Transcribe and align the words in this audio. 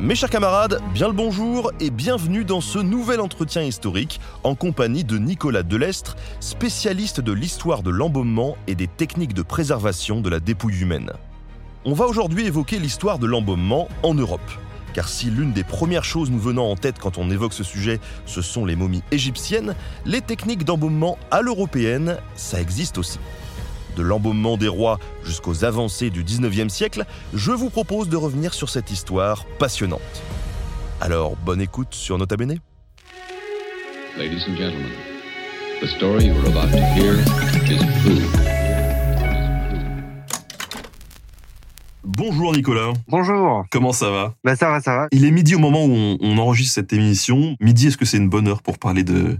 Mes 0.00 0.14
chers 0.14 0.30
camarades, 0.30 0.80
bien 0.94 1.08
le 1.08 1.12
bonjour 1.12 1.72
et 1.80 1.90
bienvenue 1.90 2.44
dans 2.44 2.60
ce 2.60 2.78
nouvel 2.78 3.20
entretien 3.20 3.62
historique 3.62 4.20
en 4.44 4.54
compagnie 4.54 5.02
de 5.02 5.18
Nicolas 5.18 5.64
Delestre, 5.64 6.14
spécialiste 6.38 7.20
de 7.20 7.32
l'histoire 7.32 7.82
de 7.82 7.90
l'embaumement 7.90 8.56
et 8.68 8.76
des 8.76 8.86
techniques 8.86 9.34
de 9.34 9.42
préservation 9.42 10.20
de 10.20 10.28
la 10.30 10.38
dépouille 10.38 10.78
humaine. 10.82 11.10
On 11.84 11.94
va 11.94 12.06
aujourd'hui 12.06 12.46
évoquer 12.46 12.78
l'histoire 12.78 13.18
de 13.18 13.26
l'embaumement 13.26 13.88
en 14.04 14.14
Europe. 14.14 14.40
Car 14.94 15.08
si 15.08 15.30
l'une 15.30 15.52
des 15.52 15.64
premières 15.64 16.04
choses 16.04 16.30
nous 16.30 16.38
venant 16.38 16.70
en 16.70 16.76
tête 16.76 17.00
quand 17.00 17.18
on 17.18 17.28
évoque 17.28 17.52
ce 17.52 17.64
sujet, 17.64 17.98
ce 18.24 18.40
sont 18.40 18.64
les 18.64 18.76
momies 18.76 19.02
égyptiennes, 19.10 19.74
les 20.06 20.20
techniques 20.20 20.64
d'embaumement 20.64 21.18
à 21.32 21.42
l'européenne, 21.42 22.18
ça 22.36 22.60
existe 22.60 22.98
aussi 22.98 23.18
de 23.98 24.02
l'embaumement 24.04 24.56
des 24.56 24.68
rois 24.68 24.98
jusqu'aux 25.24 25.64
avancées 25.64 26.08
du 26.10 26.22
19e 26.24 26.68
siècle, 26.68 27.04
je 27.34 27.50
vous 27.50 27.68
propose 27.68 28.08
de 28.08 28.16
revenir 28.16 28.54
sur 28.54 28.70
cette 28.70 28.90
histoire 28.92 29.44
passionnante. 29.58 30.00
Alors, 31.00 31.36
bonne 31.44 31.60
écoute 31.60 31.88
sur 31.90 32.16
Nota 32.16 32.36
Bene. 32.36 32.58
Ladies 34.16 34.42
and 34.48 34.56
gentlemen, 34.56 34.90
the 35.82 35.86
story 35.86 36.26
you 36.26 36.34
are 36.34 36.46
about 36.46 36.70
to 36.70 36.78
hear 36.94 37.14
is 37.70 37.78
true. 38.02 38.22
Bonjour 42.04 42.52
Nicolas, 42.52 42.92
Bonjour. 43.08 43.64
comment 43.70 43.92
ça 43.92 44.10
va? 44.10 44.34
Bah 44.42 44.56
ça 44.56 44.70
va, 44.70 44.80
ça 44.80 44.96
va. 44.96 45.08
Il 45.12 45.24
est 45.24 45.30
midi 45.30 45.54
au 45.54 45.58
moment 45.58 45.84
où 45.84 45.90
on, 45.92 46.18
on 46.20 46.38
enregistre 46.38 46.74
cette 46.74 46.92
émission. 46.92 47.56
Midi, 47.60 47.88
est-ce 47.88 47.96
que 47.96 48.04
c'est 48.04 48.16
une 48.16 48.28
bonne 48.30 48.48
heure 48.48 48.62
pour 48.62 48.78
parler 48.78 49.04
de 49.04 49.38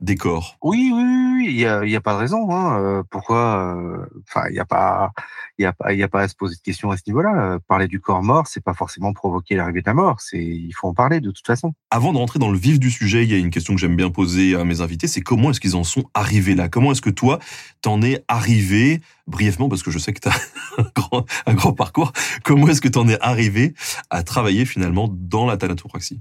décor 0.00 0.58
Oui, 0.62 0.90
oui, 0.94 1.02
oui, 1.02 1.46
il 1.48 1.56
y 1.56 1.66
a, 1.66 1.80
a 1.80 2.00
pas 2.00 2.14
de 2.14 2.18
raison. 2.18 2.50
Hein. 2.50 2.80
euh, 2.80 3.02
pourquoi 3.10 3.76
euh, 3.76 4.06
Enfin, 4.28 4.46
il 4.50 4.56
y 4.56 4.60
a 4.60 4.64
pas, 4.64 5.12
il 5.58 5.62
y 5.62 5.66
a 5.66 5.72
pas, 5.72 5.92
il 5.92 5.98
y 5.98 6.02
a 6.02 6.08
pas 6.08 6.22
à 6.22 6.28
se 6.28 6.34
poser 6.34 6.56
de 6.56 6.60
questions 6.60 6.90
à 6.90 6.96
ce 6.96 7.02
niveau-là. 7.06 7.54
Euh, 7.54 7.58
Parler 7.66 7.88
du 7.88 8.00
corps 8.00 8.22
mort, 8.22 8.46
c'est 8.46 8.62
pas 8.62 8.74
forcément 8.74 9.12
provoquer 9.12 9.56
l'arrivée 9.56 9.80
de 9.80 9.86
la 9.86 9.94
mort. 9.94 10.20
C'est, 10.20 10.42
il 10.42 10.72
faut 10.72 10.88
en 10.88 10.94
parler 10.94 11.20
de 11.20 11.30
toute 11.30 11.46
façon. 11.46 11.74
Avant 11.90 12.12
de 12.12 12.18
rentrer 12.18 12.38
dans 12.38 12.50
le 12.50 12.58
vif 12.58 12.78
du 12.78 12.90
sujet, 12.90 13.24
il 13.24 13.30
y 13.30 13.34
a 13.34 13.38
une 13.38 13.50
question 13.50 13.74
que 13.74 13.80
j'aime 13.80 13.96
bien 13.96 14.10
poser 14.10 14.54
à 14.54 14.64
mes 14.64 14.80
invités, 14.80 15.06
c'est 15.06 15.20
comment 15.20 15.50
est-ce 15.50 15.60
qu'ils 15.60 15.76
en 15.76 15.84
sont 15.84 16.04
arrivés 16.14 16.54
là? 16.54 16.68
Comment 16.68 16.92
est-ce 16.92 17.02
que 17.02 17.10
toi, 17.10 17.38
t'en 17.80 18.02
es 18.02 18.24
arrivé 18.28 19.00
brièvement, 19.26 19.68
parce 19.68 19.82
que 19.82 19.90
je 19.90 19.98
sais 19.98 20.12
que 20.12 20.20
tu 20.20 20.28
as 20.28 20.34
un 20.78 20.86
grand, 20.94 21.26
un 21.46 21.54
grand 21.54 21.72
parcours, 21.72 22.12
comment 22.44 22.68
est-ce 22.68 22.80
que 22.80 22.88
t'en 22.88 23.08
es 23.08 23.20
arrivé 23.20 23.74
à 24.10 24.22
travailler 24.22 24.64
finalement 24.64 25.08
dans 25.10 25.46
la 25.46 25.56
thanatopraxie 25.56 26.20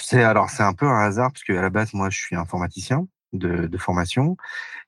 c'est 0.00 0.22
alors 0.22 0.50
c'est 0.50 0.62
un 0.62 0.74
peu 0.74 0.86
un 0.86 0.98
hasard 0.98 1.32
parce 1.32 1.44
que 1.44 1.52
à 1.52 1.62
la 1.62 1.70
base, 1.70 1.94
moi, 1.94 2.10
je 2.10 2.18
suis 2.18 2.36
informaticien 2.36 3.06
de, 3.32 3.78
formation, 3.78 4.36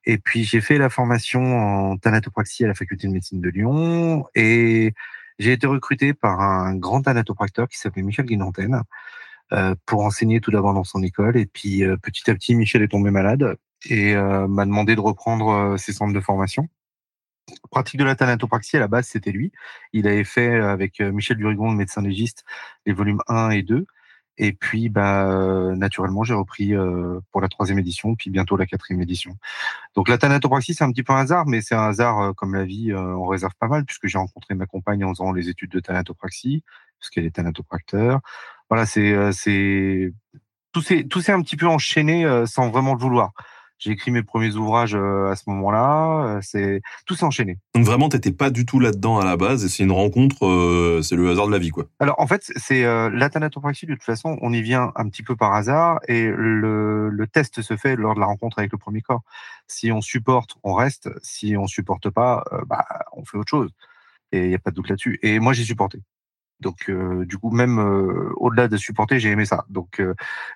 et 0.05 0.17
puis 0.17 0.43
j'ai 0.43 0.61
fait 0.61 0.77
la 0.77 0.89
formation 0.89 1.41
en 1.57 1.97
thanatopraxie 1.97 2.63
à 2.63 2.67
la 2.67 2.73
faculté 2.73 3.07
de 3.07 3.13
médecine 3.13 3.41
de 3.41 3.49
Lyon, 3.49 4.25
et 4.35 4.93
j'ai 5.39 5.51
été 5.51 5.67
recruté 5.67 6.13
par 6.13 6.39
un 6.39 6.75
grand 6.75 7.01
thanatopracteur 7.01 7.67
qui 7.67 7.77
s'appelait 7.77 8.03
Michel 8.03 8.25
Guinanten 8.25 8.83
euh, 9.53 9.75
pour 9.85 10.03
enseigner 10.03 10.39
tout 10.41 10.51
d'abord 10.51 10.73
dans 10.73 10.83
son 10.83 11.03
école, 11.03 11.37
et 11.37 11.45
puis 11.45 11.83
euh, 11.83 11.97
petit 11.97 12.29
à 12.29 12.33
petit, 12.33 12.55
Michel 12.55 12.81
est 12.83 12.87
tombé 12.87 13.11
malade 13.11 13.57
et 13.89 14.15
euh, 14.15 14.47
m'a 14.47 14.65
demandé 14.65 14.95
de 14.95 15.01
reprendre 15.01 15.75
ses 15.77 15.93
centres 15.93 16.13
de 16.13 16.19
formation. 16.19 16.67
Pratique 17.69 17.99
de 17.99 18.05
la 18.05 18.15
thanatopraxie, 18.15 18.77
à 18.77 18.79
la 18.79 18.87
base, 18.87 19.07
c'était 19.07 19.31
lui. 19.31 19.51
Il 19.93 20.07
avait 20.07 20.23
fait 20.23 20.55
avec 20.55 20.99
Michel 20.99 21.37
Durigon, 21.37 21.69
le 21.69 21.77
médecin 21.77 22.01
légiste, 22.01 22.43
les 22.87 22.93
volumes 22.93 23.21
1 23.27 23.51
et 23.51 23.61
2. 23.61 23.85
Et 24.37 24.51
puis, 24.51 24.89
bah, 24.89 25.29
euh, 25.29 25.75
naturellement, 25.75 26.23
j'ai 26.23 26.33
repris 26.33 26.73
euh, 26.73 27.19
pour 27.31 27.41
la 27.41 27.47
troisième 27.47 27.79
édition, 27.79 28.15
puis 28.15 28.29
bientôt 28.29 28.57
la 28.57 28.65
quatrième 28.65 29.01
édition. 29.01 29.37
Donc, 29.95 30.09
la 30.09 30.17
thanatopraxie, 30.17 30.73
c'est 30.73 30.83
un 30.83 30.91
petit 30.91 31.03
peu 31.03 31.13
un 31.13 31.21
hasard, 31.21 31.45
mais 31.47 31.61
c'est 31.61 31.75
un 31.75 31.87
hasard 31.87 32.19
euh, 32.19 32.33
comme 32.33 32.53
la 32.53 32.65
vie, 32.65 32.91
euh, 32.91 33.15
on 33.15 33.27
réserve 33.27 33.53
pas 33.59 33.67
mal, 33.67 33.85
puisque 33.85 34.07
j'ai 34.07 34.17
rencontré 34.17 34.53
ma 34.53 34.65
compagne 34.65 35.03
en 35.05 35.09
faisant 35.09 35.31
les 35.31 35.47
études 35.47 35.71
de 35.71 35.79
thanatopraxie, 35.79 36.63
parce 36.99 37.09
qu'elle 37.09 37.25
est 37.25 37.35
thanatopracteur. 37.35 38.19
Voilà, 38.69 38.85
c'est, 38.85 39.13
euh, 39.13 39.31
c'est, 39.31 40.13
tout 40.71 40.81
s'est, 40.81 41.05
tout 41.05 41.21
s'est 41.21 41.31
un 41.31 41.41
petit 41.41 41.55
peu 41.55 41.67
enchaîné 41.67 42.25
euh, 42.25 42.45
sans 42.45 42.69
vraiment 42.69 42.93
le 42.93 42.99
vouloir. 42.99 43.33
J'ai 43.77 43.91
écrit 43.91 44.11
mes 44.11 44.23
premiers 44.23 44.55
ouvrages 44.55 44.95
euh, 44.95 45.29
à 45.29 45.35
ce 45.35 45.49
moment-là. 45.49 46.37
euh, 46.37 46.39
C'est 46.41 46.81
tout 47.05 47.15
s'est 47.15 47.25
enchaîné. 47.25 47.57
Donc 47.75 47.83
vraiment, 47.85 48.07
t'étais 48.09 48.31
pas 48.31 48.49
du 48.49 48.65
tout 48.65 48.79
là-dedans 48.79 49.19
à 49.19 49.25
la 49.25 49.35
base, 49.37 49.65
et 49.65 49.69
c'est 49.69 49.83
une 49.83 49.91
rencontre, 49.91 50.45
euh, 50.45 51.01
c'est 51.01 51.15
le 51.15 51.29
hasard 51.29 51.47
de 51.47 51.51
la 51.51 51.57
vie, 51.59 51.71
quoi. 51.71 51.85
Alors 51.99 52.19
en 52.19 52.27
fait, 52.27 52.51
c'est 52.55 52.85
euh, 52.85 53.09
la 53.09 53.29
thanatopraxie 53.29 53.85
de 53.85 53.93
toute 53.93 54.03
façon, 54.03 54.37
on 54.41 54.53
y 54.53 54.61
vient 54.61 54.91
un 54.95 55.09
petit 55.09 55.23
peu 55.23 55.35
par 55.35 55.53
hasard 55.53 55.99
et 56.07 56.25
le, 56.25 57.09
le 57.09 57.27
test 57.27 57.61
se 57.61 57.75
fait 57.75 57.95
lors 57.95 58.15
de 58.15 58.19
la 58.19 58.25
rencontre 58.27 58.59
avec 58.59 58.71
le 58.71 58.77
premier 58.77 59.01
corps. 59.01 59.23
Si 59.67 59.91
on 59.91 60.01
supporte, 60.01 60.55
on 60.63 60.73
reste. 60.73 61.09
Si 61.21 61.57
on 61.57 61.67
supporte 61.67 62.09
pas, 62.09 62.43
euh, 62.53 62.61
bah 62.67 62.85
on 63.13 63.25
fait 63.25 63.37
autre 63.37 63.49
chose. 63.49 63.71
Et 64.31 64.45
il 64.45 64.51
y 64.51 64.55
a 64.55 64.59
pas 64.59 64.71
de 64.71 64.75
doute 64.75 64.89
là-dessus. 64.89 65.19
Et 65.21 65.39
moi 65.39 65.53
j'ai 65.53 65.63
supporté. 65.63 65.99
Donc 66.61 66.89
euh, 66.89 67.25
du 67.25 67.37
coup 67.37 67.51
même 67.51 67.79
euh, 67.79 68.31
au-delà 68.37 68.67
de 68.67 68.77
supporter, 68.77 69.19
j'ai 69.19 69.29
aimé 69.29 69.45
ça. 69.45 69.65
Donc 69.69 69.99
euh, 69.99 70.13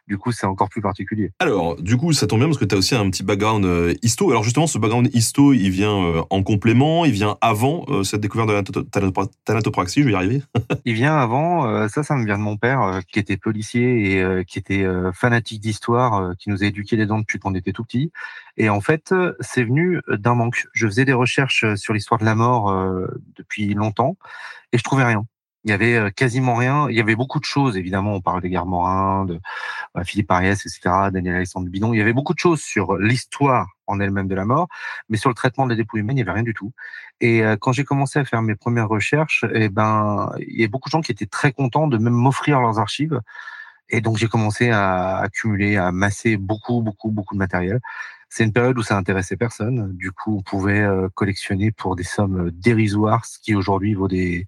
du 0.08 0.18
coup 0.18 0.32
c'est 0.32 0.46
encore 0.48 0.70
plus 0.70 0.82
particulier. 0.82 1.32
Alors, 1.40 1.82
du 1.82 1.98
coup, 1.98 2.14
ça 2.14 2.28
tombe 2.28 2.40
bien 2.40 2.48
parce 2.48 2.58
que 2.58 2.66
tu 2.66 2.76
as 2.76 2.78
aussi 2.78 2.96
un 2.96 3.10
petit 3.10 3.24
background 3.24 3.66
euh, 3.66 3.94
histo. 4.02 4.30
Alors 4.32 4.44
justement, 4.44 4.68
ce 4.68 4.78
background 4.78 5.10
histo, 5.14 5.54
il 5.54 5.70
vient 5.70 5.96
euh, 6.04 6.22
en 6.30 6.44
complément, 6.44 7.06
il 7.06 7.12
vient 7.12 7.38
avant 7.42 7.86
euh, 7.90 8.04
cette 8.04 8.22
découverte 8.22 8.50
de 8.50 8.54
la 8.54 8.62
thanat- 8.64 9.12
thanat- 9.12 9.32
thanatopraxie, 9.46 10.02
je 10.02 10.06
vais 10.06 10.14
y 10.14 10.16
arriver. 10.16 10.42
Il 10.86 10.94
vient 10.94 11.18
avant, 11.18 11.68
euh, 11.68 11.88
ça, 11.88 12.04
ça 12.04 12.16
me 12.16 12.26
vient 12.26 12.38
de 12.38 12.44
mon 12.44 12.58
père, 12.58 13.02
qui 13.12 13.20
était 13.20 13.38
policier 13.38 14.18
et 14.20 14.46
qui 14.46 14.58
était 14.60 14.86
fanatique 15.14 15.62
d'histoire, 15.62 16.36
qui 16.38 16.50
nous 16.50 16.64
a 16.64 16.66
éduqués 16.68 16.96
les 16.96 17.06
dents 17.06 17.20
depuis 17.20 17.38
qu'on 17.38 17.54
était 17.54 17.74
tout 17.74 17.84
petit. 17.84 18.12
Et 18.58 18.70
en 18.70 18.82
fait, 18.82 19.14
c'est 19.40 19.64
venu 19.64 20.00
d'un 20.10 20.36
manque. 20.36 20.66
Je 20.74 20.88
faisais 20.88 21.06
des 21.06 21.14
recherches 21.14 21.66
sur 21.76 21.94
l'histoire 21.94 22.20
de 22.20 22.26
la 22.26 22.36
mort 22.36 22.70
euh, 22.70 23.08
depuis 23.36 23.74
longtemps 23.74 24.18
et 24.72 24.78
je 24.78 24.84
trouvais 24.84 25.04
rien. 25.04 25.26
Il 25.66 25.72
y 25.72 25.74
avait 25.74 26.12
quasiment 26.14 26.56
rien. 26.56 26.88
Il 26.90 26.96
y 26.96 27.02
avait 27.02 27.16
beaucoup 27.16 27.40
de 27.40 27.46
choses, 27.46 27.76
évidemment. 27.76 28.14
On 28.14 28.22
parle 28.22 28.42
des 28.42 28.50
guerres 28.50 28.66
Morins, 28.66 29.26
de 29.26 29.40
euh, 29.98 30.04
Philippe 30.06 30.32
Ariès, 30.32 30.66
etc., 30.66 31.10
Daniel 31.12 31.36
Alexandre 31.36 31.70
Bidon. 31.70 31.94
Il 31.94 31.98
y 31.98 32.02
avait 32.02 32.14
beaucoup 32.14 32.34
de 32.34 32.40
choses 32.40 32.62
sur 32.62 32.96
l'histoire 32.98 33.68
en 33.86 34.00
elle-même 34.00 34.28
de 34.28 34.36
la 34.36 34.46
mort, 34.46 34.68
mais 35.10 35.18
sur 35.18 35.30
le 35.30 35.36
traitement 35.36 35.66
de 35.66 35.72
la 35.72 35.76
dépouille 35.76 36.02
humaine, 36.02 36.18
il 36.18 36.24
n'y 36.24 36.30
avait 36.30 36.36
rien 36.36 36.44
du 36.44 36.54
tout. 36.54 36.72
Et 37.22 37.42
quand 37.60 37.72
j'ai 37.72 37.84
commencé 37.84 38.20
à 38.20 38.26
faire 38.26 38.42
mes 38.44 38.56
premières 38.56 38.88
recherches, 38.88 39.46
eh 39.54 39.68
ben, 39.70 40.32
il 40.40 40.62
y 40.62 40.64
a 40.64 40.68
beaucoup 40.68 40.90
de 40.90 40.92
gens 40.92 41.02
qui 41.02 41.12
étaient 41.12 41.26
très 41.26 41.52
contents 41.52 41.88
de 41.88 41.98
même 41.98 42.14
m'offrir 42.14 42.62
leurs 42.62 42.80
archives. 42.80 43.20
Et 43.90 44.00
donc, 44.02 44.18
j'ai 44.18 44.28
commencé 44.28 44.70
à 44.70 45.18
accumuler, 45.18 45.76
à 45.78 45.92
masser 45.92 46.38
beaucoup, 46.38 46.82
beaucoup, 46.84 47.10
beaucoup 47.10 47.34
de 47.34 47.40
matériel. 47.40 47.80
C'est 48.30 48.44
une 48.44 48.54
période 48.54 48.78
où 48.78 48.84
ça 48.84 48.96
intéressait 48.96 49.38
personne. 49.38 49.92
Du 49.98 50.12
coup, 50.12 50.38
on 50.38 50.44
pouvait 50.44 50.88
collectionner 51.16 51.72
pour 51.72 51.96
des 51.96 52.04
sommes 52.04 52.52
dérisoires, 52.52 53.26
ce 53.26 53.40
qui 53.40 53.56
aujourd'hui 53.56 53.96
vaut 53.96 54.08
des, 54.08 54.46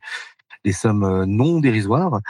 des 0.63 0.71
sommes 0.71 1.03
euh, 1.03 1.25
non 1.25 1.59
dérisoires. 1.59 2.21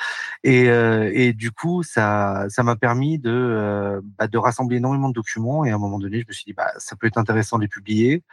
Et, 0.43 0.69
euh, 0.69 1.11
et 1.13 1.33
du 1.33 1.51
coup, 1.51 1.83
ça, 1.83 2.45
ça 2.49 2.63
m'a 2.63 2.75
permis 2.75 3.19
de, 3.19 3.31
euh, 3.31 4.01
bah, 4.17 4.27
de 4.27 4.37
rassembler 4.37 4.77
énormément 4.77 5.09
de 5.09 5.13
documents. 5.13 5.65
Et 5.65 5.71
à 5.71 5.75
un 5.75 5.79
moment 5.79 5.99
donné, 5.99 6.21
je 6.21 6.27
me 6.27 6.33
suis 6.33 6.45
dit, 6.45 6.53
bah, 6.53 6.71
ça 6.77 6.95
peut 6.95 7.07
être 7.07 7.17
intéressant 7.17 7.57
de 7.57 7.63
les 7.63 7.67
publier. 7.67 8.23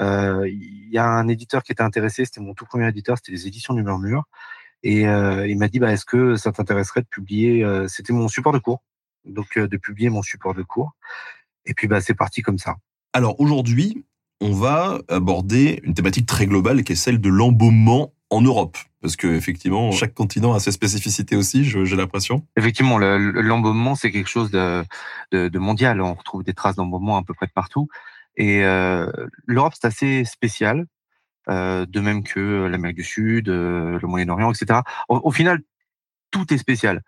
Il 0.00 0.88
y 0.90 0.98
a 0.98 1.06
un 1.06 1.26
éditeur 1.28 1.62
qui 1.62 1.72
était 1.72 1.82
intéressé, 1.82 2.24
c'était 2.26 2.40
mon 2.40 2.54
tout 2.54 2.66
premier 2.66 2.86
éditeur, 2.88 3.16
c'était 3.16 3.32
les 3.32 3.46
éditions 3.46 3.72
du 3.74 3.82
Murmure. 3.82 4.24
Et 4.82 5.02
il 5.02 5.56
m'a 5.56 5.68
dit, 5.68 5.78
bah, 5.78 5.90
est-ce 5.92 6.04
que 6.04 6.36
ça 6.36 6.52
t'intéresserait 6.52 7.00
de 7.00 7.06
publier 7.06 7.66
C'était 7.88 8.12
mon 8.12 8.28
support 8.28 8.52
de 8.52 8.58
cours, 8.58 8.82
donc 9.24 9.58
de 9.58 9.76
publier 9.78 10.10
mon 10.10 10.20
support 10.20 10.52
de 10.52 10.62
cours. 10.62 10.92
Et 11.64 11.72
puis, 11.72 11.88
bah, 11.88 12.02
c'est 12.02 12.14
parti 12.14 12.42
comme 12.42 12.58
ça. 12.58 12.76
Alors 13.14 13.40
aujourd'hui, 13.40 14.04
on 14.42 14.52
va 14.52 15.00
aborder 15.08 15.80
une 15.82 15.94
thématique 15.94 16.26
très 16.26 16.46
globale 16.46 16.84
qui 16.84 16.92
est 16.92 16.96
celle 16.96 17.18
de 17.18 17.30
l'embaumement 17.30 18.12
en 18.30 18.40
Europe. 18.42 18.76
Parce 19.00 19.16
que 19.16 19.28
effectivement, 19.28 19.92
chaque 19.92 20.14
continent 20.14 20.52
a 20.54 20.60
ses 20.60 20.72
spécificités 20.72 21.36
aussi, 21.36 21.64
j'ai 21.64 21.96
l'impression. 21.96 22.44
Effectivement, 22.56 22.98
le- 22.98 23.18
le- 23.18 23.40
l'embaumement, 23.40 23.94
c'est 23.94 24.10
quelque 24.10 24.28
chose 24.28 24.50
de, 24.50 24.84
de, 25.30 25.48
de 25.48 25.58
mondial. 25.58 26.00
On 26.00 26.14
retrouve 26.14 26.42
des 26.42 26.54
traces 26.54 26.74
d'embaumement 26.76 27.16
à 27.16 27.22
peu 27.22 27.34
près 27.34 27.46
de 27.46 27.52
partout. 27.52 27.88
Et 28.36 28.64
euh, 28.64 29.10
l'Europe, 29.46 29.74
c'est 29.80 29.86
assez 29.86 30.24
spécial, 30.24 30.86
euh, 31.48 31.86
de 31.86 32.00
même 32.00 32.24
que 32.24 32.66
l'Amérique 32.66 32.96
du 32.96 33.04
Sud, 33.04 33.48
euh, 33.48 33.98
le 34.00 34.08
Moyen-Orient, 34.08 34.52
etc. 34.52 34.80
Au, 35.08 35.20
au 35.22 35.30
final, 35.30 35.60
tout 36.32 36.52
est 36.52 36.58
spécial. 36.58 37.02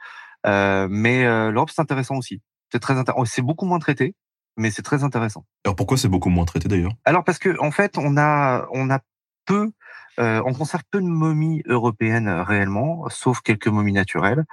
Mais 0.47 1.25
l'Europe, 1.51 1.71
c'est 1.75 1.83
intéressant 1.83 2.17
aussi. 2.17 2.41
C'est 2.73 2.79
très. 2.79 2.95
C'est 3.25 3.43
beaucoup 3.43 3.67
moins 3.67 3.79
traité, 3.81 4.15
mais 4.57 4.71
c'est 4.71 4.83
très 4.83 5.03
intéressant. 5.03 5.45
Alors 5.65 5.75
pourquoi 5.75 5.97
c'est 5.97 6.09
beaucoup 6.09 6.29
moins 6.31 6.45
traité 6.45 6.69
d'ailleurs? 6.69 6.93
Alors 7.05 7.25
parce 7.25 7.39
que 7.39 7.59
en 7.61 7.71
fait, 7.71 7.99
on 7.99 8.17
a 8.17 8.67
on 8.73 8.89
a 8.91 9.01
peu, 9.47 9.71
on 10.19 10.53
conserve 10.53 10.83
peu 10.91 11.01
de 11.01 11.07
momies 11.07 11.63
européennes 11.67 12.29
réellement, 12.29 13.09
sauf 13.09 13.41
quelques 13.41 13.69
momies 13.69 13.93
naturelles. 13.93 14.45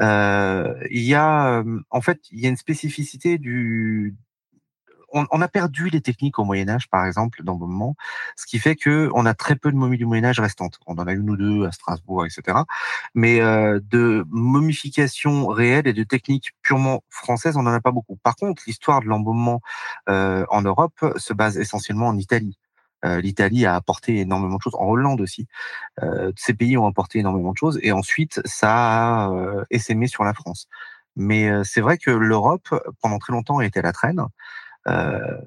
il 0.00 1.02
y 1.02 1.14
a, 1.14 1.62
en 1.90 2.00
fait, 2.00 2.20
il 2.30 2.40
y 2.40 2.46
a 2.46 2.48
une 2.48 2.56
spécificité 2.56 3.38
du 3.38 4.16
on, 5.14 5.40
a 5.40 5.48
perdu 5.48 5.88
les 5.90 6.00
techniques 6.00 6.38
au 6.38 6.44
Moyen 6.44 6.68
Âge, 6.68 6.88
par 6.88 7.06
exemple, 7.06 7.42
dans 7.44 7.52
le 7.52 7.58
moment, 7.58 7.94
ce 8.36 8.46
qui 8.46 8.58
fait 8.58 8.74
que 8.74 9.10
on 9.14 9.26
a 9.26 9.34
très 9.34 9.56
peu 9.56 9.70
de 9.70 9.76
momies 9.76 9.96
du 9.96 10.06
Moyen 10.06 10.24
Âge 10.24 10.40
restantes. 10.40 10.78
On 10.86 10.94
en 10.94 11.06
a 11.06 11.12
une 11.12 11.30
ou 11.30 11.36
deux 11.36 11.66
à 11.66 11.72
Strasbourg, 11.72 12.26
etc. 12.26 12.58
Mais 13.14 13.40
euh, 13.40 13.80
de 13.82 14.24
momification 14.28 15.46
réelle 15.46 15.86
et 15.86 15.92
de 15.92 16.02
techniques 16.02 16.52
purement 16.62 17.02
françaises, 17.10 17.56
on 17.56 17.62
n'en 17.62 17.72
a 17.72 17.80
pas 17.80 17.92
beaucoup. 17.92 18.16
Par 18.22 18.36
contre, 18.36 18.62
l'histoire 18.66 19.00
de 19.00 19.06
l'embaumement 19.06 19.60
euh, 20.08 20.44
en 20.50 20.62
Europe 20.62 21.04
se 21.16 21.32
base 21.32 21.58
essentiellement 21.58 22.08
en 22.08 22.18
Italie. 22.18 22.58
Euh, 23.04 23.20
L'Italie 23.20 23.66
a 23.66 23.74
apporté 23.74 24.20
énormément 24.20 24.56
de 24.56 24.62
choses, 24.62 24.76
en 24.76 24.86
Hollande 24.86 25.20
aussi. 25.20 25.46
ces 26.36 26.54
pays 26.54 26.76
ont 26.76 26.86
apporté 26.86 27.20
énormément 27.20 27.52
de 27.52 27.58
choses, 27.58 27.78
et 27.82 27.92
ensuite 27.92 28.40
ça 28.44 29.26
a 29.26 29.32
essaimé 29.70 30.06
sur 30.06 30.24
la 30.24 30.34
France. 30.34 30.68
Mais 31.16 31.48
c'est 31.64 31.80
vrai 31.80 31.98
que 31.98 32.10
l'Europe, 32.10 32.68
pendant 33.00 33.18
très 33.18 33.32
longtemps, 33.32 33.58
a 33.58 33.66
été 33.66 33.78
à 33.80 33.82
la 33.82 33.92
traîne. 33.92 34.20
Euh, 34.88 35.38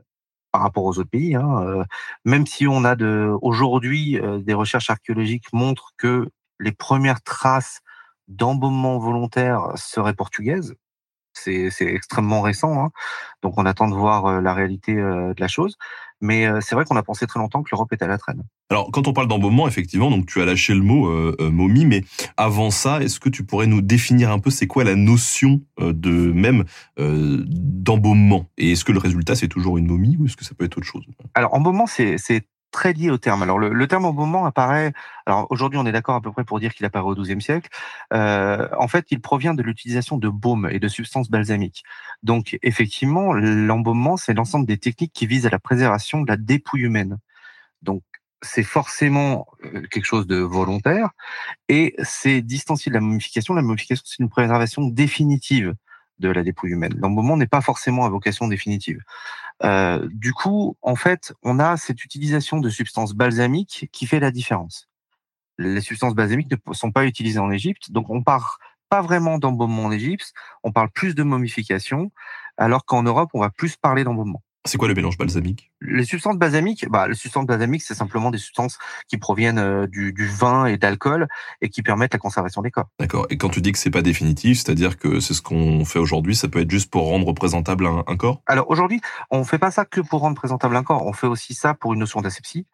par 0.52 0.62
rapport 0.62 0.86
aux 0.86 0.98
autres 0.98 1.10
pays. 1.10 1.36
Hein, 1.36 1.62
euh, 1.64 1.84
même 2.26 2.48
si 2.48 2.68
on 2.68 2.84
a 2.86 2.96
de 2.96 3.32
aujourd'hui 3.42 4.20
euh, 4.20 4.40
des 4.40 4.54
recherches 4.54 4.90
archéologiques 4.90 5.52
montrent 5.54 5.92
que 5.98 6.30
les 6.60 6.72
premières 6.72 7.22
traces 7.22 7.82
d'embaumement 8.28 8.98
volontaire 8.98 9.74
seraient 9.76 10.16
portugaises. 10.16 10.76
C'est 11.34 11.70
extrêmement 11.82 12.42
récent, 12.42 12.84
hein. 12.84 12.92
donc 13.44 13.56
on 13.58 13.66
attend 13.68 13.88
de 13.88 13.94
voir 13.94 14.42
la 14.42 14.54
réalité 14.56 14.96
de 14.96 15.40
la 15.40 15.48
chose. 15.48 15.78
Mais 16.22 16.48
c'est 16.62 16.76
vrai 16.76 16.86
qu'on 16.86 16.96
a 16.96 17.04
pensé 17.04 17.28
très 17.28 17.40
longtemps 17.40 17.64
que 17.64 17.70
l'Europe 17.72 17.92
était 17.94 18.06
à 18.06 18.08
la 18.08 18.18
traîne. 18.18 18.44
Alors, 18.70 18.92
quand 18.92 19.08
on 19.08 19.14
parle 19.14 19.28
d'embaumement, 19.28 19.68
effectivement, 19.68 20.12
donc 20.12 20.26
tu 20.26 20.42
as 20.42 20.46
lâché 20.46 20.74
le 20.74 20.82
mot 20.82 21.08
euh, 21.08 21.36
euh, 21.40 21.50
momie, 21.50 21.86
mais 21.86 22.04
avant 22.36 22.70
ça, 22.70 23.02
est-ce 23.02 23.20
que 23.20 23.30
tu 23.30 23.46
pourrais 23.46 23.68
nous 23.68 23.82
définir 23.82 24.30
un 24.30 24.40
peu 24.40 24.50
c'est 24.50 24.68
quoi 24.68 24.84
la 24.84 24.96
notion 24.96 25.62
euh, 25.80 25.94
de 25.94 26.10
même 26.10 26.66
euh, 27.00 27.44
d'embaumement? 27.48 28.50
Et 28.58 28.72
est-ce 28.72 28.84
que 28.84 28.92
le 28.92 29.00
résultat 29.00 29.36
c'est 29.36 29.48
toujours 29.48 29.78
une 29.78 29.88
momie 29.88 30.18
ou 30.20 30.26
est-ce 30.26 30.36
que 30.36 30.44
ça 30.44 30.54
peut 30.54 30.66
être 30.66 30.78
autre 30.78 30.88
chose 30.88 31.06
Alors, 31.34 31.54
embaumement, 31.54 31.88
c'est 31.88 32.18
très 32.72 32.94
lié 32.94 33.10
au 33.10 33.18
terme. 33.18 33.44
Alors, 33.44 33.60
le, 33.60 33.88
terme 33.88 34.06
embaumement 34.06 34.46
apparaît. 34.46 34.94
Alors, 35.26 35.48
aujourd'hui, 35.50 35.80
on 35.80 35.86
est 35.86 35.92
d'accord 35.92 36.16
à 36.16 36.22
peu 36.22 36.32
près 36.32 36.44
pour 36.44 36.60
dire 36.60 36.74
qu'il 36.74 36.86
apparaît 36.86 37.06
au 37.06 37.16
XIIe 37.16 37.42
siècle. 37.42 37.70
Euh, 38.14 38.68
en 38.78 38.88
fait, 38.88 39.06
il 39.12 39.22
provient 39.22 39.54
de 39.54 39.64
l'utilisation 39.64 40.18
de 40.18 40.30
baumes 40.30 40.68
et 40.72 40.80
de 40.80 40.88
substances 40.88 41.30
balsamiques. 41.30 41.84
Donc, 42.24 42.58
effectivement, 42.62 43.34
l'embaumement, 43.34 44.18
c'est 44.18 44.34
l'ensemble 44.34 44.66
des 44.66 44.78
techniques 44.78 45.14
qui 45.14 45.28
visent 45.28 45.46
à 45.46 45.50
la 45.50 45.60
préservation 45.60 46.22
de 46.22 46.28
la 46.28 46.38
dépouille 46.38 46.82
humaine. 46.82 47.18
Donc, 47.82 48.04
c'est 48.42 48.64
forcément 48.64 49.48
euh, 49.66 49.82
quelque 49.88 50.06
chose 50.06 50.28
de 50.28 50.38
volontaire 50.38 51.10
et 51.70 51.96
c'est 52.04 52.42
distancié 52.42 52.90
de 52.92 52.94
la 52.94 53.02
momification. 53.02 53.54
La 53.54 53.62
momification, 53.62 54.04
c'est 54.06 54.20
une 54.22 54.30
préservation 54.30 54.88
définitive 54.88 55.74
de 56.20 56.30
la 56.30 56.44
dépouille 56.44 56.72
humaine. 56.72 56.96
L'embaumement 56.98 57.38
n'est 57.38 57.48
pas 57.48 57.62
forcément 57.62 58.06
à 58.06 58.10
vocation 58.10 58.48
définitive. 58.48 59.02
Euh, 59.64 60.08
du 60.12 60.34
coup, 60.34 60.78
en 60.82 60.96
fait, 60.96 61.34
on 61.44 61.60
a 61.60 61.78
cette 61.78 62.04
utilisation 62.04 62.60
de 62.60 62.70
substances 62.70 63.14
balsamiques 63.14 63.90
qui 63.92 64.06
fait 64.06 64.20
la 64.20 64.32
différence. 64.32 64.88
Les 65.58 65.82
substances 65.82 66.14
balsamiques 66.14 66.52
ne 66.52 66.74
sont 66.74 66.92
pas 66.92 67.06
utilisées 67.06 67.40
en 67.40 67.52
Égypte, 67.52 67.92
donc 67.92 68.10
on 68.10 68.22
parle 68.22 68.44
pas 68.90 69.02
vraiment 69.02 69.38
d'embaumement 69.38 69.86
en 69.86 69.92
Égypte, 69.92 70.34
on 70.64 70.72
parle 70.72 70.90
plus 70.92 71.16
de 71.16 71.24
momification, 71.24 72.12
alors 72.58 72.86
qu'en 72.86 73.04
Europe, 73.04 73.32
on 73.34 73.40
va 73.40 73.50
plus 73.50 73.76
parler 73.76 74.04
d'embaumement. 74.04 74.44
C'est 74.68 74.78
quoi 74.78 74.88
le 74.88 74.94
mélange 74.94 75.18
balsamique? 75.18 75.72
Les 75.82 76.04
substances 76.04 76.38
balsamiques, 76.38 76.88
bah, 76.90 77.08
les 77.08 77.16
substances 77.16 77.46
balsamiques, 77.46 77.84
c'est 77.84 77.96
simplement 77.96 78.32
des 78.32 78.38
substances 78.38 78.78
qui 79.08 79.18
proviennent 79.18 79.60
euh, 79.60 79.88
du, 79.88 80.14
vin 80.28 80.66
et 80.66 80.78
d'alcool 80.78 81.28
et 81.62 81.70
qui 81.70 81.82
permettent 81.82 82.14
la 82.14 82.20
conservation 82.20 82.62
des 82.62 82.72
corps. 82.72 82.90
D'accord. 83.00 83.28
Et 83.30 83.38
quand 83.38 83.50
tu 83.50 83.62
dis 83.62 83.72
que 83.72 83.78
c'est 83.78 83.90
pas 83.90 84.02
définitif, 84.02 84.58
c'est-à-dire 84.60 84.98
que 84.98 85.20
c'est 85.20 85.34
ce 85.34 85.42
qu'on 85.42 85.86
fait 85.86 86.00
aujourd'hui, 86.00 86.36
ça 86.36 86.48
peut 86.48 86.60
être 86.60 86.70
juste 86.70 86.92
pour 86.92 87.08
rendre 87.08 87.32
présentable 87.34 87.88
un, 87.88 88.18
corps? 88.18 88.42
Alors 88.46 88.70
aujourd'hui, 88.70 89.02
on 89.32 89.44
fait 89.44 89.58
pas 89.58 89.72
ça 89.72 89.86
que 89.86 90.02
pour 90.02 90.22
rendre 90.22 90.36
présentable 90.36 90.76
un 90.76 90.84
corps. 90.84 91.06
On 91.06 91.14
fait 91.14 91.28
aussi 91.28 91.54
ça 91.54 91.74
pour 91.74 91.94
une 91.94 92.00
notion 92.00 92.22
d'asepsie. 92.22 92.66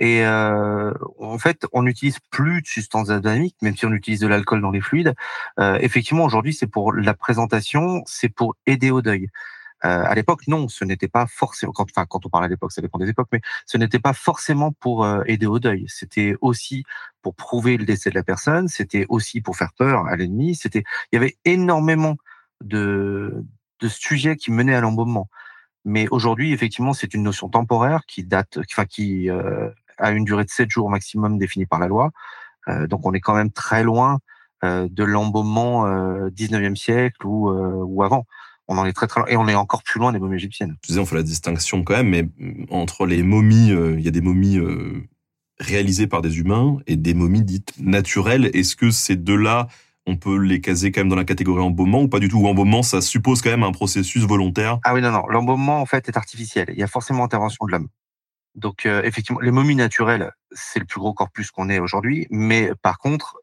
Et 0.00 0.24
euh, 0.24 0.92
en 1.20 1.38
fait, 1.38 1.66
on 1.72 1.82
n'utilise 1.82 2.18
plus 2.30 2.62
de 2.62 2.66
substances 2.66 3.08
balsamiques, 3.08 3.56
même 3.62 3.76
si 3.76 3.86
on 3.86 3.92
utilise 3.92 4.20
de 4.20 4.26
l'alcool 4.26 4.60
dans 4.60 4.70
les 4.70 4.80
fluides. 4.80 5.14
Euh, 5.60 5.78
effectivement, 5.80 6.24
aujourd'hui, 6.24 6.52
c'est 6.52 6.66
pour 6.66 6.92
la 6.92 7.14
présentation, 7.14 8.02
c'est 8.06 8.28
pour 8.28 8.56
aider 8.66 8.90
au 8.90 9.02
deuil. 9.02 9.28
Euh, 9.84 10.04
à 10.04 10.14
l'époque, 10.14 10.46
non, 10.48 10.68
ce 10.68 10.84
n'était 10.84 11.08
pas 11.08 11.26
forcément. 11.26 11.72
Quand, 11.72 11.86
enfin, 11.90 12.06
quand 12.06 12.24
on 12.26 12.28
parle 12.28 12.44
à 12.44 12.48
l'époque, 12.48 12.72
ça 12.72 12.80
dépend 12.80 12.98
des 12.98 13.08
époques, 13.08 13.28
mais 13.32 13.40
ce 13.66 13.76
n'était 13.76 13.98
pas 13.98 14.14
forcément 14.14 14.72
pour 14.72 15.04
euh, 15.04 15.22
aider 15.26 15.46
au 15.46 15.58
deuil. 15.58 15.84
C'était 15.88 16.36
aussi 16.40 16.84
pour 17.22 17.34
prouver 17.34 17.76
le 17.76 17.84
décès 17.84 18.10
de 18.10 18.14
la 18.14 18.22
personne. 18.22 18.68
C'était 18.68 19.06
aussi 19.08 19.40
pour 19.40 19.56
faire 19.56 19.72
peur 19.76 20.06
à 20.06 20.16
l'ennemi. 20.16 20.54
C'était. 20.54 20.84
Il 21.12 21.16
y 21.16 21.18
avait 21.18 21.36
énormément 21.44 22.16
de 22.62 23.44
de 23.80 23.88
sujets 23.88 24.36
qui 24.36 24.50
menaient 24.52 24.74
à 24.74 24.80
l'embaumement. 24.80 25.28
Mais 25.84 26.08
aujourd'hui, 26.10 26.52
effectivement, 26.52 26.92
c'est 26.94 27.14
une 27.14 27.22
notion 27.22 27.48
temporaire 27.48 28.02
qui 28.06 28.24
date, 28.24 28.58
enfin 28.58 28.86
qui 28.86 29.30
euh, 29.30 29.70
a 29.98 30.12
une 30.12 30.24
durée 30.24 30.44
de 30.44 30.50
sept 30.50 30.70
jours 30.70 30.90
maximum 30.90 31.38
définie 31.38 31.66
par 31.66 31.78
la 31.78 31.88
loi. 31.88 32.10
Euh, 32.68 32.86
donc, 32.86 33.06
on 33.06 33.12
est 33.12 33.20
quand 33.20 33.34
même 33.34 33.52
très 33.52 33.84
loin 33.84 34.18
euh, 34.64 34.88
de 34.90 35.04
l'embaumement 35.04 35.86
19e 36.30 36.76
siècle 36.76 37.26
ou, 37.26 37.50
ou 37.50 38.02
avant 38.02 38.26
on 38.68 38.78
en 38.78 38.86
est 38.86 38.92
très 38.92 39.06
très 39.06 39.20
loin 39.20 39.28
et 39.28 39.36
on 39.36 39.48
est 39.48 39.54
encore 39.54 39.82
plus 39.82 40.00
loin 40.00 40.12
des 40.12 40.18
momies 40.18 40.36
égyptiennes. 40.36 40.76
Tu 40.82 40.88
disais 40.88 41.00
on 41.00 41.06
fait 41.06 41.16
la 41.16 41.22
distinction 41.22 41.82
quand 41.82 41.94
même, 41.94 42.08
mais 42.08 42.28
entre 42.70 43.06
les 43.06 43.22
momies, 43.22 43.72
euh, 43.72 43.96
il 43.98 44.04
y 44.04 44.08
a 44.08 44.10
des 44.10 44.20
momies 44.20 44.58
euh, 44.58 45.06
réalisées 45.58 46.06
par 46.06 46.22
des 46.22 46.38
humains 46.38 46.78
et 46.86 46.96
des 46.96 47.14
momies 47.14 47.42
dites 47.42 47.74
naturelles. 47.78 48.50
Est-ce 48.54 48.76
que 48.76 48.90
ces 48.90 49.16
deux-là, 49.16 49.68
on 50.06 50.16
peut 50.16 50.38
les 50.38 50.60
caser 50.60 50.92
quand 50.92 51.00
même 51.00 51.08
dans 51.08 51.16
la 51.16 51.24
catégorie 51.24 51.62
embaumement 51.62 52.02
ou 52.02 52.08
pas 52.08 52.20
du 52.20 52.28
tout? 52.28 52.38
Ou 52.38 52.46
embaumement, 52.46 52.82
ça 52.82 53.00
suppose 53.00 53.42
quand 53.42 53.50
même 53.50 53.62
un 53.62 53.72
processus 53.72 54.24
volontaire? 54.24 54.78
Ah 54.84 54.94
oui, 54.94 55.02
non, 55.02 55.10
non. 55.10 55.26
L'embaumement, 55.28 55.80
en 55.80 55.86
fait, 55.86 56.08
est 56.08 56.16
artificiel. 56.16 56.66
Il 56.70 56.78
y 56.78 56.82
a 56.82 56.88
forcément 56.88 57.24
intervention 57.24 57.66
de 57.66 57.72
l'homme. 57.72 57.88
Donc, 58.54 58.86
euh, 58.86 59.02
effectivement, 59.02 59.40
les 59.40 59.50
momies 59.50 59.74
naturelles, 59.76 60.30
c'est 60.52 60.78
le 60.78 60.86
plus 60.86 61.00
gros 61.00 61.12
corpus 61.12 61.50
qu'on 61.50 61.68
ait 61.68 61.80
aujourd'hui. 61.80 62.26
Mais 62.30 62.70
par 62.82 62.98
contre, 62.98 63.36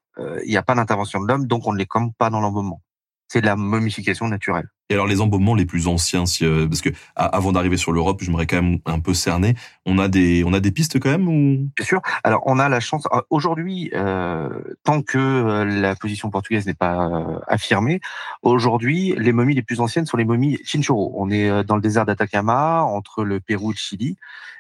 il 0.44 0.50
n'y 0.50 0.58
a 0.58 0.62
pas 0.62 0.76
d'intervention 0.76 1.20
de 1.20 1.28
l'homme, 1.28 1.48
donc 1.48 1.66
on 1.66 1.74
ne 1.74 1.80
les 1.80 1.88
comme 1.88 2.14
pas 2.14 2.30
dans 2.30 2.42
l'embaumement. 2.42 2.82
C'est 3.28 3.42
de 3.42 3.48
la 3.48 3.56
momification 3.56 4.28
naturelle. 4.28 4.68
Et 4.92 4.94
alors 4.94 5.08
les 5.08 5.22
embaumements 5.22 5.56
les 5.56 5.66
plus 5.66 5.88
anciens, 5.88 6.26
euh, 6.42 6.68
parce 6.68 6.82
que 6.82 6.90
avant 7.16 7.54
d'arriver 7.54 7.78
sur 7.78 7.94
l'Europe, 7.94 8.20
j'aimerais 8.22 8.46
quand 8.46 8.62
même 8.62 8.80
un 8.86 9.00
peu 9.00 9.14
cerner. 9.14 9.56
On 9.86 9.98
a 10.00 10.10
des, 10.10 10.44
on 10.46 10.52
a 10.52 10.60
des 10.60 10.72
pistes 10.72 11.00
quand 11.00 11.10
même 11.10 11.30
ou? 11.30 11.72
Bien 11.78 11.86
sûr. 11.86 12.02
Alors 12.26 12.44
on 12.46 12.60
a 12.60 12.68
la 12.68 12.82
chance 12.82 13.08
euh, 13.14 13.22
aujourd'hui, 13.30 13.90
euh, 13.94 14.50
tant 14.84 15.02
que 15.02 15.64
la 15.64 15.96
position 15.96 16.30
portugaise 16.30 16.66
n'est 16.66 16.74
pas 16.74 17.10
affirmée, 17.48 18.02
aujourd'hui 18.42 19.16
les 19.18 19.32
momies 19.32 19.56
les 19.56 19.62
plus 19.62 19.80
anciennes 19.80 20.06
sont 20.06 20.18
les 20.18 20.26
momies 20.26 20.60
Chinchorro. 20.66 21.14
On 21.16 21.30
est 21.30 21.64
dans 21.64 21.78
le 21.78 21.82
désert 21.82 22.06
d'Atacama, 22.06 22.84
entre 22.84 23.24
le 23.24 23.40
Pérou 23.40 23.72
et 23.72 23.76
le 23.76 23.80
Chili, 23.80 24.18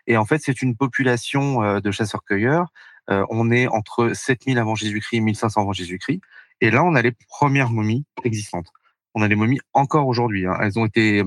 et 0.08 0.16
en 0.16 0.24
fait 0.24 0.40
c'est 0.42 0.62
une 0.62 0.78
population 0.78 1.82
de 1.82 1.92
chasseurs-cueilleurs. 1.92 2.68
on 3.10 3.52
est 3.52 3.68
entre 3.68 4.14
7000 4.14 4.60
avant 4.60 4.76
Jésus-Christ 4.76 5.18
et 5.18 5.20
1500 5.20 5.62
avant 5.64 5.74
Jésus-Christ. 5.74 6.22
Et 6.62 6.70
là, 6.70 6.84
on 6.84 6.94
a 6.94 7.02
les 7.02 7.12
premières 7.12 7.72
momies 7.72 8.06
existantes 8.24 8.72
on 9.16 9.22
a 9.22 9.28
des 9.28 9.36
momies 9.36 9.60
encore 9.74 10.08
aujourd'hui. 10.08 10.46
Hein. 10.46 10.58
Elles 10.62 10.80
ont 10.80 10.86
été 10.86 11.24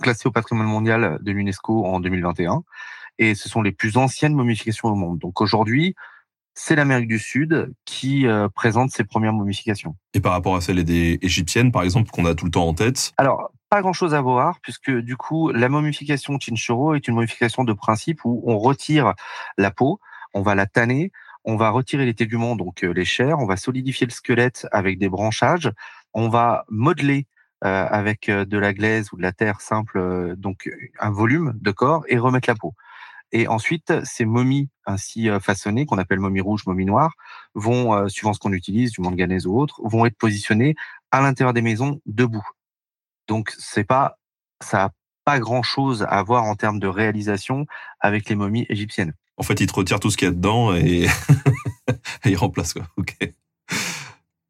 classées 0.00 0.26
au 0.26 0.32
patrimoine 0.32 0.66
mondial 0.66 1.18
de 1.22 1.32
l'UNESCO 1.32 1.84
en 1.84 2.00
2021 2.00 2.62
et 3.18 3.34
ce 3.34 3.48
sont 3.48 3.62
les 3.62 3.72
plus 3.72 3.96
anciennes 3.96 4.34
momifications 4.34 4.88
au 4.88 4.94
monde. 4.94 5.18
Donc 5.18 5.40
aujourd'hui, 5.40 5.94
c'est 6.54 6.76
l'Amérique 6.76 7.08
du 7.08 7.18
Sud 7.18 7.72
qui 7.84 8.26
euh, 8.26 8.48
présente 8.48 8.90
ses 8.90 9.04
premières 9.04 9.32
momifications. 9.32 9.96
Et 10.14 10.20
par 10.20 10.32
rapport 10.32 10.54
à 10.54 10.60
celles 10.60 10.84
des 10.84 11.18
égyptiennes, 11.20 11.72
par 11.72 11.82
exemple, 11.82 12.10
qu'on 12.10 12.26
a 12.26 12.34
tout 12.34 12.44
le 12.44 12.50
temps 12.52 12.66
en 12.66 12.74
tête? 12.74 13.12
Alors, 13.16 13.50
pas 13.70 13.82
grand-chose 13.82 14.14
à 14.14 14.20
voir, 14.20 14.60
puisque 14.62 14.90
du 14.90 15.16
coup, 15.16 15.50
la 15.50 15.68
momification 15.68 16.38
Chinchorro 16.38 16.94
est 16.94 17.08
une 17.08 17.14
momification 17.14 17.64
de 17.64 17.72
principe 17.72 18.24
où 18.24 18.42
on 18.46 18.58
retire 18.58 19.14
la 19.58 19.72
peau, 19.72 19.98
on 20.32 20.42
va 20.42 20.54
la 20.54 20.66
tanner, 20.66 21.10
on 21.44 21.56
va 21.56 21.70
retirer 21.70 22.06
les 22.06 22.14
téguments, 22.14 22.56
donc 22.56 22.84
euh, 22.84 22.92
les 22.92 23.04
chairs, 23.04 23.38
on 23.40 23.46
va 23.46 23.56
solidifier 23.56 24.06
le 24.06 24.12
squelette 24.12 24.66
avec 24.70 24.98
des 24.98 25.08
branchages, 25.08 25.70
on 26.14 26.28
va 26.28 26.64
modeler 26.68 27.26
euh, 27.64 27.86
avec 27.88 28.28
euh, 28.28 28.44
de 28.44 28.58
la 28.58 28.74
glaise 28.74 29.12
ou 29.12 29.16
de 29.16 29.22
la 29.22 29.32
terre 29.32 29.60
simple, 29.62 29.98
euh, 29.98 30.36
donc 30.36 30.70
un 31.00 31.10
volume 31.10 31.54
de 31.60 31.70
corps 31.70 32.04
et 32.08 32.18
remettre 32.18 32.48
la 32.48 32.54
peau. 32.54 32.74
Et 33.32 33.48
ensuite, 33.48 34.04
ces 34.04 34.26
momies 34.26 34.68
ainsi 34.86 35.28
façonnées, 35.40 35.86
qu'on 35.86 35.98
appelle 35.98 36.20
momies 36.20 36.42
rouges, 36.42 36.66
momies 36.66 36.84
noires, 36.84 37.14
vont, 37.54 38.08
suivant 38.08 38.32
ce 38.32 38.38
qu'on 38.38 38.52
utilise, 38.52 38.92
du 38.92 39.00
manganèse 39.00 39.46
ou 39.46 39.58
autre, 39.58 39.80
vont 39.82 40.06
être 40.06 40.16
positionnées 40.16 40.76
à 41.10 41.20
l'intérieur 41.20 41.52
des 41.52 41.62
maisons 41.62 42.00
debout. 42.06 42.46
Donc, 43.26 43.52
c'est 43.58 43.82
pas, 43.82 44.18
ça 44.60 44.76
n'a 44.76 44.90
pas 45.24 45.40
grand 45.40 45.64
chose 45.64 46.06
à 46.08 46.22
voir 46.22 46.44
en 46.44 46.54
termes 46.54 46.78
de 46.78 46.86
réalisation 46.86 47.66
avec 47.98 48.28
les 48.28 48.36
momies 48.36 48.66
égyptiennes. 48.68 49.14
En 49.36 49.42
fait, 49.42 49.60
ils 49.60 49.66
te 49.66 49.74
retirent 49.74 49.98
tout 49.98 50.10
ce 50.12 50.16
qu'il 50.16 50.28
y 50.28 50.30
a 50.30 50.34
dedans 50.34 50.72
et, 50.72 51.06
et 52.24 52.30
ils 52.30 52.36
remplacent 52.36 52.74
quoi. 52.74 52.86
Ok. 52.98 53.16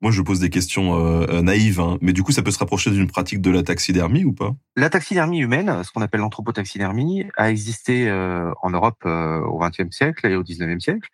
Moi, 0.05 0.11
je 0.11 0.21
pose 0.21 0.39
des 0.39 0.51
questions 0.51 1.01
euh, 1.01 1.41
naïves, 1.41 1.81
hein. 1.81 1.97
mais 2.03 2.13
du 2.13 2.23
coup, 2.23 2.31
ça 2.31 2.43
peut 2.43 2.51
se 2.51 2.59
rapprocher 2.59 2.91
d'une 2.91 3.07
pratique 3.07 3.41
de 3.41 3.51
la 3.51 3.63
taxidermie 3.63 4.27
ou 4.27 4.35
pas? 4.35 4.55
La 4.77 4.91
taxidermie 4.91 5.39
humaine, 5.39 5.83
ce 5.83 5.91
qu'on 5.93 6.03
appelle 6.03 6.21
l'anthropotaxidermie, 6.21 7.25
a 7.39 7.51
existé 7.51 8.13
en 8.13 8.69
Europe 8.69 9.07
au 9.07 9.59
XXe 9.59 9.97
siècle 9.97 10.27
et 10.27 10.37
au 10.37 10.43
XIXe 10.43 10.85
siècle, 10.85 11.09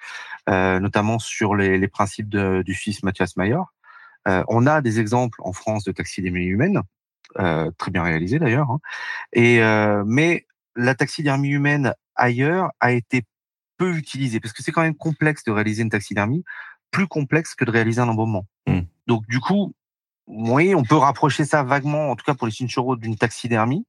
notamment 0.49 1.21
sur 1.21 1.55
les, 1.55 1.87
principes 1.87 2.31
du 2.31 2.75
Suisse 2.75 3.05
Matthias 3.05 3.37
Mayer. 3.37 3.63
on 4.27 4.67
a 4.67 4.81
des 4.81 4.99
exemples 4.99 5.39
en 5.45 5.53
France 5.53 5.85
de 5.85 5.93
taxidermie 5.93 6.47
humaine, 6.47 6.83
très 7.37 7.93
bien 7.93 8.03
réalisés 8.03 8.41
d'ailleurs, 8.41 8.73
hein. 8.73 10.03
mais 10.05 10.47
la 10.75 10.97
taxidermie 10.97 11.51
humaine 11.51 11.95
ailleurs 12.17 12.71
a 12.81 12.91
été 12.91 13.23
peu 13.81 13.97
utilisée 13.97 14.41
parce 14.41 14.53
que 14.53 14.63
c'est 14.63 14.73
quand 14.73 14.83
même 14.83 14.97
complexe 14.97 15.43
de 15.45 15.53
réaliser 15.53 15.83
une 15.83 15.91
taxidermie, 15.91 16.45
plus 16.91 17.07
complexe 17.07 17.55
que 17.55 17.65
de 17.65 17.71
réaliser 17.71 18.01
un 18.01 18.09
embaumement. 18.09 18.47
Mmh. 18.67 18.81
Donc 19.07 19.27
du 19.29 19.41
coup, 19.41 19.75
oui, 20.27 20.75
on 20.75 20.85
peut 20.85 20.97
rapprocher 20.97 21.45
ça 21.45 21.63
vaguement, 21.63 22.11
en 22.11 22.17
tout 22.17 22.25
cas 22.25 22.35
pour 22.35 22.47
les 22.47 22.53
chinchorros, 22.53 22.97
d'une 22.97 23.17
taxidermie, 23.17 23.85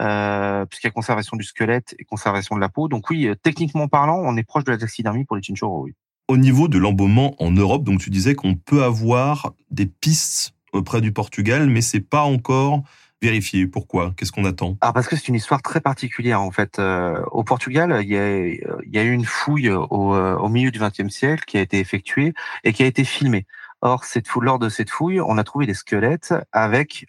euh, 0.00 0.66
puisqu'il 0.66 0.88
y 0.88 0.90
a 0.90 0.92
conservation 0.92 1.36
du 1.36 1.44
squelette 1.44 1.94
et 1.98 2.04
conservation 2.04 2.56
de 2.56 2.60
la 2.60 2.68
peau. 2.68 2.88
Donc 2.88 3.08
oui, 3.10 3.26
euh, 3.26 3.34
techniquement 3.34 3.88
parlant, 3.88 4.20
on 4.22 4.36
est 4.36 4.42
proche 4.42 4.64
de 4.64 4.72
la 4.72 4.78
taxidermie 4.78 5.24
pour 5.24 5.36
les 5.36 5.42
chinchorros, 5.42 5.84
oui. 5.84 5.94
Au 6.28 6.36
niveau 6.36 6.68
de 6.68 6.78
l'embaumement 6.78 7.34
en 7.42 7.50
Europe, 7.50 7.84
donc 7.84 8.00
tu 8.00 8.10
disais 8.10 8.34
qu'on 8.34 8.54
peut 8.54 8.84
avoir 8.84 9.52
des 9.70 9.86
pistes 9.86 10.54
auprès 10.72 11.00
du 11.00 11.12
Portugal, 11.12 11.68
mais 11.68 11.82
c'est 11.82 12.00
pas 12.00 12.22
encore 12.22 12.82
vérifier 13.22 13.66
Pourquoi 13.66 14.12
Qu'est-ce 14.16 14.32
qu'on 14.32 14.44
attend? 14.44 14.76
Ah, 14.80 14.92
Parce 14.92 15.06
que 15.06 15.16
c'est 15.16 15.28
une 15.28 15.36
histoire 15.36 15.62
très 15.62 15.80
particulière 15.80 16.42
en 16.42 16.50
fait. 16.50 16.78
Euh, 16.78 17.22
au 17.30 17.44
Portugal, 17.44 18.00
il 18.02 18.10
y, 18.10 18.18
a, 18.18 19.02
eu 19.02 19.12
une 19.12 19.24
fouille 19.24 19.70
au, 19.70 20.14
euh, 20.14 20.36
au 20.36 20.48
milieu 20.48 20.70
du 20.70 20.80
XXe 20.80 21.08
siècle 21.08 21.44
qui 21.46 21.56
a 21.56 21.60
été 21.60 21.78
effectuée 21.78 22.34
et 22.64 22.72
qui 22.72 22.82
a 22.82 22.86
été 22.86 23.04
filmée. 23.04 23.46
Or, 23.80 24.04
cette 24.04 24.28
fouille, 24.28 24.44
lors 24.44 24.58
de 24.58 24.68
cette 24.68 24.90
fouille, 24.90 25.20
on 25.20 25.38
a 25.38 25.44
trouvé 25.44 25.66
des 25.66 25.74
squelettes 25.74 26.34
avec 26.52 27.06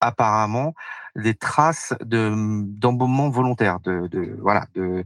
apparemment 0.00 0.74
des 1.16 1.34
traces 1.34 1.92
de 2.04 2.32
d'embaumement 2.64 3.28
volontaire, 3.28 3.80
de, 3.80 4.36
voilà, 4.40 4.66
de, 4.74 5.04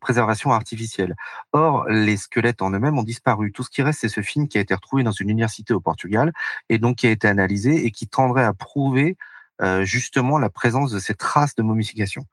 préservation 0.00 0.52
artificielle. 0.52 1.16
Or, 1.52 1.88
les 1.88 2.16
squelettes 2.16 2.62
en 2.62 2.70
eux-mêmes 2.70 2.98
ont 2.98 3.02
disparu. 3.02 3.52
Tout 3.52 3.64
ce 3.64 3.70
qui 3.70 3.82
reste, 3.82 4.00
c'est 4.00 4.08
ce 4.08 4.22
film 4.22 4.46
qui 4.48 4.58
a 4.58 4.60
été 4.60 4.74
retrouvé 4.74 5.02
dans 5.02 5.12
une 5.12 5.30
université 5.30 5.74
au 5.74 5.80
Portugal 5.80 6.32
et 6.68 6.78
donc 6.78 6.96
qui 6.96 7.06
a 7.06 7.10
été 7.10 7.26
analysé 7.26 7.84
et 7.86 7.90
qui 7.90 8.06
tendrait 8.06 8.44
à 8.44 8.54
prouver 8.54 9.16
euh, 9.62 9.84
justement 9.84 10.38
la 10.38 10.50
présence 10.50 10.90
de 10.92 10.98
ces 10.98 11.14
traces 11.14 11.54
de 11.54 11.62
momification. 11.62 12.24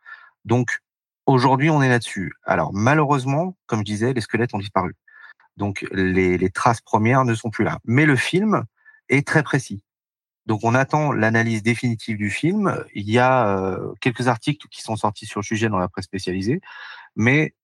Donc 0.46 0.80
aujourd'hui, 1.26 1.70
on 1.70 1.82
est 1.82 1.90
là-dessus. 1.90 2.34
Alors 2.44 2.74
malheureusement, 2.74 3.58
comme 3.66 3.80
je 3.80 3.86
disais, 3.86 4.14
les 4.14 4.22
squelettes 4.22 4.54
ont 4.54 4.60
disparu. 4.60 4.96
Donc 5.58 5.86
les, 5.92 6.38
les 6.38 6.50
traces 6.50 6.82
premières 6.82 7.26
ne 7.26 7.34
sont 7.34 7.50
plus 7.50 7.64
là. 7.64 7.80
Mais 7.86 8.06
le 8.06 8.16
film 8.16 8.66
est 9.10 9.26
très 9.28 9.44
précis. 9.44 9.84
Donc 10.46 10.60
on 10.64 10.76
attend 10.76 11.12
l'analyse 11.12 11.64
définitive 11.64 12.18
du 12.18 12.30
film. 12.30 12.84
Il 12.94 13.10
y 13.10 13.18
a 13.18 13.58
euh, 13.58 13.94
quelques 14.00 14.28
articles 14.28 14.68
qui 14.70 14.82
sont 14.82 14.96
sortis 14.96 15.26
sur 15.26 15.40
le 15.40 15.46
sujet 15.46 15.70
dans 15.70 15.80
la 15.80 15.88
presse 15.88 16.06
spécialisée, 16.06 16.62
mais 17.16 17.56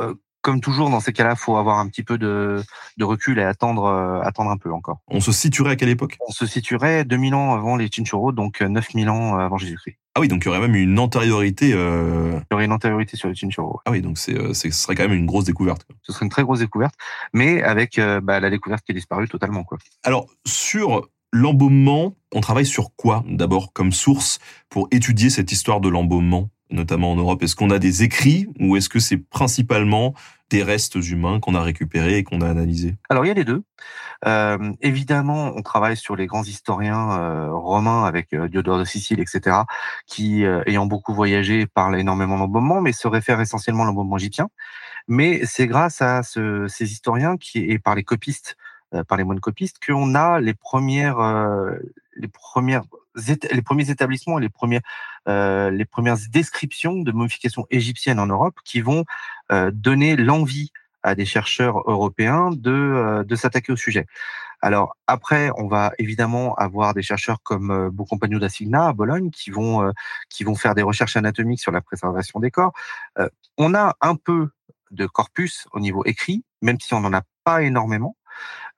euh, 0.00 0.14
comme 0.42 0.60
toujours, 0.60 0.90
dans 0.90 1.00
ces 1.00 1.12
cas-là, 1.12 1.36
faut 1.36 1.56
avoir 1.56 1.78
un 1.78 1.88
petit 1.88 2.02
peu 2.02 2.18
de, 2.18 2.62
de 2.96 3.04
recul 3.04 3.38
et 3.38 3.42
attendre, 3.42 3.84
euh, 3.84 4.20
attendre 4.22 4.50
un 4.50 4.56
peu 4.56 4.72
encore. 4.72 5.00
On 5.08 5.20
se 5.20 5.32
situerait 5.32 5.72
à 5.72 5.76
quelle 5.76 5.88
époque? 5.88 6.16
On 6.26 6.32
se 6.32 6.46
situerait 6.46 7.04
2000 7.04 7.34
ans 7.34 7.54
avant 7.54 7.76
les 7.76 7.88
Chinchorros, 7.90 8.32
donc 8.32 8.60
9000 8.60 9.10
ans 9.10 9.36
avant 9.36 9.58
Jésus-Christ. 9.58 9.96
Ah 10.14 10.20
oui, 10.20 10.28
donc 10.28 10.42
il 10.44 10.46
y 10.46 10.48
aurait 10.48 10.60
même 10.60 10.74
une 10.74 10.98
antériorité. 10.98 11.72
Euh... 11.74 12.40
Il 12.50 12.52
y 12.52 12.54
aurait 12.54 12.64
une 12.64 12.72
antériorité 12.72 13.16
sur 13.16 13.28
les 13.28 13.34
Chinchorros. 13.34 13.80
Ah 13.84 13.90
oui, 13.90 14.00
donc 14.00 14.18
c'est, 14.18 14.34
euh, 14.34 14.52
ce 14.52 14.70
serait 14.70 14.94
quand 14.94 15.04
même 15.04 15.16
une 15.16 15.26
grosse 15.26 15.44
découverte. 15.44 15.86
Ce 16.02 16.12
serait 16.12 16.24
une 16.24 16.30
très 16.30 16.42
grosse 16.42 16.60
découverte, 16.60 16.94
mais 17.32 17.62
avec 17.62 17.98
euh, 17.98 18.20
bah, 18.20 18.40
la 18.40 18.50
découverte 18.50 18.84
qui 18.84 18.92
est 18.92 18.96
disparue 18.96 19.28
totalement. 19.28 19.64
Quoi. 19.64 19.78
Alors, 20.02 20.26
sur 20.44 21.08
l'embaumement, 21.32 22.16
on 22.34 22.40
travaille 22.40 22.66
sur 22.66 22.94
quoi 22.96 23.24
d'abord 23.28 23.72
comme 23.72 23.92
source 23.92 24.38
pour 24.70 24.88
étudier 24.90 25.30
cette 25.30 25.52
histoire 25.52 25.80
de 25.80 25.88
l'embaumement? 25.88 26.50
Notamment 26.70 27.12
en 27.12 27.16
Europe 27.16 27.42
Est-ce 27.42 27.56
qu'on 27.56 27.70
a 27.70 27.78
des 27.78 28.02
écrits 28.02 28.48
ou 28.60 28.76
est-ce 28.76 28.88
que 28.88 28.98
c'est 28.98 29.16
principalement 29.16 30.14
des 30.50 30.62
restes 30.62 30.96
humains 30.96 31.40
qu'on 31.40 31.54
a 31.54 31.62
récupérés 31.62 32.18
et 32.18 32.24
qu'on 32.24 32.40
a 32.40 32.48
analysés? 32.48 32.96
Alors 33.08 33.24
il 33.24 33.28
y 33.28 33.30
a 33.30 33.34
les 33.34 33.44
deux. 33.44 33.62
Euh, 34.26 34.72
évidemment, 34.80 35.52
on 35.54 35.62
travaille 35.62 35.96
sur 35.96 36.16
les 36.16 36.26
grands 36.26 36.42
historiens 36.42 37.18
euh, 37.20 37.52
romains 37.52 38.04
avec 38.04 38.32
euh, 38.34 38.48
Diodore 38.48 38.78
de 38.78 38.84
Sicile, 38.84 39.20
etc., 39.20 39.58
qui, 40.06 40.44
euh, 40.44 40.62
ayant 40.66 40.86
beaucoup 40.86 41.14
voyagé, 41.14 41.66
parlent 41.66 41.98
énormément 41.98 42.38
d'embaumement, 42.38 42.80
mais 42.80 42.92
se 42.92 43.06
réfèrent 43.06 43.40
essentiellement 43.40 43.84
à 43.84 43.86
l'embaumement 43.86 44.16
égyptien. 44.16 44.48
Mais 45.06 45.40
c'est 45.44 45.66
grâce 45.66 46.02
à 46.02 46.22
ce, 46.22 46.66
ces 46.68 46.90
historiens 46.90 47.36
qui, 47.36 47.58
et 47.58 47.78
par 47.78 47.94
les 47.94 48.04
copistes, 48.04 48.56
par 49.06 49.18
les 49.18 49.24
moines 49.24 49.40
copistes, 49.40 49.76
qu'on 49.84 50.14
a 50.14 50.40
les 50.40 50.54
premières, 50.54 51.18
les 52.16 52.28
premières 52.28 52.84
les 53.52 53.62
premiers 53.62 53.90
établissements, 53.90 54.38
les 54.38 54.48
premières, 54.48 54.80
euh, 55.28 55.70
les 55.70 55.84
premières 55.84 56.16
descriptions 56.30 56.96
de 56.96 57.12
momification 57.12 57.66
égyptienne 57.70 58.18
en 58.18 58.26
Europe 58.26 58.58
qui 58.64 58.80
vont 58.80 59.04
euh, 59.52 59.70
donner 59.72 60.16
l'envie 60.16 60.70
à 61.02 61.14
des 61.14 61.24
chercheurs 61.24 61.78
européens 61.90 62.50
de, 62.50 62.70
euh, 62.70 63.24
de 63.24 63.36
s'attaquer 63.36 63.72
au 63.72 63.76
sujet. 63.76 64.06
Alors 64.60 64.96
après, 65.06 65.50
on 65.56 65.68
va 65.68 65.92
évidemment 65.98 66.54
avoir 66.56 66.92
des 66.92 67.02
chercheurs 67.02 67.40
comme 67.42 67.90
Beaucompagno 67.90 68.40
da 68.40 68.48
à 68.74 68.92
Bologne 68.92 69.30
qui 69.30 69.50
vont 69.50 69.92
faire 70.56 70.74
des 70.74 70.82
recherches 70.82 71.16
anatomiques 71.16 71.60
sur 71.60 71.70
la 71.70 71.80
préservation 71.80 72.40
des 72.40 72.50
corps. 72.50 72.72
on 73.56 73.74
a 73.74 73.94
un 74.00 74.16
peu 74.16 74.48
de 74.90 75.06
corpus 75.06 75.68
au 75.72 75.78
niveau 75.78 76.04
écrit, 76.06 76.44
même 76.60 76.80
si 76.80 76.92
on 76.94 77.00
n'en 77.00 77.12
a 77.12 77.22
pas 77.44 77.62
énormément. 77.62 78.16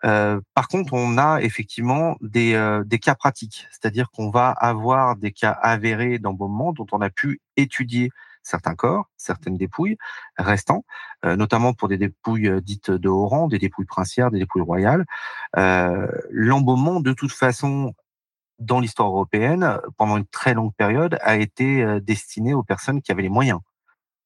Euh, 0.04 0.40
par 0.54 0.68
contre, 0.68 0.94
on 0.94 1.18
a 1.18 1.40
effectivement 1.42 2.16
des, 2.20 2.54
euh, 2.54 2.84
des 2.84 2.98
cas 2.98 3.14
pratiques, 3.14 3.66
c'est-à-dire 3.70 4.10
qu'on 4.10 4.30
va 4.30 4.50
avoir 4.50 5.16
des 5.16 5.32
cas 5.32 5.50
avérés 5.50 6.18
d'embaumement 6.18 6.72
dont 6.72 6.86
on 6.92 7.00
a 7.00 7.10
pu 7.10 7.40
étudier 7.56 8.10
certains 8.42 8.74
corps, 8.74 9.10
certaines 9.18 9.58
dépouilles 9.58 9.98
restants, 10.38 10.84
euh, 11.26 11.36
notamment 11.36 11.74
pour 11.74 11.88
des 11.88 11.98
dépouilles 11.98 12.50
dites 12.62 12.90
de 12.90 13.08
haut 13.08 13.26
rang, 13.26 13.48
des 13.48 13.58
dépouilles 13.58 13.86
princières, 13.86 14.30
des 14.30 14.38
dépouilles 14.38 14.62
royales. 14.62 15.04
L'embaumement, 16.30 17.00
de 17.00 17.12
toute 17.12 17.32
façon, 17.32 17.94
dans 18.58 18.80
l'histoire 18.80 19.08
européenne, 19.08 19.78
pendant 19.98 20.16
une 20.16 20.26
très 20.26 20.54
longue 20.54 20.74
période, 20.74 21.18
a 21.22 21.36
été 21.36 22.00
destiné 22.00 22.54
aux 22.54 22.62
personnes 22.62 23.02
qui 23.02 23.12
avaient 23.12 23.22
les 23.22 23.28
moyens. 23.28 23.60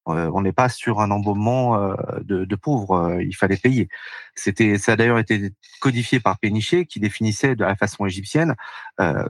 Euh, 0.09 0.31
on 0.35 0.43
n'est 0.43 0.53
pas 0.53 0.69
sur 0.69 1.01
un 1.01 1.11
embaumement 1.11 1.77
euh, 1.77 1.95
de, 2.23 2.57
pauvres, 2.57 2.93
euh, 2.93 3.23
il 3.23 3.35
fallait 3.35 3.57
payer. 3.57 3.89
C'était, 4.35 4.79
ça 4.79 4.93
a 4.93 4.97
d'ailleurs 4.97 5.19
été 5.19 5.53
codifié 5.81 6.21
par 6.21 6.39
Péniché 6.39 6.87
qui 6.87 7.01
définissait 7.01 7.57
de 7.57 7.65
la 7.65 7.77
façon 7.77 8.07
égyptienne 8.07 8.55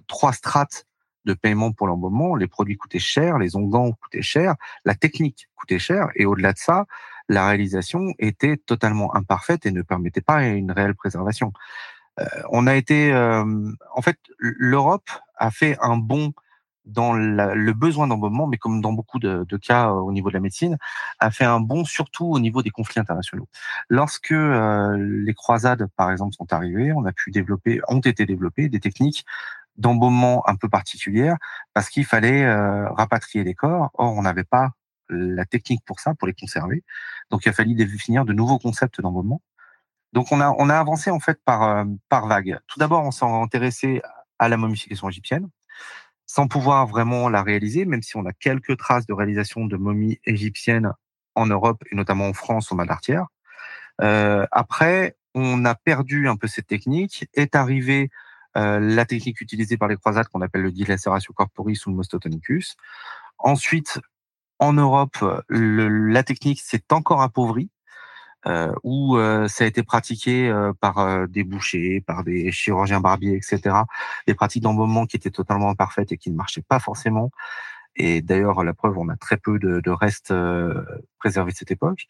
trois 0.06 0.32
strates 0.32 0.86
de 1.24 1.34
paiement 1.34 1.72
pour 1.72 1.86
l'embaumement. 1.86 2.36
Les 2.36 2.48
produits 2.48 2.76
coûtaient 2.76 2.98
cher, 2.98 3.38
les 3.38 3.56
onguents 3.56 3.92
coûtaient 3.92 4.22
cher, 4.22 4.56
la 4.84 4.94
technique 4.94 5.48
coûtait 5.54 5.78
cher, 5.78 6.08
et 6.16 6.26
au-delà 6.26 6.52
de 6.52 6.58
ça, 6.58 6.86
la 7.28 7.48
réalisation 7.48 8.12
était 8.18 8.58
totalement 8.58 9.14
imparfaite 9.16 9.64
et 9.64 9.70
ne 9.70 9.82
permettait 9.82 10.20
pas 10.20 10.44
une 10.44 10.70
réelle 10.70 10.94
préservation. 10.94 11.52
on 12.50 12.66
a 12.66 12.76
été, 12.76 13.14
en 13.14 14.02
fait, 14.02 14.18
l'Europe 14.38 15.08
a 15.36 15.50
fait 15.50 15.76
un 15.80 15.96
bond 15.96 16.32
dans 16.84 17.14
le 17.14 17.72
besoin 17.72 18.06
d'embaumement, 18.06 18.46
mais 18.46 18.58
comme 18.58 18.80
dans 18.80 18.92
beaucoup 18.92 19.18
de, 19.18 19.56
cas 19.56 19.88
euh, 19.88 19.94
au 19.94 20.12
niveau 20.12 20.28
de 20.28 20.34
la 20.34 20.40
médecine, 20.40 20.76
a 21.18 21.30
fait 21.30 21.44
un 21.44 21.60
bond 21.60 21.84
surtout 21.84 22.26
au 22.26 22.40
niveau 22.40 22.62
des 22.62 22.70
conflits 22.70 23.00
internationaux. 23.00 23.48
Lorsque 23.88 24.32
euh, 24.32 24.96
les 24.98 25.34
croisades, 25.34 25.86
par 25.96 26.10
exemple, 26.10 26.34
sont 26.34 26.52
arrivées, 26.52 26.92
on 26.92 27.04
a 27.06 27.12
pu 27.12 27.30
développer, 27.30 27.80
ont 27.88 28.00
été 28.00 28.26
développées 28.26 28.68
des 28.68 28.80
techniques 28.80 29.24
d'embaumement 29.76 30.48
un 30.48 30.56
peu 30.56 30.68
particulières 30.68 31.36
parce 31.72 31.88
qu'il 31.88 32.04
fallait 32.04 32.44
euh, 32.44 32.88
rapatrier 32.90 33.44
les 33.44 33.54
corps. 33.54 33.90
Or, 33.94 34.12
on 34.12 34.22
n'avait 34.22 34.44
pas 34.44 34.70
la 35.08 35.44
technique 35.44 35.84
pour 35.84 36.00
ça, 36.00 36.14
pour 36.14 36.28
les 36.28 36.34
conserver. 36.34 36.82
Donc, 37.30 37.46
il 37.46 37.48
a 37.48 37.52
fallu 37.52 37.74
définir 37.74 38.24
de 38.24 38.32
nouveaux 38.32 38.58
concepts 38.58 39.00
d'embaumement. 39.00 39.42
Donc, 40.12 40.30
on 40.30 40.40
a, 40.40 40.78
avancé 40.78 41.10
en 41.10 41.18
fait 41.18 41.40
par, 41.44 41.84
par 42.08 42.28
vague. 42.28 42.58
Tout 42.68 42.78
d'abord, 42.78 43.02
on 43.04 43.10
s'est 43.10 43.24
intéressé 43.24 44.00
à 44.38 44.48
la 44.48 44.56
momification 44.56 45.08
égyptienne 45.08 45.48
sans 46.26 46.48
pouvoir 46.48 46.86
vraiment 46.86 47.28
la 47.28 47.42
réaliser, 47.42 47.84
même 47.84 48.02
si 48.02 48.16
on 48.16 48.26
a 48.26 48.32
quelques 48.32 48.76
traces 48.76 49.06
de 49.06 49.12
réalisation 49.12 49.66
de 49.66 49.76
momies 49.76 50.20
égyptiennes 50.24 50.92
en 51.34 51.46
Europe 51.46 51.82
et 51.90 51.94
notamment 51.94 52.28
en 52.28 52.32
France 52.32 52.72
au 52.72 52.74
Malartière. 52.74 53.26
Euh, 54.00 54.46
après, 54.50 55.16
on 55.34 55.64
a 55.64 55.74
perdu 55.74 56.28
un 56.28 56.36
peu 56.36 56.46
cette 56.46 56.66
technique. 56.66 57.26
Est 57.34 57.54
arrivée 57.54 58.10
euh, 58.56 58.78
la 58.80 59.04
technique 59.04 59.40
utilisée 59.40 59.76
par 59.76 59.88
les 59.88 59.96
croisades 59.96 60.28
qu'on 60.28 60.40
appelle 60.40 60.62
le 60.62 60.72
dilaceratio 60.72 61.32
corporis 61.32 61.86
ou 61.86 61.90
le 61.90 61.96
mostotonicus. 61.96 62.76
Ensuite, 63.38 64.00
en 64.60 64.72
Europe, 64.72 65.16
la 65.48 66.22
technique 66.22 66.60
s'est 66.60 66.84
encore 66.92 67.20
appauvrie 67.20 67.70
où 68.82 69.16
euh, 69.16 69.48
ça 69.48 69.64
a 69.64 69.66
été 69.66 69.82
pratiqué 69.82 70.48
euh, 70.48 70.72
par 70.80 70.98
euh, 70.98 71.26
des 71.26 71.44
bouchers, 71.44 72.02
par 72.06 72.24
des 72.24 72.52
chirurgiens 72.52 73.00
barbiers, 73.00 73.36
etc. 73.36 73.76
Des 74.26 74.34
pratiques 74.34 74.62
d'embaumement 74.62 75.06
qui 75.06 75.16
étaient 75.16 75.30
totalement 75.30 75.70
imparfaites 75.70 76.12
et 76.12 76.18
qui 76.18 76.30
ne 76.30 76.36
marchaient 76.36 76.64
pas 76.66 76.78
forcément. 76.78 77.30
Et 77.96 78.22
d'ailleurs, 78.22 78.64
la 78.64 78.74
preuve, 78.74 78.98
on 78.98 79.08
a 79.08 79.16
très 79.16 79.36
peu 79.36 79.58
de, 79.58 79.80
de 79.80 79.90
restes 79.90 80.34
préservés 81.20 81.52
de 81.52 81.56
cette 81.56 81.70
époque. 81.70 82.06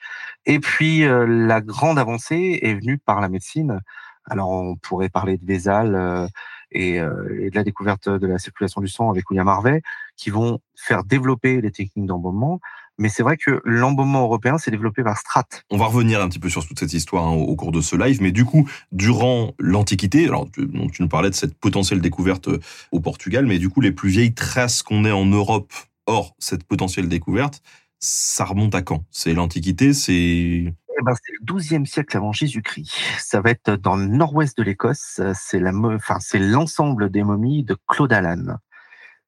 Et 0.47 0.59
puis, 0.59 1.05
la 1.07 1.61
grande 1.61 1.99
avancée 1.99 2.59
est 2.63 2.75
venue 2.75 2.97
par 2.97 3.21
la 3.21 3.29
médecine 3.29 3.81
Alors, 4.27 4.51
on 4.51 4.77
pourrait 4.77 5.11
parler 5.11 5.37
de 5.37 5.45
Vézal 5.45 5.95
euh, 5.95 6.27
et, 6.73 7.01
euh, 7.01 7.45
et, 7.45 7.51
de 7.51 7.55
la 7.55 7.65
découverte 7.65 8.09
de 8.09 8.27
la 8.27 8.39
circulation 8.39 8.81
du 8.81 8.89
sang 8.89 9.11
avec 9.11 9.29
William 9.31 9.49
Harvey, 9.49 9.83
qui 10.17 10.31
vont 10.31 10.61
faire 10.77 11.05
développer 11.05 11.61
les 11.61 11.71
techniques 11.71 12.07
d'embaumement. 12.07 12.61
Mais 12.99 13.09
c'est 13.09 13.23
vrai 13.23 13.37
que 13.37 13.61
l'embaumement 13.65 14.23
européen 14.23 14.59
s'est 14.59 14.71
développé 14.71 15.03
par 15.03 15.19
Strat. 15.19 15.45
On 15.71 15.77
va 15.77 15.87
revenir 15.87 16.21
un 16.21 16.29
petit 16.29 16.39
peu 16.39 16.49
sur 16.49 16.67
toute 16.67 16.79
cette 16.79 16.93
histoire 16.93 17.27
hein, 17.27 17.33
au 17.33 17.57
cours 17.57 17.73
de 17.73 17.81
ce 17.81 17.97
live, 17.97 18.23
mais 18.23 18.33
du 18.33 18.45
coup, 18.45 18.69
durant 18.93 19.53
l'Antiquité, 19.59 20.27
alors 20.27 20.49
tu, 20.51 20.69
tu 20.93 21.03
nous 21.03 21.09
parlais 21.09 21.31
de 21.31 21.35
cette 21.35 21.55
potentielle 21.55 22.01
découverte 22.01 22.49
euh, 22.49 22.61
au 22.93 23.01
Portugal, 23.01 23.47
mais 23.47 23.59
du 23.59 23.69
coup, 23.69 23.81
les 23.81 23.93
plus 23.93 24.11
vieilles 24.11 24.35
traces 24.35 24.83
qu'on 24.83 25.05
ait 25.05 25.13
en 25.13 25.27
Europe, 25.27 25.73
hors 26.07 26.35
cette 26.39 26.65
potentielle 26.65 27.09
découverte, 27.09 27.63
ça 27.99 28.45
remonte 28.45 28.75
à 28.75 28.83
quand? 28.83 29.05
C'est 29.11 29.35
l'Antiquité, 29.35 29.95
c'est 29.95 30.75
eh 30.97 31.03
ben, 31.03 31.15
c'est 31.15 31.33
le 31.33 31.55
XIIe 31.55 31.87
siècle 31.87 32.17
avant 32.17 32.33
Jésus-Christ. 32.33 32.93
Ça 33.19 33.41
va 33.41 33.51
être 33.51 33.73
dans 33.73 33.97
le 33.97 34.07
nord-ouest 34.07 34.57
de 34.57 34.63
l'Écosse. 34.63 35.21
C'est 35.35 35.59
la, 35.59 35.73
enfin, 35.75 36.19
c'est 36.21 36.39
l'ensemble 36.39 37.11
des 37.11 37.25
momies 37.25 37.65
de 37.65 37.77
Claude 37.89 38.13
Allan. 38.13 38.59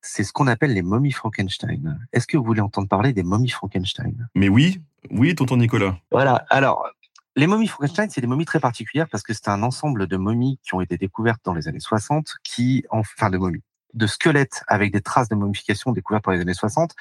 C'est 0.08 0.22
ce 0.22 0.32
qu'on 0.32 0.46
appelle 0.46 0.72
les 0.72 0.82
momies 0.82 1.12
Frankenstein. 1.12 1.98
Est-ce 2.12 2.26
que 2.26 2.36
vous 2.36 2.44
voulez 2.44 2.60
entendre 2.60 2.88
parler 2.88 3.12
des 3.12 3.24
momies 3.24 3.50
Frankenstein? 3.50 4.28
Mais 4.34 4.48
oui, 4.48 4.80
oui, 5.10 5.34
tonton 5.34 5.56
Nicolas. 5.56 5.98
Voilà. 6.12 6.46
Alors, 6.48 6.86
les 7.34 7.48
momies 7.48 7.66
Frankenstein, 7.66 8.08
c'est 8.08 8.20
des 8.20 8.28
momies 8.28 8.44
très 8.44 8.60
particulières 8.60 9.08
parce 9.10 9.24
que 9.24 9.34
c'est 9.34 9.48
un 9.48 9.62
ensemble 9.64 10.06
de 10.06 10.16
momies 10.16 10.58
qui 10.62 10.74
ont 10.74 10.80
été 10.80 10.96
découvertes 10.96 11.40
dans 11.44 11.54
les 11.54 11.66
années 11.66 11.80
60, 11.80 12.36
qui, 12.44 12.84
enfin, 12.90 13.30
de 13.30 13.36
momies, 13.36 13.62
de 13.94 14.06
squelettes 14.06 14.62
avec 14.68 14.92
des 14.92 15.00
traces 15.00 15.28
de 15.28 15.34
momification 15.34 15.90
découvertes 15.90 16.24
dans 16.24 16.32
les 16.32 16.40
années 16.40 16.54
60, 16.54 16.94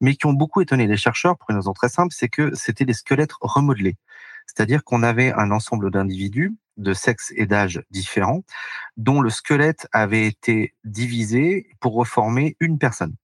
mais 0.00 0.14
qui 0.14 0.26
ont 0.26 0.32
beaucoup 0.32 0.60
étonné 0.60 0.86
les 0.86 0.96
chercheurs 0.96 1.36
pour 1.36 1.50
une 1.50 1.56
raison 1.56 1.72
très 1.72 1.88
simple, 1.88 2.14
c'est 2.16 2.28
que 2.28 2.54
c'était 2.54 2.84
des 2.84 2.94
squelettes 2.94 3.32
remodelés. 3.40 3.96
C'est-à-dire 4.46 4.84
qu'on 4.84 5.02
avait 5.02 5.32
un 5.32 5.50
ensemble 5.50 5.90
d'individus 5.90 6.54
de 6.76 6.94
sexe 6.94 7.32
et 7.36 7.46
d'âge 7.46 7.82
différents, 7.90 8.44
dont 8.96 9.20
le 9.20 9.30
squelette 9.30 9.86
avait 9.92 10.26
été 10.26 10.74
divisé 10.84 11.68
pour 11.80 11.94
reformer 11.94 12.56
une 12.60 12.78
personne. 12.78 13.14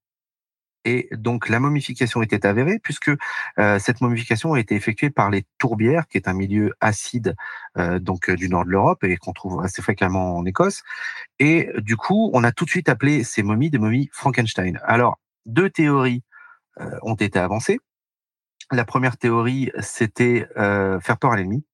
Et 0.84 1.08
donc 1.12 1.48
la 1.48 1.60
momification 1.60 2.22
était 2.22 2.46
avérée 2.46 2.78
puisque 2.82 3.10
euh, 3.58 3.78
cette 3.78 4.00
momification 4.00 4.54
a 4.54 4.60
été 4.60 4.74
effectuée 4.74 5.10
par 5.10 5.28
les 5.28 5.44
tourbières, 5.58 6.06
qui 6.08 6.16
est 6.16 6.28
un 6.28 6.32
milieu 6.32 6.72
acide 6.80 7.34
euh, 7.76 7.98
donc 7.98 8.30
euh, 8.30 8.36
du 8.36 8.48
nord 8.48 8.64
de 8.64 8.70
l'Europe 8.70 9.04
et 9.04 9.16
qu'on 9.16 9.32
trouve 9.32 9.60
assez 9.62 9.82
fréquemment 9.82 10.36
en 10.36 10.46
Écosse. 10.46 10.82
Et 11.40 11.68
du 11.78 11.96
coup, 11.96 12.30
on 12.32 12.44
a 12.44 12.52
tout 12.52 12.64
de 12.64 12.70
suite 12.70 12.88
appelé 12.88 13.24
ces 13.24 13.42
momies 13.42 13.70
des 13.70 13.78
momies 13.78 14.08
Frankenstein. 14.12 14.80
Alors 14.84 15.18
deux 15.46 15.70
théories 15.70 16.22
ont 17.02 17.16
été 17.16 17.40
avancées. 17.40 17.80
La 18.70 18.84
première 18.84 19.16
théorie, 19.16 19.70
c'était 19.80 20.46
faire 20.56 21.18
peur 21.18 21.32
à 21.32 21.36
l'ennemi. 21.36 21.64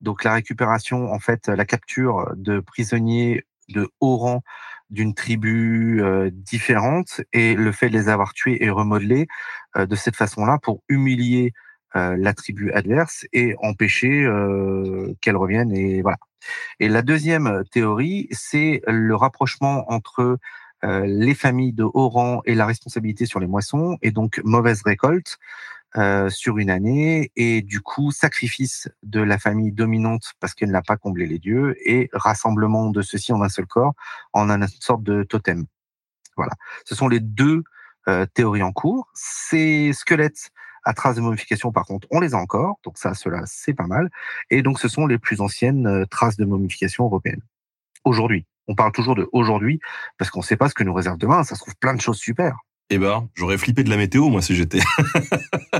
Donc 0.00 0.24
la 0.24 0.34
récupération, 0.34 1.12
en 1.12 1.18
fait, 1.18 1.48
la 1.48 1.64
capture 1.64 2.32
de 2.36 2.60
prisonniers 2.60 3.44
de 3.68 3.88
haut 4.00 4.16
rang 4.16 4.42
d'une 4.90 5.14
tribu 5.14 6.00
euh, 6.02 6.30
différente 6.32 7.20
et 7.32 7.54
le 7.54 7.72
fait 7.72 7.88
de 7.88 7.98
les 7.98 8.08
avoir 8.08 8.32
tués 8.32 8.64
et 8.64 8.70
remodelés 8.70 9.26
euh, 9.76 9.86
de 9.86 9.96
cette 9.96 10.16
façon-là 10.16 10.58
pour 10.62 10.82
humilier 10.88 11.52
euh, 11.96 12.16
la 12.16 12.34
tribu 12.34 12.72
adverse 12.72 13.26
et 13.32 13.56
empêcher 13.62 14.28
qu'elle 15.20 15.36
revienne 15.36 15.72
et 15.72 16.02
voilà. 16.02 16.18
Et 16.78 16.88
la 16.88 17.02
deuxième 17.02 17.64
théorie, 17.72 18.28
c'est 18.30 18.82
le 18.86 19.16
rapprochement 19.16 19.90
entre 19.90 20.38
les 20.82 21.34
familles 21.34 21.72
de 21.72 21.82
haut 21.82 22.08
rang 22.08 22.42
et 22.44 22.54
la 22.54 22.66
responsabilité 22.66 23.26
sur 23.26 23.40
les 23.40 23.48
moissons 23.48 23.96
et 24.02 24.12
donc 24.12 24.40
mauvaise 24.44 24.82
récolte 24.84 25.38
euh, 25.96 26.28
sur 26.28 26.58
une 26.58 26.68
année 26.68 27.30
et 27.36 27.62
du 27.62 27.80
coup 27.80 28.10
sacrifice 28.10 28.88
de 29.02 29.20
la 29.20 29.38
famille 29.38 29.72
dominante 29.72 30.34
parce 30.40 30.52
qu'elle 30.52 30.70
n'a 30.70 30.82
pas 30.82 30.96
comblé 30.96 31.26
les 31.26 31.38
dieux 31.38 31.76
et 31.88 32.10
rassemblement 32.12 32.90
de 32.90 33.00
ceux-ci 33.00 33.32
en 33.32 33.40
un 33.40 33.48
seul 33.48 33.66
corps 33.66 33.94
en 34.32 34.50
une 34.50 34.66
sorte 34.80 35.02
de 35.02 35.22
totem. 35.22 35.64
Voilà. 36.36 36.52
Ce 36.84 36.94
sont 36.94 37.08
les 37.08 37.20
deux 37.20 37.64
euh, 38.08 38.26
théories 38.26 38.62
en 38.62 38.72
cours. 38.72 39.08
Ces 39.14 39.92
squelettes 39.92 40.50
à 40.84 40.94
traces 40.94 41.16
de 41.16 41.20
momification, 41.20 41.72
par 41.72 41.84
contre, 41.84 42.06
on 42.10 42.20
les 42.20 42.34
a 42.34 42.38
encore. 42.38 42.78
Donc 42.84 42.98
ça, 42.98 43.14
cela, 43.14 43.42
c'est 43.46 43.74
pas 43.74 43.86
mal. 43.86 44.10
Et 44.50 44.62
donc, 44.62 44.78
ce 44.78 44.88
sont 44.88 45.06
les 45.06 45.18
plus 45.18 45.40
anciennes 45.40 45.86
euh, 45.86 46.04
traces 46.06 46.36
de 46.36 46.44
momification 46.44 47.04
européennes. 47.04 47.42
Aujourd'hui. 48.04 48.46
On 48.68 48.74
parle 48.74 48.92
toujours 48.92 49.14
de 49.14 49.28
aujourd'hui 49.32 49.80
parce 50.18 50.30
qu'on 50.30 50.40
ne 50.40 50.44
sait 50.44 50.56
pas 50.56 50.68
ce 50.68 50.74
que 50.74 50.84
nous 50.84 50.94
réserve 50.94 51.18
demain. 51.18 51.44
Ça 51.44 51.54
se 51.54 51.60
trouve 51.60 51.76
plein 51.76 51.94
de 51.94 52.00
choses 52.00 52.18
super. 52.18 52.58
Eh 52.88 52.98
ben, 52.98 53.28
j'aurais 53.34 53.58
flippé 53.58 53.82
de 53.82 53.90
la 53.90 53.96
météo, 53.96 54.28
moi, 54.28 54.40
si 54.42 54.54
j'étais. 54.54 54.78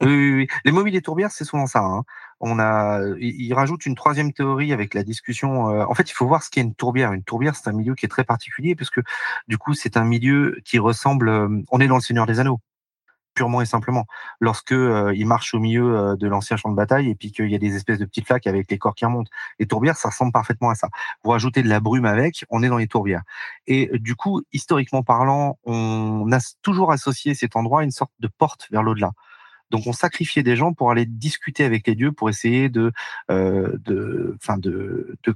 oui, 0.00 0.08
oui, 0.08 0.34
oui. 0.34 0.46
Les 0.64 0.72
momies 0.72 0.92
des 0.92 1.02
tourbières, 1.02 1.30
c'est 1.30 1.44
souvent 1.44 1.66
ça. 1.66 1.80
Hein. 1.80 2.04
On 2.40 2.58
a, 2.58 3.00
il, 3.18 3.52
rajoute 3.52 3.84
une 3.84 3.94
troisième 3.94 4.32
théorie 4.32 4.72
avec 4.72 4.94
la 4.94 5.02
discussion. 5.02 5.68
Euh, 5.68 5.84
en 5.84 5.94
fait, 5.94 6.10
il 6.10 6.14
faut 6.14 6.26
voir 6.26 6.42
ce 6.42 6.48
qu'est 6.48 6.62
une 6.62 6.74
tourbière. 6.74 7.12
Une 7.12 7.22
tourbière, 7.22 7.54
c'est 7.54 7.68
un 7.68 7.74
milieu 7.74 7.94
qui 7.94 8.06
est 8.06 8.08
très 8.08 8.24
particulier 8.24 8.74
parce 8.74 8.88
que, 8.88 9.00
du 9.46 9.58
coup, 9.58 9.74
c'est 9.74 9.98
un 9.98 10.04
milieu 10.04 10.58
qui 10.64 10.78
ressemble. 10.78 11.28
Euh, 11.28 11.62
on 11.70 11.80
est 11.80 11.86
dans 11.86 11.96
le 11.96 12.00
Seigneur 12.00 12.24
des 12.24 12.40
Anneaux 12.40 12.60
purement 13.34 13.60
et 13.60 13.66
simplement. 13.66 14.06
Lorsque 14.40 14.72
euh, 14.72 15.12
il 15.14 15.26
marche 15.26 15.54
au 15.54 15.58
milieu 15.58 15.96
euh, 15.96 16.16
de 16.16 16.26
l'ancien 16.26 16.56
champ 16.56 16.70
de 16.70 16.76
bataille 16.76 17.10
et 17.10 17.14
puis 17.14 17.32
qu'il 17.32 17.50
y 17.50 17.54
a 17.54 17.58
des 17.58 17.76
espèces 17.76 17.98
de 17.98 18.04
petites 18.04 18.26
flaques 18.26 18.46
avec 18.46 18.70
les 18.70 18.78
corps 18.78 18.94
qui 18.94 19.04
remontent. 19.04 19.30
Les 19.58 19.66
tourbières, 19.66 19.96
ça 19.96 20.08
ressemble 20.08 20.32
parfaitement 20.32 20.70
à 20.70 20.74
ça. 20.74 20.88
Vous 21.22 21.30
rajoutez 21.30 21.62
de 21.62 21.68
la 21.68 21.80
brume 21.80 22.06
avec, 22.06 22.44
on 22.50 22.62
est 22.62 22.68
dans 22.68 22.78
les 22.78 22.86
tourbières. 22.86 23.22
Et 23.66 23.90
euh, 23.92 23.98
du 23.98 24.14
coup, 24.14 24.42
historiquement 24.52 25.02
parlant, 25.02 25.58
on 25.64 26.30
a 26.32 26.38
toujours 26.62 26.92
associé 26.92 27.34
cet 27.34 27.56
endroit 27.56 27.80
à 27.80 27.84
une 27.84 27.90
sorte 27.90 28.12
de 28.20 28.28
porte 28.28 28.68
vers 28.70 28.82
l'au-delà. 28.82 29.12
Donc 29.70 29.86
on 29.86 29.92
sacrifiait 29.92 30.42
des 30.42 30.56
gens 30.56 30.72
pour 30.72 30.90
aller 30.90 31.04
discuter 31.04 31.64
avec 31.64 31.86
les 31.86 31.94
dieux, 31.94 32.12
pour 32.12 32.28
essayer 32.28 32.68
de, 32.68 32.92
euh, 33.30 33.76
de, 33.84 34.36
enfin 34.36 34.56
de, 34.56 35.16
de 35.24 35.34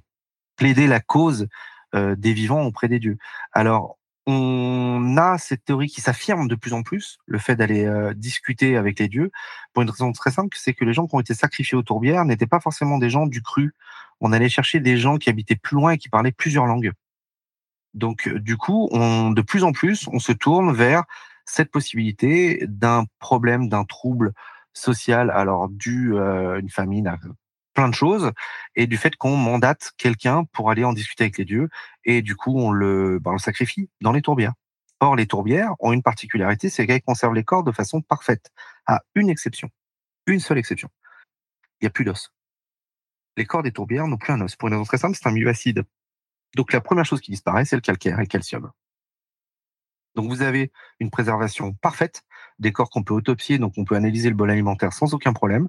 plaider 0.57 0.87
la 0.87 1.01
cause 1.01 1.49
des 1.95 2.35
vivants 2.35 2.65
auprès 2.65 2.87
des 2.87 2.99
dieux. 2.99 3.17
Alors 3.55 3.98
on 4.31 5.17
a 5.17 5.39
cette 5.39 5.65
théorie 5.65 5.89
qui 5.89 6.03
s'affirme 6.03 6.49
de 6.49 6.55
plus 6.55 6.75
en 6.75 6.83
plus, 6.83 7.19
le 7.25 7.39
fait 7.39 7.57
d'aller 7.57 7.87
euh, 7.87 8.13
discuter 8.13 8.77
avec 8.77 8.99
les 8.99 9.09
dieux, 9.09 9.31
pour 9.73 9.83
une 9.83 9.89
raison 9.89 10.13
très 10.13 10.31
simple, 10.31 10.55
c'est 10.61 10.75
que 10.75 10.85
les 10.85 10.93
gens 10.93 11.07
qui 11.07 11.15
ont 11.15 11.21
été 11.21 11.33
sacrifiés 11.33 11.79
aux 11.79 11.83
tourbières 11.83 12.27
n'étaient 12.27 12.47
pas 12.47 12.61
forcément 12.61 12.99
des 12.99 13.09
gens 13.09 13.27
du 13.27 13.41
cru. 13.41 13.75
On 14.21 14.33
allait 14.33 14.51
chercher 14.51 14.81
des 14.81 14.99
gens 14.99 15.17
qui 15.17 15.31
habitaient 15.31 15.57
plus 15.57 15.77
loin 15.77 15.93
et 15.93 15.99
qui 15.99 16.11
parlaient 16.11 16.31
plusieurs 16.31 16.67
langues. 16.67 16.93
Donc, 17.95 18.29
euh, 18.29 18.39
du 18.39 18.59
coup, 18.59 18.91
de 18.93 19.41
plus 19.41 19.65
en 19.65 19.73
plus, 19.73 20.07
on 20.13 20.19
se 20.19 20.33
tourne 20.33 20.75
vers 20.75 21.05
cette 21.47 21.71
possibilité 21.71 22.63
d'un 22.69 23.07
problème, 23.21 23.71
d'un 23.71 23.85
trouble 23.85 24.35
social, 24.75 25.31
alors 25.31 25.71
dû 25.71 26.19
à 26.19 26.21
euh, 26.21 26.61
une 26.61 26.69
famine, 26.69 27.17
plein 27.79 27.89
de 27.89 27.95
choses 27.95 28.33
et 28.75 28.89
du 28.89 28.97
fait 28.97 29.15
qu'on 29.15 29.37
mandate 29.37 29.93
quelqu'un 29.99 30.43
pour 30.53 30.69
aller 30.69 30.83
en 30.83 30.93
discuter 30.93 31.23
avec 31.23 31.39
les 31.39 31.45
dieux 31.45 31.69
et 32.05 32.23
du 32.23 32.35
coup 32.35 32.59
on 32.59 32.73
le, 32.73 33.21
ben, 33.21 33.31
on 33.31 33.35
le 33.35 33.39
sacrifie 33.39 33.89
dans 34.01 34.11
les 34.11 34.21
tourbières. 34.21 34.55
Or 34.99 35.15
les 35.15 35.29
tourbières 35.29 35.77
ont 35.79 35.93
une 35.93 36.03
particularité, 36.03 36.71
c'est 36.71 36.89
qu'elles 36.89 37.03
conservent 37.03 37.35
les 37.35 37.45
corps 37.45 37.63
de 37.63 37.71
façon 37.71 38.01
parfaite, 38.01 38.51
à 38.89 39.03
une 39.15 39.31
exception, 39.31 39.71
une 40.27 40.41
seule 40.41 40.59
exception. 40.59 40.89
Il 41.81 41.85
n'y 41.85 41.87
a 41.87 41.91
plus 41.91 42.05
d'os. 42.05 42.33
Les 43.37 43.47
corps 43.47 43.63
des 43.63 43.71
tourbières 43.71 44.09
n'ont 44.09 44.17
plus 44.17 44.33
un 44.33 44.41
os. 44.41 44.57
Pour 44.57 44.67
une 44.67 44.75
raison 44.75 44.85
très 44.85 44.99
simple, 44.99 45.17
c'est 45.17 45.29
un 45.29 45.33
milieu 45.33 45.49
acide. 45.49 45.85
Donc 46.57 46.73
la 46.73 46.81
première 46.81 47.05
chose 47.05 47.21
qui 47.21 47.31
disparaît, 47.31 47.65
c'est 47.65 47.77
le 47.77 47.81
calcaire 47.81 48.19
et 48.19 48.23
le 48.23 48.27
calcium. 48.27 48.73
Donc 50.17 50.29
vous 50.29 50.43
avez 50.43 50.73
une 50.99 51.11
préservation 51.11 51.75
parfaite 51.75 52.25
des 52.59 52.73
corps 52.73 52.91
qu'on 52.91 53.05
peut 53.05 53.15
autopsier, 53.15 53.59
donc 53.59 53.75
on 53.77 53.85
peut 53.85 53.95
analyser 53.95 54.31
le 54.31 54.35
bol 54.35 54.51
alimentaire 54.51 54.93
sans 54.93 55.15
aucun 55.15 55.33
problème. 55.33 55.69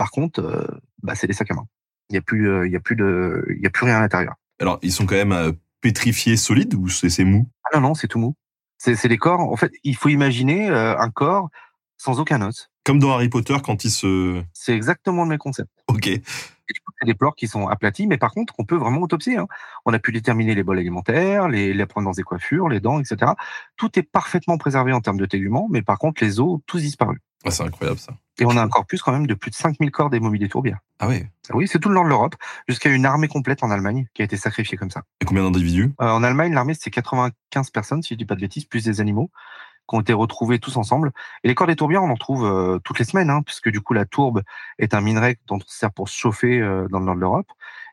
Par 0.00 0.12
contre, 0.12 0.40
euh, 0.40 0.66
bah, 1.02 1.14
c'est 1.14 1.26
des 1.26 1.34
sacs 1.34 1.50
à 1.50 1.54
main. 1.54 1.66
Il 2.08 2.14
n'y 2.14 2.18
a 2.18 2.22
plus, 2.22 2.48
euh, 2.48 2.66
y 2.66 2.74
a 2.74 2.80
plus 2.80 2.96
de, 2.96 3.44
il 3.50 3.60
y 3.60 3.66
a 3.66 3.70
plus 3.70 3.84
rien 3.84 3.98
à 3.98 4.00
l'intérieur. 4.00 4.32
Alors, 4.58 4.78
ils 4.80 4.92
sont 4.92 5.04
quand 5.04 5.14
même 5.14 5.32
euh, 5.32 5.52
pétrifiés 5.82 6.38
solides 6.38 6.72
ou 6.72 6.88
c'est 6.88 7.22
mou? 7.22 7.50
Ah 7.64 7.76
non, 7.78 7.88
non, 7.88 7.94
c'est 7.94 8.08
tout 8.08 8.18
mou. 8.18 8.34
C'est 8.78 9.08
des 9.08 9.18
corps. 9.18 9.40
En 9.40 9.56
fait, 9.56 9.70
il 9.84 9.94
faut 9.94 10.08
imaginer 10.08 10.70
un 10.70 11.10
corps 11.10 11.50
sans 11.98 12.18
aucun 12.18 12.40
os. 12.40 12.70
Comme 12.82 12.98
dans 12.98 13.12
Harry 13.12 13.28
Potter 13.28 13.58
quand 13.62 13.84
il 13.84 13.90
se. 13.90 14.42
C'est 14.54 14.74
exactement 14.74 15.24
le 15.24 15.28
même 15.28 15.38
concept. 15.38 15.68
Ok. 15.86 16.06
C'est 16.06 17.04
des 17.04 17.14
pleurs 17.14 17.34
qui 17.36 17.46
sont 17.46 17.68
aplatis, 17.68 18.06
mais 18.06 18.16
par 18.16 18.32
contre, 18.32 18.54
on 18.56 18.64
peut 18.64 18.76
vraiment 18.76 19.02
autopsier. 19.02 19.36
Hein. 19.36 19.48
On 19.84 19.92
a 19.92 19.98
pu 19.98 20.12
déterminer 20.12 20.54
les 20.54 20.62
bols 20.62 20.78
alimentaires, 20.78 21.46
les, 21.46 21.74
les 21.74 21.86
provenances 21.86 22.16
des 22.16 22.22
coiffures, 22.22 22.70
les 22.70 22.80
dents, 22.80 23.00
etc. 23.00 23.32
Tout 23.76 23.98
est 23.98 24.02
parfaitement 24.02 24.56
préservé 24.56 24.94
en 24.94 25.02
termes 25.02 25.18
de 25.18 25.26
téguments, 25.26 25.68
mais 25.70 25.82
par 25.82 25.98
contre, 25.98 26.24
les 26.24 26.40
os, 26.40 26.60
tous 26.64 26.78
disparus. 26.78 27.18
Ah, 27.44 27.50
c'est 27.50 27.62
incroyable 27.62 27.98
ça. 27.98 28.12
Et 28.38 28.44
on 28.44 28.56
a 28.56 28.64
encore 28.64 28.86
plus 28.86 29.00
quand 29.02 29.12
même 29.12 29.26
de 29.26 29.34
plus 29.34 29.50
de 29.50 29.56
5000 29.56 29.90
corps 29.90 30.10
des 30.10 30.20
momies 30.20 30.38
des 30.38 30.48
tourbières. 30.48 30.78
Ah 30.98 31.08
oui 31.08 31.24
Oui, 31.52 31.68
c'est 31.68 31.78
tout 31.78 31.88
le 31.88 31.94
nord 31.94 32.04
de 32.04 32.08
l'Europe, 32.08 32.36
jusqu'à 32.68 32.90
une 32.90 33.06
armée 33.06 33.28
complète 33.28 33.62
en 33.62 33.70
Allemagne 33.70 34.06
qui 34.14 34.22
a 34.22 34.24
été 34.24 34.36
sacrifiée 34.36 34.76
comme 34.76 34.90
ça. 34.90 35.02
Et 35.20 35.24
combien 35.24 35.44
d'individus? 35.44 35.92
Euh, 36.00 36.10
En 36.10 36.22
Allemagne, 36.22 36.52
l'armée, 36.52 36.74
c'est 36.78 36.90
95 36.90 37.70
personnes, 37.70 38.02
si 38.02 38.14
je 38.14 38.18
dis 38.18 38.24
pas 38.26 38.34
de 38.34 38.40
bêtises, 38.40 38.64
plus 38.64 38.84
des 38.84 39.00
animaux 39.00 39.30
qui 39.88 39.96
ont 39.96 40.00
été 40.00 40.12
retrouvés 40.12 40.58
tous 40.58 40.76
ensemble. 40.76 41.10
Et 41.42 41.48
les 41.48 41.54
corps 41.54 41.66
des 41.66 41.74
tourbières, 41.74 42.02
on 42.02 42.10
en 42.10 42.16
trouve 42.16 42.44
euh, 42.46 42.78
toutes 42.84 42.98
les 42.98 43.04
semaines, 43.04 43.28
hein, 43.28 43.42
puisque 43.42 43.70
du 43.70 43.80
coup, 43.80 43.92
la 43.92 44.04
tourbe 44.04 44.42
est 44.78 44.94
un 44.94 45.00
minerai 45.00 45.38
dont 45.48 45.56
on 45.56 45.60
sert 45.66 45.92
pour 45.92 46.08
se 46.08 46.16
chauffer 46.16 46.60
euh, 46.60 46.86
dans 46.88 47.00
le 47.00 47.06
nord 47.06 47.16
de 47.16 47.20
l'Europe. 47.20 47.48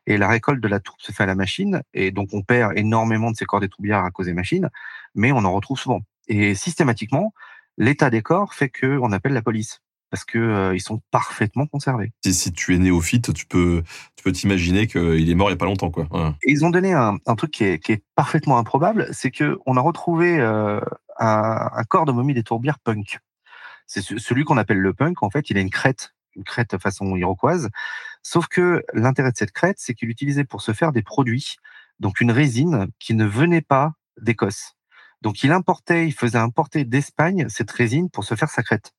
Et 0.06 0.16
la 0.16 0.28
récolte 0.28 0.60
de 0.62 0.68
la 0.68 0.80
tourbe 0.80 1.00
se 1.00 1.12
fait 1.12 1.24
à 1.24 1.26
la 1.26 1.34
machine, 1.34 1.82
et 1.92 2.10
donc 2.12 2.28
on 2.32 2.42
perd 2.42 2.72
énormément 2.78 3.30
de 3.30 3.36
ces 3.36 3.44
corps 3.44 3.60
des 3.60 3.68
tourbières 3.68 4.04
à 4.04 4.10
cause 4.10 4.26
des 4.26 4.32
machines, 4.32 4.70
mais 5.14 5.32
on 5.32 5.38
en 5.38 5.52
retrouve 5.52 5.78
souvent. 5.78 6.00
Et 6.28 6.54
systématiquement, 6.54 7.34
l'état 7.78 8.10
des 8.10 8.20
corps 8.20 8.52
fait 8.52 8.68
qu'on 8.68 9.12
appelle 9.12 9.32
la 9.32 9.42
police 9.42 9.80
parce 10.10 10.24
que 10.24 10.38
euh, 10.38 10.74
ils 10.74 10.80
sont 10.80 11.00
parfaitement 11.10 11.66
conservés. 11.66 12.12
Si, 12.24 12.34
si 12.34 12.52
tu 12.52 12.74
es 12.74 12.78
néophyte, 12.78 13.32
tu 13.34 13.46
peux, 13.46 13.82
tu 14.16 14.24
peux 14.24 14.32
t'imaginer 14.32 14.86
qu'il 14.86 15.30
est 15.30 15.34
mort 15.34 15.48
il 15.48 15.52
y 15.52 15.54
a 15.54 15.58
pas 15.58 15.66
longtemps, 15.66 15.90
quoi. 15.90 16.34
Ils 16.44 16.64
ont 16.64 16.70
donné 16.70 16.92
un, 16.92 17.18
un 17.26 17.36
truc 17.36 17.50
qui 17.50 17.64
est, 17.64 17.78
qui 17.78 17.92
est, 17.92 18.02
parfaitement 18.14 18.58
improbable, 18.58 19.08
c'est 19.12 19.30
que 19.30 19.58
on 19.66 19.76
a 19.76 19.80
retrouvé 19.80 20.40
euh, 20.40 20.80
un, 21.18 21.68
un, 21.72 21.84
corps 21.84 22.04
de 22.04 22.12
momie 22.12 22.34
des 22.34 22.42
tourbières 22.42 22.78
punk. 22.78 23.18
C'est 23.86 24.02
celui 24.02 24.44
qu'on 24.44 24.56
appelle 24.56 24.78
le 24.78 24.92
punk. 24.92 25.22
En 25.22 25.30
fait, 25.30 25.50
il 25.50 25.56
a 25.56 25.60
une 25.60 25.70
crête, 25.70 26.14
une 26.36 26.44
crête 26.44 26.76
façon 26.78 27.14
iroquoise. 27.16 27.68
Sauf 28.22 28.46
que 28.48 28.84
l'intérêt 28.92 29.32
de 29.32 29.36
cette 29.36 29.52
crête, 29.52 29.76
c'est 29.78 29.94
qu'il 29.94 30.10
utilisait 30.10 30.44
pour 30.44 30.62
se 30.62 30.72
faire 30.72 30.92
des 30.92 31.02
produits, 31.02 31.56
donc 32.00 32.20
une 32.20 32.30
résine 32.30 32.88
qui 32.98 33.14
ne 33.14 33.24
venait 33.24 33.62
pas 33.62 33.92
d'Écosse. 34.20 34.77
Donc 35.22 35.42
il 35.42 35.52
importait, 35.52 36.06
il 36.06 36.12
faisait 36.12 36.38
importer 36.38 36.84
d'Espagne 36.84 37.46
cette 37.48 37.70
résine 37.70 38.10
pour 38.10 38.24
se 38.24 38.34
faire 38.34 38.50
sa 38.50 38.62
crête. 38.62 38.92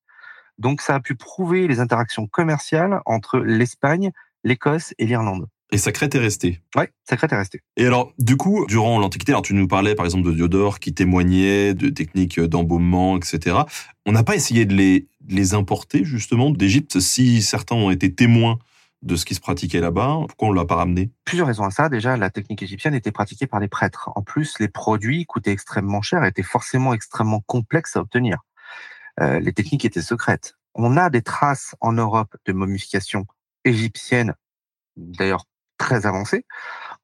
Donc 0.58 0.82
ça 0.82 0.96
a 0.96 1.00
pu 1.00 1.16
prouver 1.16 1.68
les 1.68 1.80
interactions 1.80 2.28
commerciales 2.28 3.02
entre 3.06 3.40
l'Espagne, 3.40 4.12
l'Écosse 4.44 4.94
et 4.98 5.06
l'Irlande. 5.06 5.48
Et 5.72 5.78
sa 5.78 5.92
crête 5.92 6.16
est 6.16 6.20
restée. 6.20 6.62
Oui, 6.76 6.86
sa 7.08 7.16
crête 7.16 7.32
est 7.32 7.38
restée. 7.38 7.62
Et 7.78 7.86
alors, 7.86 8.12
du 8.18 8.38
coup, 8.38 8.66
durant 8.68 8.98
l'Antiquité, 8.98 9.32
alors 9.32 9.44
tu 9.44 9.54
nous 9.54 9.68
parlais 9.68 9.94
par 9.94 10.06
exemple 10.06 10.26
de 10.26 10.34
Diodore 10.34 10.80
qui 10.80 10.94
témoignait 10.94 11.76
de 11.76 11.90
techniques 11.90 12.40
d'embaumement, 12.40 13.18
etc. 13.18 13.58
On 14.06 14.12
n'a 14.12 14.24
pas 14.24 14.36
essayé 14.36 14.66
de 14.66 14.74
les, 14.74 15.08
de 15.22 15.36
les 15.36 15.54
importer 15.54 16.04
justement 16.04 16.50
d'Égypte 16.50 17.00
si 17.00 17.44
certains 17.44 17.76
ont 17.76 17.92
été 17.92 18.14
témoins 18.14 18.58
de 19.02 19.16
ce 19.16 19.26
qui 19.26 19.36
se 19.36 19.40
pratiquait 19.40 19.80
là-bas 19.80 20.20
Pourquoi 20.28 20.50
on 20.50 20.52
l'a 20.52 20.66
pas 20.66 20.76
ramené? 20.76 21.12
Plusieurs 21.26 21.48
raisons 21.48 21.64
à 21.64 21.72
ça. 21.72 21.90
Déjà, 21.90 22.18
la 22.18 22.30
technique 22.30 22.62
égyptienne 22.62 22.94
était 22.94 23.12
pratiquée 23.12 23.48
par 23.48 23.60
des 23.60 23.68
prêtres. 23.68 24.10
En 24.16 24.22
plus, 24.22 24.60
les 24.60 24.68
produits 24.68 25.26
coûtaient 25.26 25.52
extrêmement 25.52 26.02
cher 26.02 26.24
et 26.24 26.30
étaient 26.30 26.44
forcément 26.44 26.94
extrêmement 26.94 27.42
complexes 27.42 27.96
à 27.96 28.02
obtenir. 28.02 28.40
Euh, 29.20 29.40
les 29.40 29.54
techniques 29.54 29.86
étaient 29.86 30.02
secrètes. 30.02 30.56
On 30.76 30.98
a 30.98 31.10
des 31.10 31.22
traces 31.22 31.76
en 31.82 31.94
Europe 31.94 32.36
de 32.46 32.54
momification 32.54 33.26
égyptienne, 33.66 34.36
d'ailleurs 34.96 35.46
très 35.78 36.06
avancée. 36.06 36.46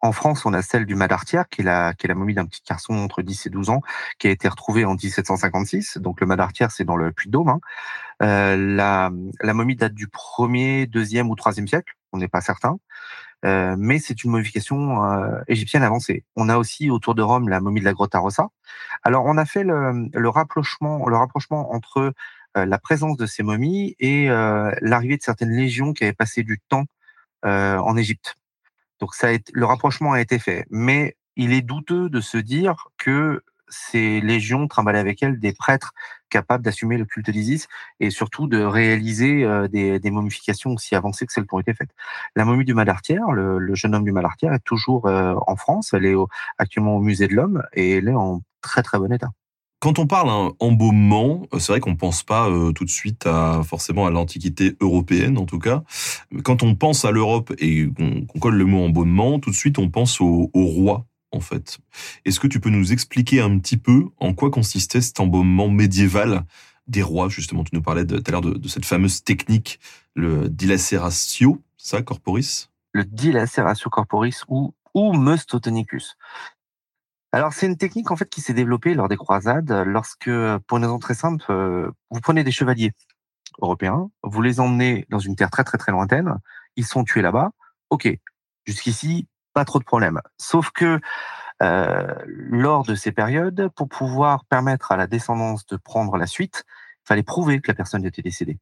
En 0.05 0.11
France, 0.11 0.45
on 0.45 0.53
a 0.53 0.61
celle 0.61 0.85
du 0.85 0.93
Madartière, 0.93 1.49
qui 1.49 1.61
est 1.61 1.63
la, 1.63 1.95
momie 2.09 2.35
d'un 2.35 2.45
petit 2.45 2.61
garçon 2.61 2.93
entre 2.93 3.23
10 3.23 3.47
et 3.47 3.49
12 3.49 3.71
ans, 3.71 3.81
qui 4.19 4.27
a 4.27 4.29
été 4.29 4.47
retrouvée 4.47 4.85
en 4.85 4.93
1756. 4.93 5.97
Donc 5.97 6.21
le 6.21 6.27
Madartière, 6.27 6.69
c'est 6.69 6.83
dans 6.83 6.95
le 6.95 7.11
Puy-de-Dôme. 7.11 7.49
Hein. 7.49 7.59
Euh, 8.21 8.55
la, 8.55 9.09
momie 9.53 9.75
date 9.75 9.95
du 9.95 10.05
1er, 10.05 10.85
2e 10.87 11.23
ou 11.27 11.33
3e 11.33 11.65
siècle, 11.65 11.95
on 12.11 12.19
n'est 12.19 12.27
pas 12.27 12.41
certain. 12.41 12.77
Euh, 13.45 13.75
mais 13.79 13.97
c'est 13.97 14.23
une 14.23 14.29
momification 14.29 15.03
euh, 15.05 15.41
égyptienne 15.47 15.81
avancée. 15.81 16.23
On 16.35 16.49
a 16.49 16.57
aussi 16.57 16.91
autour 16.91 17.15
de 17.15 17.23
Rome 17.23 17.49
la 17.49 17.59
momie 17.59 17.79
de 17.79 17.85
la 17.85 17.93
Grotta 17.93 18.19
Rossa. 18.19 18.49
Alors 19.01 19.25
on 19.25 19.37
a 19.37 19.45
fait 19.45 19.63
le, 19.63 20.29
rapprochement, 20.29 21.09
le 21.09 21.17
rapprochement 21.17 21.73
entre 21.73 22.13
la 22.53 22.77
présence 22.77 23.17
de 23.17 23.25
ces 23.25 23.41
momies 23.41 23.95
et 23.99 24.27
l'arrivée 24.27 25.17
de 25.17 25.23
certaines 25.23 25.51
légions 25.51 25.93
qui 25.93 26.03
avaient 26.03 26.13
passé 26.13 26.43
du 26.43 26.59
temps 26.69 26.85
en 27.43 27.97
Égypte. 27.97 28.35
Donc 29.05 29.13
le 29.53 29.65
rapprochement 29.67 30.13
a 30.13 30.19
été 30.19 30.39
fait, 30.39 30.65
mais 30.71 31.15
il 31.35 31.53
est 31.53 31.61
douteux 31.61 32.09
de 32.09 32.21
se 32.21 32.39
dire 32.39 32.87
que 32.97 33.43
ces 33.67 34.19
légions 34.19 34.67
trimbalaient 34.67 34.97
avec 34.97 35.21
elles 35.21 35.39
des 35.39 35.53
prêtres 35.53 35.93
capables 36.31 36.63
d'assumer 36.63 36.97
le 36.97 37.05
culte 37.05 37.29
d'Isis 37.29 37.67
et 37.99 38.09
surtout 38.09 38.47
de 38.47 38.63
réaliser 38.63 39.45
des, 39.69 39.99
des, 39.99 40.09
momifications 40.09 40.71
aussi 40.71 40.95
avancées 40.95 41.27
que 41.27 41.33
celles 41.33 41.45
qui 41.45 41.53
ont 41.53 41.59
été 41.59 41.75
faites. 41.75 41.91
La 42.35 42.45
momie 42.45 42.65
du 42.65 42.73
Malartière, 42.73 43.31
le, 43.31 43.75
jeune 43.75 43.93
homme 43.93 44.05
du 44.05 44.11
Malartière, 44.11 44.53
est 44.53 44.65
toujours 44.65 45.05
en 45.05 45.55
France. 45.55 45.93
Elle 45.93 46.05
est 46.05 46.15
actuellement 46.57 46.95
au 46.95 47.01
musée 47.01 47.27
de 47.27 47.35
l'homme 47.35 47.61
et 47.73 47.97
elle 47.97 48.07
est 48.07 48.15
en 48.15 48.41
très 48.61 48.81
très 48.81 48.97
bon 48.97 49.13
état. 49.13 49.29
Quand 49.85 49.99
on 49.99 50.07
parle 50.07 50.31
un 50.31 50.51
embaumement, 50.59 51.45
euh, 51.53 51.59
c'est 51.59 51.71
vrai 51.71 51.79
qu'on 51.79 51.95
pense 51.95 52.23
pas 52.23 52.49
euh, 52.49 52.71
tout 52.71 52.85
de 52.85 52.89
suite 52.89 53.27
à 53.27 53.61
forcément 53.63 54.07
à 54.07 54.09
l'antiquité 54.09 54.75
européenne 54.81 55.37
en 55.37 55.45
tout 55.45 55.59
cas. 55.59 55.83
Quand 56.43 56.63
on 56.63 56.73
pense 56.73 57.05
à 57.05 57.11
l'Europe 57.11 57.53
et 57.59 57.87
qu'on 57.95 58.39
colle 58.39 58.55
le 58.55 58.65
mot 58.65 58.83
embaumement, 58.83 59.37
tout 59.37 59.51
de 59.51 59.55
suite 59.55 59.77
on 59.77 59.91
pense 59.91 60.19
au, 60.21 60.49
au 60.55 60.65
roi 60.65 61.05
en 61.31 61.39
fait. 61.39 61.77
Est-ce 62.25 62.39
que 62.39 62.47
tu 62.47 62.59
peux 62.59 62.71
nous 62.71 62.93
expliquer 62.93 63.41
un 63.41 63.59
petit 63.59 63.77
peu 63.77 64.05
en 64.17 64.33
quoi 64.33 64.49
consistait 64.49 65.01
cet 65.01 65.19
embaumement 65.19 65.69
médiéval 65.69 66.45
des 66.87 67.03
rois 67.03 67.29
justement? 67.29 67.63
Tu 67.63 67.75
nous 67.75 67.83
parlais 67.83 68.07
tout 68.07 68.23
à 68.25 68.31
l'heure 68.31 68.41
de, 68.41 68.67
cette 68.67 68.85
fameuse 68.85 69.23
technique, 69.23 69.79
le 70.15 70.49
dilaceratio, 70.49 71.61
ça, 71.77 72.01
corporis? 72.01 72.71
Le 72.91 73.03
dilaceratio 73.03 73.91
corporis 73.91 74.45
ou 74.47 74.73
ou 74.95 75.13
Mestotonicus. 75.13 76.17
Alors 77.35 77.51
c'est 77.51 77.65
une 77.65 77.75
technique 77.75 78.11
en 78.11 78.15
fait 78.15 78.29
qui 78.29 78.39
s'est 78.39 78.53
développée 78.53 78.93
lors 78.93 79.09
des 79.09 79.17
croisades, 79.17 79.69
lorsque, 79.85 80.29
pour 80.67 80.77
une 80.77 80.85
raison 80.85 80.99
très 80.99 81.15
simple, 81.15 81.43
euh, 81.49 81.91
vous 82.09 82.21
prenez 82.21 82.45
des 82.45 82.51
chevaliers 82.53 82.93
européens, 83.61 84.09
vous 84.23 84.41
les 84.41 84.61
emmenez 84.61 85.05
dans 85.09 85.19
une 85.19 85.35
terre 85.35 85.51
très 85.51 85.65
très 85.65 85.77
très 85.77 85.91
lointaine, 85.91 86.37
ils 86.77 86.85
sont 86.85 87.03
tués 87.03 87.21
là-bas. 87.21 87.51
Ok, 87.89 88.07
jusqu'ici 88.63 89.27
pas 89.51 89.65
trop 89.65 89.79
de 89.79 89.83
problèmes. 89.83 90.21
Sauf 90.37 90.71
que 90.71 91.01
euh, 91.61 92.15
lors 92.25 92.83
de 92.83 92.95
ces 92.95 93.11
périodes, 93.11 93.67
pour 93.75 93.89
pouvoir 93.89 94.45
permettre 94.45 94.93
à 94.93 94.95
la 94.95 95.05
descendance 95.05 95.65
de 95.65 95.75
prendre 95.75 96.15
la 96.15 96.27
suite, 96.27 96.63
il 97.03 97.07
fallait 97.09 97.23
prouver 97.23 97.59
que 97.59 97.67
la 97.69 97.75
personne 97.75 98.05
était 98.05 98.21
décédée. 98.21 98.59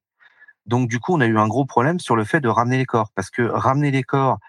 Donc 0.66 0.90
du 0.90 1.00
coup, 1.00 1.14
on 1.14 1.22
a 1.22 1.28
eu 1.28 1.38
un 1.38 1.48
gros 1.48 1.66
problème 1.68 2.00
sur 2.00 2.16
le 2.16 2.24
fait 2.24 2.42
de 2.42 2.50
ramener 2.50 2.78
les 2.78 2.88
corps, 2.88 3.12
parce 3.14 3.30
que 3.30 3.44
ramener 3.44 3.92
les 3.92 4.02
corps 4.02 4.40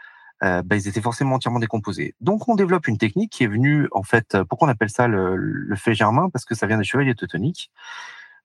euh, 0.42 0.62
bah, 0.62 0.76
ils 0.76 0.88
étaient 0.88 1.00
forcément 1.00 1.36
entièrement 1.36 1.60
décomposés. 1.60 2.14
Donc 2.20 2.48
on 2.48 2.54
développe 2.54 2.88
une 2.88 2.98
technique 2.98 3.32
qui 3.32 3.44
est 3.44 3.48
venue, 3.48 3.88
en 3.92 4.02
fait, 4.02 4.36
pourquoi 4.48 4.68
on 4.68 4.70
appelle 4.70 4.90
ça 4.90 5.06
le, 5.06 5.36
le 5.36 5.76
fait 5.76 5.94
germain? 5.94 6.28
Parce 6.30 6.44
que 6.44 6.54
ça 6.54 6.66
vient 6.66 6.78
des 6.78 6.84
chevaliers 6.84 7.14
teutoniques. 7.14 7.70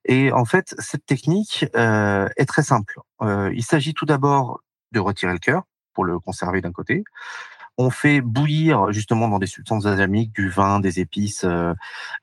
Et 0.05 0.31
en 0.31 0.45
fait, 0.45 0.75
cette 0.79 1.05
technique 1.05 1.65
euh, 1.75 2.27
est 2.37 2.45
très 2.45 2.63
simple. 2.63 2.99
Euh, 3.21 3.51
il 3.53 3.63
s'agit 3.63 3.93
tout 3.93 4.05
d'abord 4.05 4.61
de 4.91 4.99
retirer 4.99 5.33
le 5.33 5.39
cœur 5.39 5.63
pour 5.93 6.05
le 6.05 6.19
conserver 6.19 6.61
d'un 6.61 6.71
côté. 6.71 7.03
On 7.77 7.89
fait 7.89 8.21
bouillir 8.21 8.91
justement 8.91 9.27
dans 9.27 9.39
des 9.39 9.47
substances 9.47 9.83
balsamiques, 9.83 10.33
du 10.33 10.49
vin, 10.49 10.79
des 10.79 10.99
épices, 10.99 11.43
euh, 11.43 11.73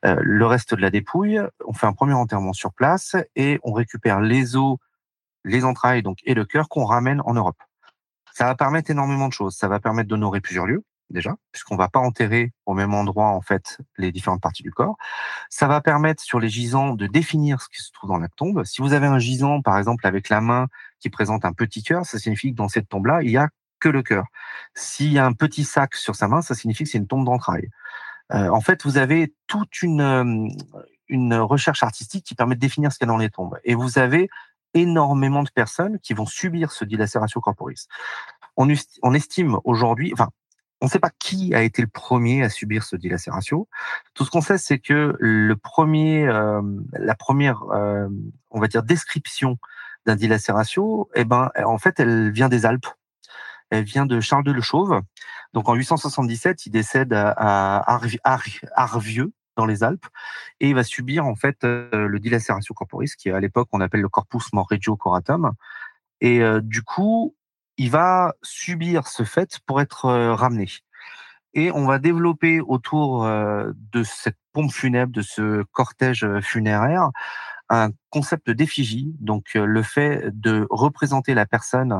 euh, 0.05 0.17
le 0.21 0.45
reste 0.45 0.75
de 0.75 0.81
la 0.81 0.89
dépouille. 0.89 1.39
On 1.65 1.73
fait 1.73 1.87
un 1.87 1.93
premier 1.93 2.13
enterrement 2.13 2.53
sur 2.53 2.73
place 2.73 3.15
et 3.35 3.59
on 3.63 3.73
récupère 3.73 4.21
les 4.21 4.55
os, 4.55 4.77
les 5.43 5.63
entrailles 5.63 6.03
donc 6.03 6.19
et 6.25 6.33
le 6.33 6.45
cœur 6.45 6.69
qu'on 6.69 6.85
ramène 6.85 7.21
en 7.25 7.33
Europe. 7.33 7.57
Ça 8.37 8.45
va 8.45 8.53
permettre 8.53 8.91
énormément 8.91 9.29
de 9.29 9.33
choses. 9.33 9.55
Ça 9.55 9.67
va 9.67 9.79
permettre 9.79 10.09
d'honorer 10.09 10.41
plusieurs 10.41 10.67
lieux, 10.67 10.83
déjà, 11.09 11.35
puisqu'on 11.51 11.75
va 11.75 11.87
pas 11.87 11.97
enterrer 11.97 12.53
au 12.67 12.75
même 12.75 12.93
endroit, 12.93 13.29
en 13.29 13.41
fait, 13.41 13.79
les 13.97 14.11
différentes 14.11 14.41
parties 14.41 14.61
du 14.61 14.69
corps. 14.69 14.95
Ça 15.49 15.65
va 15.65 15.81
permettre, 15.81 16.21
sur 16.21 16.39
les 16.39 16.47
gisants, 16.47 16.93
de 16.93 17.07
définir 17.07 17.63
ce 17.63 17.67
qui 17.67 17.81
se 17.81 17.91
trouve 17.91 18.11
dans 18.11 18.19
la 18.19 18.27
tombe. 18.27 18.63
Si 18.63 18.83
vous 18.83 18.93
avez 18.93 19.07
un 19.07 19.17
gisant, 19.17 19.63
par 19.63 19.79
exemple, 19.79 20.05
avec 20.05 20.29
la 20.29 20.39
main 20.39 20.67
qui 20.99 21.09
présente 21.09 21.45
un 21.45 21.51
petit 21.51 21.81
cœur, 21.81 22.05
ça 22.05 22.19
signifie 22.19 22.51
que 22.51 22.57
dans 22.57 22.67
cette 22.67 22.87
tombe-là, 22.87 23.23
il 23.23 23.31
y 23.31 23.37
a 23.37 23.49
que 23.79 23.89
le 23.89 24.03
cœur. 24.03 24.25
S'il 24.75 25.11
y 25.11 25.17
a 25.17 25.25
un 25.25 25.33
petit 25.33 25.63
sac 25.63 25.95
sur 25.95 26.15
sa 26.15 26.27
main, 26.27 26.43
ça 26.43 26.53
signifie 26.53 26.83
que 26.83 26.91
c'est 26.91 26.99
une 26.99 27.07
tombe 27.07 27.25
d'entrailles. 27.25 27.71
Euh, 28.33 28.49
en 28.49 28.61
fait, 28.61 28.83
vous 28.83 28.99
avez 28.99 29.33
toute 29.47 29.81
une, 29.81 30.01
euh, 30.01 30.47
une 31.07 31.33
recherche 31.33 31.81
artistique 31.81 32.23
qui 32.23 32.35
permet 32.35 32.53
de 32.53 32.59
définir 32.59 32.91
ce 32.91 32.99
qu'il 32.99 33.07
y 33.07 33.09
a 33.09 33.13
dans 33.13 33.17
les 33.17 33.31
tombes. 33.31 33.57
Et 33.63 33.73
vous 33.73 33.97
avez 33.97 34.29
énormément 34.81 35.43
de 35.43 35.49
personnes 35.49 35.99
qui 35.99 36.13
vont 36.13 36.25
subir 36.25 36.71
ce 36.71 36.85
dilacératio 36.85 37.41
corporis. 37.41 37.87
On, 38.55 38.69
estime 39.13 39.59
aujourd'hui, 39.65 40.11
enfin, 40.13 40.29
on 40.81 40.85
ne 40.87 40.89
sait 40.89 40.99
pas 40.99 41.11
qui 41.19 41.53
a 41.53 41.61
été 41.61 41.81
le 41.81 41.87
premier 41.87 42.43
à 42.43 42.49
subir 42.49 42.83
ce 42.83 42.95
dilacératio. 42.95 43.67
Tout 44.13 44.25
ce 44.25 44.31
qu'on 44.31 44.41
sait, 44.41 44.57
c'est 44.57 44.79
que 44.79 45.15
le 45.19 45.55
premier, 45.55 46.27
euh, 46.27 46.61
la 46.93 47.15
première, 47.15 47.63
euh, 47.71 48.07
on 48.49 48.59
va 48.59 48.67
dire, 48.67 48.83
description 48.83 49.57
d'un 50.05 50.15
dilacératio, 50.15 51.09
eh 51.13 51.25
ben, 51.25 51.51
en 51.63 51.77
fait, 51.77 51.99
elle 51.99 52.31
vient 52.31 52.49
des 52.49 52.65
Alpes. 52.65 52.87
Elle 53.69 53.83
vient 53.83 54.05
de 54.05 54.19
Charles 54.21 54.45
de 54.45 54.51
Le 54.51 54.61
Chauve. 54.61 55.01
Donc, 55.53 55.69
en 55.69 55.75
877, 55.75 56.65
il 56.65 56.71
décède 56.71 57.13
à 57.13 57.99
Arvieux, 58.73 59.31
dans 59.57 59.65
les 59.65 59.83
Alpes 59.83 60.05
et 60.61 60.69
il 60.69 60.75
va 60.75 60.83
subir 60.83 61.25
en 61.25 61.35
fait 61.35 61.63
euh, 61.63 62.07
le 62.07 62.19
dilaceratio 62.19 62.73
corporis 62.73 63.15
qui 63.17 63.29
à 63.29 63.39
l'époque 63.39 63.67
on 63.73 63.81
appelle 63.81 64.01
le 64.01 64.09
corpus 64.09 64.53
morregio 64.53 64.95
coratum 64.95 65.51
et 66.21 66.41
euh, 66.41 66.61
du 66.61 66.83
coup 66.83 67.35
il 67.77 67.91
va 67.91 68.33
subir 68.41 69.07
ce 69.07 69.23
fait 69.23 69.59
pour 69.65 69.81
être 69.81 70.05
euh, 70.05 70.33
ramené. 70.33 70.69
Et 71.53 71.71
on 71.71 71.85
va 71.85 71.97
développer 71.97 72.61
autour 72.61 73.25
de 73.25 74.03
cette 74.03 74.37
pompe 74.53 74.71
funèbre 74.71 75.11
de 75.11 75.23
ce 75.23 75.63
cortège 75.71 76.27
funéraire 76.41 77.09
un 77.69 77.89
concept 78.11 78.51
d'effigie. 78.51 79.15
Donc 79.19 79.55
le 79.55 79.81
fait 79.81 80.29
de 80.39 80.67
représenter 80.69 81.33
la 81.33 81.47
personne 81.47 81.99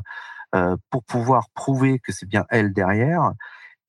pour 0.91 1.03
pouvoir 1.05 1.49
prouver 1.55 1.97
que 1.97 2.11
c'est 2.11 2.27
bien 2.27 2.45
elle 2.51 2.71
derrière 2.71 3.31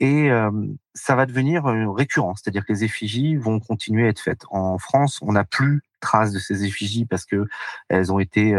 et 0.00 0.30
euh, 0.30 0.50
ça 0.94 1.14
va 1.14 1.26
devenir 1.26 1.64
récurrent, 1.64 2.34
c'est-à-dire 2.37 2.64
que 2.64 2.72
les 2.72 2.84
effigies 2.84 3.37
vont 3.37 3.61
continuer 3.61 4.06
à 4.06 4.08
être 4.08 4.20
faites. 4.20 4.42
En 4.50 4.78
France, 4.78 5.20
on 5.22 5.32
n'a 5.32 5.44
plus 5.44 5.82
trace 6.00 6.32
de 6.32 6.38
ces 6.38 6.64
effigies 6.64 7.04
parce 7.04 7.24
que 7.24 7.46
elles 7.88 8.12
ont 8.12 8.20
été 8.20 8.54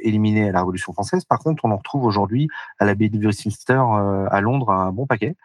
éliminées 0.00 0.48
à 0.48 0.52
la 0.52 0.60
Révolution 0.60 0.94
française. 0.94 1.26
Par 1.26 1.38
contre, 1.38 1.66
on 1.66 1.70
en 1.70 1.76
retrouve 1.76 2.04
aujourd'hui 2.04 2.48
à 2.78 2.86
l'abbaye 2.86 3.10
de 3.10 3.26
Westminster 3.26 3.82
à 4.30 4.40
Londres 4.40 4.70
un 4.70 4.90
bon 4.90 5.06
paquet. 5.06 5.36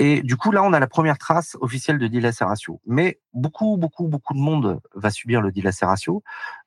Et 0.00 0.22
du 0.22 0.36
coup, 0.36 0.52
là, 0.52 0.62
on 0.62 0.72
a 0.72 0.78
la 0.78 0.86
première 0.86 1.18
trace 1.18 1.56
officielle 1.60 1.98
de 1.98 2.06
dilacératio. 2.06 2.80
Mais 2.86 3.18
beaucoup, 3.32 3.76
beaucoup, 3.76 4.06
beaucoup 4.06 4.32
de 4.32 4.38
monde 4.38 4.80
va 4.94 5.10
subir 5.10 5.40
le 5.40 5.50
dilacératio. 5.50 6.22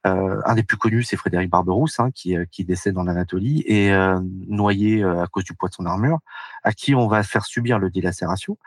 Euh, 0.05 0.41
un 0.45 0.55
des 0.55 0.63
plus 0.63 0.75
connus, 0.75 1.03
c'est 1.03 1.15
Frédéric 1.15 1.49
Barberousse, 1.49 1.99
hein, 2.01 2.11
qui, 2.13 2.35
euh, 2.35 2.45
qui 2.51 2.65
décède 2.65 2.97
en 2.97 3.07
Anatolie 3.07 3.63
et 3.65 3.93
euh, 3.93 4.19
noyé 4.47 5.03
à 5.03 5.27
cause 5.27 5.45
du 5.45 5.53
poids 5.53 5.69
de 5.69 5.73
son 5.73 5.85
armure, 5.85 6.19
à 6.63 6.73
qui 6.73 6.93
on 6.93 7.07
va 7.07 7.23
faire 7.23 7.45
subir 7.45 7.79
le 7.79 7.89
dilacératio. 7.89 8.57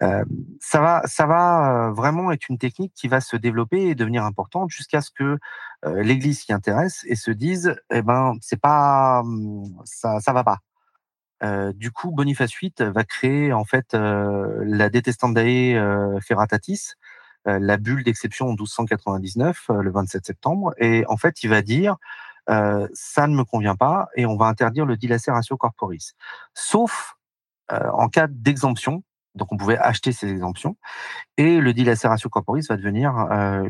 ça 0.00 0.80
va, 0.80 1.02
ça 1.04 1.26
va 1.26 1.92
vraiment 1.94 2.32
être 2.32 2.48
une 2.48 2.58
technique 2.58 2.92
qui 2.94 3.06
va 3.06 3.20
se 3.20 3.36
développer 3.36 3.88
et 3.88 3.94
devenir 3.94 4.24
importante 4.24 4.70
jusqu'à 4.70 5.02
ce 5.02 5.10
que 5.10 5.38
l'Église 5.84 6.40
s'y 6.40 6.52
intéresse 6.52 7.04
et 7.06 7.16
se 7.16 7.30
dise, 7.30 7.76
eh 7.90 8.02
ben, 8.02 8.34
c'est 8.40 8.60
pas, 8.60 9.22
ça, 9.84 10.20
ça 10.20 10.32
va 10.32 10.44
pas 10.44 10.58
euh, 11.42 11.72
du 11.72 11.90
coup, 11.90 12.10
Boniface 12.10 12.52
VIII 12.60 12.72
va 12.78 13.04
créer 13.04 13.52
en 13.52 13.64
fait 13.64 13.94
euh, 13.94 14.62
la 14.64 14.90
Detestandae 14.90 15.74
euh, 15.76 16.20
Ferratatis, 16.20 16.92
la 17.46 17.78
bulle 17.78 18.04
d'exception 18.04 18.48
en 18.48 18.50
1299, 18.50 19.70
le 19.80 19.90
27 19.90 20.26
septembre, 20.26 20.74
et 20.76 21.06
en 21.08 21.16
fait, 21.16 21.42
il 21.42 21.48
va 21.48 21.62
dire 21.62 21.96
ça 22.46 23.26
ne 23.28 23.34
me 23.34 23.44
convient 23.44 23.76
pas 23.76 24.08
et 24.14 24.26
on 24.26 24.36
va 24.36 24.46
interdire 24.46 24.84
le 24.84 24.96
dilaceratio 24.96 25.56
corporis, 25.56 26.14
sauf 26.52 27.14
en 27.70 28.08
cas 28.10 28.26
d'exemption. 28.28 29.04
Donc, 29.36 29.52
on 29.52 29.56
pouvait 29.56 29.78
acheter 29.78 30.12
ces 30.12 30.28
exemptions 30.28 30.76
et 31.38 31.60
le 31.60 31.72
dilaceratio 31.72 32.28
corporis 32.28 32.68
va 32.68 32.76
devenir 32.76 33.14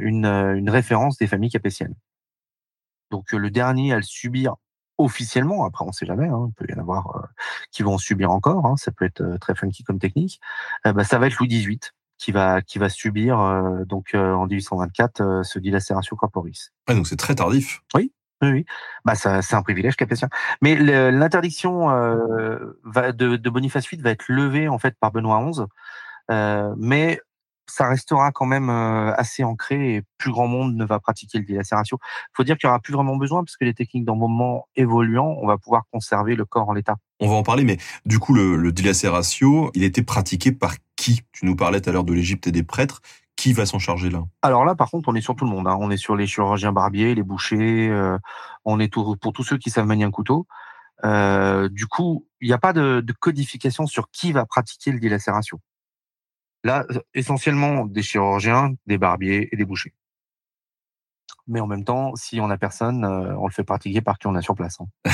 une, 0.00 0.26
une 0.26 0.70
référence 0.70 1.16
des 1.18 1.28
familles 1.28 1.50
capétiennes. 1.50 1.94
Donc, 3.12 3.30
le 3.30 3.50
dernier 3.50 3.92
à 3.92 3.96
le 3.96 4.02
subir 4.02 4.56
officiellement, 5.04 5.64
après 5.64 5.84
on 5.84 5.88
ne 5.88 5.92
sait 5.92 6.06
jamais, 6.06 6.28
hein, 6.28 6.48
il 6.48 6.52
peut 6.54 6.66
y 6.68 6.74
en 6.74 6.80
avoir 6.80 7.16
euh, 7.16 7.26
qui 7.70 7.82
vont 7.82 7.98
subir 7.98 8.30
encore, 8.30 8.66
hein, 8.66 8.76
ça 8.76 8.92
peut 8.92 9.04
être 9.04 9.20
euh, 9.20 9.38
très 9.38 9.54
funky 9.54 9.84
comme 9.84 9.98
technique, 9.98 10.40
euh, 10.86 10.92
bah, 10.92 11.04
ça 11.04 11.18
va 11.18 11.26
être 11.26 11.38
Louis 11.38 11.48
XVIII 11.48 11.80
qui 12.18 12.32
va 12.32 12.60
qui 12.60 12.78
va 12.78 12.90
subir 12.90 13.38
donc 13.86 14.10
en 14.14 14.46
1824 14.46 15.40
ce 15.42 15.58
dilacératio 15.58 16.16
corporis. 16.16 16.70
Ah, 16.86 16.92
donc 16.92 17.06
c'est 17.06 17.16
très 17.16 17.34
tardif. 17.34 17.80
Oui. 17.94 18.12
Oui, 18.42 18.64
Bah, 19.06 19.14
c'est 19.14 19.54
un 19.54 19.62
privilège 19.62 19.96
capétien. 19.96 20.28
Mais 20.60 20.74
l'interdiction 20.74 21.88
de, 21.88 23.36
de, 23.36 23.50
Boniface 23.50 23.88
VIII 23.88 24.02
va 24.02 24.10
être 24.10 24.26
levée 24.28 24.68
en 24.68 24.78
fait 24.78 24.96
par 25.00 25.12
Benoît 25.12 25.42
XI, 25.50 25.62
mais 26.76 27.20
ça 27.70 27.88
restera 27.88 28.32
quand 28.32 28.46
même 28.46 28.68
assez 28.70 29.44
ancré 29.44 29.94
et 29.94 30.02
plus 30.18 30.30
grand 30.30 30.46
monde 30.46 30.74
ne 30.74 30.84
va 30.84 31.00
pratiquer 31.00 31.38
le 31.38 31.44
dilacératio. 31.44 31.98
Il 32.02 32.36
faut 32.36 32.44
dire 32.44 32.58
qu'il 32.58 32.68
n'y 32.68 32.70
aura 32.70 32.80
plus 32.80 32.92
vraiment 32.92 33.16
besoin 33.16 33.42
parce 33.44 33.56
que 33.56 33.64
les 33.64 33.74
techniques 33.74 34.04
d'embaumement 34.04 34.68
évoluant, 34.76 35.36
on 35.40 35.46
va 35.46 35.58
pouvoir 35.58 35.84
conserver 35.92 36.34
le 36.34 36.44
corps 36.44 36.68
en 36.68 36.72
l'état. 36.72 36.96
On 37.20 37.28
va 37.28 37.34
en 37.34 37.42
parler, 37.42 37.64
mais 37.64 37.78
du 38.06 38.18
coup, 38.18 38.34
le, 38.34 38.56
le 38.56 38.72
dilacératio, 38.72 39.70
il 39.74 39.84
était 39.84 40.02
pratiqué 40.02 40.52
par 40.52 40.74
qui? 40.96 41.22
Tu 41.32 41.46
nous 41.46 41.56
parlais 41.56 41.80
tout 41.80 41.90
à 41.90 41.92
l'heure 41.92 42.04
de 42.04 42.12
l'Égypte 42.12 42.46
et 42.46 42.52
des 42.52 42.62
prêtres. 42.62 43.00
Qui 43.36 43.54
va 43.54 43.64
s'en 43.64 43.78
charger 43.78 44.10
là? 44.10 44.22
Alors 44.42 44.66
là, 44.66 44.74
par 44.74 44.90
contre, 44.90 45.08
on 45.08 45.14
est 45.14 45.22
sur 45.22 45.34
tout 45.34 45.46
le 45.46 45.50
monde. 45.50 45.66
Hein. 45.66 45.78
On 45.80 45.90
est 45.90 45.96
sur 45.96 46.14
les 46.14 46.26
chirurgiens 46.26 46.72
barbiers, 46.72 47.14
les 47.14 47.22
bouchers. 47.22 47.88
Euh, 47.88 48.18
on 48.66 48.78
est 48.78 48.92
pour 48.92 49.32
tous 49.32 49.42
ceux 49.42 49.56
qui 49.56 49.70
savent 49.70 49.86
manier 49.86 50.04
un 50.04 50.10
couteau. 50.10 50.46
Euh, 51.04 51.68
du 51.70 51.86
coup, 51.86 52.26
il 52.40 52.48
n'y 52.48 52.52
a 52.52 52.58
pas 52.58 52.72
de, 52.72 53.00
de, 53.00 53.12
codification 53.12 53.86
sur 53.86 54.10
qui 54.10 54.32
va 54.32 54.44
pratiquer 54.44 54.92
le 54.92 55.00
dilacératio. 55.00 55.58
Là, 56.62 56.86
essentiellement 57.14 57.86
des 57.86 58.02
chirurgiens, 58.02 58.74
des 58.86 58.98
barbiers 58.98 59.48
et 59.50 59.56
des 59.56 59.64
bouchers. 59.64 59.94
Mais 61.50 61.58
en 61.58 61.66
même 61.66 61.82
temps, 61.82 62.12
si 62.14 62.40
on 62.40 62.48
a 62.48 62.56
personne, 62.56 63.04
euh, 63.04 63.34
on 63.36 63.46
le 63.46 63.52
fait 63.52 63.64
pratiquer 63.64 64.00
par 64.00 64.18
qui 64.18 64.28
on 64.28 64.36
a 64.36 64.40
sur 64.40 64.54
place. 64.54 64.78
Hein. 64.80 64.86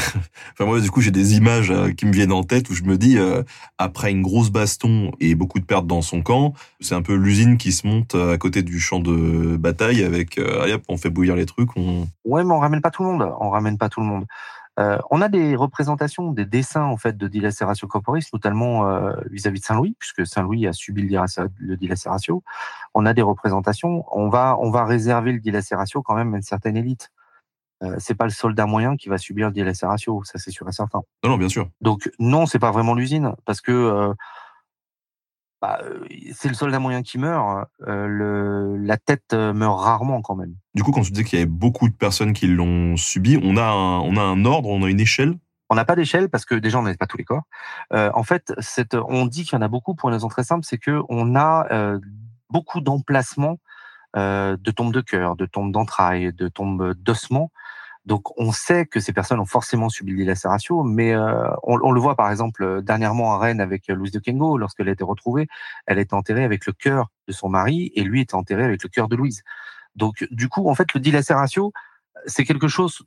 enfin 0.53 0.67
moi, 0.67 0.81
du 0.81 0.91
coup, 0.91 1.01
j'ai 1.01 1.11
des 1.11 1.37
images 1.37 1.71
euh, 1.71 1.93
qui 1.93 2.05
me 2.05 2.13
viennent 2.13 2.33
en 2.33 2.43
tête 2.43 2.69
où 2.69 2.75
je 2.75 2.83
me 2.83 2.99
dis, 2.99 3.17
euh, 3.17 3.43
après 3.79 4.11
une 4.11 4.21
grosse 4.21 4.51
baston 4.51 5.13
et 5.19 5.35
beaucoup 5.35 5.61
de 5.61 5.65
pertes 5.65 5.87
dans 5.87 6.03
son 6.03 6.23
camp, 6.23 6.53
c'est 6.81 6.95
un 6.95 7.01
peu 7.01 7.15
l'usine 7.15 7.57
qui 7.57 7.73
se 7.73 7.87
monte 7.87 8.15
à 8.15 8.37
côté 8.37 8.63
du 8.63 8.81
champ 8.81 9.01
de 9.01 9.57
bataille 9.57 10.03
avec, 10.05 10.39
hop, 10.39 10.83
on 10.89 10.99
fait 10.99 11.11
bouillir 11.11 11.37
les 11.37 11.47
trucs. 11.47 11.75
On... 11.77 12.07
Ouais, 12.25 12.45
mais 12.45 12.53
on 12.53 12.59
ramène 12.59 12.83
pas 12.83 12.91
tout 12.91 13.03
le 13.03 13.11
monde. 13.11 13.33
On 13.41 13.49
ramène 13.49 13.79
pas 13.79 13.89
tout 13.89 14.01
le 14.01 14.07
monde. 14.07 14.27
Euh, 14.79 14.99
on 15.11 15.23
a 15.23 15.29
des 15.29 15.57
représentations, 15.57 16.33
des 16.33 16.45
dessins 16.45 16.85
en 16.85 16.97
fait 16.97 17.17
de 17.17 17.29
dilacératio 17.29 17.89
corporis, 17.89 18.29
notamment 18.33 18.87
euh, 18.87 19.13
vis-à-vis 19.31 19.61
de 19.61 19.65
Saint-Louis, 19.65 19.97
puisque 19.99 20.27
Saint-Louis 20.27 20.67
a 20.67 20.73
subi 20.73 21.03
le 21.03 21.77
dilacératio. 21.77 22.43
On 22.95 23.07
a 23.07 23.15
des 23.15 23.23
représentations. 23.23 24.05
On 24.13 24.29
va, 24.29 24.57
on 24.61 24.71
va 24.71 24.85
réserver 24.85 25.33
le 25.33 25.41
dilacératio 25.41 26.03
quand 26.03 26.15
même 26.15 26.35
à 26.35 26.37
une 26.37 26.43
certaine 26.43 26.77
élite. 26.77 27.11
Euh, 27.83 27.97
c'est 27.99 28.15
pas 28.15 28.25
le 28.25 28.31
soldat 28.31 28.67
moyen 28.67 28.97
qui 28.97 29.09
va 29.09 29.19
subir 29.19 29.49
le 29.49 29.53
dilacératio, 29.53 30.23
ça 30.25 30.39
c'est 30.39 30.51
sûr 30.51 30.67
et 30.69 30.73
certain. 30.73 31.01
Non, 31.23 31.31
non, 31.31 31.37
bien 31.37 31.51
sûr. 31.51 31.69
Donc 31.83 32.11
non, 32.19 32.47
c'est 32.47 32.59
pas 32.59 32.71
vraiment 32.71 32.95
l'usine, 32.95 33.35
parce 33.45 33.61
que 33.61 34.15
bah, 35.61 35.81
c'est 36.35 36.49
le 36.49 36.55
soldat 36.55 36.79
moyen 36.79 37.03
qui 37.03 37.19
meurt. 37.19 37.69
le, 37.81 38.77
la 38.77 38.97
tête 38.97 39.33
meurt 39.33 39.79
rarement 39.81 40.23
quand 40.23 40.37
même. 40.37 40.55
Du 40.75 40.83
coup, 40.83 40.93
quand 40.93 41.03
tu 41.03 41.11
disais 41.11 41.25
qu'il 41.25 41.39
y 41.39 41.43
avait 41.43 41.51
beaucoup 41.51 41.89
de 41.89 41.95
personnes 41.95 42.33
qui 42.33 42.47
l'ont 42.47 42.97
subi, 42.97 43.39
on 43.43 43.57
a 43.57 43.65
un, 43.65 44.01
on 44.01 44.17
a 44.17 44.23
un 44.23 44.45
ordre, 44.45 44.69
on 44.69 44.83
a 44.83 44.91
une 44.91 45.01
échelle? 45.01 45.35
On 45.69 45.75
n'a 45.75 45.85
pas 45.85 45.97
d'échelle 45.97 46.29
parce 46.29 46.45
que 46.45 46.55
déjà 46.55 46.79
on 46.79 46.83
n'a 46.83 46.95
pas 46.95 47.07
tous 47.07 47.17
les 47.17 47.25
corps. 47.25 47.43
en 47.91 48.23
fait, 48.23 48.53
cette, 48.61 48.95
on 48.95 49.27
dit 49.27 49.45
qu'il 49.45 49.55
y 49.55 49.59
en 49.59 49.63
a 49.63 49.69
beaucoup 49.69 49.95
pour 49.95 50.09
une 50.09 50.15
raison 50.15 50.29
très 50.29 50.45
simple, 50.45 50.65
c'est 50.65 50.79
que 50.79 51.03
on 51.09 51.35
a 51.35 51.99
beaucoup 52.51 52.81
d'emplacements 52.81 53.59
de 54.15 54.71
tombes 54.71 54.93
de 54.93 55.01
cœur, 55.01 55.37
de 55.37 55.47
tombes 55.47 55.73
d'entrailles, 55.73 56.33
de 56.33 56.49
tombes 56.49 56.95
d'ossements 56.95 57.51
donc 58.07 58.39
on 58.39 58.53
sait 58.53 58.87
que 58.87 59.01
ces 59.01 59.13
personnes 59.13 59.41
ont 59.41 59.47
forcément 59.47 59.89
subi 59.89 60.13
le 60.13 60.19
dilacératio, 60.19 60.85
mais 60.85 61.13
euh, 61.13 61.51
on, 61.65 61.91
le 61.91 62.01
voit 62.01 62.15
par 62.15 62.31
exemple 62.31 62.63
euh, 62.63 62.81
dernièrement 62.81 63.35
à 63.35 63.39
Rennes 63.39 63.61
avec 63.61 63.91
euh, 63.91 63.95
Louise 63.95 64.13
de 64.13 64.21
Kengo, 64.21 64.57
lorsqu'elle 64.59 64.89
a 64.89 64.93
été 64.93 65.03
retrouvée, 65.03 65.49
elle 65.87 65.99
est 65.99 66.13
enterrée 66.13 66.45
avec 66.45 66.67
le 66.67 66.73
cœur 66.73 67.11
de 67.27 67.33
son 67.33 67.49
mari 67.49 67.91
et 67.97 68.05
lui 68.05 68.21
était 68.21 68.37
enterré 68.37 68.63
avec 68.63 68.85
le 68.85 68.89
cœur 68.89 69.09
de 69.09 69.17
Louise. 69.17 69.43
Donc 69.97 70.25
du 70.31 70.49
coup, 70.49 70.69
en 70.71 70.75
fait, 70.77 70.95
le 70.95 71.01
dilacératio, 71.01 71.73
c'est 72.27 72.45
quelque 72.45 72.69
chose, 72.69 73.03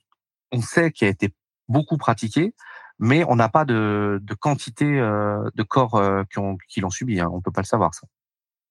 on 0.51 0.61
sait 0.61 0.91
qui 0.91 1.05
a 1.05 1.07
été 1.07 1.33
beaucoup 1.69 1.97
pratiqué, 1.97 2.53
mais 2.99 3.23
on 3.23 3.37
n'a 3.37 3.47
pas 3.47 3.63
de, 3.63 4.21
quantité 4.41 4.85
de 4.85 5.63
corps 5.63 6.01
qui, 6.67 6.81
l'ont 6.81 6.89
subi. 6.89 7.21
Hein. 7.21 7.29
On 7.31 7.39
peut 7.39 7.51
pas 7.51 7.61
le 7.61 7.67
savoir. 7.67 7.91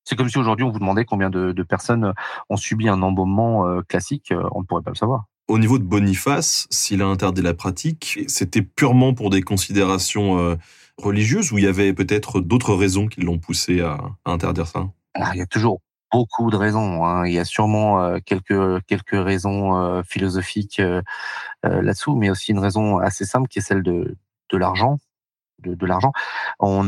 C'est 0.05 0.17
comme 0.17 0.29
si 0.29 0.37
aujourd'hui 0.37 0.64
on 0.64 0.71
vous 0.71 0.79
demandait 0.79 1.07
combien 1.07 1.31
de, 1.31 1.53
de 1.53 1.62
personnes 1.62 2.12
ont 2.51 2.57
subi 2.57 2.88
un 2.88 3.01
embaumement 3.01 3.81
classique, 3.88 4.35
on 4.53 4.61
ne 4.61 4.67
pourrait 4.67 4.83
pas 4.83 4.91
le 4.91 4.97
savoir. 4.97 5.25
Au 5.48 5.58
niveau 5.58 5.78
de 5.78 5.84
Boniface, 5.84 6.66
s'il 6.70 7.00
a 7.00 7.06
interdit 7.06 7.40
la 7.40 7.54
pratique, 7.54 8.20
c'était 8.28 8.61
purement 8.61 9.14
pour 9.14 9.30
des 9.30 9.40
considérations 9.40 10.38
euh, 10.38 10.56
religieuses 10.98 11.52
ou 11.52 11.58
il 11.58 11.64
y 11.64 11.66
avait 11.66 11.94
peut-être 11.94 12.42
d'autres 12.42 12.74
raisons 12.74 13.06
qui 13.06 13.22
l'ont 13.22 13.38
poussé 13.38 13.80
à, 13.80 13.98
interdire 14.26 14.66
ça? 14.66 14.90
Alors, 15.14 15.30
Il 15.32 15.38
y 15.38 15.42
a 15.42 15.46
toujours 15.46 15.80
beaucoup 16.12 16.50
de 16.50 16.56
raisons. 16.56 17.02
Hein. 17.06 17.26
Il 17.26 17.32
y 17.32 17.38
a 17.38 17.46
sûrement 17.46 18.02
euh, 18.02 18.18
quelques 18.24 18.84
quelques 18.87 19.12
raisons 19.12 19.74
euh, 19.76 20.02
philosophiques 20.02 20.82
là-dessous, 21.62 22.14
mais 22.14 22.28
aussi 22.28 22.52
une 22.52 22.58
raison 22.58 22.98
assez 22.98 23.24
simple 23.24 23.48
qui 23.48 23.61
est 23.61 23.62
celle 23.62 23.82
de 23.82 24.16
de 24.50 24.58
l'argent. 24.58 24.98
De, 25.61 25.87
l'argent. 25.87 26.12
On 26.61 26.84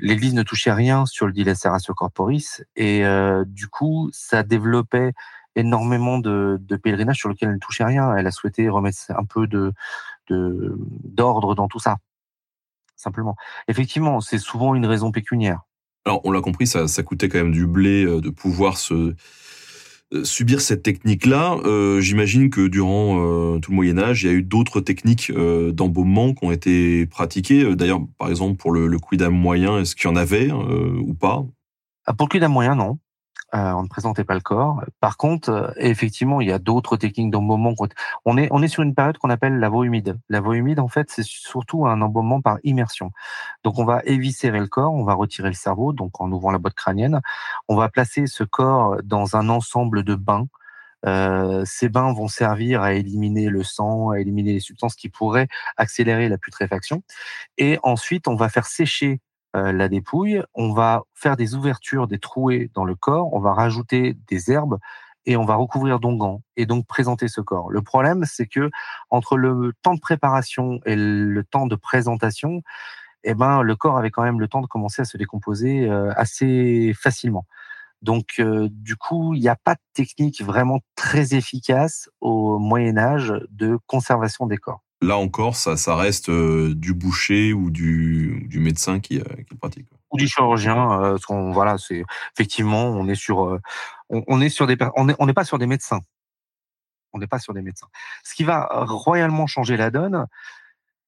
l'Église 0.00 0.34
ne 0.34 0.42
touchait 0.42 0.72
rien 0.72 1.06
sur 1.06 1.28
le 1.28 1.32
dilacératio 1.32 1.94
corporis 1.94 2.60
et 2.74 3.04
du 3.46 3.68
coup, 3.68 4.10
ça 4.12 4.42
développait 4.42 5.12
énormément 5.56 6.18
de, 6.18 6.58
de 6.60 6.76
pèlerinages 6.76 7.18
sur 7.18 7.28
lesquels 7.28 7.48
elle 7.48 7.54
ne 7.56 7.60
touchait 7.60 7.84
rien. 7.84 8.14
Elle 8.16 8.26
a 8.26 8.30
souhaité 8.30 8.68
remettre 8.68 8.98
un 9.10 9.24
peu 9.24 9.46
de 9.46 9.72
d'ordre 10.28 11.54
dans 11.56 11.66
tout 11.66 11.80
ça, 11.80 11.96
simplement. 12.94 13.34
Effectivement, 13.66 14.20
c'est 14.20 14.38
souvent 14.38 14.76
une 14.76 14.86
raison 14.86 15.10
pécuniaire. 15.10 15.62
Alors, 16.04 16.20
on 16.24 16.30
l'a 16.30 16.40
compris, 16.40 16.66
ça, 16.66 16.86
ça 16.88 17.02
coûtait 17.02 17.28
quand 17.28 17.38
même 17.38 17.52
du 17.52 17.66
blé 17.66 18.04
euh, 18.04 18.20
de 18.20 18.30
pouvoir 18.30 18.78
se 18.78 19.14
euh, 20.12 20.24
subir 20.24 20.60
cette 20.60 20.82
technique-là. 20.82 21.56
Euh, 21.64 22.00
J'imagine 22.00 22.48
que 22.48 22.68
durant 22.68 23.18
euh, 23.18 23.58
tout 23.58 23.72
le 23.72 23.76
Moyen 23.76 23.98
Âge, 23.98 24.22
il 24.22 24.26
y 24.26 24.30
a 24.30 24.32
eu 24.32 24.42
d'autres 24.42 24.80
techniques 24.80 25.30
euh, 25.30 25.72
d'embaumement 25.72 26.32
qui 26.32 26.44
ont 26.44 26.52
été 26.52 27.06
pratiquées. 27.06 27.74
D'ailleurs, 27.74 28.00
par 28.18 28.28
exemple, 28.30 28.56
pour 28.56 28.72
le, 28.72 28.86
le 28.86 28.98
quidam 28.98 29.34
moyen, 29.34 29.80
est-ce 29.80 29.94
qu'il 29.94 30.08
y 30.08 30.12
en 30.12 30.16
avait 30.16 30.50
ou 30.52 31.14
pas? 31.14 31.44
Ah, 32.06 32.14
Pour 32.14 32.28
le 32.28 32.30
quidam 32.30 32.52
moyen, 32.52 32.76
non. 32.76 32.98
Euh, 33.52 33.72
on 33.72 33.82
ne 33.82 33.88
présentait 33.88 34.22
pas 34.24 34.34
le 34.34 34.40
corps. 34.40 34.82
Par 35.00 35.16
contre, 35.16 35.50
euh, 35.50 35.70
effectivement, 35.76 36.40
il 36.40 36.48
y 36.48 36.52
a 36.52 36.60
d'autres 36.60 36.96
techniques 36.96 37.30
d'embaumement. 37.30 37.74
On 38.24 38.36
est, 38.36 38.48
on 38.52 38.62
est 38.62 38.68
sur 38.68 38.82
une 38.84 38.94
période 38.94 39.18
qu'on 39.18 39.30
appelle 39.30 39.58
la 39.58 39.68
voie 39.68 39.84
humide. 39.84 40.18
La 40.28 40.40
voie 40.40 40.56
humide, 40.56 40.78
en 40.78 40.88
fait, 40.88 41.10
c'est 41.10 41.24
surtout 41.24 41.86
un 41.86 42.00
embaumement 42.00 42.40
par 42.40 42.58
immersion. 42.62 43.10
Donc, 43.64 43.78
on 43.78 43.84
va 43.84 44.02
éviscérer 44.04 44.60
le 44.60 44.68
corps, 44.68 44.92
on 44.92 45.02
va 45.04 45.14
retirer 45.14 45.48
le 45.48 45.54
cerveau, 45.54 45.92
donc 45.92 46.20
en 46.20 46.30
ouvrant 46.30 46.52
la 46.52 46.58
boîte 46.58 46.74
crânienne. 46.74 47.20
On 47.68 47.76
va 47.76 47.88
placer 47.88 48.26
ce 48.26 48.44
corps 48.44 48.98
dans 49.02 49.36
un 49.36 49.48
ensemble 49.48 50.04
de 50.04 50.14
bains. 50.14 50.46
Euh, 51.06 51.64
ces 51.64 51.88
bains 51.88 52.12
vont 52.12 52.28
servir 52.28 52.82
à 52.82 52.92
éliminer 52.92 53.48
le 53.48 53.62
sang, 53.64 54.10
à 54.10 54.20
éliminer 54.20 54.52
les 54.52 54.60
substances 54.60 54.94
qui 54.94 55.08
pourraient 55.08 55.48
accélérer 55.76 56.28
la 56.28 56.38
putréfaction. 56.38 57.02
Et 57.58 57.78
ensuite, 57.82 58.28
on 58.28 58.36
va 58.36 58.48
faire 58.48 58.66
sécher 58.66 59.20
euh, 59.56 59.72
la 59.72 59.88
dépouille, 59.88 60.42
on 60.54 60.72
va 60.72 61.02
faire 61.14 61.36
des 61.36 61.54
ouvertures, 61.54 62.06
des 62.06 62.18
trouées 62.18 62.70
dans 62.74 62.84
le 62.84 62.94
corps, 62.94 63.32
on 63.32 63.40
va 63.40 63.52
rajouter 63.52 64.16
des 64.28 64.50
herbes 64.50 64.78
et 65.26 65.36
on 65.36 65.44
va 65.44 65.56
recouvrir 65.56 66.00
d'onguents 66.00 66.42
et 66.56 66.66
donc 66.66 66.86
présenter 66.86 67.28
ce 67.28 67.40
corps. 67.40 67.70
Le 67.70 67.82
problème, 67.82 68.24
c'est 68.24 68.46
que 68.46 68.70
entre 69.10 69.36
le 69.36 69.72
temps 69.82 69.94
de 69.94 70.00
préparation 70.00 70.80
et 70.86 70.96
le 70.96 71.42
temps 71.44 71.66
de 71.66 71.76
présentation, 71.76 72.62
eh 73.24 73.34
ben, 73.34 73.62
le 73.62 73.76
corps 73.76 73.98
avait 73.98 74.10
quand 74.10 74.22
même 74.22 74.40
le 74.40 74.48
temps 74.48 74.62
de 74.62 74.66
commencer 74.66 75.02
à 75.02 75.04
se 75.04 75.16
décomposer 75.16 75.90
assez 76.16 76.94
facilement. 76.98 77.46
Donc, 78.02 78.40
du 78.40 78.96
coup, 78.96 79.34
il 79.34 79.40
n'y 79.40 79.48
a 79.48 79.56
pas 79.56 79.74
de 79.74 79.80
technique 79.92 80.42
vraiment 80.42 80.80
très 80.94 81.34
efficace 81.34 82.08
au 82.22 82.58
Moyen 82.58 82.96
Âge 82.96 83.34
de 83.50 83.78
conservation 83.86 84.46
des 84.46 84.56
corps. 84.56 84.82
Là 85.02 85.16
encore, 85.16 85.56
ça, 85.56 85.76
ça 85.76 85.96
reste 85.96 86.30
du 86.30 86.92
boucher 86.92 87.52
ou 87.52 87.70
du, 87.70 88.48
médecin 88.54 89.00
qui, 89.00 89.20
qui 89.48 89.54
pratique. 89.56 89.86
Ou 90.10 90.18
du 90.18 90.28
chirurgien. 90.28 91.16
voilà, 91.52 91.78
c'est 91.78 92.04
effectivement, 92.34 92.84
on 92.84 93.08
est 93.08 93.14
sur, 93.14 93.58
on, 94.10 94.40
est 94.40 94.50
sur 94.50 94.66
des, 94.66 94.76
on 94.96 95.06
n'est 95.06 95.14
on 95.18 95.26
pas 95.32 95.44
sur 95.44 95.58
des 95.58 95.66
médecins. 95.66 96.00
On 97.12 97.18
n'est 97.18 97.26
pas 97.26 97.38
sur 97.38 97.54
des 97.54 97.62
médecins. 97.62 97.88
Ce 98.24 98.34
qui 98.34 98.44
va 98.44 98.68
royalement 98.70 99.46
changer 99.46 99.76
la 99.76 99.90
donne, 99.90 100.26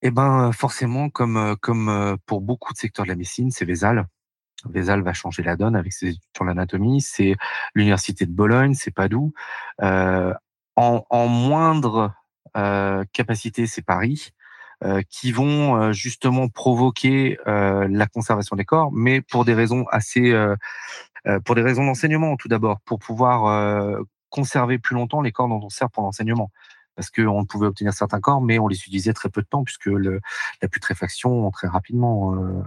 eh 0.00 0.11
ben, 0.11 0.52
forcément, 0.52 1.11
comme, 1.11 1.57
comme 1.61 2.16
pour 2.24 2.40
beaucoup 2.40 2.72
de 2.72 2.78
secteurs 2.78 3.05
de 3.05 3.11
la 3.11 3.16
médecine, 3.16 3.50
c'est 3.50 3.66
Vézal. 3.66 4.07
Vézal 4.64 5.02
va 5.02 5.12
changer 5.12 5.42
la 5.42 5.57
donne 5.57 5.76
avec 5.76 5.92
ses 5.92 6.09
études 6.09 6.22
sur 6.35 6.44
l'anatomie. 6.44 7.00
C'est 7.00 7.37
l'université 7.74 8.26
de 8.26 8.33
Bologne, 8.33 8.74
c'est 8.74 8.90
Padoue. 8.90 9.33
Euh, 9.83 10.33
en, 10.76 11.26
moindre 11.26 11.96
euh, 11.98 12.09
capacité, 12.55 13.66
c'est 13.66 13.83
Paris, 13.83 14.33
euh, 14.85 15.02
qui 15.09 15.31
vont 15.31 15.76
euh, 15.76 15.92
justement 15.92 16.48
provoquer 16.48 17.38
euh, 17.46 17.87
la 17.88 18.07
conservation 18.09 18.57
des 18.57 18.64
corps, 18.64 18.90
mais 18.92 19.20
pour 19.20 19.44
des 19.44 19.55
raisons 19.55 19.85
assez, 19.92 20.33
euh, 20.33 20.57
pour 21.44 21.55
des 21.55 21.62
raisons 21.62 21.87
d'enseignement 21.87 22.37
tout 22.37 22.48
d'abord, 22.48 22.81
pour 22.81 22.98
pouvoir 22.98 24.02
conserver 24.28 24.78
plus 24.81 24.94
longtemps 24.94 25.20
les 25.20 25.31
corps 25.31 25.46
dont 25.46 25.61
on 25.62 25.68
sert 25.68 25.88
pour 25.88 26.02
l'enseignement 26.02 26.50
parce 26.96 27.11
qu'on 27.11 27.44
pouvait 27.44 27.66
obtenir 27.68 27.92
certains 27.92 28.20
corps, 28.20 28.40
mais 28.40 28.59
on 28.59 28.66
les 28.66 28.76
utilisait 28.76 29.12
très 29.12 29.28
peu 29.28 29.40
de 29.40 29.46
temps 29.46 29.62
puisque 29.62 29.87
le, 29.87 30.20
la 30.61 30.68
putréfaction 30.68 31.50
très 31.52 31.68
rapidement. 31.68 32.35
Euh, 32.35 32.62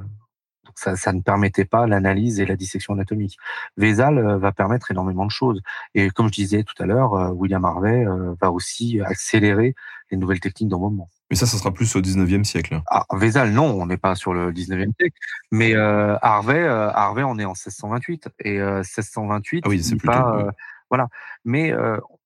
ça, 0.76 0.96
ça, 0.96 1.14
ne 1.14 1.22
permettait 1.22 1.66
pas 1.66 1.88
l'analyse 1.88 2.40
et 2.40 2.46
la 2.46 2.56
dissection 2.56 2.94
anatomique. 2.94 3.38
Vézal 3.78 4.18
euh, 4.18 4.38
va 4.38 4.52
permettre 4.52 4.92
énormément 4.92 5.26
de 5.26 5.32
choses. 5.32 5.62
Et 5.94 6.10
comme 6.10 6.28
je 6.28 6.34
disais 6.34 6.64
tout 6.64 6.82
à 6.82 6.86
l'heure, 6.86 7.14
euh, 7.14 7.30
William 7.30 7.66
Harvey 7.66 8.06
euh, 8.06 8.36
va 8.40 8.52
aussi 8.52 9.00
accélérer 9.02 9.76
les 10.12 10.18
nouvelles 10.18 10.40
techniques 10.40 10.70
d'embaumement. 10.70 11.10
Mais 11.30 11.36
ça, 11.36 11.46
ça 11.46 11.58
sera 11.58 11.74
plus 11.74 11.96
au 11.96 12.02
19e 12.02 12.44
siècle. 12.44 12.80
Ah, 12.88 13.06
Vézal, 13.14 13.52
non, 13.52 13.66
on 13.66 13.88
n'est 13.88 13.98
pas 13.98 14.16
sur 14.16 14.34
le 14.34 14.52
19e 14.52 14.92
siècle. 15.00 15.18
Mais 15.52 15.76
euh, 15.76 16.18
Harvey, 16.22 16.60
euh, 16.60 16.92
Harvey, 16.92 17.24
on 17.24 17.40
est 17.40 17.46
en 17.46 17.54
1628. 17.54 18.30
Et 18.40 18.60
euh, 18.60 18.78
1628, 18.78 19.64
ah 19.66 19.70
oui, 19.70 19.82
c'est 19.82 19.96
plutôt, 19.96 20.14
pas, 20.14 20.52
voilà. 20.90 21.08
Mais 21.44 21.74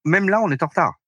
même 0.05 0.29
là, 0.29 0.41
on 0.41 0.51
est 0.51 0.63
en 0.63 0.67
retard. 0.67 0.99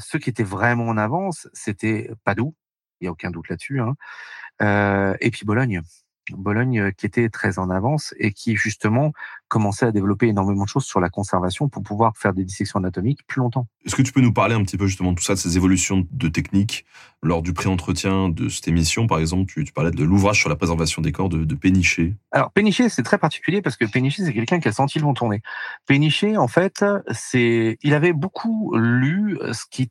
ceux 0.00 0.18
qui 0.18 0.30
étaient 0.30 0.42
vraiment 0.42 0.88
en 0.88 0.98
avance, 0.98 1.48
c'était 1.52 2.10
Padoue, 2.24 2.54
il 3.00 3.04
n'y 3.04 3.08
a 3.08 3.12
aucun 3.12 3.30
doute 3.30 3.48
là-dessus, 3.48 3.80
hein. 3.80 5.14
et 5.20 5.30
puis 5.30 5.46
Bologne. 5.46 5.82
Bologne 6.30 6.78
euh, 6.78 6.90
qui 6.92 7.06
était 7.06 7.28
très 7.28 7.58
en 7.58 7.70
avance 7.70 8.14
et 8.18 8.32
qui 8.32 8.56
justement 8.56 9.12
commençait 9.48 9.86
à 9.86 9.92
développer 9.92 10.28
énormément 10.28 10.64
de 10.64 10.68
choses 10.68 10.84
sur 10.84 11.00
la 11.00 11.08
conservation 11.08 11.68
pour 11.68 11.82
pouvoir 11.82 12.16
faire 12.16 12.32
des 12.32 12.44
dissections 12.44 12.78
anatomiques 12.78 13.26
plus 13.26 13.40
longtemps. 13.40 13.66
Est-ce 13.84 13.96
que 13.96 14.02
tu 14.02 14.12
peux 14.12 14.20
nous 14.20 14.32
parler 14.32 14.54
un 14.54 14.62
petit 14.62 14.76
peu 14.76 14.86
justement 14.86 15.12
de 15.12 15.16
tout 15.16 15.24
ça, 15.24 15.34
de 15.34 15.38
ces 15.38 15.56
évolutions 15.56 16.06
de 16.10 16.28
techniques 16.28 16.84
lors 17.22 17.42
du 17.42 17.52
pré-entretien 17.52 18.28
de 18.28 18.48
cette 18.48 18.68
émission 18.68 19.06
Par 19.06 19.18
exemple, 19.18 19.52
tu, 19.52 19.64
parlais 19.72 19.90
de 19.90 20.04
l'ouvrage 20.04 20.38
sur 20.38 20.48
la 20.48 20.56
préservation 20.56 21.02
des 21.02 21.12
corps 21.12 21.28
de, 21.28 21.44
de 21.44 21.54
Péniché. 21.54 22.14
Alors 22.30 22.50
Péniché, 22.52 22.88
c'est 22.88 23.02
très 23.02 23.18
particulier 23.18 23.62
parce 23.62 23.76
que 23.76 23.84
Péniché, 23.84 24.24
c'est 24.24 24.32
quelqu'un 24.32 24.60
qui 24.60 24.68
a 24.68 24.72
senti 24.72 24.98
le 24.98 25.04
vent 25.04 25.14
tourner. 25.14 25.42
Péniché, 25.86 26.36
en 26.36 26.48
fait, 26.48 26.84
c'est, 27.10 27.78
il 27.82 27.94
avait 27.94 28.12
beaucoup 28.12 28.74
lu 28.76 29.38
ce 29.52 29.64
qui, 29.70 29.90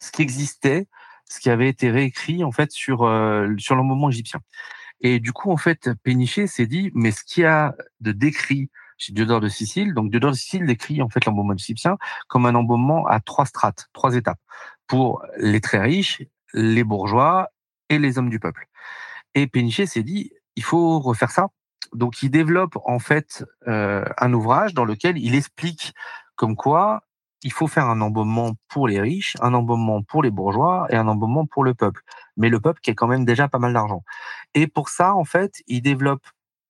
ce 0.00 0.10
qui 0.10 0.22
existait, 0.22 0.86
ce 1.32 1.40
qui 1.40 1.50
avait 1.50 1.68
été 1.68 1.90
réécrit 1.90 2.44
en 2.44 2.52
fait 2.52 2.70
sur 2.72 3.04
euh, 3.04 3.48
sur 3.58 3.74
le 3.74 3.82
moment 3.82 4.10
égyptien. 4.10 4.40
Et 5.02 5.18
du 5.18 5.32
coup, 5.32 5.50
en 5.50 5.56
fait, 5.56 5.90
Péniché 6.04 6.46
s'est 6.46 6.66
dit, 6.66 6.90
mais 6.94 7.10
ce 7.10 7.24
qu'il 7.24 7.42
y 7.42 7.46
a 7.46 7.74
de 8.00 8.12
décrit 8.12 8.70
chez 8.98 9.12
Diodore 9.12 9.40
de 9.40 9.48
Sicile, 9.48 9.94
donc 9.94 10.10
Diodore 10.10 10.30
de 10.30 10.36
Sicile 10.36 10.64
décrit 10.64 11.02
en 11.02 11.08
fait 11.08 11.24
l'embaumement 11.24 11.54
égyptien 11.54 11.98
comme 12.28 12.46
un 12.46 12.54
embaumement 12.54 13.06
à 13.06 13.18
trois 13.18 13.44
strates, 13.44 13.88
trois 13.92 14.14
étapes, 14.14 14.38
pour 14.86 15.24
les 15.38 15.60
très 15.60 15.80
riches, 15.80 16.22
les 16.54 16.84
bourgeois 16.84 17.48
et 17.88 17.98
les 17.98 18.16
hommes 18.16 18.30
du 18.30 18.38
peuple. 18.38 18.68
Et 19.34 19.48
Péniché 19.48 19.86
s'est 19.86 20.04
dit, 20.04 20.30
il 20.54 20.62
faut 20.62 21.00
refaire 21.00 21.32
ça. 21.32 21.48
Donc 21.92 22.22
il 22.22 22.30
développe 22.30 22.78
en 22.84 23.00
fait 23.00 23.44
euh, 23.66 24.04
un 24.18 24.32
ouvrage 24.32 24.72
dans 24.72 24.84
lequel 24.84 25.18
il 25.18 25.34
explique 25.34 25.92
comme 26.36 26.56
quoi 26.56 27.02
il 27.42 27.52
faut 27.52 27.66
faire 27.66 27.86
un 27.86 28.00
embaumement 28.00 28.52
pour 28.68 28.88
les 28.88 29.00
riches, 29.00 29.36
un 29.40 29.54
embaumement 29.54 30.02
pour 30.02 30.22
les 30.22 30.30
bourgeois 30.30 30.86
et 30.90 30.96
un 30.96 31.08
embaumement 31.08 31.46
pour 31.46 31.64
le 31.64 31.74
peuple. 31.74 32.02
Mais 32.36 32.48
le 32.48 32.60
peuple 32.60 32.80
qui 32.80 32.90
a 32.90 32.94
quand 32.94 33.08
même 33.08 33.24
déjà 33.24 33.48
pas 33.48 33.58
mal 33.58 33.72
d'argent. 33.72 34.02
Et 34.54 34.66
pour 34.66 34.88
ça, 34.88 35.14
en 35.14 35.24
fait, 35.24 35.62
il 35.66 35.82
développe 35.82 36.22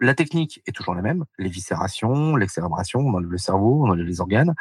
la 0.02 0.14
technique 0.14 0.60
est 0.66 0.72
toujours 0.72 0.94
la 0.94 1.02
même, 1.02 1.24
l'éviscération, 1.38 2.34
l'excérbration, 2.34 3.00
on 3.00 3.14
enlève 3.14 3.30
le 3.30 3.38
cerveau, 3.38 3.84
on 3.84 3.90
enlève 3.90 4.04
les 4.04 4.20
organes, 4.20 4.54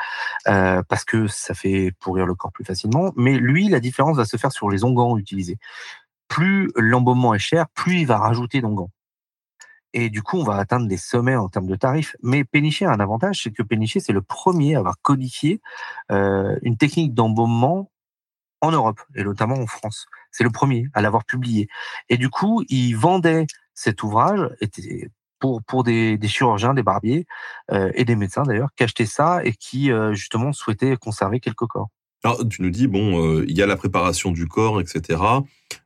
euh, 0.48 0.84
parce 0.88 1.04
que 1.04 1.28
ça 1.28 1.56
fait 1.56 1.94
pourrir 2.00 2.28
le 2.28 2.36
corps 2.36 2.52
plus 2.52 2.64
facilement. 2.64 3.12
Mais 3.16 3.38
lui, 3.38 3.68
la 3.68 3.80
différence 3.80 4.18
va 4.18 4.26
se 4.26 4.38
faire 4.38 4.52
sur 4.52 4.70
les 4.70 4.84
onguents 4.84 5.18
utilisés. 5.18 5.58
Plus 6.28 6.72
l'embaumement 6.76 7.34
est 7.34 7.40
cher, 7.40 7.68
plus 7.70 8.02
il 8.02 8.06
va 8.06 8.20
rajouter 8.20 8.62
d'onguents. 8.62 8.92
Et 9.94 10.10
du 10.10 10.22
coup, 10.22 10.38
on 10.38 10.44
va 10.44 10.56
atteindre 10.56 10.88
des 10.88 10.98
sommets 10.98 11.36
en 11.36 11.50
termes 11.50 11.68
de 11.68 11.76
tarifs. 11.76 12.16
Mais 12.24 12.44
Péniché 12.44 12.86
a 12.86 12.92
un 12.92 13.00
avantage, 13.00 13.44
c'est 13.44 13.52
que 13.52 13.64
Péniché, 13.64 14.00
c'est 14.00 14.14
le 14.14 14.22
premier 14.22 14.76
à 14.76 14.80
avoir 14.80 14.96
codifié 15.02 15.62
euh, 16.12 16.58
une 16.62 16.78
technique 16.78 17.14
d'embaumement 17.14 17.92
en 18.62 18.72
Europe, 18.72 19.02
et 19.16 19.24
notamment 19.24 19.56
en 19.56 19.68
France. 19.68 20.06
C'est 20.32 20.44
le 20.44 20.52
premier 20.52 20.88
à 20.94 21.02
l'avoir 21.02 21.26
publié. 21.26 21.68
Et 22.10 22.18
du 22.18 22.30
coup, 22.30 22.64
il 22.70 22.94
vendait 22.94 23.48
cet 23.74 24.04
ouvrage 24.04 24.50
pour, 25.40 25.64
pour 25.64 25.84
des, 25.84 26.20
chirurgiens, 26.28 26.74
des 26.74 26.84
barbiers 26.84 27.26
euh, 27.72 27.92
et 27.96 28.06
des 28.06 28.16
médecins 28.16 28.44
d'ailleurs, 28.44 28.70
qui 28.76 28.84
achetaient 28.84 29.06
ça 29.06 29.44
et 29.44 29.54
qui 29.54 29.92
euh, 29.92 30.14
justement 30.14 30.54
souhaitaient 30.54 30.96
conserver 30.96 31.40
quelques 31.40 31.66
corps. 31.66 31.90
Alors, 32.24 32.48
tu 32.48 32.62
nous 32.62 32.70
dis, 32.70 32.88
bon, 32.88 33.26
euh, 33.26 33.46
il 33.48 33.58
y 33.58 33.64
a 33.64 33.66
la 33.66 33.76
préparation 33.76 34.32
du 34.32 34.48
corps, 34.48 34.80
etc. 34.80 35.20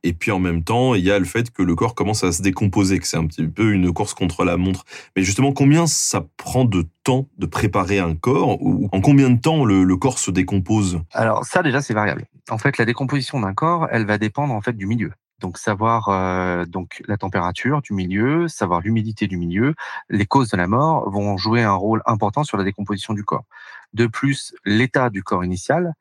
Et 0.02 0.12
puis 0.12 0.30
en 0.30 0.38
même 0.38 0.64
temps, 0.64 0.94
il 0.94 1.02
y 1.02 1.10
a 1.10 1.18
le 1.18 1.24
fait 1.24 1.50
que 1.50 1.62
le 1.62 1.74
corps 1.74 1.94
commence 1.94 2.24
à 2.24 2.32
se 2.32 2.42
décomposer, 2.42 2.98
que 2.98 3.06
c'est 3.06 3.16
un 3.16 3.26
petit 3.26 3.46
peu 3.46 3.72
une 3.72 3.92
course 3.92 4.12
contre 4.12 4.44
la 4.44 4.56
montre. 4.56 4.84
Mais 5.16 5.22
justement, 5.22 5.52
combien 5.52 5.86
ça 5.86 6.24
prend 6.36 6.64
de 6.64 6.86
temps 7.04 7.28
de 7.38 7.46
préparer 7.46 7.98
un 7.98 8.14
corps 8.14 8.60
ou 8.60 8.88
en 8.92 9.00
combien 9.00 9.30
de 9.30 9.40
temps 9.40 9.64
le, 9.64 9.96
corps 9.96 10.18
se 10.18 10.30
décompose? 10.30 11.00
Alors 11.12 11.44
ça, 11.44 11.62
déjà, 11.62 11.80
c'est 11.80 11.94
variable. 11.94 12.26
En 12.50 12.58
fait, 12.58 12.76
la 12.76 12.84
décomposition 12.84 13.40
d'un 13.40 13.54
corps, 13.54 13.88
elle 13.90 14.04
va 14.04 14.18
dépendre 14.18 14.52
en 14.52 14.60
fait 14.60 14.74
du 14.74 14.86
milieu. 14.86 15.12
Donc 15.40 15.58
savoir 15.58 16.08
euh, 16.08 16.64
donc 16.64 17.02
la 17.08 17.16
température 17.16 17.82
du 17.82 17.92
milieu, 17.92 18.48
savoir 18.48 18.80
l'humidité 18.80 19.26
du 19.26 19.36
milieu, 19.36 19.74
les 20.08 20.26
causes 20.26 20.50
de 20.50 20.56
la 20.56 20.66
mort 20.66 21.10
vont 21.10 21.36
jouer 21.36 21.62
un 21.62 21.74
rôle 21.74 22.02
important 22.06 22.42
sur 22.44 22.56
la 22.56 22.64
décomposition 22.64 23.14
du 23.14 23.24
corps. 23.24 23.44
De 23.92 24.06
plus, 24.06 24.54
l'état 24.64 25.10
du 25.10 25.22
corps 25.22 25.44
initial, 25.44 25.94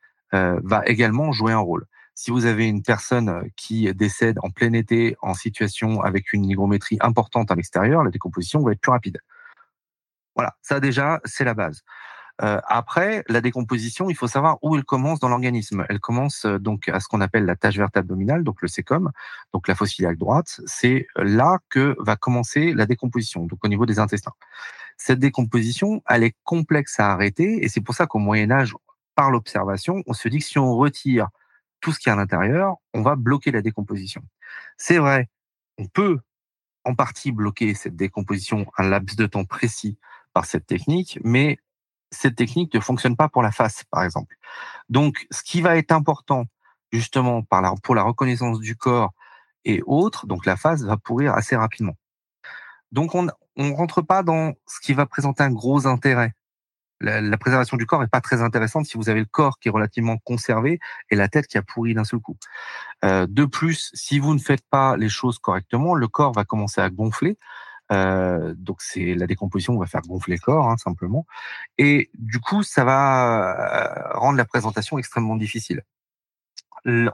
va 0.63 0.83
également 0.85 1.31
jouer 1.31 1.53
un 1.53 1.59
rôle. 1.59 1.85
Si 2.17 2.31
vous 2.31 2.45
avez 2.45 2.65
une 2.65 2.81
personne 2.81 3.27
euh, 3.27 3.43
qui 3.57 3.93
décède 3.93 4.39
en 4.41 4.49
plein 4.49 4.71
été 4.71 5.17
en 5.21 5.33
situation 5.33 6.01
avec 6.01 6.31
une 6.31 6.45
hygrométrie 6.45 6.97
importante 7.01 7.51
à 7.51 7.55
l'extérieur, 7.55 8.05
la 8.05 8.09
décomposition 8.09 8.61
va 8.61 8.71
être 8.71 8.79
plus 8.79 8.91
rapide. 8.91 9.19
Voilà, 10.33 10.55
ça 10.61 10.79
déjà, 10.79 11.19
c'est 11.25 11.43
la 11.43 11.53
base. 11.53 11.83
Euh, 12.41 12.59
après, 12.67 13.23
la 13.27 13.41
décomposition, 13.41 14.09
il 14.09 14.15
faut 14.15 14.27
savoir 14.27 14.57
où 14.61 14.75
elle 14.77 14.85
commence 14.85 15.19
dans 15.19 15.29
l'organisme. 15.29 15.85
Elle 15.89 15.99
commence 15.99 16.45
euh, 16.45 16.57
donc 16.57 16.87
à 16.87 17.01
ce 17.01 17.07
qu'on 17.09 17.19
appelle 17.19 17.45
la 17.45 17.57
tâche 17.57 17.77
verte 17.77 17.97
abdominale, 17.97 18.45
donc 18.45 18.61
le 18.61 18.69
sécom, 18.69 19.11
donc 19.53 19.67
la 19.67 19.75
fosse 19.75 19.99
iliaque 19.99 20.17
droite. 20.17 20.61
C'est 20.65 21.07
là 21.17 21.59
que 21.69 21.97
va 21.99 22.15
commencer 22.15 22.73
la 22.73 22.85
décomposition, 22.85 23.45
donc 23.45 23.63
au 23.63 23.67
niveau 23.67 23.85
des 23.85 23.99
intestins. 23.99 24.33
Cette 24.97 25.19
décomposition, 25.19 26.01
elle 26.07 26.23
est 26.23 26.35
complexe 26.45 26.97
à 27.01 27.11
arrêter, 27.11 27.63
et 27.63 27.67
c'est 27.67 27.81
pour 27.81 27.93
ça 27.93 28.05
qu'au 28.05 28.19
Moyen 28.19 28.51
Âge, 28.51 28.73
par 29.15 29.31
l'observation, 29.31 30.03
on 30.07 30.13
se 30.13 30.27
dit 30.27 30.39
que 30.39 30.45
si 30.45 30.59
on 30.59 30.75
retire 30.75 31.29
tout 31.81 31.91
ce 31.91 31.99
qui 31.99 32.09
est 32.09 32.11
à 32.11 32.15
l'intérieur, 32.15 32.75
on 32.93 33.01
va 33.01 33.15
bloquer 33.15 33.51
la 33.51 33.61
décomposition. 33.61 34.23
C'est 34.77 34.97
vrai, 34.97 35.29
on 35.77 35.87
peut 35.87 36.19
en 36.83 36.95
partie 36.95 37.31
bloquer 37.31 37.73
cette 37.73 37.95
décomposition 37.95 38.65
un 38.77 38.89
laps 38.89 39.15
de 39.15 39.25
temps 39.25 39.45
précis 39.45 39.97
par 40.33 40.45
cette 40.45 40.67
technique, 40.67 41.19
mais 41.23 41.57
cette 42.11 42.35
technique 42.35 42.73
ne 42.73 42.79
fonctionne 42.79 43.15
pas 43.15 43.29
pour 43.29 43.41
la 43.41 43.51
face, 43.51 43.83
par 43.89 44.03
exemple. 44.03 44.35
Donc, 44.89 45.25
ce 45.31 45.43
qui 45.43 45.61
va 45.61 45.77
être 45.77 45.91
important, 45.91 46.45
justement, 46.91 47.43
pour 47.83 47.95
la 47.95 48.03
reconnaissance 48.03 48.59
du 48.59 48.75
corps 48.75 49.13
et 49.63 49.81
autres, 49.85 50.27
donc 50.27 50.45
la 50.45 50.55
face 50.55 50.83
va 50.83 50.97
pourrir 50.97 51.33
assez 51.33 51.55
rapidement. 51.55 51.95
Donc, 52.91 53.15
on 53.15 53.23
ne 53.23 53.73
rentre 53.73 54.01
pas 54.01 54.23
dans 54.23 54.53
ce 54.67 54.79
qui 54.79 54.93
va 54.93 55.05
présenter 55.05 55.43
un 55.43 55.51
gros 55.51 55.87
intérêt 55.87 56.33
la, 57.01 57.37
préservation 57.37 57.77
du 57.77 57.85
corps 57.85 58.03
est 58.03 58.07
pas 58.07 58.21
très 58.21 58.41
intéressante 58.41 58.85
si 58.85 58.97
vous 58.97 59.09
avez 59.09 59.19
le 59.19 59.25
corps 59.25 59.59
qui 59.59 59.67
est 59.67 59.71
relativement 59.71 60.17
conservé 60.17 60.79
et 61.09 61.15
la 61.15 61.27
tête 61.27 61.47
qui 61.47 61.57
a 61.57 61.61
pourri 61.61 61.93
d'un 61.93 62.03
seul 62.03 62.19
coup. 62.19 62.37
Euh, 63.03 63.27
de 63.29 63.45
plus, 63.45 63.91
si 63.93 64.19
vous 64.19 64.33
ne 64.33 64.39
faites 64.39 64.65
pas 64.69 64.97
les 64.97 65.09
choses 65.09 65.39
correctement, 65.39 65.95
le 65.95 66.07
corps 66.07 66.33
va 66.33 66.45
commencer 66.45 66.81
à 66.81 66.89
gonfler. 66.89 67.37
Euh, 67.91 68.55
donc 68.57 68.81
c'est 68.81 69.13
la 69.13 69.27
décomposition 69.27 69.77
va 69.77 69.85
faire 69.85 70.01
gonfler 70.01 70.37
le 70.37 70.41
corps 70.41 70.71
hein, 70.71 70.77
simplement, 70.77 71.27
et 71.77 72.09
du 72.15 72.39
coup 72.39 72.63
ça 72.63 72.83
va 72.83 74.13
euh, 74.13 74.17
rendre 74.17 74.37
la 74.37 74.45
présentation 74.45 74.97
extrêmement 74.97 75.35
difficile. 75.35 75.83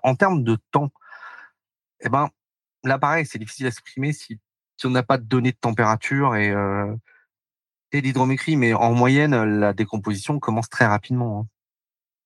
En 0.01 0.15
termes 0.15 0.43
de 0.43 0.57
temps, 0.71 0.89
eh 1.99 2.09
ben 2.09 2.29
là 2.85 2.97
pareil 2.99 3.25
c'est 3.25 3.37
difficile 3.37 3.65
à 3.65 3.69
exprimer 3.69 4.13
si 4.13 4.39
on 4.85 4.91
n'a 4.91 5.03
pas 5.03 5.17
de 5.17 5.25
données 5.25 5.51
de 5.51 5.57
température 5.57 6.35
et, 6.37 6.53
et 7.91 8.01
d'hydrométrie, 8.01 8.55
mais 8.55 8.73
en 8.73 8.93
moyenne, 8.93 9.59
la 9.59 9.73
décomposition 9.73 10.39
commence 10.39 10.69
très 10.69 10.85
rapidement. 10.85 11.41
Hein. 11.41 11.47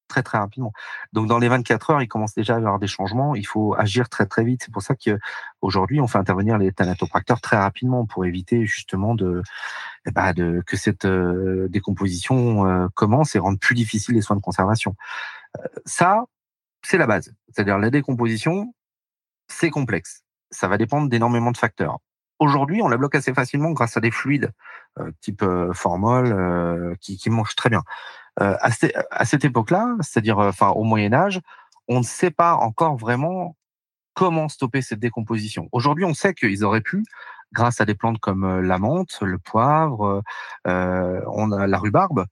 Très, 0.07 0.21
très 0.21 0.37
rapidement. 0.37 0.71
Donc, 1.13 1.27
dans 1.27 1.39
les 1.39 1.47
24 1.47 1.89
heures, 1.89 2.01
il 2.01 2.07
commence 2.07 2.35
déjà 2.35 2.55
à 2.55 2.59
y 2.59 2.61
avoir 2.61 2.77
des 2.77 2.87
changements. 2.87 3.33
Il 3.33 3.45
faut 3.47 3.73
agir 3.73 4.07
très, 4.07 4.27
très 4.27 4.43
vite. 4.43 4.61
C'est 4.63 4.71
pour 4.71 4.83
ça 4.83 4.93
qu'aujourd'hui, 4.95 5.99
on 5.99 6.07
fait 6.07 6.19
intervenir 6.19 6.59
les 6.59 6.71
thanatopracteurs 6.71 7.41
très 7.41 7.57
rapidement 7.57 8.05
pour 8.05 8.23
éviter 8.23 8.67
justement 8.67 9.15
de, 9.15 9.41
eh 10.05 10.11
ben, 10.11 10.33
de 10.33 10.61
que 10.65 10.77
cette 10.77 11.05
euh, 11.05 11.67
décomposition 11.69 12.67
euh, 12.67 12.87
commence 12.93 13.35
et 13.35 13.39
rende 13.39 13.59
plus 13.59 13.73
difficile 13.73 14.13
les 14.13 14.21
soins 14.21 14.35
de 14.35 14.41
conservation. 14.41 14.95
Euh, 15.57 15.63
ça, 15.85 16.25
c'est 16.83 16.99
la 16.99 17.07
base. 17.07 17.33
C'est-à-dire 17.49 17.79
la 17.79 17.89
décomposition, 17.89 18.75
c'est 19.47 19.71
complexe. 19.71 20.23
Ça 20.51 20.67
va 20.67 20.77
dépendre 20.77 21.09
d'énormément 21.09 21.51
de 21.51 21.57
facteurs. 21.57 21.99
Aujourd'hui, 22.39 22.81
on 22.81 22.87
la 22.87 22.97
bloque 22.97 23.15
assez 23.15 23.33
facilement 23.33 23.71
grâce 23.71 23.95
à 23.95 24.01
des 24.01 24.11
fluides 24.11 24.51
euh, 24.99 25.11
type 25.21 25.41
euh, 25.41 25.71
formol 25.73 26.27
euh, 26.27 26.95
qui, 26.99 27.17
qui 27.17 27.29
très 27.55 27.69
bien. 27.69 27.81
Euh, 28.41 28.55
à, 28.59 28.69
à, 29.11 29.25
cette 29.25 29.45
époque-là, 29.45 29.95
c'est-à-dire 30.01 30.37
enfin 30.39 30.69
au 30.69 30.83
Moyen 30.83 31.13
Âge, 31.13 31.39
on 31.87 31.99
ne 31.99 32.03
sait 32.03 32.31
pas 32.31 32.55
encore 32.55 32.97
vraiment 32.97 33.55
comment 34.13 34.49
stopper 34.49 34.81
cette 34.81 34.99
décomposition. 34.99 35.69
Aujourd'hui, 35.71 36.03
on 36.03 36.13
sait 36.13 36.33
qu'ils 36.33 36.65
auraient 36.65 36.81
pu, 36.81 37.03
grâce 37.53 37.79
à 37.79 37.85
des 37.85 37.95
plantes 37.95 38.19
comme 38.19 38.61
la 38.61 38.77
menthe, 38.79 39.19
le 39.21 39.37
poivre, 39.37 40.23
on 40.65 41.51
a 41.51 41.67
la 41.67 41.77
rhubarbe, 41.77 42.25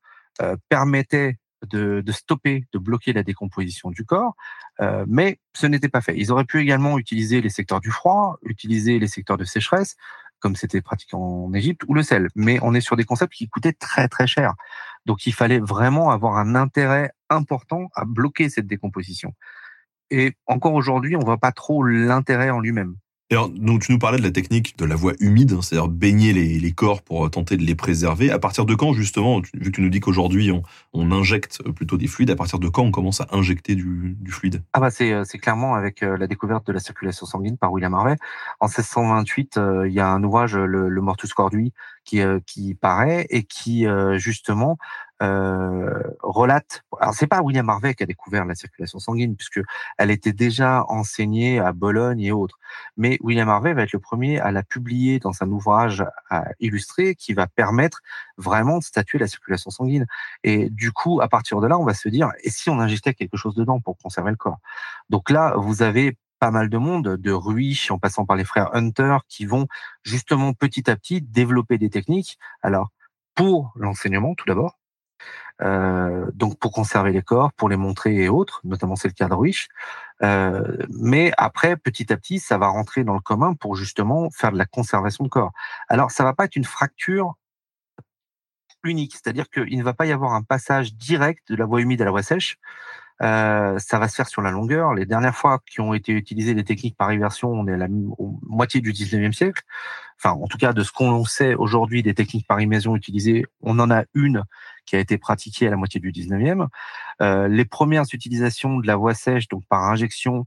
permettaient 0.69 1.37
de, 1.65 2.03
stopper, 2.11 2.65
de 2.73 2.79
bloquer 2.79 3.13
la 3.13 3.23
décomposition 3.23 3.89
du 3.91 4.03
corps, 4.03 4.35
euh, 4.81 5.05
mais 5.07 5.39
ce 5.53 5.67
n'était 5.67 5.89
pas 5.89 6.01
fait. 6.01 6.17
Ils 6.17 6.31
auraient 6.31 6.45
pu 6.45 6.59
également 6.59 6.97
utiliser 6.97 7.41
les 7.41 7.49
secteurs 7.49 7.79
du 7.79 7.91
froid, 7.91 8.37
utiliser 8.43 8.99
les 8.99 9.07
secteurs 9.07 9.37
de 9.37 9.45
sécheresse, 9.45 9.95
comme 10.39 10.55
c'était 10.55 10.81
pratiqué 10.81 11.15
en 11.15 11.53
Égypte, 11.53 11.83
ou 11.87 11.93
le 11.93 12.03
sel. 12.03 12.27
Mais 12.35 12.59
on 12.61 12.73
est 12.73 12.81
sur 12.81 12.95
des 12.95 13.05
concepts 13.05 13.33
qui 13.33 13.47
coûtaient 13.47 13.73
très 13.73 14.07
très 14.07 14.27
cher. 14.27 14.53
Donc 15.05 15.25
il 15.25 15.33
fallait 15.33 15.59
vraiment 15.59 16.11
avoir 16.11 16.37
un 16.37 16.55
intérêt 16.55 17.11
important 17.29 17.89
à 17.95 18.05
bloquer 18.05 18.49
cette 18.49 18.67
décomposition. 18.67 19.33
Et 20.09 20.33
encore 20.45 20.73
aujourd'hui, 20.73 21.15
on 21.15 21.21
voit 21.21 21.37
pas 21.37 21.51
trop 21.51 21.83
l'intérêt 21.83 22.49
en 22.49 22.59
lui-même 22.59 22.95
donc, 23.31 23.81
tu 23.81 23.91
nous 23.91 23.99
parlais 23.99 24.17
de 24.17 24.23
la 24.23 24.31
technique 24.31 24.77
de 24.77 24.85
la 24.85 24.95
voie 24.95 25.13
humide, 25.19 25.53
hein, 25.53 25.61
c'est-à-dire 25.61 25.87
baigner 25.87 26.33
les, 26.33 26.71
corps 26.71 27.01
pour 27.01 27.29
tenter 27.29 27.57
de 27.57 27.63
les 27.63 27.75
préserver. 27.75 28.31
À 28.31 28.39
partir 28.39 28.65
de 28.65 28.75
quand, 28.75 28.93
justement, 28.93 29.41
vu 29.53 29.71
que 29.71 29.75
tu 29.75 29.81
nous 29.81 29.89
dis 29.89 29.99
qu'aujourd'hui 29.99 30.51
on, 30.93 31.11
injecte 31.11 31.61
plutôt 31.73 31.97
des 31.97 32.07
fluides, 32.07 32.31
à 32.31 32.35
partir 32.35 32.59
de 32.59 32.67
quand 32.67 32.83
on 32.83 32.91
commence 32.91 33.21
à 33.21 33.27
injecter 33.31 33.75
du, 33.75 34.17
fluide? 34.29 34.63
Ah 34.73 34.79
bah 34.79 34.89
euh, 35.01 35.23
c'est 35.25 35.37
clairement 35.37 35.75
avec 35.75 36.01
euh, 36.01 36.17
la 36.17 36.27
découverte 36.27 36.65
de 36.65 36.73
la 36.73 36.79
circulation 36.79 37.25
sanguine 37.25 37.57
par 37.57 37.71
William 37.71 37.93
Harvey. 37.93 38.15
En 38.59 38.67
1628, 38.67 39.57
euh, 39.57 39.87
il 39.87 39.93
y 39.93 39.99
a 39.99 40.09
un 40.09 40.23
ouvrage, 40.23 40.55
le, 40.55 41.01
Mortus 41.01 41.33
Cordui, 41.33 41.73
qui 42.05 42.75
paraît 42.79 43.27
et 43.29 43.43
qui 43.43 43.85
justement 44.15 44.77
euh, 45.23 46.03
relate. 46.21 46.83
Alors 46.99 47.13
c'est 47.13 47.27
pas 47.27 47.41
William 47.41 47.67
Harvey 47.69 47.93
qui 47.93 48.03
a 48.03 48.05
découvert 48.05 48.45
la 48.45 48.55
circulation 48.55 48.99
sanguine 48.99 49.35
puisque 49.35 49.61
elle 49.97 50.11
était 50.11 50.33
déjà 50.33 50.83
enseignée 50.89 51.59
à 51.59 51.71
Bologne 51.71 52.21
et 52.21 52.31
autres. 52.31 52.59
Mais 52.97 53.17
William 53.21 53.47
Harvey 53.47 53.73
va 53.73 53.83
être 53.83 53.93
le 53.93 53.99
premier 53.99 54.39
à 54.39 54.51
la 54.51 54.63
publier 54.63 55.19
dans 55.19 55.31
un 55.41 55.49
ouvrage 55.49 56.03
à 56.29 56.45
illustrer 56.59 57.15
qui 57.15 57.33
va 57.33 57.47
permettre 57.47 58.01
vraiment 58.37 58.79
de 58.79 58.83
statuer 58.83 59.17
la 59.17 59.27
circulation 59.27 59.71
sanguine. 59.71 60.05
Et 60.43 60.69
du 60.69 60.91
coup, 60.91 61.21
à 61.21 61.29
partir 61.29 61.61
de 61.61 61.67
là, 61.67 61.79
on 61.79 61.85
va 61.85 61.93
se 61.93 62.09
dire 62.09 62.31
et 62.43 62.49
si 62.49 62.69
on 62.69 62.79
injectait 62.79 63.13
quelque 63.13 63.37
chose 63.37 63.55
dedans 63.55 63.79
pour 63.79 63.97
conserver 63.97 64.31
le 64.31 64.37
corps? 64.37 64.59
Donc 65.09 65.29
là, 65.29 65.55
vous 65.57 65.81
avez 65.83 66.17
pas 66.39 66.51
mal 66.51 66.69
de 66.69 66.77
monde, 66.77 67.15
de 67.15 67.31
Ruich 67.31 67.89
en 67.91 67.99
passant 67.99 68.25
par 68.25 68.35
les 68.35 68.43
frères 68.43 68.75
Hunter, 68.75 69.19
qui 69.29 69.45
vont 69.45 69.67
justement 70.03 70.51
petit 70.51 70.89
à 70.89 70.97
petit 70.97 71.21
développer 71.21 71.77
des 71.77 71.89
techniques. 71.89 72.37
Alors, 72.61 72.89
pour 73.33 73.71
l'enseignement, 73.77 74.35
tout 74.35 74.45
d'abord, 74.45 74.77
euh, 75.61 76.25
donc 76.33 76.57
pour 76.59 76.71
conserver 76.71 77.11
les 77.11 77.21
corps, 77.21 77.53
pour 77.53 77.69
les 77.69 77.77
montrer 77.77 78.15
et 78.15 78.29
autres, 78.29 78.61
notamment 78.63 78.95
c'est 78.95 79.07
le 79.07 79.13
cas 79.13 79.27
de 79.27 79.33
Ruich. 79.33 79.67
Mais 80.89 81.33
après, 81.37 81.75
petit 81.75 82.11
à 82.13 82.17
petit, 82.17 82.39
ça 82.39 82.57
va 82.57 82.67
rentrer 82.67 83.03
dans 83.03 83.13
le 83.13 83.19
commun 83.19 83.55
pour 83.55 83.75
justement 83.75 84.29
faire 84.31 84.51
de 84.51 84.57
la 84.57 84.65
conservation 84.65 85.23
de 85.25 85.29
corps. 85.29 85.51
Alors, 85.89 86.11
ça 86.11 86.23
va 86.23 86.33
pas 86.33 86.45
être 86.45 86.55
une 86.55 86.63
fracture 86.63 87.35
unique, 88.83 89.13
c'est-à-dire 89.13 89.49
qu'il 89.49 89.77
ne 89.77 89.83
va 89.83 89.93
pas 89.93 90.05
y 90.05 90.11
avoir 90.11 90.33
un 90.33 90.43
passage 90.43 90.95
direct 90.95 91.49
de 91.49 91.55
la 91.55 91.65
voie 91.65 91.81
humide 91.81 92.01
à 92.01 92.05
la 92.05 92.11
voie 92.11 92.23
sèche. 92.23 92.57
Euh, 93.23 93.79
ça 93.79 93.99
va 93.99 94.09
se 94.09 94.15
faire 94.15 94.27
sur 94.27 94.41
la 94.41 94.51
longueur. 94.51 94.93
Les 94.93 95.05
dernières 95.05 95.35
fois 95.35 95.59
qui 95.65 95.79
ont 95.79 95.93
été 95.93 96.11
utilisées 96.11 96.53
des 96.53 96.63
techniques 96.63 96.97
par 96.97 97.09
inversion, 97.09 97.51
on 97.51 97.67
est 97.67 97.73
à 97.73 97.77
la 97.77 97.87
moitié 97.87 98.81
du 98.81 98.91
19e 98.91 99.31
siècle. 99.31 99.63
Enfin, 100.17 100.31
en 100.31 100.47
tout 100.47 100.57
cas, 100.57 100.73
de 100.73 100.83
ce 100.83 100.91
qu'on 100.91 101.23
sait 101.23 101.55
aujourd'hui 101.55 102.03
des 102.03 102.13
techniques 102.13 102.47
par 102.47 102.59
immersion 102.59 102.95
utilisées, 102.95 103.45
on 103.61 103.79
en 103.79 103.89
a 103.91 104.03
une 104.13 104.43
qui 104.85 104.95
a 104.97 104.99
été 104.99 105.17
pratiquée 105.17 105.67
à 105.67 105.69
la 105.69 105.77
moitié 105.77 106.01
du 106.01 106.11
19e. 106.11 106.67
Euh, 107.21 107.47
les 107.47 107.65
premières 107.65 108.05
utilisations 108.11 108.79
de 108.79 108.87
la 108.87 108.97
voie 108.97 109.13
sèche, 109.13 109.47
donc 109.47 109.63
par 109.69 109.83
injection, 109.83 110.45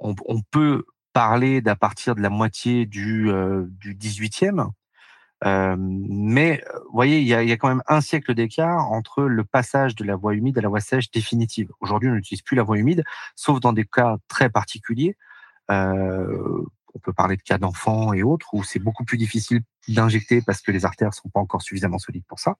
on, 0.00 0.14
on 0.26 0.40
peut 0.50 0.84
parler 1.12 1.60
d'à 1.60 1.76
partir 1.76 2.14
de 2.14 2.20
la 2.20 2.30
moitié 2.30 2.86
du, 2.86 3.30
euh, 3.30 3.66
du 3.68 3.94
18e. 3.94 4.70
Euh, 5.44 5.76
mais 5.78 6.62
vous 6.86 6.94
voyez, 6.94 7.20
il 7.20 7.26
y 7.26 7.34
a, 7.34 7.42
y 7.42 7.52
a, 7.52 7.56
quand 7.56 7.68
même 7.68 7.82
un 7.86 8.00
siècle 8.00 8.34
d'écart 8.34 8.90
entre 8.90 9.22
le 9.22 9.44
passage 9.44 9.94
de 9.94 10.04
la 10.04 10.16
voie 10.16 10.34
humide 10.34 10.58
à 10.58 10.60
la 10.60 10.68
voie 10.68 10.80
sèche 10.80 11.10
définitive. 11.10 11.70
Aujourd'hui, 11.80 12.08
on 12.08 12.14
n'utilise 12.14 12.42
plus 12.42 12.56
la 12.56 12.64
voie 12.64 12.78
humide, 12.78 13.04
sauf 13.36 13.60
dans 13.60 13.72
des 13.72 13.84
cas 13.84 14.16
très 14.28 14.50
particuliers. 14.50 15.16
Euh, 15.70 16.64
on 16.94 16.98
peut 16.98 17.12
parler 17.12 17.36
de 17.36 17.42
cas 17.42 17.58
d'enfants 17.58 18.12
et 18.12 18.22
autres 18.22 18.48
où 18.54 18.64
c'est 18.64 18.78
beaucoup 18.78 19.04
plus 19.04 19.18
difficile 19.18 19.60
d'injecter 19.86 20.42
parce 20.42 20.60
que 20.60 20.72
les 20.72 20.84
artères 20.84 21.14
sont 21.14 21.28
pas 21.28 21.40
encore 21.40 21.62
suffisamment 21.62 21.98
solides 21.98 22.24
pour 22.26 22.40
ça. 22.40 22.56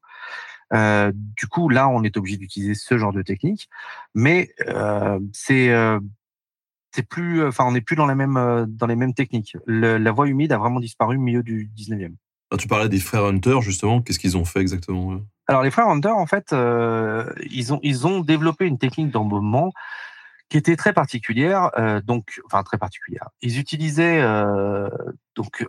Euh, 0.72 1.12
du 1.14 1.46
coup, 1.46 1.68
là, 1.68 1.88
on 1.88 2.02
est 2.02 2.16
obligé 2.16 2.36
d'utiliser 2.36 2.74
ce 2.74 2.98
genre 2.98 3.12
de 3.12 3.22
technique, 3.22 3.68
mais 4.14 4.50
euh, 4.68 5.18
c'est 5.32 5.70
euh, 5.70 5.98
c'est 6.92 7.06
plus, 7.06 7.44
enfin, 7.44 7.64
on 7.66 7.72
n'est 7.72 7.80
plus 7.80 7.96
dans 7.96 8.06
la 8.06 8.14
même 8.14 8.36
euh, 8.36 8.66
dans 8.66 8.86
les 8.86 8.96
mêmes 8.96 9.14
techniques. 9.14 9.56
Le, 9.66 9.98
la 9.98 10.12
voie 10.12 10.28
humide 10.28 10.52
a 10.52 10.58
vraiment 10.58 10.80
disparu 10.80 11.16
au 11.16 11.20
milieu 11.20 11.42
du 11.42 11.70
19e. 11.76 12.14
Ah, 12.50 12.56
tu 12.56 12.66
parlais 12.66 12.88
des 12.88 13.00
frères 13.00 13.24
Hunter, 13.24 13.58
justement. 13.60 14.00
Qu'est-ce 14.00 14.18
qu'ils 14.18 14.36
ont 14.36 14.44
fait 14.44 14.60
exactement 14.60 15.20
Alors, 15.48 15.62
les 15.62 15.70
frères 15.70 15.88
Hunter, 15.88 16.08
en 16.08 16.26
fait, 16.26 16.52
euh, 16.52 17.30
ils, 17.50 17.74
ont, 17.74 17.80
ils 17.82 18.06
ont 18.06 18.20
développé 18.20 18.66
une 18.66 18.78
technique 18.78 19.10
d'embaumement 19.10 19.70
qui 20.48 20.56
était 20.56 20.76
très 20.76 20.94
particulière, 20.94 21.70
euh, 21.76 22.00
donc, 22.00 22.40
enfin, 22.46 22.62
très 22.62 22.78
particulière. 22.78 23.28
Ils 23.42 23.58
utilisaient, 23.58 24.20
euh, 24.22 24.88
donc, 25.36 25.66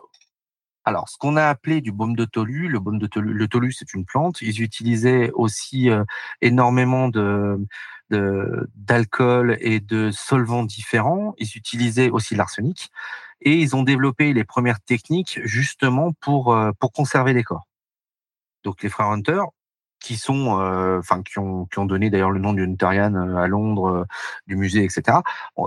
alors, 0.85 1.09
ce 1.09 1.17
qu'on 1.17 1.35
a 1.35 1.47
appelé 1.47 1.81
du 1.81 1.91
baume 1.91 2.15
de 2.15 2.23
tolu, 2.23 2.69
le 2.69 2.79
baume 2.79 2.97
de 2.97 3.07
tolu, 3.07 3.33
le 3.33 3.71
c'est 3.71 3.93
une 3.93 4.05
plante. 4.05 4.41
Ils 4.41 4.61
utilisaient 4.61 5.31
aussi 5.33 5.89
énormément 6.41 7.09
de 7.09 7.59
d'alcool 8.09 9.57
et 9.59 9.81
de 9.81 10.09
solvants 10.11 10.63
différents. 10.63 11.35
Ils 11.37 11.57
utilisaient 11.57 12.09
aussi 12.09 12.35
l'arsenic 12.35 12.89
et 13.41 13.55
ils 13.55 13.75
ont 13.75 13.83
développé 13.83 14.33
les 14.33 14.43
premières 14.43 14.81
techniques 14.81 15.39
justement 15.43 16.13
pour 16.13 16.53
euh, 16.53 16.71
pour 16.79 16.91
conserver 16.91 17.33
les 17.33 17.43
corps. 17.43 17.67
Donc 18.63 18.83
les 18.83 18.89
frères 18.89 19.07
Hunter, 19.07 19.41
qui 20.01 20.17
sont, 20.17 20.59
euh, 20.59 20.99
enfin 20.99 21.23
qui 21.23 21.39
ont 21.39 21.65
qui 21.65 21.79
ont 21.79 21.85
donné 21.85 22.09
d'ailleurs 22.09 22.31
le 22.31 22.39
nom 22.39 22.53
du 22.53 22.63
Hunterian 22.63 23.13
euh, 23.15 23.35
à 23.37 23.47
Londres, 23.47 24.05
du 24.47 24.55
musée, 24.55 24.83
etc. 24.83 25.19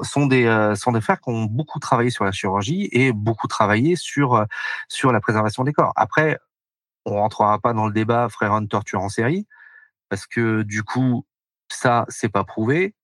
sont 0.03 0.27
des 0.27 0.75
sont 0.77 0.93
des 0.93 1.01
frères 1.01 1.21
qui 1.21 1.31
ont 1.31 1.45
beaucoup 1.45 1.79
travaillé 1.79 2.11
sur 2.11 2.25
la 2.25 2.33
chirurgie 2.33 2.89
et 2.93 3.13
beaucoup 3.13 3.49
travaillé 3.49 3.97
sur 3.97 4.45
sur 4.89 5.13
la 5.13 5.21
préservation 5.21 5.65
des 5.65 5.73
corps. 5.73 5.93
Après, 5.97 6.39
on 7.07 7.15
rentrera 7.17 7.59
pas 7.59 7.73
dans 7.73 7.87
le 7.87 7.93
débat 7.93 8.29
frère 8.29 8.53
Hunter 8.53 8.81
tueur 8.85 9.03
en 9.03 9.09
série 9.09 9.47
parce 10.09 10.27
que 10.27 10.63
du 10.63 10.83
coup 10.83 11.27
ça 11.71 12.07
c'est 12.09 12.29
pas 12.29 12.45
prouvé. 12.45 12.95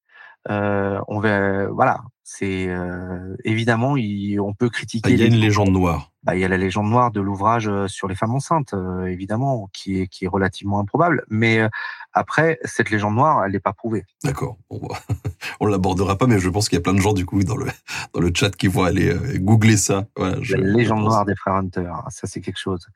Euh, 0.50 1.00
on 1.08 1.20
va, 1.20 1.66
voilà, 1.68 2.00
c'est 2.30 2.68
euh, 2.68 3.34
évidemment, 3.42 3.94
on 3.94 4.52
peut 4.52 4.68
critiquer. 4.68 5.12
il 5.12 5.18
y 5.18 5.22
a 5.22 5.26
une 5.26 5.36
légende 5.36 5.70
noire. 5.70 6.12
Bah, 6.24 6.36
il 6.36 6.40
y 6.40 6.44
a 6.44 6.48
la 6.48 6.58
légende 6.58 6.90
noire 6.90 7.10
de 7.10 7.22
l'ouvrage 7.22 7.68
euh, 7.68 7.88
sur 7.88 8.06
les 8.06 8.14
femmes 8.14 8.34
enceintes, 8.34 8.74
évidemment, 9.06 9.70
qui 9.72 9.98
est, 9.98 10.08
qui 10.08 10.26
est 10.26 10.28
relativement 10.28 10.78
improbable. 10.78 11.24
Mais 11.30 11.66
après, 12.12 12.58
cette 12.64 12.90
légende 12.90 13.14
noire, 13.14 13.42
elle 13.46 13.52
n'est 13.52 13.60
pas 13.60 13.72
prouvée. 13.72 14.04
D'accord. 14.24 14.58
On, 14.68 14.78
on 15.60 15.66
l'abordera 15.66 16.18
pas, 16.18 16.26
mais 16.26 16.38
je 16.38 16.50
pense 16.50 16.68
qu'il 16.68 16.76
y 16.76 16.80
a 16.80 16.82
plein 16.82 16.92
de 16.92 17.00
gens 17.00 17.14
du 17.14 17.24
coup 17.24 17.42
dans 17.42 17.56
le 17.56 17.66
dans 18.12 18.20
le 18.20 18.30
chat 18.34 18.54
qui 18.54 18.68
vont 18.68 18.82
aller 18.82 19.10
googler 19.36 19.78
ça. 19.78 20.04
la 20.18 20.36
légende 20.58 21.04
noire 21.04 21.24
des 21.24 21.34
frères 21.34 21.54
Hunter, 21.54 21.90
ça 22.10 22.26
c'est 22.26 22.42
quelque 22.42 22.60
chose. 22.60 22.86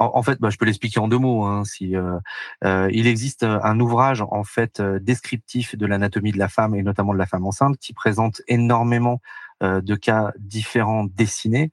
En, 0.00 0.22
fait, 0.22 0.40
bah, 0.40 0.50
je 0.50 0.58
peux 0.58 0.64
l'expliquer 0.64 0.98
en 0.98 1.06
deux 1.06 1.18
mots. 1.18 1.44
Hein, 1.44 1.64
si 1.64 1.94
euh, 1.94 2.18
euh, 2.64 2.88
il 2.92 3.06
existe 3.06 3.44
un 3.44 3.78
ouvrage 3.78 4.22
en 4.22 4.42
fait 4.42 4.80
euh, 4.80 4.98
descriptif 4.98 5.76
de 5.76 5.86
l'anatomie 5.86 6.32
de 6.32 6.38
la 6.38 6.48
femme 6.48 6.74
et 6.74 6.82
notamment 6.82 7.12
de 7.12 7.18
la 7.18 7.26
femme 7.26 7.46
enceinte 7.46 7.78
qui 7.78 7.92
présente 7.92 8.42
énormément 8.48 9.20
de 9.60 9.94
cas 9.94 10.32
différents 10.38 11.04
dessinés. 11.04 11.70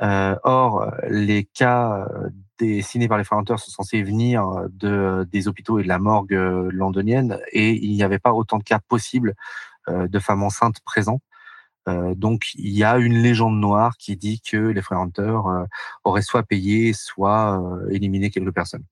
or, 0.00 0.90
les 1.08 1.44
cas 1.44 2.06
dessinés 2.58 3.08
par 3.08 3.18
les 3.18 3.24
frères 3.24 3.42
sont 3.46 3.70
censés 3.70 4.02
venir 4.02 4.46
de 4.70 5.28
des 5.30 5.48
hôpitaux 5.48 5.78
et 5.78 5.82
de 5.82 5.88
la 5.88 5.98
morgue 5.98 6.32
londonienne 6.32 7.40
et 7.52 7.72
il 7.72 7.92
n'y 7.92 8.04
avait 8.04 8.20
pas 8.20 8.32
autant 8.32 8.58
de 8.58 8.62
cas 8.62 8.78
possibles 8.78 9.34
de 9.88 10.18
femmes 10.20 10.44
enceintes 10.44 10.80
présents. 10.84 11.20
Euh, 11.88 12.14
donc 12.14 12.54
il 12.54 12.70
y 12.70 12.84
a 12.84 12.96
une 12.98 13.18
légende 13.18 13.58
noire 13.58 13.96
qui 13.98 14.16
dit 14.16 14.40
que 14.40 14.56
les 14.56 14.82
frères 14.82 15.00
Hunter 15.00 15.36
euh, 15.46 15.66
auraient 16.04 16.22
soit 16.22 16.42
payé, 16.42 16.92
soit 16.92 17.60
euh, 17.60 17.88
éliminé 17.90 18.30
quelques 18.30 18.52
personnes. 18.52 18.84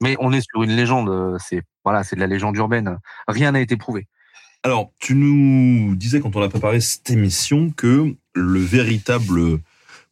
Mais 0.00 0.16
on 0.20 0.32
est 0.32 0.42
sur 0.42 0.62
une 0.62 0.72
légende, 0.72 1.38
c'est 1.40 1.62
voilà, 1.84 2.04
c'est 2.04 2.16
de 2.16 2.20
la 2.20 2.26
légende 2.26 2.56
urbaine. 2.56 2.98
Rien 3.28 3.52
n'a 3.52 3.60
été 3.60 3.76
prouvé. 3.76 4.06
Alors, 4.62 4.90
tu 4.98 5.14
nous 5.14 5.94
disais 5.94 6.20
quand 6.20 6.36
on 6.36 6.42
a 6.42 6.48
préparé 6.50 6.80
cette 6.80 7.08
émission 7.08 7.70
que 7.70 8.14
le 8.34 8.58
véritable 8.58 9.60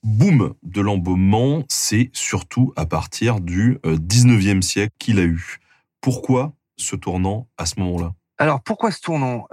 boom 0.03 0.55
de 0.63 0.81
l'embaumement, 0.81 1.65
c'est 1.69 2.09
surtout 2.15 2.73
à 2.77 2.87
partir 2.87 3.41
du 3.41 3.79
19e 3.85 4.63
siècle 4.63 4.95
qu'il 4.99 5.19
a 5.19 5.25
eu. 5.25 5.59
Pourquoi 6.01 6.55
ce 6.77 6.97
tournant 6.97 7.47
à 7.59 7.67
ce 7.67 7.79
moment-là? 7.81 8.15
Alors, 8.39 8.63
pourquoi 8.63 8.91
ce 8.91 9.03
tournant? 9.03 9.47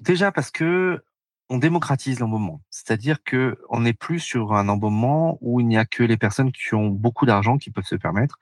Déjà 0.00 0.32
parce 0.32 0.50
que 0.50 1.02
on 1.48 1.58
démocratise 1.58 2.18
l'embaumement, 2.18 2.60
c'est-à-dire 2.70 3.22
que 3.22 3.58
on 3.68 3.80
n'est 3.80 3.92
plus 3.92 4.18
sur 4.18 4.54
un 4.54 4.68
embaumement 4.68 5.38
où 5.40 5.60
il 5.60 5.66
n'y 5.66 5.76
a 5.76 5.84
que 5.84 6.02
les 6.02 6.16
personnes 6.16 6.50
qui 6.50 6.74
ont 6.74 6.88
beaucoup 6.88 7.26
d'argent 7.26 7.56
qui 7.56 7.70
peuvent 7.70 7.84
se 7.84 7.94
permettre. 7.94 8.38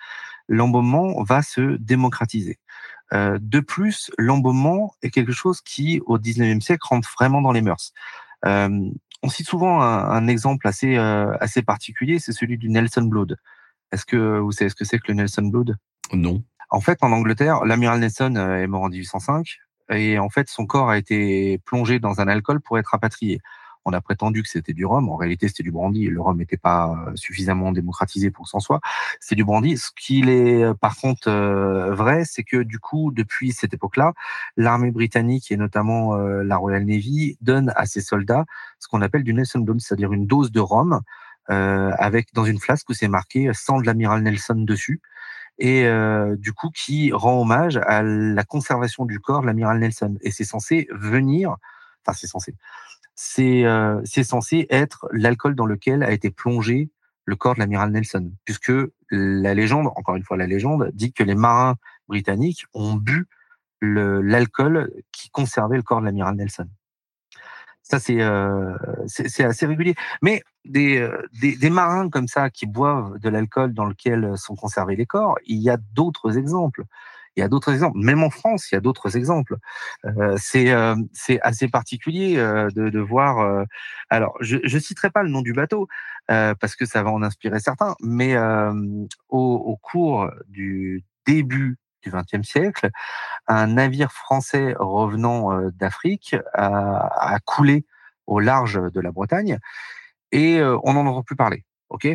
L'embaumement 0.48 1.22
va 1.22 1.42
se 1.42 1.76
démocratiser. 1.76 2.58
Euh, 3.12 3.38
de 3.40 3.60
plus, 3.60 4.10
l'embaumement 4.18 4.94
est 5.02 5.10
quelque 5.10 5.32
chose 5.32 5.60
qui, 5.60 6.00
au 6.06 6.18
19e 6.18 6.60
siècle, 6.60 6.86
rentre 6.88 7.10
vraiment 7.18 7.42
dans 7.42 7.52
les 7.52 7.62
mœurs. 7.62 7.92
Euh, 8.46 8.90
on 9.22 9.28
cite 9.28 9.46
souvent 9.46 9.80
un, 9.80 10.26
exemple 10.26 10.66
assez 10.66 10.96
euh, 10.96 11.34
assez 11.40 11.62
particulier, 11.62 12.18
c'est 12.18 12.32
celui 12.32 12.58
du 12.58 12.68
Nelson 12.68 13.02
Blood. 13.02 13.38
Est-ce 13.92 14.04
que 14.04 14.38
vous 14.38 14.52
savez 14.52 14.70
ce 14.70 14.74
que 14.74 14.84
c'est 14.84 14.98
que 14.98 15.08
le 15.08 15.14
Nelson 15.14 15.42
Blood? 15.42 15.76
Non. 16.12 16.42
En 16.70 16.80
fait, 16.80 16.98
en 17.02 17.12
Angleterre, 17.12 17.64
l'amiral 17.64 18.00
Nelson 18.00 18.34
est 18.36 18.66
mort 18.66 18.82
en 18.82 18.88
1805 18.88 19.58
et 19.90 20.18
en 20.18 20.30
fait 20.30 20.48
son 20.48 20.66
corps 20.66 20.90
a 20.90 20.98
été 20.98 21.58
plongé 21.64 21.98
dans 21.98 22.20
un 22.20 22.28
alcool 22.28 22.60
pour 22.60 22.78
être 22.78 22.88
rapatrié. 22.88 23.40
On 23.86 23.92
a 23.92 24.00
prétendu 24.00 24.42
que 24.42 24.48
c'était 24.48 24.72
du 24.72 24.86
rhum, 24.86 25.10
en 25.10 25.16
réalité 25.16 25.48
c'était 25.48 25.62
du 25.62 25.70
brandy. 25.70 26.06
Le 26.06 26.20
rhum 26.20 26.38
n'était 26.38 26.56
pas 26.56 26.96
euh, 27.06 27.12
suffisamment 27.16 27.70
démocratisé 27.70 28.30
pour 28.30 28.48
s'en 28.48 28.58
soit. 28.58 28.80
C'est 29.20 29.34
du 29.34 29.44
brandy. 29.44 29.76
Ce 29.76 29.90
qu'il 29.94 30.30
est 30.30 30.64
euh, 30.64 30.74
par 30.74 30.96
contre 30.96 31.28
euh, 31.28 31.94
vrai, 31.94 32.24
c'est 32.24 32.44
que 32.44 32.62
du 32.62 32.78
coup 32.78 33.12
depuis 33.12 33.52
cette 33.52 33.74
époque-là, 33.74 34.14
l'armée 34.56 34.90
britannique 34.90 35.52
et 35.52 35.56
notamment 35.56 36.16
la 36.16 36.56
Royal 36.56 36.84
Navy 36.84 37.36
donne 37.40 37.72
à 37.76 37.86
ses 37.86 38.00
soldats 38.00 38.44
ce 38.78 38.88
qu'on 38.88 39.02
appelle 39.02 39.22
du 39.22 39.34
Nelson 39.34 39.60
Bone, 39.60 39.80
c'est-à-dire 39.80 40.12
une 40.12 40.26
dose 40.26 40.50
de 40.50 40.60
rhum 40.60 41.00
avec 41.48 42.32
dans 42.32 42.44
une 42.44 42.58
flasque 42.58 42.88
où 42.88 42.94
c'est 42.94 43.08
marqué 43.08 43.50
sang 43.52 43.80
de 43.80 43.86
l'amiral 43.86 44.22
Nelson 44.22 44.54
dessus 44.56 45.00
et 45.58 45.86
du 46.36 46.52
coup 46.52 46.70
qui 46.70 47.12
rend 47.12 47.40
hommage 47.40 47.76
à 47.76 48.02
la 48.02 48.44
conservation 48.44 49.04
du 49.04 49.20
corps 49.20 49.42
de 49.42 49.46
l'amiral 49.46 49.78
Nelson. 49.78 50.16
Et 50.20 50.30
c'est 50.30 50.44
censé 50.44 50.88
venir, 50.90 51.56
enfin 52.04 52.16
c'est 52.18 52.26
censé, 52.26 52.54
c'est 53.14 53.64
euh, 53.64 54.00
c'est 54.04 54.24
censé 54.24 54.66
être 54.70 55.08
l'alcool 55.12 55.54
dans 55.54 55.66
lequel 55.66 56.02
a 56.02 56.12
été 56.12 56.30
plongé 56.30 56.90
le 57.24 57.36
corps 57.36 57.54
de 57.54 57.60
l'amiral 57.60 57.90
Nelson, 57.90 58.32
puisque 58.44 58.72
la 59.10 59.54
légende, 59.54 59.86
encore 59.96 60.16
une 60.16 60.24
fois 60.24 60.36
la 60.36 60.46
légende, 60.46 60.90
dit 60.92 61.12
que 61.12 61.22
les 61.22 61.34
marins 61.34 61.76
britanniques 62.08 62.66
ont 62.74 62.94
bu 62.94 63.26
l'alcool 63.80 64.92
qui 65.12 65.30
conservait 65.30 65.76
le 65.76 65.82
corps 65.82 66.00
de 66.00 66.06
l'amiral 66.06 66.36
Nelson. 66.36 66.68
Ça, 67.84 67.98
euh, 68.10 68.74
c'est 69.06 69.28
c'est 69.28 69.44
assez 69.44 69.66
régulier. 69.66 69.94
Mais 70.22 70.42
des, 70.64 70.98
euh, 70.98 71.22
des, 71.40 71.54
des, 71.56 71.70
marins 71.70 72.08
comme 72.08 72.28
ça 72.28 72.48
qui 72.48 72.66
boivent 72.66 73.18
de 73.18 73.28
l'alcool 73.28 73.74
dans 73.74 73.84
lequel 73.84 74.32
sont 74.36 74.56
conservés 74.56 74.96
les 74.96 75.06
corps, 75.06 75.38
il 75.46 75.58
y 75.58 75.68
a 75.68 75.76
d'autres 75.76 76.38
exemples. 76.38 76.84
Il 77.36 77.40
y 77.40 77.42
a 77.42 77.48
d'autres 77.48 77.72
exemples. 77.72 77.98
Même 77.98 78.22
en 78.22 78.30
France, 78.30 78.70
il 78.70 78.76
y 78.76 78.78
a 78.78 78.80
d'autres 78.80 79.16
exemples. 79.16 79.56
Euh, 80.04 80.36
c'est 80.38 80.70
euh, 80.72 80.94
c'est 81.12 81.40
assez 81.40 81.68
particulier 81.68 82.36
euh, 82.38 82.70
de, 82.70 82.90
de 82.90 83.00
voir. 83.00 83.66
alors, 84.08 84.36
je 84.40 84.56
ne 84.56 84.80
citerai 84.80 85.10
pas 85.10 85.22
le 85.22 85.28
nom 85.30 85.42
du 85.42 85.52
bateau 85.52 85.88
parce 86.26 86.76
que 86.76 86.86
ça 86.86 87.02
va 87.02 87.10
en 87.10 87.22
inspirer 87.22 87.60
certains, 87.60 87.94
mais 88.00 88.36
au, 88.38 89.38
au 89.38 89.76
cours 89.76 90.30
du 90.48 91.04
début 91.26 91.76
du 92.04 92.10
XXe 92.10 92.46
siècle, 92.46 92.90
un 93.46 93.66
navire 93.68 94.12
français 94.12 94.74
revenant 94.78 95.52
euh, 95.52 95.70
d'Afrique 95.72 96.36
a, 96.54 97.38
coulé 97.44 97.84
au 98.26 98.40
large 98.40 98.80
de 98.92 99.00
la 99.00 99.10
Bretagne 99.10 99.58
et 100.32 100.58
euh, 100.58 100.78
on 100.84 100.94
n'en 100.94 101.06
entend 101.06 101.22
plus 101.22 101.36
parler. 101.36 101.64
Ok? 101.88 102.06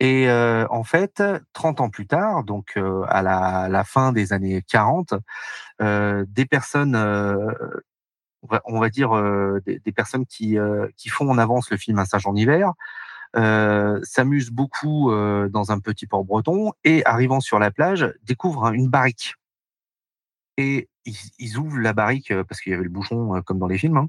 Et 0.00 0.28
euh, 0.28 0.66
en 0.70 0.82
fait, 0.82 1.22
30 1.52 1.80
ans 1.80 1.90
plus 1.90 2.06
tard, 2.06 2.44
donc 2.44 2.76
à 3.08 3.22
la, 3.22 3.84
fin 3.84 4.12
des 4.12 4.32
années 4.32 4.62
40, 4.68 5.14
des 5.80 6.46
personnes, 6.46 6.96
on 8.64 8.80
va, 8.80 8.88
dire 8.90 9.10
des, 9.64 9.78
des, 9.78 9.92
personnes 9.92 10.26
qui, 10.26 10.58
qui 10.96 11.08
font 11.08 11.30
en 11.30 11.38
avance 11.38 11.70
le 11.70 11.76
film 11.76 12.00
Un 12.00 12.04
sage 12.04 12.26
en 12.26 12.34
hiver, 12.34 12.72
s'amusent 13.34 14.50
beaucoup 14.50 15.10
dans 15.50 15.72
un 15.72 15.78
petit 15.80 16.06
port 16.06 16.24
breton 16.24 16.72
et 16.84 17.04
arrivant 17.04 17.40
sur 17.40 17.58
la 17.58 17.70
plage, 17.70 18.12
découvrent 18.24 18.72
une 18.72 18.88
barrique 18.88 19.34
et 20.56 20.88
ils, 21.04 21.58
ouvrent 21.58 21.80
la 21.80 21.92
barrique 21.92 22.32
parce 22.48 22.60
qu'il 22.60 22.72
y 22.72 22.74
avait 22.74 22.84
le 22.84 22.90
bouchon 22.90 23.42
comme 23.44 23.58
dans 23.58 23.66
les 23.66 23.78
films. 23.78 23.96
Hein. 23.96 24.08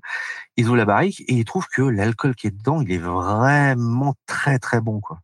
Ils 0.57 0.67
ouvrent 0.67 0.77
la 0.77 0.85
barrique 0.85 1.21
et 1.21 1.33
ils 1.33 1.45
trouvent 1.45 1.67
que 1.67 1.81
l'alcool 1.81 2.35
qui 2.35 2.47
est 2.47 2.51
dedans, 2.51 2.81
il 2.81 2.91
est 2.91 2.97
vraiment 2.97 4.15
très 4.27 4.59
très 4.59 4.79
bon 4.79 5.01
quoi. 5.01 5.19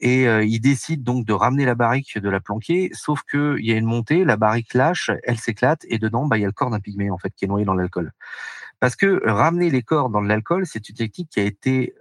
Et 0.00 0.24
ils 0.24 0.60
décident 0.60 1.02
donc 1.02 1.26
de 1.26 1.32
ramener 1.34 1.66
la 1.66 1.74
barrique, 1.74 2.18
de 2.18 2.30
la 2.30 2.40
planquer, 2.40 2.90
sauf 2.94 3.22
que 3.22 3.56
il 3.58 3.66
y 3.66 3.72
a 3.72 3.76
une 3.76 3.84
montée, 3.84 4.24
la 4.24 4.38
barrique 4.38 4.72
lâche, 4.72 5.10
elle 5.24 5.38
s'éclate 5.38 5.84
et 5.88 5.98
dedans, 5.98 6.26
bah 6.26 6.38
il 6.38 6.40
y 6.40 6.44
a 6.44 6.46
le 6.46 6.52
corps 6.52 6.70
d'un 6.70 6.80
pygmée 6.80 7.10
en 7.10 7.18
fait 7.18 7.30
qui 7.36 7.44
est 7.44 7.48
noyé 7.48 7.66
dans 7.66 7.74
l'alcool. 7.74 8.12
Parce 8.80 8.96
que 8.96 9.20
ramener 9.28 9.68
les 9.68 9.82
corps 9.82 10.08
dans 10.08 10.22
l'alcool, 10.22 10.64
c'est 10.66 10.88
une 10.88 10.96
technique 10.96 11.28
qui 11.28 11.40
a 11.40 11.44
été 11.44 11.94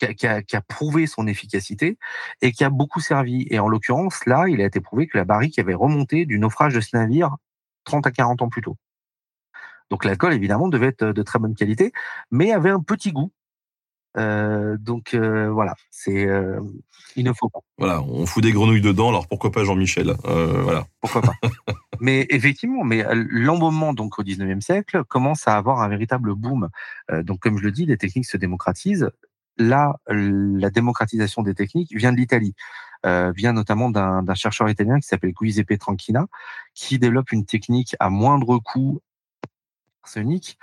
qui 0.00 0.26
a, 0.26 0.42
qui 0.42 0.56
a, 0.56 0.60
prouvé 0.60 1.06
son 1.06 1.26
efficacité 1.26 1.98
et 2.42 2.52
qui 2.52 2.64
a 2.64 2.70
beaucoup 2.70 3.00
servi. 3.00 3.46
Et 3.50 3.58
en 3.58 3.68
l'occurrence, 3.68 4.26
là, 4.26 4.46
il 4.48 4.60
a 4.60 4.64
été 4.64 4.80
prouvé 4.80 5.06
que 5.06 5.18
la 5.18 5.24
barrique 5.24 5.58
avait 5.58 5.74
remonté 5.74 6.26
du 6.26 6.38
naufrage 6.38 6.74
de 6.74 6.80
ce 6.80 6.96
navire 6.96 7.36
30 7.84 8.06
à 8.06 8.10
40 8.10 8.42
ans 8.42 8.48
plus 8.48 8.62
tôt. 8.62 8.76
Donc 9.90 10.04
l'alcool, 10.04 10.32
évidemment, 10.32 10.68
devait 10.68 10.88
être 10.88 11.04
de 11.04 11.22
très 11.22 11.38
bonne 11.38 11.54
qualité, 11.54 11.92
mais 12.30 12.52
avait 12.52 12.70
un 12.70 12.80
petit 12.80 13.12
goût. 13.12 13.32
Euh, 14.16 14.76
donc 14.76 15.14
euh, 15.14 15.50
voilà, 15.50 15.76
c'est 15.90 16.26
euh, 16.26 16.60
il 17.14 17.24
ne 17.24 17.32
faut 17.32 17.48
pas. 17.48 17.60
Voilà, 17.78 18.02
on 18.02 18.26
fout 18.26 18.42
des 18.42 18.52
grenouilles 18.52 18.80
dedans, 18.80 19.10
alors 19.10 19.28
pourquoi 19.28 19.52
pas 19.52 19.62
Jean-Michel? 19.64 20.14
Voilà. 20.24 20.86
Pourquoi 21.00 21.22
pas 21.22 21.34
Mais 22.00 22.26
effectivement, 22.30 22.82
mais 22.82 23.04
l'embaumement 23.12 23.92
donc 23.92 24.18
au 24.18 24.22
19e 24.22 24.62
siècle 24.62 25.04
commence 25.04 25.46
à 25.46 25.56
avoir 25.56 25.82
un 25.82 25.88
véritable 25.88 26.34
boom. 26.34 26.70
donc 27.22 27.40
comme 27.40 27.58
je 27.58 27.62
le 27.62 27.72
dis, 27.72 27.84
les 27.84 27.98
techniques 27.98 28.26
se 28.26 28.38
démocratisent. 28.38 29.10
Là, 29.60 29.96
la 30.08 30.70
démocratisation 30.70 31.42
des 31.42 31.54
techniques 31.54 31.94
vient 31.94 32.12
de 32.12 32.16
l'Italie. 32.16 32.54
Euh, 33.06 33.32
vient 33.32 33.52
notamment 33.52 33.88
d'un 33.90 34.34
chercheur 34.34 34.68
italien 34.68 35.00
qui 35.00 35.06
s'appelle 35.06 35.32
Giuseppe 35.38 35.78
Tranchina, 35.78 36.26
qui 36.74 36.98
développe 36.98 37.32
une 37.32 37.46
technique 37.46 37.96
à 37.98 38.10
moindre 38.10 38.58
coût 38.58 39.00
arsenic 40.02 40.58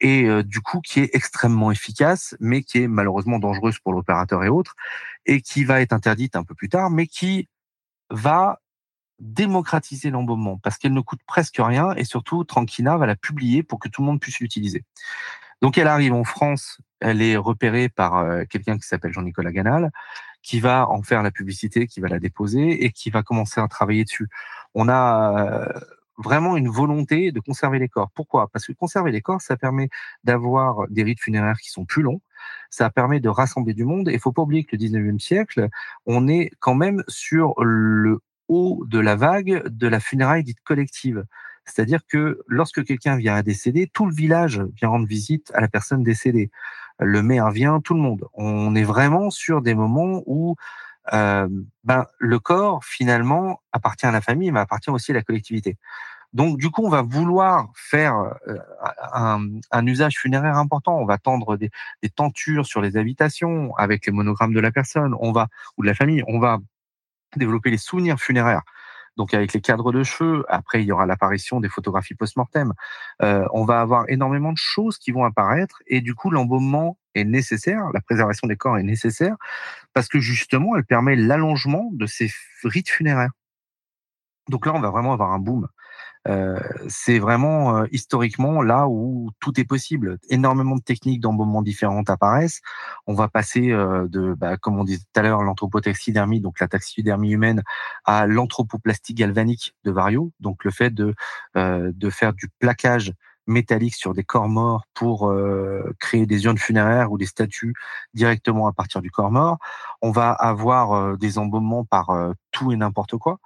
et 0.00 0.24
euh, 0.24 0.42
du 0.42 0.60
coup 0.60 0.80
qui 0.80 1.00
est 1.00 1.14
extrêmement 1.14 1.70
efficace, 1.70 2.36
mais 2.40 2.62
qui 2.62 2.82
est 2.82 2.88
malheureusement 2.88 3.38
dangereuse 3.38 3.78
pour 3.78 3.92
l'opérateur 3.92 4.44
et 4.44 4.48
autres, 4.48 4.74
et 5.26 5.40
qui 5.40 5.64
va 5.64 5.80
être 5.80 5.92
interdite 5.92 6.36
un 6.36 6.44
peu 6.44 6.54
plus 6.54 6.68
tard, 6.68 6.90
mais 6.90 7.06
qui 7.06 7.48
va 8.10 8.60
démocratiser 9.18 10.10
l'embaumement 10.10 10.58
parce 10.58 10.78
qu'elle 10.78 10.92
ne 10.92 11.00
coûte 11.00 11.20
presque 11.26 11.58
rien 11.58 11.92
et 11.94 12.04
surtout 12.04 12.44
Tranquina 12.44 12.96
va 12.96 13.06
la 13.06 13.16
publier 13.16 13.62
pour 13.62 13.78
que 13.78 13.88
tout 13.88 14.02
le 14.02 14.06
monde 14.06 14.20
puisse 14.20 14.40
l'utiliser. 14.40 14.84
Donc 15.60 15.76
elle 15.76 15.88
arrive 15.88 16.12
en 16.12 16.24
France, 16.24 16.78
elle 17.00 17.22
est 17.22 17.36
repérée 17.36 17.88
par 17.88 18.18
euh, 18.18 18.44
quelqu'un 18.48 18.76
qui 18.76 18.86
s'appelle 18.86 19.12
Jean-Nicolas 19.12 19.52
Ganal, 19.52 19.90
qui 20.42 20.60
va 20.60 20.88
en 20.88 21.02
faire 21.02 21.22
la 21.22 21.30
publicité, 21.30 21.86
qui 21.86 22.00
va 22.00 22.08
la 22.08 22.18
déposer 22.18 22.84
et 22.84 22.90
qui 22.90 23.10
va 23.10 23.22
commencer 23.22 23.60
à 23.60 23.68
travailler 23.68 24.04
dessus. 24.04 24.28
On 24.74 24.88
a 24.88 25.76
euh, 25.76 25.80
vraiment 26.18 26.56
une 26.56 26.68
volonté 26.68 27.32
de 27.32 27.40
conserver 27.40 27.78
les 27.78 27.88
corps. 27.88 28.10
Pourquoi? 28.14 28.48
Parce 28.48 28.66
que 28.66 28.72
conserver 28.72 29.12
les 29.12 29.22
corps, 29.22 29.40
ça 29.40 29.56
permet 29.56 29.88
d'avoir 30.24 30.88
des 30.88 31.02
rites 31.02 31.20
funéraires 31.20 31.58
qui 31.58 31.70
sont 31.70 31.84
plus 31.84 32.02
longs, 32.02 32.20
ça 32.70 32.90
permet 32.90 33.20
de 33.20 33.28
rassembler 33.28 33.74
du 33.74 33.84
monde. 33.84 34.08
Et 34.08 34.14
il 34.14 34.20
faut 34.20 34.32
pas 34.32 34.42
oublier 34.42 34.64
que 34.64 34.76
le 34.76 34.82
19e 34.82 35.18
siècle, 35.18 35.68
on 36.06 36.28
est 36.28 36.50
quand 36.58 36.74
même 36.74 37.02
sur 37.08 37.54
le 37.62 38.20
haut 38.48 38.84
de 38.86 38.98
la 38.98 39.14
vague 39.14 39.62
de 39.68 39.88
la 39.88 40.00
funéraille 40.00 40.44
dite 40.44 40.60
collective. 40.64 41.24
C'est-à-dire 41.64 42.00
que 42.06 42.40
lorsque 42.46 42.84
quelqu'un 42.84 43.16
vient 43.16 43.34
à 43.34 43.42
décéder, 43.42 43.90
tout 43.92 44.06
le 44.06 44.14
village 44.14 44.62
vient 44.76 44.88
rendre 44.88 45.06
visite 45.06 45.52
à 45.54 45.60
la 45.60 45.68
personne 45.68 46.02
décédée. 46.02 46.50
Le 46.98 47.22
maire 47.22 47.50
vient, 47.50 47.80
tout 47.80 47.94
le 47.94 48.00
monde. 48.00 48.24
On 48.34 48.74
est 48.74 48.82
vraiment 48.82 49.30
sur 49.30 49.62
des 49.62 49.74
moments 49.74 50.22
où 50.26 50.56
euh, 51.12 51.48
ben, 51.84 52.06
le 52.18 52.38
corps, 52.38 52.84
finalement, 52.84 53.60
appartient 53.72 54.06
à 54.06 54.10
la 54.10 54.20
famille, 54.20 54.50
mais 54.50 54.60
appartient 54.60 54.90
aussi 54.90 55.12
à 55.12 55.14
la 55.14 55.22
collectivité. 55.22 55.76
Donc, 56.34 56.58
du 56.58 56.70
coup, 56.70 56.84
on 56.84 56.90
va 56.90 57.02
vouloir 57.02 57.68
faire 57.74 58.36
euh, 58.48 58.58
un, 59.12 59.86
usage 59.86 60.18
funéraire 60.18 60.56
important. 60.56 60.98
On 60.98 61.06
va 61.06 61.16
tendre 61.16 61.56
des, 61.56 61.70
des, 62.02 62.10
tentures 62.10 62.66
sur 62.66 62.82
les 62.82 62.98
habitations 62.98 63.74
avec 63.76 64.04
les 64.06 64.12
monogrammes 64.12 64.52
de 64.52 64.60
la 64.60 64.70
personne, 64.70 65.14
on 65.20 65.32
va 65.32 65.48
ou 65.78 65.82
de 65.82 65.86
la 65.86 65.94
famille. 65.94 66.22
On 66.26 66.38
va 66.38 66.58
développer 67.36 67.70
les 67.70 67.78
souvenirs 67.78 68.18
funéraires 68.18 68.62
donc 69.18 69.34
avec 69.34 69.52
les 69.52 69.60
cadres 69.60 69.92
de 69.92 70.02
cheveux. 70.04 70.44
Après, 70.48 70.80
il 70.80 70.86
y 70.86 70.92
aura 70.92 71.04
l'apparition 71.04 71.60
des 71.60 71.68
photographies 71.68 72.14
post-mortem. 72.14 72.72
Euh, 73.22 73.44
on 73.52 73.64
va 73.64 73.80
avoir 73.80 74.08
énormément 74.08 74.52
de 74.52 74.58
choses 74.58 74.96
qui 74.96 75.10
vont 75.10 75.24
apparaître 75.24 75.82
et 75.88 76.00
du 76.00 76.14
coup, 76.14 76.30
l'embaumement 76.30 76.96
est 77.14 77.24
nécessaire, 77.24 77.90
la 77.92 78.00
préservation 78.00 78.46
des 78.46 78.56
corps 78.56 78.78
est 78.78 78.84
nécessaire 78.84 79.36
parce 79.92 80.08
que 80.08 80.20
justement, 80.20 80.76
elle 80.76 80.84
permet 80.84 81.16
l'allongement 81.16 81.90
de 81.92 82.06
ces 82.06 82.30
rites 82.62 82.88
funéraires. 82.88 83.32
Donc 84.48 84.64
là, 84.64 84.72
on 84.74 84.80
va 84.80 84.90
vraiment 84.90 85.12
avoir 85.12 85.32
un 85.32 85.38
boom. 85.38 85.68
Euh, 86.28 86.58
c'est 86.88 87.18
vraiment 87.18 87.78
euh, 87.78 87.86
historiquement 87.90 88.62
là 88.62 88.86
où 88.88 89.30
tout 89.40 89.58
est 89.60 89.64
possible. 89.64 90.18
Énormément 90.28 90.76
de 90.76 90.82
techniques 90.82 91.20
d'embaumement 91.20 91.62
différentes 91.62 92.10
apparaissent. 92.10 92.60
On 93.06 93.14
va 93.14 93.28
passer 93.28 93.70
euh, 93.70 94.06
de, 94.08 94.34
bah, 94.34 94.56
comme 94.56 94.78
on 94.78 94.84
disait 94.84 94.98
tout 94.98 95.20
à 95.20 95.22
l'heure, 95.22 95.42
l'anthropotaxidermie, 95.42 96.40
donc 96.40 96.60
la 96.60 96.68
taxidermie 96.68 97.30
humaine, 97.30 97.62
à 98.04 98.26
l'anthropoplastie 98.26 99.14
galvanique 99.14 99.74
de 99.84 99.90
Vario, 99.90 100.32
donc 100.40 100.64
le 100.64 100.70
fait 100.70 100.90
de 100.90 101.14
de 101.54 102.10
faire 102.10 102.32
du 102.32 102.48
plaquage 102.58 103.12
métallique 103.46 103.94
sur 103.94 104.14
des 104.14 104.24
corps 104.24 104.48
morts 104.48 104.84
pour 104.94 105.32
créer 105.98 106.26
des 106.26 106.44
urnes 106.44 106.58
funéraires 106.58 107.10
ou 107.12 107.18
des 107.18 107.26
statues 107.26 107.74
directement 108.14 108.66
à 108.66 108.72
partir 108.72 109.00
du 109.02 109.10
corps 109.10 109.30
mort. 109.30 109.58
On 110.02 110.10
va 110.10 110.30
avoir 110.32 111.16
des 111.18 111.38
embaumements 111.38 111.84
par 111.84 112.10
tout 112.52 112.72
et 112.72 112.76
n'importe 112.76 113.16
quoi 113.16 113.38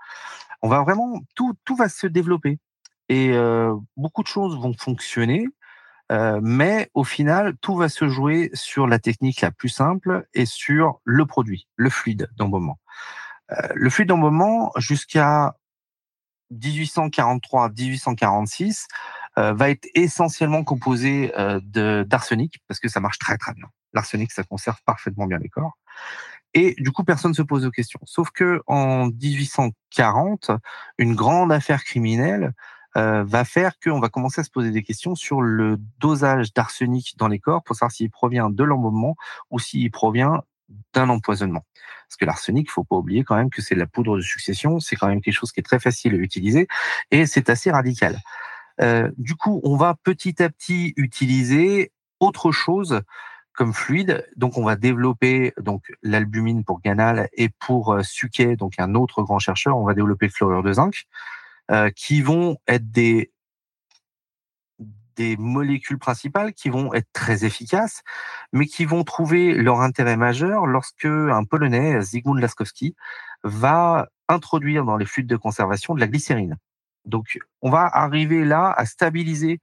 on 0.63 0.69
va 0.69 0.83
vraiment 0.83 1.21
tout 1.35 1.55
tout 1.65 1.77
va 1.77 1.89
se 1.89 2.07
développer 2.07 2.59
et 3.13 3.33
euh, 3.35 3.77
beaucoup 3.99 4.23
de 4.23 4.29
choses 4.29 4.59
vont 4.59 4.73
fonctionner, 4.73 5.47
euh, 6.11 6.41
mais 6.43 6.89
au 6.95 7.05
final 7.05 7.55
tout 7.61 7.77
va 7.77 7.91
se 7.91 8.09
jouer 8.09 8.49
sur 8.55 8.87
la 8.87 8.99
technique 8.99 9.43
la 9.43 9.51
plus 9.51 9.69
simple 9.69 10.27
et 10.33 10.47
sur 10.47 11.03
le 11.05 11.27
produit, 11.27 11.69
le 11.77 11.91
fluide 11.91 12.31
d'embaumement. 12.39 12.79
Euh, 13.51 13.69
le 13.75 13.91
fluide 13.91 14.09
d'embaumement 14.09 14.73
jusqu'à 14.79 15.57
1843-1846 16.55 18.87
va 19.37 19.69
être 19.69 19.87
essentiellement 19.95 20.65
composé 20.65 21.35
d'arsenic 21.65 22.63
parce 22.67 22.81
que 22.81 22.89
ça 22.89 23.01
marche 23.01 23.19
très 23.19 23.37
très 23.37 23.53
bien. 23.53 23.67
L'arsenic 23.93 24.33
ça 24.33 24.43
conserve 24.43 24.81
parfaitement 24.87 25.27
bien 25.27 25.37
les 25.39 25.51
corps. 25.51 25.77
Et 26.55 26.75
du 26.79 26.93
coup, 26.93 27.05
personne 27.05 27.31
ne 27.31 27.37
se 27.37 27.43
pose 27.43 27.63
de 27.63 27.71
questions. 27.71 28.01
Sauf 28.05 28.31
que 28.31 28.61
en 28.67 29.07
1840, 29.07 30.51
une 30.99 31.15
grande 31.15 31.51
affaire 31.51 31.83
criminelle 31.83 32.53
euh, 32.97 33.25
va 33.25 33.45
faire 33.45 33.73
qu'on 33.79 34.01
va 34.01 34.09
commencer 34.09 34.41
à 34.41 34.45
se 34.45 34.51
poser 34.51 34.71
des 34.71 34.83
questions 34.83 35.15
sur 35.15 35.41
le 35.41 35.79
dosage 35.99 36.53
d'arsenic 36.53 37.15
dans 37.17 37.29
les 37.29 37.39
corps 37.39 37.63
pour 37.63 37.77
savoir 37.77 37.93
s'il 37.93 38.11
provient 38.11 38.51
de 38.51 38.65
l'embaumement 38.65 39.17
ou 39.51 39.59
s'il 39.59 39.91
provient 39.91 40.43
d'un 40.93 41.09
empoisonnement. 41.09 41.65
Parce 42.09 42.17
que 42.19 42.25
l'arsenic, 42.25 42.71
faut 42.71 42.85
pas 42.85 42.97
oublier 42.97 43.25
quand 43.25 43.37
même 43.37 43.51
que 43.51 43.63
c'est 43.63 43.75
la 43.75 43.87
poudre 43.87 44.17
de 44.17 44.23
succession, 44.23 44.81
c'est 44.81 44.97
quand 44.97 45.09
même 45.09 45.21
quelque 45.21 45.35
chose 45.35 45.53
qui 45.53 45.61
est 45.61 45.65
très 45.65 45.81
facile 45.81 46.15
à 46.15 46.19
utiliser 46.19 46.69
et 47.11 47.27
c'est 47.27 47.49
assez 47.51 47.71
radical. 47.71 48.19
Euh, 48.81 49.11
du 49.17 49.35
coup, 49.35 49.61
on 49.65 49.77
va 49.77 49.95
petit 50.03 50.43
à 50.43 50.49
petit 50.49 50.93
utiliser 50.97 51.93
autre 52.21 52.53
chose 52.53 53.03
comme 53.55 53.73
fluide. 53.73 54.27
Donc, 54.37 54.57
on 54.57 54.65
va 54.65 54.77
développer 54.77 55.53
donc 55.59 55.93
l'albumine 56.03 56.65
pour 56.65 56.81
Ganal 56.81 57.29
et 57.35 57.49
pour 57.49 57.93
euh, 57.93 58.03
Suquet, 58.03 58.57
donc 58.57 58.75
un 58.79 58.95
autre 58.95 59.23
grand 59.23 59.39
chercheur, 59.39 59.77
on 59.77 59.85
va 59.85 59.95
développer 59.95 60.27
le 60.27 60.33
fluorure 60.33 60.63
de 60.63 60.73
zinc, 60.73 61.05
euh, 61.73 61.91
qui 61.91 62.23
vont 62.23 62.59
être 62.67 62.91
des 62.91 63.33
des 65.17 65.37
molécules 65.37 65.99
principales 65.99 66.55
qui 66.55 66.71
vont 66.71 66.95
être 66.95 67.09
très 67.13 67.45
efficaces, 67.45 68.03
mais 68.53 68.67
qui 68.67 68.85
vont 68.85 69.05
trouver 69.05 69.55
leur 69.55 69.81
intérêt 69.81 70.17
majeur 70.17 70.67
lorsque 70.67 71.05
un 71.05 71.45
Polonais, 71.45 72.01
Zygmunt 72.01 72.39
Laskowski, 72.41 72.95
va 73.45 74.09
introduire 74.29 74.85
dans 74.85 74.97
les 74.97 75.07
fluides 75.07 75.27
de 75.27 75.37
conservation 75.37 75.95
de 75.95 76.01
la 76.01 76.09
glycérine. 76.09 76.57
Donc, 77.05 77.39
on 77.61 77.71
va 77.71 77.85
arriver 77.93 78.45
là 78.45 78.73
à 78.77 78.87
stabiliser 78.87 79.61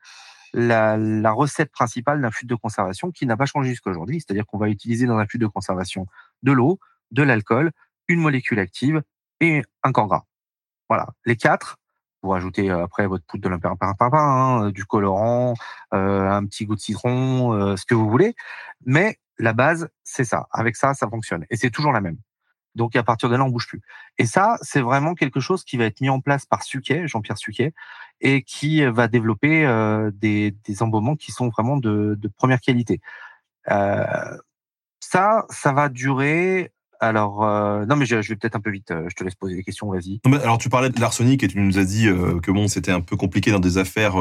la, 0.54 1.32
recette 1.32 1.72
principale 1.72 2.22
d'un 2.22 2.32
fluide 2.32 2.50
de 2.50 2.56
conservation 2.56 3.12
qui 3.12 3.26
n'a 3.26 3.38
pas 3.38 3.46
changé 3.46 3.70
jusqu'à 3.70 3.90
aujourd'hui. 3.90 4.20
C'est-à-dire 4.20 4.46
qu'on 4.46 4.58
va 4.58 4.70
utiliser 4.70 5.06
dans 5.06 5.18
un 5.18 5.26
fluide 5.26 5.42
de 5.42 5.48
conservation 5.48 6.08
de 6.44 6.52
l'eau, 6.52 6.80
de 7.12 7.24
l'alcool, 7.24 7.72
une 8.08 8.20
molécule 8.20 8.60
active 8.60 9.02
et 9.40 9.62
un 9.84 9.92
corps 9.92 10.08
gras. 10.08 10.26
Voilà, 10.90 11.08
les 11.26 11.36
quatre. 11.36 11.78
Vous 12.22 12.30
rajoutez 12.30 12.70
euh, 12.70 12.84
après 12.84 13.08
votre 13.08 13.26
poudre 13.26 13.44
de 13.44 13.50
l'impéraparapapa, 13.50 14.18
hein, 14.18 14.70
du 14.72 14.86
colorant, 14.86 15.54
euh, 15.94 16.30
un 16.30 16.46
petit 16.46 16.66
goût 16.66 16.76
de 16.76 16.82
citron, 16.82 17.54
euh, 17.54 17.76
ce 17.76 17.86
que 17.86 17.96
vous 17.96 18.10
voulez. 18.10 18.36
Mais 18.86 19.18
la 19.38 19.54
base, 19.54 19.90
c'est 20.04 20.26
ça. 20.26 20.48
Avec 20.52 20.76
ça, 20.76 20.94
ça 20.94 21.08
fonctionne. 21.08 21.46
Et 21.50 21.56
c'est 21.56 21.70
toujours 21.70 21.94
la 21.94 22.02
même. 22.02 22.18
Donc 22.76 22.96
à 22.96 23.04
partir 23.04 23.30
de 23.30 23.36
là, 23.36 23.44
on 23.44 23.50
bouge 23.50 23.68
plus. 23.68 23.82
Et 24.18 24.26
ça, 24.26 24.58
c'est 24.62 24.82
vraiment 24.82 25.16
quelque 25.16 25.40
chose 25.40 25.64
qui 25.64 25.78
va 25.78 25.86
être 25.86 26.02
mis 26.02 26.10
en 26.10 26.20
place 26.20 26.46
par 26.46 26.64
Suquet, 26.64 27.08
Jean-Pierre 27.08 27.38
Suquet, 27.38 27.74
et 28.22 28.44
qui 28.44 28.84
va 28.86 29.08
développer 29.08 29.66
euh, 29.66 30.12
des, 30.14 30.52
des 30.52 30.84
embaumements 30.84 31.16
qui 31.16 31.32
sont 31.32 31.50
vraiment 31.50 31.78
de, 31.78 32.16
de 32.18 32.28
première 32.28 32.62
qualité. 32.62 33.02
Euh, 33.70 34.38
ça, 35.00 35.46
ça 35.50 35.74
va 35.74 35.90
durer 35.90 36.72
alors, 37.02 37.46
euh, 37.46 37.86
non, 37.86 37.96
mais 37.96 38.06
je, 38.06 38.16
vais 38.16 38.36
peut-être 38.36 38.58
un 38.58 38.60
peu 38.60 38.72
vite. 38.72 38.92
Euh, 38.92 39.06
je 39.10 39.16
te 39.16 39.24
laisse 39.24 39.36
poser 39.36 39.56
des 39.56 39.64
questions, 39.64 39.90
vas-y. 39.90 40.20
Alors, 40.44 40.58
tu 40.58 40.68
parlais 40.68 40.90
de 40.90 41.00
l'arsenic 41.00 41.42
et 41.44 41.48
tu 41.48 41.60
nous 41.60 41.80
as 41.80 41.86
dit 41.86 42.08
euh, 42.08 42.40
que 42.42 42.52
bon, 42.52 42.68
c'était 42.68 42.92
un 42.92 43.00
peu 43.00 43.16
compliqué 43.16 43.52
dans 43.52 43.60
des 43.60 43.78
affaires 43.78 44.16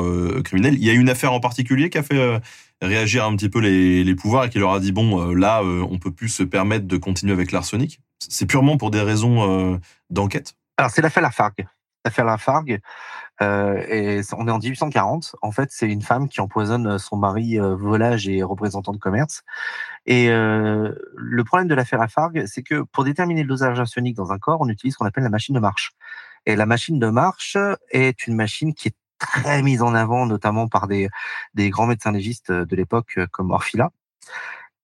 criminelles. 0.44 0.74
Il 0.74 0.84
y 0.84 0.90
a 0.90 0.92
une 0.92 1.10
affaire 1.10 1.32
en 1.32 1.40
particulier 1.40 1.90
qui 1.90 1.98
a 1.98 2.02
fait 2.02 2.40
réagir 2.80 3.24
un 3.24 3.34
petit 3.34 3.48
peu 3.48 3.58
les, 3.58 4.04
les, 4.04 4.14
pouvoirs 4.14 4.44
et 4.44 4.50
qui 4.50 4.58
leur 4.58 4.72
a 4.72 4.80
dit 4.80 4.92
bon, 4.92 5.32
là, 5.32 5.62
on 5.62 5.98
peut 5.98 6.12
plus 6.12 6.28
se 6.28 6.44
permettre 6.44 6.86
de 6.86 6.96
continuer 6.96 7.32
avec 7.32 7.50
l'arsenic? 7.50 8.00
C'est 8.20 8.46
purement 8.46 8.76
pour 8.76 8.90
des 8.90 9.02
raisons 9.02 9.80
d'enquête? 10.10 10.54
Alors, 10.76 10.90
c'est 10.90 11.02
l'affaire 11.02 11.22
Lafargue. 11.22 11.66
L'affaire 12.04 12.24
Lafargue, 12.24 12.80
euh, 13.40 14.22
on 14.36 14.48
est 14.48 14.50
en 14.50 14.58
1840. 14.58 15.36
En 15.42 15.52
fait, 15.52 15.68
c'est 15.72 15.88
une 15.88 16.02
femme 16.02 16.28
qui 16.28 16.40
empoisonne 16.40 16.98
son 16.98 17.16
mari 17.16 17.58
euh, 17.58 17.74
volage 17.74 18.28
et 18.28 18.42
représentant 18.42 18.92
de 18.92 18.98
commerce. 18.98 19.42
Et 20.06 20.30
euh, 20.30 20.92
le 21.14 21.44
problème 21.44 21.68
de 21.68 21.74
l'affaire 21.74 21.98
Lafargue, 21.98 22.44
c'est 22.46 22.62
que 22.62 22.82
pour 22.82 23.04
déterminer 23.04 23.42
le 23.42 23.48
dosage 23.48 23.78
arsenic 23.78 24.16
dans 24.16 24.32
un 24.32 24.38
corps, 24.38 24.60
on 24.60 24.68
utilise 24.68 24.94
ce 24.94 24.98
qu'on 24.98 25.06
appelle 25.06 25.24
la 25.24 25.30
machine 25.30 25.54
de 25.54 25.60
marche. 25.60 25.92
Et 26.46 26.56
la 26.56 26.66
machine 26.66 26.98
de 26.98 27.08
marche 27.08 27.56
est 27.90 28.26
une 28.26 28.34
machine 28.34 28.74
qui 28.74 28.88
est 28.88 28.96
très 29.18 29.62
mise 29.62 29.82
en 29.82 29.94
avant, 29.94 30.26
notamment 30.26 30.68
par 30.68 30.86
des, 30.86 31.08
des 31.54 31.70
grands 31.70 31.86
médecins 31.86 32.12
légistes 32.12 32.52
de 32.52 32.76
l'époque 32.76 33.18
comme 33.32 33.50
Orfila. 33.50 33.90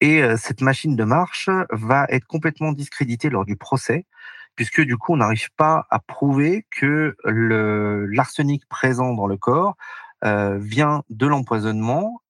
Et 0.00 0.22
cette 0.36 0.60
machine 0.60 0.96
de 0.96 1.04
marche 1.04 1.48
va 1.70 2.06
être 2.10 2.26
complètement 2.26 2.72
discréditée 2.72 3.30
lors 3.30 3.44
du 3.44 3.56
procès 3.56 4.04
puisque 4.56 4.80
du 4.80 4.96
coup, 4.96 5.12
on 5.14 5.16
n'arrive 5.16 5.50
pas 5.56 5.86
à 5.90 5.98
prouver 5.98 6.66
que 6.70 7.16
l'arsenic 7.24 8.66
présent 8.68 9.14
dans 9.14 9.26
le 9.26 9.36
corps 9.36 9.76
euh, 10.24 10.58
vient 10.58 11.02
de 11.10 11.26
l'empoisonnement, 11.26 12.20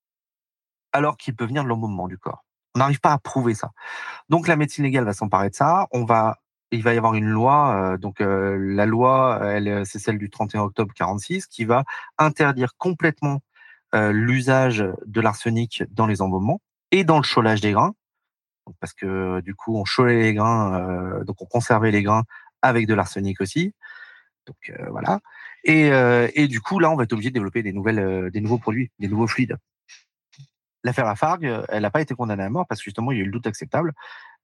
alors 0.92 1.16
qu'il 1.16 1.34
peut 1.34 1.44
venir 1.44 1.64
de 1.64 1.68
l'embaumement 1.68 2.08
du 2.08 2.18
corps. 2.18 2.44
On 2.74 2.80
n'arrive 2.80 3.00
pas 3.00 3.12
à 3.12 3.18
prouver 3.18 3.54
ça. 3.54 3.70
Donc 4.28 4.48
la 4.48 4.56
médecine 4.56 4.84
légale 4.84 5.04
va 5.04 5.12
s'emparer 5.12 5.50
de 5.50 5.54
ça. 5.54 5.86
On 5.92 6.04
va, 6.04 6.38
il 6.72 6.82
va 6.82 6.94
y 6.94 6.98
avoir 6.98 7.14
une 7.14 7.28
loi. 7.28 7.74
Euh, 7.76 7.96
donc 7.98 8.20
euh, 8.20 8.56
la 8.58 8.86
loi, 8.86 9.40
c'est 9.84 9.98
celle 9.98 10.18
du 10.18 10.30
31 10.30 10.62
octobre 10.62 10.92
46, 10.94 11.46
qui 11.46 11.64
va 11.64 11.84
interdire 12.18 12.76
complètement 12.76 13.40
l'usage 13.96 14.84
de 15.06 15.20
l'arsenic 15.20 15.84
dans 15.92 16.08
les 16.08 16.20
embaumements 16.20 16.60
et 16.90 17.04
dans 17.04 17.18
le 17.18 17.22
cholage 17.22 17.60
des 17.60 17.70
grains 17.70 17.94
parce 18.80 18.92
que 18.92 19.40
du 19.40 19.54
coup 19.54 19.76
on 19.76 19.84
cholait 19.84 20.22
les 20.22 20.34
grains, 20.34 20.74
euh, 20.80 21.24
donc 21.24 21.40
on 21.42 21.46
conservait 21.46 21.90
les 21.90 22.02
grains 22.02 22.24
avec 22.62 22.86
de 22.86 22.94
l'arsenic 22.94 23.40
aussi. 23.40 23.72
Donc 24.46 24.56
euh, 24.70 24.90
voilà. 24.90 25.20
Et, 25.64 25.90
euh, 25.92 26.28
et, 26.34 26.48
du 26.48 26.60
coup 26.60 26.78
là 26.78 26.90
on 26.90 26.96
va 26.96 27.04
être 27.04 27.12
obligé 27.12 27.30
de 27.30 27.34
développer 27.34 27.62
des 27.62 27.72
nouvelles, 27.72 28.30
des 28.30 28.40
nouveaux 28.40 28.58
produits, 28.58 28.90
des 28.98 29.08
nouveaux 29.08 29.26
fluides. 29.26 29.56
L'affaire 30.82 31.06
Lafargue, 31.06 31.64
elle 31.70 31.82
n'a 31.82 31.90
pas 31.90 32.02
été 32.02 32.14
condamnée 32.14 32.42
à 32.42 32.50
mort 32.50 32.66
parce 32.68 32.80
que 32.80 32.84
justement 32.84 33.10
il 33.10 33.18
y 33.18 33.20
a 33.20 33.22
eu 33.22 33.26
le 33.26 33.32
doute 33.32 33.46
acceptable. 33.46 33.94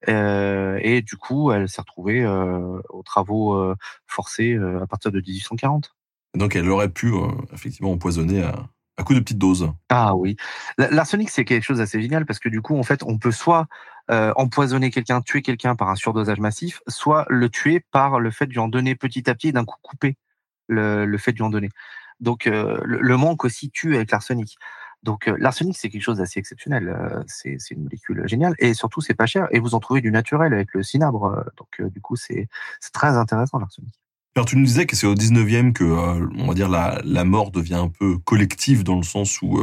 et 0.07 1.03
du 1.03 1.17
coup, 1.17 1.53
elle 1.53 1.69
s'est 1.69 1.83
retrouvée 1.83 2.27
aux 2.27 3.03
travaux 3.03 3.75
forcés 4.07 4.57
à 4.57 4.87
partir 4.87 5.13
de 5.13 5.21
1840. 5.21 5.95
Donc 6.35 6.57
elle 6.57 6.71
aurait 6.71 6.89
pu 6.89 7.13
effectivement 7.53 7.93
empoisonner 7.93 8.43
à 8.43 9.03
coup 9.03 9.15
de 9.15 9.21
petites 9.21 9.39
doses. 9.39 9.73
Ah 9.89 10.15
oui. 10.15 10.37
L'arsenic, 10.79 11.31
c'est 11.31 11.45
quelque 11.45 11.65
chose 11.65 11.79
d'assez 11.79 12.01
génial 12.01 12.27
parce 12.27 12.39
que 12.39 12.49
du 12.49 12.61
coup, 12.61 12.79
en 12.79 12.83
fait, 12.83 13.03
on 13.03 13.19
peut 13.19 13.33
soit 13.33 13.67
euh, 14.11 14.33
empoisonner 14.37 14.91
quelqu'un, 14.91 15.21
tuer 15.21 15.43
quelqu'un 15.43 15.77
par 15.77 15.89
un 15.89 15.95
surdosage 15.95 16.41
massif, 16.41 16.83
soit 16.89 17.27
le 17.29 17.49
tuer 17.49 17.81
par 17.81 18.19
le 18.19 18.31
fait 18.31 18.47
de 18.47 18.53
lui 18.53 18.59
en 18.59 18.69
donner 18.69 18.95
petit 18.95 19.29
à 19.31 19.35
petit 19.35 19.49
et 19.49 19.53
d'un 19.53 19.65
coup 19.65 19.77
couper 19.83 20.17
le, 20.69 21.17
fait 21.19 21.33
de 21.33 21.37
lui 21.37 21.45
en 21.45 21.51
donner. 21.51 21.71
Donc 22.21 22.47
euh, 22.47 22.81
le, 22.85 23.17
manque 23.17 23.45
aussi 23.45 23.71
tue 23.71 23.95
avec 23.95 24.11
l'arsenic. 24.11 24.57
Donc 25.03 25.29
euh, 25.29 25.37
l'arsenic 25.39 25.77
c'est 25.79 25.89
quelque 25.89 26.03
chose 26.03 26.19
d'assez 26.19 26.41
exceptionnel. 26.41 27.25
c'est 27.27 27.57
une 27.71 27.85
molécule 27.85 28.27
géniale 28.27 28.55
et 28.59 28.75
surtout 28.75 29.01
c'est 29.01 29.15
pas 29.15 29.27
cher 29.27 29.49
et 29.53 29.61
vous 29.61 29.75
en 29.75 29.81
trouvez 29.81 30.01
du 30.01 30.11
naturel 30.11 30.53
avec 30.53 30.75
le 30.75 30.83
cinabre. 30.83 31.45
donc 31.57 31.91
du 31.93 32.01
coup 32.01 32.17
c'est 32.17 32.49
très 32.93 33.17
intéressant 33.17 33.59
l'arsenic. 33.59 33.95
Alors 34.37 34.47
tu 34.47 34.57
nous 34.57 34.65
disais 34.65 34.87
que 34.87 34.95
c'est 34.95 35.07
au 35.07 35.15
19e 35.15 35.73
que 35.73 35.85
on 35.85 36.47
va 36.47 36.55
dire 36.55 36.69
la, 36.69 37.01
la, 37.05 37.25
mort 37.25 37.51
devient 37.51 37.75
un 37.75 37.89
peu 37.89 38.17
collective 38.19 38.85
dans 38.85 38.97
le 38.97 39.03
sens 39.03 39.43
où 39.43 39.61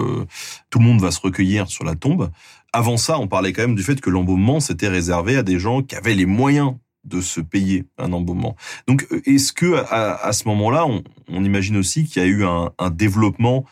tout 0.69 0.79
le 0.79 0.85
monde 0.85 0.99
va 0.99 1.11
se 1.11 1.21
recueillir 1.21 1.67
sur 1.69 1.85
la 1.85 1.95
tombe. 1.95 2.29
Avant 2.73 2.97
ça, 2.97 3.17
on 3.17 3.27
parlait 3.27 3.53
quand 3.53 3.61
même 3.61 3.75
du 3.75 3.83
fait 3.83 3.99
que 4.01 4.09
l'embaumement 4.09 4.59
s'était 4.59 4.89
réservé 4.89 5.37
à 5.37 5.43
des 5.43 5.57
gens 5.57 5.81
qui 5.81 5.95
avaient 5.95 6.13
les 6.13 6.25
moyens 6.25 6.75
de 7.07 7.21
se 7.21 7.39
payer 7.39 7.85
un 7.97 8.11
embaumement. 8.11 8.55
Donc, 8.87 9.07
est-ce 9.25 9.53
que 9.53 9.75
à, 9.89 10.31
ce 10.33 10.47
moment-là, 10.49 10.85
on, 10.85 11.43
imagine 11.43 11.77
aussi 11.77 12.05
qu'il 12.05 12.21
y 12.21 12.25
a 12.25 12.27
eu 12.27 12.43
un, 12.43 12.89
développement 12.91 13.65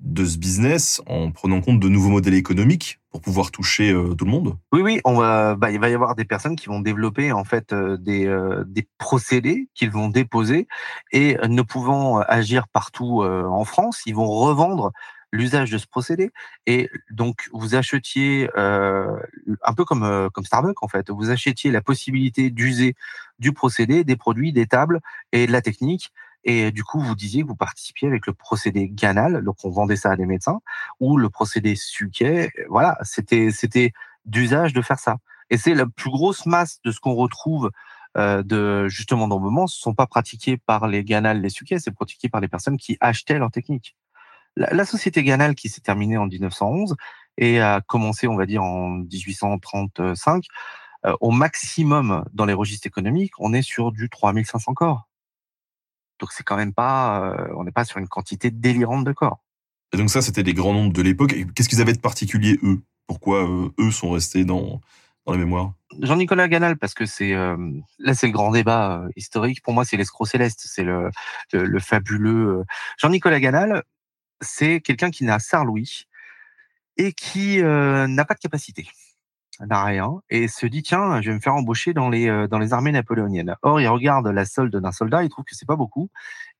de 0.00 0.24
ce 0.24 0.38
business 0.38 1.02
en 1.06 1.30
prenant 1.32 1.60
compte 1.60 1.80
de 1.80 1.88
nouveaux 1.88 2.10
modèles 2.10 2.34
économiques 2.34 3.00
pour 3.10 3.20
pouvoir 3.20 3.50
toucher 3.50 3.90
euh, 3.90 4.14
tout 4.14 4.24
le 4.24 4.30
monde? 4.30 4.56
Oui, 4.72 4.80
oui, 4.82 5.00
bah, 5.04 5.70
il 5.70 5.80
va 5.80 5.88
y 5.88 5.94
avoir 5.94 6.14
des 6.14 6.24
personnes 6.24 6.56
qui 6.56 6.68
vont 6.68 6.80
développer 6.80 7.32
en 7.32 7.44
fait 7.44 7.72
euh, 7.72 7.96
des, 7.96 8.26
euh, 8.26 8.64
des 8.66 8.86
procédés 8.98 9.68
qu'ils 9.74 9.90
vont 9.90 10.08
déposer 10.08 10.68
et 11.12 11.36
ne 11.48 11.62
pouvant 11.62 12.20
agir 12.20 12.68
partout 12.68 13.22
en 13.22 13.64
France, 13.64 14.02
ils 14.06 14.14
vont 14.14 14.28
revendre 14.28 14.92
l'usage 15.32 15.70
de 15.70 15.78
ce 15.78 15.86
procédé. 15.86 16.30
Et 16.66 16.88
donc, 17.10 17.48
vous 17.52 17.74
achetiez, 17.74 18.48
un 18.56 19.74
peu 19.76 19.84
comme, 19.84 20.28
comme 20.32 20.44
Starbucks 20.44 20.82
en 20.82 20.88
fait, 20.88 21.10
vous 21.10 21.30
achetiez 21.30 21.70
la 21.70 21.82
possibilité 21.82 22.50
d'user 22.50 22.94
du 23.38 23.52
procédé, 23.52 24.04
des 24.04 24.16
produits, 24.16 24.52
des 24.52 24.66
tables 24.66 25.00
et 25.32 25.46
de 25.46 25.52
la 25.52 25.62
technique. 25.62 26.12
Et 26.44 26.70
du 26.70 26.84
coup, 26.84 27.00
vous 27.00 27.14
disiez 27.14 27.42
que 27.42 27.48
vous 27.48 27.56
participiez 27.56 28.08
avec 28.08 28.26
le 28.26 28.32
procédé 28.32 28.88
Ganal, 28.88 29.42
donc 29.44 29.56
on 29.64 29.70
vendait 29.70 29.96
ça 29.96 30.12
à 30.12 30.16
des 30.16 30.26
médecins, 30.26 30.60
ou 31.00 31.16
le 31.16 31.28
procédé 31.30 31.74
Suquet. 31.74 32.50
Voilà, 32.68 32.96
c'était 33.02 33.50
c'était 33.50 33.92
d'usage 34.24 34.72
de 34.72 34.82
faire 34.82 34.98
ça. 34.98 35.16
Et 35.50 35.56
c'est 35.56 35.74
la 35.74 35.86
plus 35.86 36.10
grosse 36.10 36.46
masse 36.46 36.80
de 36.84 36.90
ce 36.92 37.00
qu'on 37.00 37.14
retrouve 37.14 37.70
euh, 38.16 38.42
de 38.42 38.88
justement 38.88 39.28
moment, 39.28 39.66
ce 39.66 39.78
sont 39.78 39.94
pas 39.94 40.06
pratiqués 40.06 40.56
par 40.56 40.88
les 40.88 41.04
Ganal, 41.04 41.40
les 41.40 41.50
Suquet, 41.50 41.78
c'est 41.78 41.90
pratiqué 41.90 42.28
par 42.28 42.40
les 42.40 42.48
personnes 42.48 42.76
qui 42.76 42.96
achetaient 43.00 43.38
leur 43.38 43.50
technique. 43.50 43.96
La, 44.56 44.84
société 44.84 45.22
Ganal, 45.22 45.54
qui 45.54 45.68
s'est 45.68 45.82
terminée 45.82 46.16
en 46.16 46.26
1911 46.26 46.96
et 47.36 47.60
a 47.60 47.80
commencé, 47.80 48.26
on 48.26 48.34
va 48.34 48.44
dire, 48.46 48.64
en 48.64 48.88
1835, 48.90 50.44
euh, 51.06 51.14
au 51.20 51.30
maximum 51.30 52.24
dans 52.32 52.44
les 52.44 52.54
registres 52.54 52.88
économiques, 52.88 53.32
on 53.38 53.52
est 53.52 53.62
sur 53.62 53.92
du 53.92 54.08
3500 54.08 54.74
corps. 54.74 55.07
Donc 56.18 56.32
c'est 56.32 56.42
quand 56.42 56.56
même 56.56 56.72
pas, 56.72 57.32
euh, 57.32 57.48
on 57.56 57.64
n'est 57.64 57.72
pas 57.72 57.84
sur 57.84 57.98
une 57.98 58.08
quantité 58.08 58.50
délirante 58.50 59.04
de 59.04 59.12
corps. 59.12 59.40
Et 59.92 59.96
donc 59.96 60.10
ça, 60.10 60.20
c'était 60.22 60.42
les 60.42 60.54
grands 60.54 60.72
nombres 60.72 60.92
de 60.92 61.02
l'époque. 61.02 61.34
Qu'est-ce 61.54 61.68
qu'ils 61.68 61.80
avaient 61.80 61.92
de 61.92 62.00
particulier 62.00 62.58
eux? 62.62 62.80
Pourquoi 63.06 63.48
euh, 63.48 63.70
eux 63.78 63.90
sont 63.90 64.10
restés 64.10 64.44
dans 64.44 64.80
dans 65.24 65.32
la 65.32 65.38
mémoire? 65.38 65.72
Jean-Nicolas 66.00 66.48
Ganal, 66.48 66.76
parce 66.76 66.94
que 66.94 67.06
c'est 67.06 67.32
là 67.32 68.14
c'est 68.14 68.26
le 68.26 68.32
grand 68.32 68.50
débat 68.50 69.04
historique. 69.16 69.62
Pour 69.62 69.72
moi, 69.72 69.84
c'est 69.84 69.96
l'escroc 69.96 70.26
céleste, 70.26 70.62
c'est 70.64 70.84
le, 70.84 71.10
le, 71.52 71.78
fabuleux 71.80 72.64
Jean-Nicolas 72.98 73.40
Ganal 73.40 73.82
c'est 74.40 74.80
quelqu'un 74.80 75.10
qui 75.10 75.24
n'a 75.24 75.38
Sarlouis 75.38 76.06
et 76.96 77.12
qui 77.12 77.60
euh, 77.60 78.06
n'a 78.06 78.24
pas 78.24 78.34
de 78.34 78.40
capacité, 78.40 78.88
n'a 79.66 79.84
rien, 79.84 80.20
et 80.30 80.48
se 80.48 80.66
dit 80.66 80.82
tiens, 80.82 81.20
je 81.20 81.30
vais 81.30 81.34
me 81.34 81.40
faire 81.40 81.54
embaucher 81.54 81.92
dans 81.92 82.08
les 82.08 82.28
euh, 82.28 82.46
dans 82.46 82.58
les 82.58 82.72
armées 82.72 82.92
napoléoniennes. 82.92 83.56
Or, 83.62 83.80
il 83.80 83.88
regarde 83.88 84.26
la 84.28 84.44
solde 84.44 84.74
d'un 84.76 84.92
soldat, 84.92 85.24
il 85.24 85.28
trouve 85.30 85.44
que 85.44 85.54
c'est 85.54 85.66
pas 85.66 85.76
beaucoup, 85.76 86.10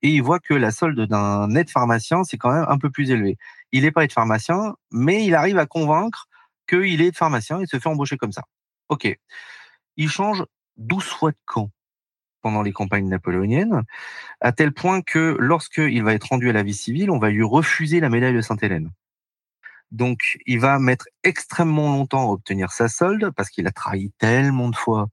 et 0.02 0.10
il 0.10 0.22
voit 0.22 0.40
que 0.40 0.54
la 0.54 0.70
solde 0.70 1.00
d'un 1.06 1.54
aide 1.54 1.70
pharmacien 1.70 2.24
c'est 2.24 2.38
quand 2.38 2.52
même 2.52 2.66
un 2.68 2.78
peu 2.78 2.90
plus 2.90 3.10
élevé. 3.10 3.38
Il 3.72 3.82
n'est 3.82 3.92
pas 3.92 4.04
aide 4.04 4.12
pharmacien, 4.12 4.74
mais 4.90 5.24
il 5.24 5.34
arrive 5.34 5.58
à 5.58 5.66
convaincre 5.66 6.26
qu'il 6.68 7.00
est 7.02 7.16
pharmacien 7.16 7.60
et 7.60 7.66
se 7.66 7.78
fait 7.78 7.88
embaucher 7.88 8.16
comme 8.16 8.32
ça. 8.32 8.42
Ok, 8.88 9.08
il 9.96 10.08
change 10.08 10.44
12 10.76 11.04
fois 11.04 11.30
de 11.32 11.38
camp 11.46 11.70
pendant 12.40 12.62
les 12.62 12.72
campagnes 12.72 13.08
napoléoniennes, 13.08 13.82
à 14.40 14.52
tel 14.52 14.72
point 14.72 15.02
que 15.02 15.36
lorsqu'il 15.38 16.02
va 16.02 16.14
être 16.14 16.28
rendu 16.28 16.48
à 16.50 16.52
la 16.52 16.62
vie 16.62 16.74
civile, 16.74 17.10
on 17.10 17.18
va 17.18 17.30
lui 17.30 17.42
refuser 17.42 18.00
la 18.00 18.08
médaille 18.08 18.34
de 18.34 18.40
Sainte-Hélène. 18.40 18.90
Donc, 19.90 20.38
il 20.46 20.60
va 20.60 20.78
mettre 20.78 21.06
extrêmement 21.24 21.88
longtemps 21.88 22.28
à 22.28 22.32
obtenir 22.32 22.72
sa 22.72 22.88
solde 22.88 23.30
parce 23.36 23.50
qu'il 23.50 23.66
a 23.66 23.72
trahi 23.72 24.12
tellement 24.18 24.68
de 24.68 24.76
fois 24.76 25.08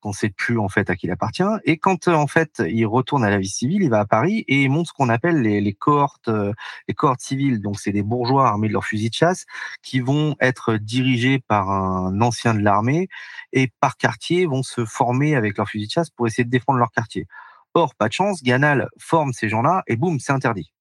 qu'on 0.00 0.12
sait 0.12 0.28
plus 0.30 0.58
en 0.58 0.68
fait 0.68 0.90
à 0.90 0.96
qui 0.96 1.06
il 1.06 1.10
appartient. 1.10 1.42
Et 1.64 1.78
quand 1.78 2.08
euh, 2.08 2.14
en 2.14 2.26
fait 2.26 2.62
il 2.66 2.86
retourne 2.86 3.24
à 3.24 3.30
la 3.30 3.38
vie 3.38 3.48
civile, 3.48 3.82
il 3.82 3.90
va 3.90 4.00
à 4.00 4.06
Paris 4.06 4.44
et 4.48 4.62
il 4.62 4.70
monte 4.70 4.86
ce 4.88 4.92
qu'on 4.92 5.08
appelle 5.08 5.42
les, 5.42 5.60
les 5.60 5.72
cohortes, 5.72 6.28
euh, 6.28 6.52
les 6.86 6.94
cohortes 6.94 7.20
civiles. 7.20 7.60
Donc 7.60 7.80
c'est 7.80 7.92
des 7.92 8.02
bourgeois 8.02 8.48
armés 8.48 8.68
de 8.68 8.72
leurs 8.72 8.84
fusils 8.84 9.10
de 9.10 9.14
chasse 9.14 9.44
qui 9.82 10.00
vont 10.00 10.36
être 10.40 10.76
dirigés 10.76 11.40
par 11.40 11.70
un 11.70 12.20
ancien 12.20 12.54
de 12.54 12.60
l'armée 12.60 13.08
et 13.52 13.72
par 13.80 13.96
quartier 13.96 14.46
vont 14.46 14.62
se 14.62 14.84
former 14.84 15.34
avec 15.34 15.56
leurs 15.56 15.68
fusils 15.68 15.88
de 15.88 15.92
chasse 15.92 16.10
pour 16.10 16.26
essayer 16.26 16.44
de 16.44 16.50
défendre 16.50 16.78
leur 16.78 16.90
quartier. 16.92 17.26
Or, 17.74 17.94
pas 17.94 18.08
de 18.08 18.12
chance, 18.12 18.42
Ganal 18.42 18.88
forme 18.98 19.32
ces 19.32 19.48
gens-là 19.48 19.82
et 19.86 19.96
boum, 19.96 20.18
c'est 20.20 20.32
interdit. 20.32 20.72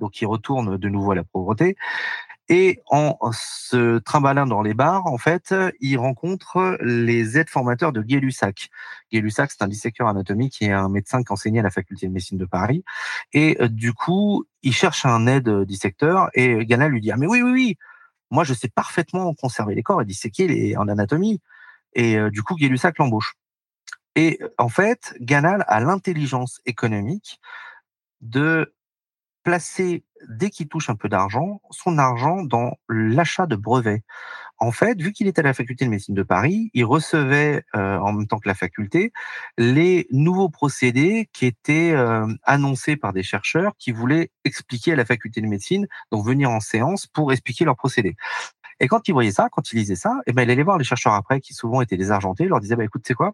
Donc 0.00 0.20
il 0.20 0.26
retourne 0.26 0.76
de 0.76 0.88
nouveau 0.88 1.12
à 1.12 1.14
la 1.14 1.24
pauvreté. 1.24 1.76
Et 2.48 2.80
en 2.90 3.18
se 3.32 3.98
trimballant 3.98 4.46
dans 4.46 4.62
les 4.62 4.74
bars, 4.74 5.06
en 5.06 5.18
fait, 5.18 5.52
il 5.80 5.98
rencontre 5.98 6.78
les 6.80 7.38
aides 7.38 7.50
formateurs 7.50 7.92
de 7.92 8.02
Gay-Lussac. 8.02 8.70
Gay-Lussac, 9.12 9.50
c'est 9.50 9.62
un 9.64 9.68
dissecteur 9.68 10.06
anatomique 10.06 10.62
est 10.62 10.70
un 10.70 10.88
médecin 10.88 11.24
qui 11.24 11.32
enseignait 11.32 11.58
à 11.58 11.64
la 11.64 11.70
faculté 11.70 12.06
de 12.06 12.12
médecine 12.12 12.38
de 12.38 12.44
Paris. 12.44 12.84
Et 13.32 13.56
euh, 13.60 13.68
du 13.68 13.92
coup, 13.92 14.44
il 14.62 14.72
cherche 14.72 15.04
un 15.04 15.26
aide 15.26 15.48
dissecteur 15.62 16.28
et 16.34 16.64
Ganal 16.66 16.92
lui 16.92 17.00
dit 17.00 17.10
ah 17.10 17.16
mais 17.16 17.26
oui 17.26 17.42
oui 17.42 17.50
oui, 17.50 17.76
moi 18.30 18.44
je 18.44 18.54
sais 18.54 18.68
parfaitement 18.68 19.34
conserver 19.34 19.74
les 19.74 19.82
corps 19.82 20.00
et 20.02 20.04
disséquer 20.04 20.46
les 20.46 20.76
en 20.76 20.86
anatomie. 20.86 21.40
Et 21.94 22.16
euh, 22.16 22.30
du 22.30 22.42
coup, 22.44 22.54
Gay-Lussac 22.54 22.98
l'embauche. 22.98 23.34
Et 24.14 24.38
en 24.56 24.68
fait, 24.68 25.14
Ganal 25.20 25.64
a 25.66 25.80
l'intelligence 25.80 26.60
économique 26.64 27.40
de 28.20 28.72
placer, 29.46 30.02
dès 30.28 30.50
qu'il 30.50 30.66
touche 30.66 30.90
un 30.90 30.96
peu 30.96 31.08
d'argent, 31.08 31.60
son 31.70 31.98
argent 31.98 32.42
dans 32.42 32.72
l'achat 32.88 33.46
de 33.46 33.54
brevets. 33.54 34.02
En 34.58 34.72
fait, 34.72 35.00
vu 35.00 35.12
qu'il 35.12 35.28
était 35.28 35.38
à 35.38 35.44
la 35.44 35.54
faculté 35.54 35.84
de 35.84 35.90
médecine 35.90 36.16
de 36.16 36.24
Paris, 36.24 36.68
il 36.74 36.84
recevait 36.84 37.62
euh, 37.76 37.96
en 37.98 38.12
même 38.12 38.26
temps 38.26 38.40
que 38.40 38.48
la 38.48 38.56
faculté 38.56 39.12
les 39.56 40.08
nouveaux 40.10 40.48
procédés 40.48 41.28
qui 41.32 41.46
étaient 41.46 41.92
euh, 41.92 42.26
annoncés 42.42 42.96
par 42.96 43.12
des 43.12 43.22
chercheurs 43.22 43.74
qui 43.78 43.92
voulaient 43.92 44.30
expliquer 44.44 44.94
à 44.94 44.96
la 44.96 45.04
faculté 45.04 45.40
de 45.40 45.46
médecine, 45.46 45.86
donc 46.10 46.26
venir 46.26 46.50
en 46.50 46.58
séance 46.58 47.06
pour 47.06 47.30
expliquer 47.32 47.64
leurs 47.64 47.76
procédés. 47.76 48.16
Et 48.80 48.88
quand 48.88 49.06
il 49.06 49.12
voyait 49.12 49.30
ça, 49.30 49.48
quand 49.52 49.72
il 49.72 49.76
lisait 49.76 49.94
ça, 49.94 50.18
eh 50.26 50.32
ben 50.32 50.42
il 50.42 50.50
allait 50.50 50.64
voir 50.64 50.76
les 50.76 50.84
chercheurs 50.84 51.14
après, 51.14 51.40
qui 51.40 51.54
souvent 51.54 51.82
étaient 51.82 51.96
désargentés, 51.96 52.44
il 52.44 52.48
leur 52.48 52.60
disait 52.60 52.74
bah 52.74 52.84
écoute, 52.84 53.04
c'est 53.06 53.14
quoi? 53.14 53.32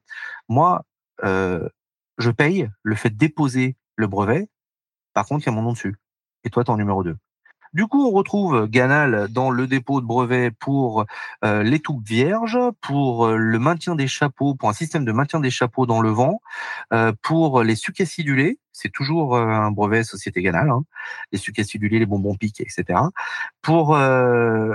Moi, 0.51 0.85
euh, 1.25 1.67
je 2.19 2.31
paye 2.31 2.69
le 2.83 2.97
fait 2.97 3.11
de 3.11 3.17
déposer 3.17 3.77
le 3.97 4.07
brevet. 4.09 4.49
Par 5.15 5.27
contre, 5.27 5.47
il 5.47 5.51
y 5.51 5.53
a 5.53 5.57
mon 5.57 5.63
nom 5.63 5.73
dessus 5.73 5.97
et 6.45 6.51
toi, 6.51 6.65
tu 6.65 6.71
en 6.71 6.77
numéro 6.77 7.03
2. 7.03 7.17
Du 7.73 7.87
coup, 7.87 8.07
on 8.07 8.11
retrouve 8.11 8.67
Ganal 8.67 9.29
dans 9.31 9.51
le 9.51 9.67
dépôt 9.67 10.03
de 10.03 10.07
brevets 10.07 10.51
pour 10.51 11.07
euh, 11.43 11.63
les 11.63 11.81
toupes 11.81 12.07
vierges, 12.07 12.59
pour 12.83 13.27
euh, 13.27 13.37
le 13.37 13.59
maintien 13.59 13.95
des 13.95 14.09
chapeaux, 14.09 14.55
pour 14.55 14.69
un 14.69 14.75
système 14.75 15.07
de 15.07 15.13
maintien 15.13 15.41
des 15.41 15.51
chapeaux 15.51 15.87
dans 15.87 16.03
le 16.03 16.11
vent, 16.11 16.43
euh, 16.93 17.13
pour 17.23 17.63
les 17.63 17.75
sucs 17.75 18.03
acidulés, 18.03 18.59
c'est 18.83 18.91
toujours 18.91 19.37
euh, 19.37 19.47
un 19.47 19.71
brevet 19.71 20.05
Société 20.05 20.43
Ganal, 20.43 20.71
hein, 20.71 20.85
les 21.33 21.39
sucs 21.39 21.59
acidulés, 21.59 21.99
les 21.99 22.07
bonbons 22.07 22.35
piques, 22.35 22.61
etc. 22.61 23.01
Pour, 23.63 23.97
euh, 23.97 24.75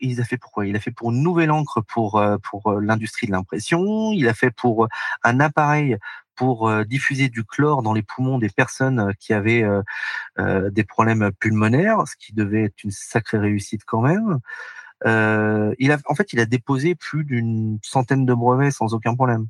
il 0.00 0.20
a 0.20 0.24
fait 0.24 0.36
pourquoi 0.36 0.66
Il 0.66 0.76
a 0.76 0.80
fait 0.80 0.90
pour 0.90 1.10
une 1.10 1.22
nouvelle 1.22 1.50
encre 1.50 1.82
pour 1.82 2.22
pour 2.42 2.80
l'industrie 2.80 3.26
de 3.26 3.32
l'impression. 3.32 4.12
Il 4.12 4.28
a 4.28 4.34
fait 4.34 4.50
pour 4.50 4.88
un 5.24 5.40
appareil 5.40 5.98
pour 6.40 6.70
euh, 6.70 6.84
diffuser 6.84 7.28
du 7.28 7.44
chlore 7.44 7.82
dans 7.82 7.92
les 7.92 8.02
poumons 8.02 8.38
des 8.38 8.48
personnes 8.48 8.98
euh, 8.98 9.12
qui 9.20 9.34
avaient 9.34 9.62
euh, 9.62 10.70
des 10.70 10.84
problèmes 10.84 11.32
pulmonaires, 11.38 12.08
ce 12.08 12.16
qui 12.16 12.32
devait 12.32 12.62
être 12.62 12.82
une 12.82 12.90
sacrée 12.90 13.36
réussite 13.36 13.82
quand 13.84 14.00
même. 14.00 14.38
il 15.04 15.92
a, 15.92 15.98
en 16.06 16.14
fait, 16.14 16.32
il 16.32 16.40
a 16.40 16.46
déposé 16.46 16.94
plus 16.94 17.24
d'une 17.24 17.78
centaine 17.82 18.24
de 18.24 18.32
brevets 18.32 18.70
sans 18.70 18.94
aucun 18.94 19.14
problème. 19.14 19.48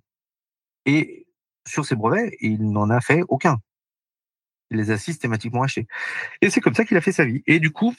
Et 0.84 1.28
sur 1.64 1.84
ces 1.84 1.95
brevets, 1.95 2.36
il 2.41 2.72
n'en 2.72 2.91
a 2.91 3.01
fait 3.01 3.22
aucun. 3.28 3.59
Il 4.71 4.79
les 4.79 4.91
a 4.91 4.99
systématiquement 4.99 5.62
achetés. 5.62 5.87
Et 6.43 6.51
c'est 6.51 6.61
comme 6.61 6.75
ça 6.75 6.85
qu'il 6.85 6.97
a 6.97 7.01
fait 7.01 7.12
sa 7.12 7.25
vie. 7.25 7.43
Et 7.47 7.59
du 7.59 7.71
coup, 7.71 7.95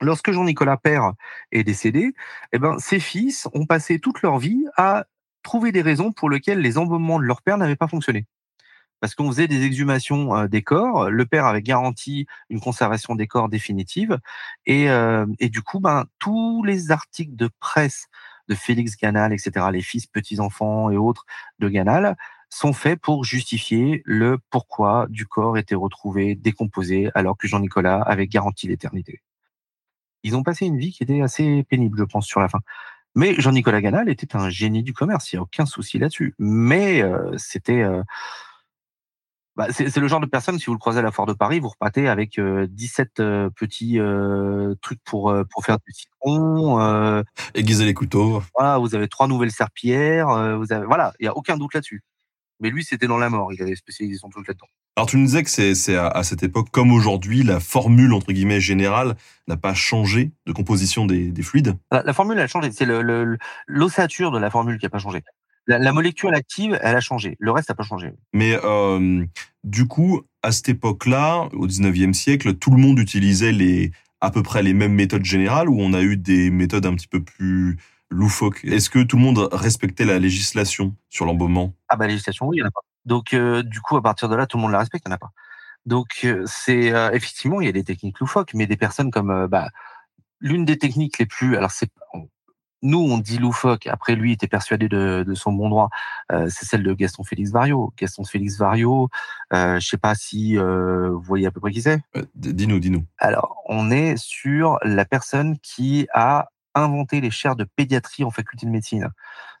lorsque 0.00 0.32
Jean-Nicolas 0.32 0.76
Père 0.76 1.12
est 1.52 1.64
décédé, 1.64 2.12
eh 2.52 2.58
ben, 2.58 2.78
ses 2.78 3.00
fils 3.00 3.48
ont 3.54 3.66
passé 3.66 3.98
toute 3.98 4.22
leur 4.22 4.38
vie 4.38 4.64
à 4.76 5.06
trouver 5.42 5.72
des 5.72 5.82
raisons 5.82 6.12
pour 6.12 6.30
lesquelles 6.30 6.60
les 6.60 6.78
embaumements 6.78 7.18
de 7.18 7.24
leur 7.24 7.42
père 7.42 7.58
n'avaient 7.58 7.76
pas 7.76 7.88
fonctionné. 7.88 8.26
Parce 9.00 9.16
qu'on 9.16 9.28
faisait 9.28 9.48
des 9.48 9.64
exhumations 9.64 10.36
euh, 10.36 10.46
des 10.46 10.62
corps, 10.62 11.10
le 11.10 11.26
père 11.26 11.46
avait 11.46 11.62
garanti 11.62 12.26
une 12.50 12.60
conservation 12.60 13.16
des 13.16 13.26
corps 13.26 13.48
définitive, 13.48 14.20
et, 14.64 14.88
euh, 14.90 15.26
et 15.40 15.48
du 15.48 15.62
coup, 15.62 15.80
ben, 15.80 16.04
tous 16.20 16.62
les 16.62 16.92
articles 16.92 17.34
de 17.34 17.50
presse 17.58 18.06
de 18.48 18.54
Félix 18.54 18.96
Ganal, 18.96 19.32
etc., 19.32 19.66
les 19.72 19.82
fils, 19.82 20.06
petits-enfants 20.06 20.90
et 20.90 20.96
autres 20.96 21.26
de 21.58 21.68
Ganal, 21.68 22.16
sont 22.52 22.74
faits 22.74 23.00
pour 23.00 23.24
justifier 23.24 24.02
le 24.04 24.38
pourquoi 24.50 25.06
du 25.08 25.26
corps 25.26 25.56
était 25.56 25.74
retrouvé 25.74 26.34
décomposé 26.34 27.08
alors 27.14 27.38
que 27.38 27.48
Jean-Nicolas 27.48 28.02
avait 28.02 28.26
garanti 28.26 28.68
l'éternité. 28.68 29.22
Ils 30.22 30.36
ont 30.36 30.42
passé 30.42 30.66
une 30.66 30.76
vie 30.76 30.92
qui 30.92 31.02
était 31.02 31.22
assez 31.22 31.64
pénible, 31.64 31.98
je 31.98 32.04
pense, 32.04 32.26
sur 32.26 32.40
la 32.40 32.50
fin. 32.50 32.60
Mais 33.14 33.34
Jean-Nicolas 33.38 33.80
Ganal 33.80 34.10
était 34.10 34.36
un 34.36 34.50
génie 34.50 34.82
du 34.82 34.92
commerce, 34.92 35.32
il 35.32 35.36
n'y 35.36 35.38
a 35.38 35.42
aucun 35.42 35.64
souci 35.64 35.98
là-dessus. 35.98 36.34
Mais 36.38 37.02
euh, 37.02 37.32
c'était... 37.38 37.82
Euh, 37.82 38.02
Bah, 39.54 39.66
c'est 39.70 39.94
le 39.98 40.08
genre 40.08 40.20
de 40.20 40.26
personne, 40.26 40.58
si 40.58 40.66
vous 40.66 40.72
le 40.72 40.78
croisez 40.78 41.00
à 41.00 41.02
la 41.02 41.10
foire 41.10 41.26
de 41.26 41.34
Paris, 41.34 41.60
vous 41.60 41.68
repartez 41.68 42.08
avec 42.08 42.38
euh, 42.38 42.66
17 42.70 43.20
euh, 43.20 43.50
petits 43.50 43.98
euh, 43.98 44.74
trucs 44.80 45.02
pour 45.04 45.34
pour 45.50 45.64
faire 45.64 45.76
du 45.86 45.92
citron. 45.92 47.22
Aiguiser 47.54 47.84
les 47.84 47.92
couteaux. 47.92 48.42
voilà, 48.54 48.78
vous 48.78 48.94
avez 48.94 49.08
trois 49.08 49.28
nouvelles 49.28 49.50
serpillères. 49.50 50.58
vous 50.58 50.72
avez 50.72 50.86
voilà, 50.86 51.12
il 51.20 51.26
y 51.26 51.28
a 51.28 51.36
aucun 51.36 51.58
doute 51.58 51.74
là-dessus. 51.74 52.02
Mais 52.60 52.70
lui, 52.70 52.84
c'était 52.84 53.06
dans 53.08 53.18
la 53.18 53.28
mort. 53.30 53.52
Il 53.52 53.60
avait 53.62 53.74
spécialisé 53.76 54.18
son 54.18 54.28
truc 54.28 54.46
là-dedans. 54.48 54.66
Alors 54.96 55.08
tu 55.08 55.16
nous 55.16 55.24
disais 55.24 55.42
que 55.42 55.48
c'est 55.48 55.96
à, 55.96 56.06
à 56.08 56.22
cette 56.22 56.42
époque 56.42 56.68
comme 56.70 56.92
aujourd'hui, 56.92 57.42
la 57.42 57.60
formule 57.60 58.12
entre 58.12 58.30
guillemets 58.32 58.60
générale 58.60 59.16
n'a 59.48 59.56
pas 59.56 59.72
changé 59.74 60.32
de 60.46 60.52
composition 60.52 61.06
des, 61.06 61.30
des 61.30 61.42
fluides? 61.42 61.76
La, 61.90 62.02
la 62.02 62.12
formule 62.12 62.38
a 62.38 62.46
changé. 62.46 62.70
C'est 62.72 62.84
le- 62.84 63.00
le- 63.02 63.38
l'ossature 63.66 64.30
de 64.30 64.38
la 64.38 64.50
formule 64.50 64.78
qui 64.78 64.86
a 64.86 64.90
pas 64.90 64.98
changé. 64.98 65.22
La, 65.66 65.78
la 65.78 65.92
molécule 65.92 66.34
active, 66.34 66.78
elle 66.82 66.94
a 66.96 67.00
changé. 67.00 67.36
Le 67.38 67.50
reste 67.52 67.68
n'a 67.70 67.74
pas 67.74 67.84
changé. 67.84 68.12
Mais 68.34 68.58
euh, 68.64 69.24
du 69.64 69.86
coup, 69.86 70.22
à 70.42 70.52
cette 70.52 70.68
époque-là, 70.68 71.48
au 71.54 71.66
19e 71.66 72.12
siècle, 72.12 72.54
tout 72.54 72.70
le 72.70 72.78
monde 72.78 72.98
utilisait 72.98 73.52
les 73.52 73.92
à 74.20 74.30
peu 74.30 74.42
près 74.42 74.62
les 74.62 74.74
mêmes 74.74 74.92
méthodes 74.92 75.24
générales 75.24 75.68
ou 75.68 75.80
on 75.80 75.94
a 75.94 76.02
eu 76.02 76.16
des 76.16 76.50
méthodes 76.50 76.84
un 76.86 76.94
petit 76.94 77.08
peu 77.08 77.22
plus 77.22 77.76
loufoques 78.12 78.64
Est-ce 78.64 78.90
que 78.90 79.02
tout 79.02 79.16
le 79.16 79.22
monde 79.22 79.48
respectait 79.52 80.04
la 80.04 80.18
législation 80.18 80.94
sur 81.08 81.24
l'embaumement? 81.24 81.74
Ah 81.88 81.96
bah 81.96 82.06
législation, 82.06 82.46
oui, 82.46 82.58
il 82.58 82.60
n'y 82.60 82.64
en 82.64 82.68
a 82.68 82.70
pas. 82.70 82.80
Donc 83.04 83.34
euh, 83.34 83.62
du 83.62 83.80
coup, 83.80 83.96
à 83.96 84.02
partir 84.02 84.28
de 84.28 84.36
là, 84.36 84.46
tout 84.46 84.56
le 84.58 84.62
monde 84.62 84.72
la 84.72 84.78
respecte, 84.78 85.04
il 85.06 85.08
n'y 85.08 85.12
en 85.14 85.16
a 85.16 85.18
pas. 85.18 85.32
Donc 85.86 86.20
euh, 86.24 86.44
c'est 86.46 86.92
euh, 86.92 87.10
effectivement, 87.12 87.60
il 87.60 87.66
y 87.66 87.68
a 87.68 87.72
des 87.72 87.84
techniques 87.84 88.20
loufoques, 88.20 88.54
mais 88.54 88.66
des 88.68 88.76
personnes 88.76 89.10
comme 89.10 89.30
euh, 89.30 89.48
bah, 89.48 89.68
l'une 90.40 90.64
des 90.64 90.78
techniques 90.78 91.18
les 91.18 91.26
plus, 91.26 91.56
alors 91.56 91.72
c'est 91.72 91.90
nous 92.84 92.98
on 92.98 93.18
dit 93.18 93.38
loufoque. 93.38 93.86
Après 93.86 94.14
lui 94.16 94.32
était 94.32 94.48
persuadé 94.48 94.88
de, 94.88 95.24
de 95.26 95.34
son 95.34 95.52
bon 95.52 95.68
droit. 95.68 95.88
euh, 96.32 96.48
c'est 96.50 96.66
celle 96.66 96.82
de 96.82 96.92
Gaston 96.94 97.22
Félix 97.24 97.50
Vario. 97.52 97.92
Gaston 97.96 98.24
Félix 98.24 98.58
Vario, 98.58 99.08
euh, 99.52 99.78
je 99.78 99.88
sais 99.88 99.98
pas 99.98 100.14
si 100.16 100.58
euh, 100.58 101.10
vous 101.10 101.20
voyez 101.22 101.46
à 101.46 101.50
peu 101.52 101.60
près 101.60 101.70
qui 101.70 101.82
c'est? 101.82 102.00
Euh, 102.16 102.24
Dis-nous, 102.34 102.80
dis-nous. 102.80 103.04
Alors, 103.18 103.56
on 103.68 103.90
est 103.92 104.16
sur 104.16 104.78
la 104.82 105.04
personne 105.04 105.58
qui 105.60 106.08
a 106.12 106.48
inventé 106.74 107.20
les 107.20 107.30
chaires 107.30 107.56
de 107.56 107.64
pédiatrie 107.64 108.24
en 108.24 108.30
faculté 108.30 108.66
de 108.66 108.70
médecine. 108.70 109.10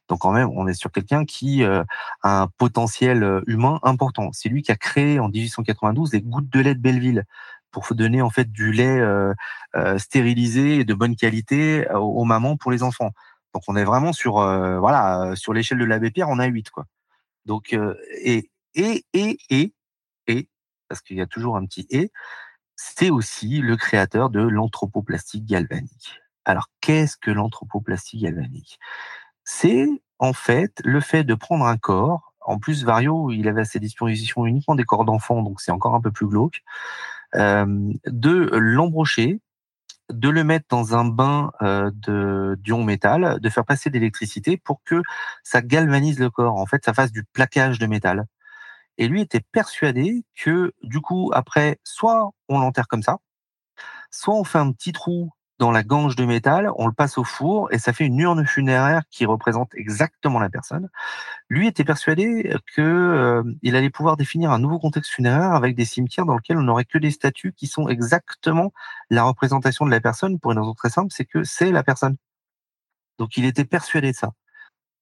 Donc 0.08 0.20
quand 0.20 0.32
même, 0.32 0.50
on 0.54 0.66
est 0.66 0.74
sur 0.74 0.90
quelqu'un 0.90 1.24
qui 1.24 1.62
euh, 1.62 1.84
a 2.22 2.42
un 2.42 2.48
potentiel 2.48 3.22
euh, 3.22 3.40
humain 3.46 3.78
important. 3.82 4.30
C'est 4.32 4.48
lui 4.48 4.62
qui 4.62 4.72
a 4.72 4.76
créé 4.76 5.18
en 5.20 5.28
1892 5.28 6.12
les 6.12 6.20
gouttes 6.22 6.50
de 6.50 6.60
lait 6.60 6.74
de 6.74 6.80
Belleville 6.80 7.24
pour 7.70 7.86
donner 7.94 8.20
en 8.22 8.30
fait 8.30 8.50
du 8.52 8.72
lait 8.72 9.00
euh, 9.00 9.32
euh, 9.76 9.98
stérilisé 9.98 10.80
et 10.80 10.84
de 10.84 10.94
bonne 10.94 11.16
qualité 11.16 11.86
aux, 11.92 12.20
aux 12.20 12.24
mamans 12.24 12.56
pour 12.56 12.70
les 12.70 12.82
enfants. 12.82 13.12
Donc 13.54 13.64
on 13.68 13.76
est 13.76 13.84
vraiment 13.84 14.12
sur 14.12 14.38
euh, 14.38 14.78
voilà 14.78 15.22
euh, 15.32 15.34
sur 15.36 15.52
l'échelle 15.52 15.78
de 15.78 15.84
l'abbé 15.84 16.10
Pierre, 16.10 16.28
on 16.28 16.38
a 16.38 16.46
8 16.46 16.70
quoi. 16.70 16.86
Donc 17.46 17.74
euh, 17.74 17.94
et 18.22 18.50
et 18.74 19.04
et 19.12 19.38
et 19.50 19.74
et 20.26 20.48
parce 20.88 21.02
qu'il 21.02 21.16
y 21.18 21.20
a 21.22 21.26
toujours 21.26 21.56
un 21.56 21.66
petit 21.66 21.86
et 21.90 22.12
c'est 22.76 23.10
aussi 23.10 23.60
le 23.60 23.76
créateur 23.76 24.30
de 24.30 24.40
l'anthropoplastique 24.40 25.46
galvanique. 25.46 26.21
Alors, 26.44 26.68
qu'est-ce 26.80 27.16
que 27.16 27.30
l'anthropoplastie 27.30 28.18
galvanique? 28.18 28.78
C'est 29.44 29.86
en 30.18 30.32
fait 30.32 30.80
le 30.84 31.00
fait 31.00 31.24
de 31.24 31.34
prendre 31.34 31.66
un 31.66 31.76
corps. 31.78 32.34
En 32.40 32.58
plus, 32.58 32.84
Vario, 32.84 33.30
il 33.30 33.48
avait 33.48 33.62
à 33.62 33.64
ses 33.64 33.80
dispositions 33.80 34.46
uniquement 34.46 34.74
des 34.74 34.84
corps 34.84 35.04
d'enfants, 35.04 35.42
donc 35.42 35.60
c'est 35.60 35.72
encore 35.72 35.94
un 35.94 36.00
peu 36.00 36.10
plus 36.10 36.26
glauque. 36.26 36.62
de 37.34 38.50
l'embrocher, 38.56 39.40
de 40.10 40.28
le 40.28 40.44
mettre 40.44 40.66
dans 40.68 40.94
un 40.94 41.04
bain 41.04 41.52
de 41.60 42.56
d'ion 42.60 42.84
métal, 42.84 43.40
de 43.40 43.48
faire 43.48 43.64
passer 43.64 43.90
de 43.90 43.94
l'électricité 43.94 44.56
pour 44.56 44.82
que 44.84 45.02
ça 45.42 45.62
galvanise 45.62 46.18
le 46.18 46.30
corps. 46.30 46.56
En 46.56 46.66
fait, 46.66 46.84
ça 46.84 46.94
fasse 46.94 47.12
du 47.12 47.24
plaquage 47.24 47.78
de 47.78 47.86
métal. 47.86 48.26
Et 48.98 49.08
lui 49.08 49.22
était 49.22 49.40
persuadé 49.52 50.24
que, 50.36 50.72
du 50.82 51.00
coup, 51.00 51.30
après, 51.34 51.78
soit 51.84 52.30
on 52.48 52.58
l'enterre 52.58 52.88
comme 52.88 53.02
ça, 53.02 53.18
soit 54.10 54.34
on 54.34 54.44
fait 54.44 54.58
un 54.58 54.72
petit 54.72 54.92
trou 54.92 55.30
dans 55.62 55.70
la 55.70 55.84
gange 55.84 56.16
de 56.16 56.24
métal, 56.24 56.72
on 56.74 56.88
le 56.88 56.92
passe 56.92 57.18
au 57.18 57.22
four 57.22 57.72
et 57.72 57.78
ça 57.78 57.92
fait 57.92 58.04
une 58.04 58.18
urne 58.18 58.44
funéraire 58.44 59.02
qui 59.10 59.26
représente 59.26 59.72
exactement 59.76 60.40
la 60.40 60.50
personne. 60.50 60.88
Lui 61.48 61.68
était 61.68 61.84
persuadé 61.84 62.52
que 62.74 62.82
euh, 62.82 63.44
allait 63.64 63.88
pouvoir 63.88 64.16
définir 64.16 64.50
un 64.50 64.58
nouveau 64.58 64.80
contexte 64.80 65.12
funéraire 65.12 65.52
avec 65.52 65.76
des 65.76 65.84
cimetières 65.84 66.26
dans 66.26 66.34
lesquels 66.34 66.58
on 66.58 66.62
n'aurait 66.62 66.84
que 66.84 66.98
des 66.98 67.12
statues 67.12 67.52
qui 67.52 67.68
sont 67.68 67.86
exactement 67.88 68.72
la 69.08 69.22
représentation 69.22 69.86
de 69.86 69.92
la 69.92 70.00
personne 70.00 70.40
pour 70.40 70.50
une 70.50 70.58
raison 70.58 70.74
très 70.74 70.90
simple, 70.90 71.12
c'est 71.12 71.26
que 71.26 71.44
c'est 71.44 71.70
la 71.70 71.84
personne. 71.84 72.16
Donc 73.18 73.36
il 73.36 73.44
était 73.44 73.64
persuadé 73.64 74.10
de 74.10 74.16
ça. 74.16 74.32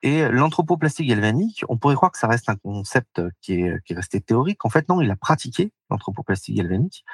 Et 0.02 0.28
l'anthropoplastie 0.28 1.04
galvanique, 1.04 1.64
on 1.68 1.76
pourrait 1.76 1.94
croire 1.94 2.12
que 2.12 2.18
ça 2.18 2.26
reste 2.26 2.48
un 2.48 2.56
concept 2.56 3.20
qui 3.42 3.60
est, 3.60 3.84
qui 3.84 3.92
est 3.92 3.96
resté 3.96 4.20
théorique. 4.20 4.64
En 4.64 4.70
fait, 4.70 4.88
non, 4.88 5.00
il 5.00 5.10
a 5.10 5.16
pratiqué 5.16 5.72
l'anthropoplastie 5.90 6.54
galvanique. 6.54 7.04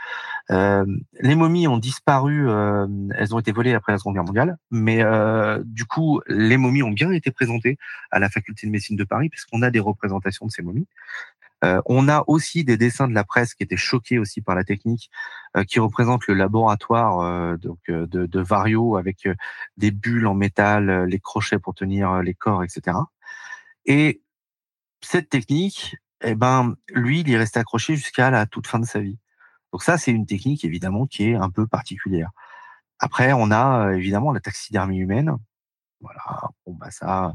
Euh, 0.50 0.84
les 1.20 1.34
momies 1.34 1.66
ont 1.66 1.78
disparu, 1.78 2.48
euh, 2.48 2.86
elles 3.16 3.34
ont 3.34 3.38
été 3.38 3.50
volées 3.50 3.74
après 3.74 3.92
la 3.92 3.98
Seconde 3.98 4.14
Guerre 4.14 4.24
mondiale, 4.24 4.58
mais 4.70 5.02
euh, 5.02 5.62
du 5.64 5.84
coup, 5.84 6.20
les 6.28 6.56
momies 6.56 6.82
ont 6.82 6.90
bien 6.90 7.10
été 7.10 7.30
présentées 7.30 7.78
à 8.10 8.18
la 8.18 8.28
faculté 8.28 8.66
de 8.66 8.72
médecine 8.72 8.96
de 8.96 9.04
Paris, 9.04 9.28
puisqu'on 9.28 9.62
a 9.62 9.70
des 9.70 9.80
représentations 9.80 10.46
de 10.46 10.50
ces 10.50 10.62
momies. 10.62 10.86
Euh, 11.64 11.80
on 11.86 12.08
a 12.08 12.22
aussi 12.26 12.64
des 12.64 12.76
dessins 12.76 13.08
de 13.08 13.14
la 13.14 13.24
presse 13.24 13.54
qui 13.54 13.62
étaient 13.62 13.76
choqués 13.76 14.18
aussi 14.18 14.42
par 14.42 14.54
la 14.54 14.64
technique, 14.64 15.10
euh, 15.56 15.64
qui 15.64 15.80
représentent 15.80 16.26
le 16.26 16.34
laboratoire 16.34 17.20
euh, 17.20 17.56
donc 17.56 17.78
euh, 17.88 18.06
de, 18.06 18.26
de 18.26 18.40
Vario 18.40 18.96
avec 18.96 19.26
euh, 19.26 19.34
des 19.76 19.90
bulles 19.90 20.26
en 20.26 20.34
métal, 20.34 20.90
euh, 20.90 21.06
les 21.06 21.18
crochets 21.20 21.58
pour 21.58 21.74
tenir 21.74 22.22
les 22.22 22.34
corps, 22.34 22.62
etc. 22.62 22.98
Et 23.86 24.22
cette 25.02 25.30
technique, 25.30 25.96
eh 26.22 26.34
ben, 26.34 26.76
lui, 26.90 27.20
il 27.20 27.30
est 27.32 27.38
resté 27.38 27.60
accroché 27.60 27.96
jusqu'à 27.96 28.30
la 28.30 28.46
toute 28.46 28.66
fin 28.66 28.78
de 28.78 28.86
sa 28.86 29.00
vie. 29.00 29.18
Donc 29.72 29.82
ça, 29.82 29.98
c'est 29.98 30.12
une 30.12 30.26
technique 30.26 30.64
évidemment 30.64 31.06
qui 31.06 31.30
est 31.30 31.34
un 31.36 31.50
peu 31.50 31.66
particulière. 31.66 32.30
Après, 32.98 33.32
on 33.32 33.50
a 33.50 33.92
évidemment 33.94 34.32
la 34.32 34.40
taxidermie 34.40 34.98
humaine. 34.98 35.36
Voilà, 36.00 36.50
bon 36.66 36.74
bah 36.74 36.90
ça, 36.90 37.34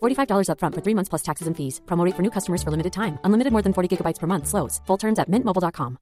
$45 0.00 0.48
upfront 0.50 0.74
for 0.74 0.80
three 0.80 0.94
months 0.94 1.08
plus 1.08 1.22
taxes 1.22 1.48
and 1.48 1.56
fees. 1.56 1.80
Promo 1.86 2.04
rate 2.04 2.14
for 2.14 2.22
new 2.22 2.30
customers 2.30 2.62
for 2.62 2.70
limited 2.70 2.92
time. 2.92 3.18
Unlimited 3.24 3.52
more 3.52 3.62
than 3.62 3.72
40 3.72 3.96
gigabytes 3.96 4.20
per 4.20 4.28
month. 4.28 4.46
Slows. 4.46 4.80
Full 4.86 4.98
terms 4.98 5.18
at 5.18 5.28
mintmobile.com. 5.28 5.98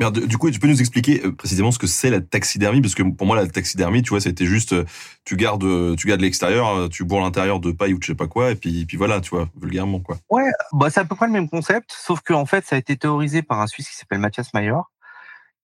Mais 0.00 0.08
du 0.12 0.38
coup, 0.38 0.48
tu 0.48 0.60
peux 0.60 0.68
nous 0.68 0.80
expliquer 0.80 1.20
euh, 1.24 1.32
précisément 1.32 1.72
ce 1.72 1.78
que 1.78 1.88
c'est 1.88 2.10
la 2.10 2.20
taxidermie? 2.20 2.80
Parce 2.80 2.94
que 2.94 3.02
pour 3.02 3.26
moi, 3.26 3.34
la 3.34 3.48
taxidermie, 3.48 4.02
tu 4.02 4.10
vois, 4.10 4.20
c'était 4.20 4.46
juste, 4.46 4.72
euh, 4.72 4.84
tu 5.24 5.34
gardes, 5.34 5.64
euh, 5.64 5.96
tu 5.96 6.06
gardes 6.06 6.20
l'extérieur, 6.20 6.68
euh, 6.68 6.88
tu 6.88 7.04
bourres 7.04 7.22
l'intérieur 7.22 7.58
de 7.58 7.72
paille 7.72 7.94
ou 7.94 7.98
de 7.98 8.02
je 8.04 8.12
sais 8.12 8.14
pas 8.14 8.28
quoi, 8.28 8.52
et 8.52 8.54
puis, 8.54 8.86
puis 8.86 8.96
voilà, 8.96 9.20
tu 9.20 9.30
vois, 9.30 9.48
vulgairement, 9.60 9.98
quoi. 9.98 10.16
Ouais, 10.30 10.48
bah 10.72 10.88
c'est 10.90 11.00
à 11.00 11.04
peu 11.04 11.16
près 11.16 11.26
le 11.26 11.32
même 11.32 11.48
concept, 11.48 11.92
sauf 11.92 12.20
que 12.20 12.32
en 12.32 12.46
fait, 12.46 12.64
ça 12.64 12.76
a 12.76 12.78
été 12.78 12.96
théorisé 12.96 13.42
par 13.42 13.60
un 13.60 13.66
Suisse 13.66 13.88
qui 13.88 13.96
s'appelle 13.96 14.20
Mathias 14.20 14.54
Mayer. 14.54 14.74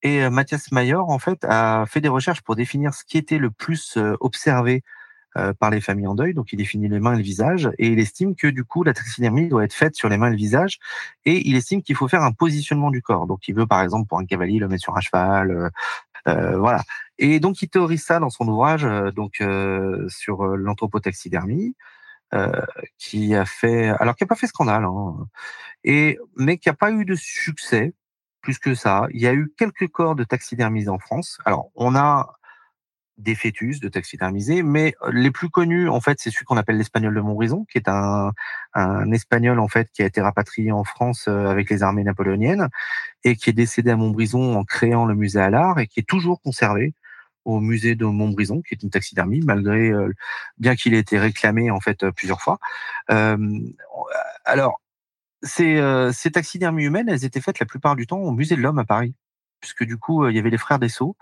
Et 0.05 0.23
euh, 0.23 0.31
Mathias 0.31 0.71
Mayer, 0.71 0.97
en 0.97 1.19
fait, 1.19 1.45
a 1.45 1.87
fait 1.87 2.01
des 2.01 2.09
recherches 2.09 2.43
pour 2.43 2.57
définir 2.57 2.93
ce 2.93 3.05
qui 3.05 3.17
était 3.17 3.39
le 3.39 3.51
plus 3.51 3.97
euh, 3.97 4.17
observé 4.21 4.77
euh, 4.77 4.94
par 5.59 5.71
les 5.71 5.81
familles 5.81 6.07
en 6.07 6.15
deuil. 6.15 6.35
Donc, 6.35 6.53
il 6.53 6.57
définit 6.57 6.89
les 6.89 7.01
mains 7.01 7.15
et 7.15 7.17
le 7.17 7.23
visage, 7.23 7.71
et 7.79 7.89
il 7.89 7.99
estime 7.99 8.35
que 8.35 8.47
du 8.47 8.65
coup, 8.65 8.83
la 8.85 8.93
taxidermie 8.93 9.49
doit 9.49 9.65
être 9.65 9.73
faite 9.73 9.95
sur 9.95 10.09
les 10.09 10.17
mains 10.17 10.29
et 10.29 10.31
le 10.31 10.37
visage, 10.37 10.79
et 11.25 11.49
il 11.49 11.57
estime 11.57 11.83
qu'il 11.83 11.97
faut 11.97 12.09
faire 12.09 12.23
un 12.23 12.33
positionnement 12.33 12.91
du 12.91 13.03
corps. 13.03 13.27
Donc, 13.27 13.49
il 13.49 13.55
veut, 13.55 13.67
par 13.67 13.83
exemple, 13.83 14.09
pour 14.09 14.19
un 14.19 14.27
cavalier, 14.27 14.59
le 14.59 14.69
mettre 14.69 14.83
sur 14.83 14.97
un 14.97 15.01
cheval, 15.01 15.51
euh, 15.51 15.71
euh, 16.29 16.59
voilà. 16.59 16.83
Et 17.19 17.41
donc, 17.41 17.63
il 17.63 17.69
théorise 17.69 18.05
ça 18.05 18.19
dans 18.19 18.31
son 18.31 18.47
ouvrage, 18.49 18.85
euh, 18.85 19.11
donc 19.11 19.41
euh, 19.41 20.09
sur 20.09 20.45
euh, 20.45 20.57
l'anthropotaxidermie. 20.57 21.75
Euh, 22.33 22.51
qui 22.99 23.37
a 23.37 23.45
fait, 23.45 23.91
alors 24.01 24.17
qui 24.17 24.25
a 24.25 24.27
pas 24.27 24.35
fait 24.35 24.49
scandale, 24.49 24.83
hein, 24.85 25.29
et 25.85 26.19
mais 26.37 26.59
qui 26.59 26.69
a 26.69 26.75
pas 26.75 26.91
eu 26.91 27.05
de 27.05 27.15
succès 27.15 27.95
plus 28.41 28.59
que 28.59 28.75
ça. 28.75 29.07
Il 29.13 29.21
y 29.21 29.29
a 29.29 29.35
eu 29.35 29.53
quelques 29.57 29.87
corps 29.87 30.17
de 30.17 30.25
taxidermisés 30.25 30.89
en 30.89 30.99
France. 30.99 31.39
Alors 31.45 31.71
on 31.77 31.95
a 31.95 32.35
des 33.19 33.35
fœtus 33.35 33.81
de 33.81 33.89
taxidermisés, 33.89 34.63
mais 34.63 34.95
les 35.13 35.31
plus 35.31 35.49
connus 35.49 35.89
en 35.89 36.01
fait 36.01 36.19
c'est 36.21 36.31
celui 36.31 36.45
qu'on 36.45 36.57
appelle 36.57 36.79
l'espagnol 36.79 37.15
de 37.15 37.21
Montbrison, 37.21 37.65
qui 37.71 37.79
est 37.79 37.89
un 37.89 38.33
un 38.75 39.13
espagnol 39.13 39.61
en 39.61 39.69
fait 39.69 39.89
qui 39.93 40.03
a 40.03 40.07
été 40.07 40.21
rapatrié 40.21 40.73
en 40.73 40.85
France 40.85 41.27
euh, 41.29 41.47
avec 41.47 41.71
les 41.71 41.83
armées 41.83 42.05
napoléoniennes 42.05 42.69
et 43.23 43.37
qui 43.37 43.51
est 43.51 43.55
décédé 43.55 43.91
à 43.91 43.97
Montbrison 43.97 44.57
en 44.57 44.65
créant 44.65 45.07
le 45.07 45.15
musée 45.15 45.41
à 45.41 45.51
l'art 45.51 45.79
et 45.79 45.87
qui 45.87 46.01
est 46.01 46.09
toujours 46.09 46.41
conservé 46.43 46.95
au 47.45 47.61
musée 47.61 47.95
de 47.95 48.07
Montbrison, 48.07 48.63
qui 48.63 48.75
est 48.75 48.83
une 48.83 48.91
taxidermie, 48.91 49.41
malgré 49.43 49.91
euh, 49.91 50.13
bien 50.59 50.75
qu'il 50.77 50.95
ait 50.95 50.99
été 50.99 51.19
réclamé 51.19 51.71
en 51.71 51.81
fait 51.81 52.03
euh, 52.03 52.13
plusieurs 52.13 52.41
fois. 52.41 52.59
Euh, 53.11 53.37
alors, 54.45 54.81
ces, 55.43 55.77
euh, 55.77 56.13
ces 56.13 56.31
taxidermies 56.31 56.85
humaines, 56.85 57.09
elles 57.09 57.25
étaient 57.25 57.41
faites 57.41 57.59
la 57.59 57.67
plupart 57.67 57.97
du 57.97 58.07
temps 58.07 58.19
au 58.19 58.33
musée 58.33 58.57
de 58.57 58.63
l'homme 58.63 58.79
à 58.79 58.85
Paris, 58.85 59.15
puisque 59.61 59.85
du 59.85 59.99
coup, 59.99 60.25
euh, 60.25 60.33
il 60.33 60.37
y 60.37 60.39
avait 60.39 60.51
les 60.51 60.59
frères 60.59 60.79
Dessau 60.79 61.17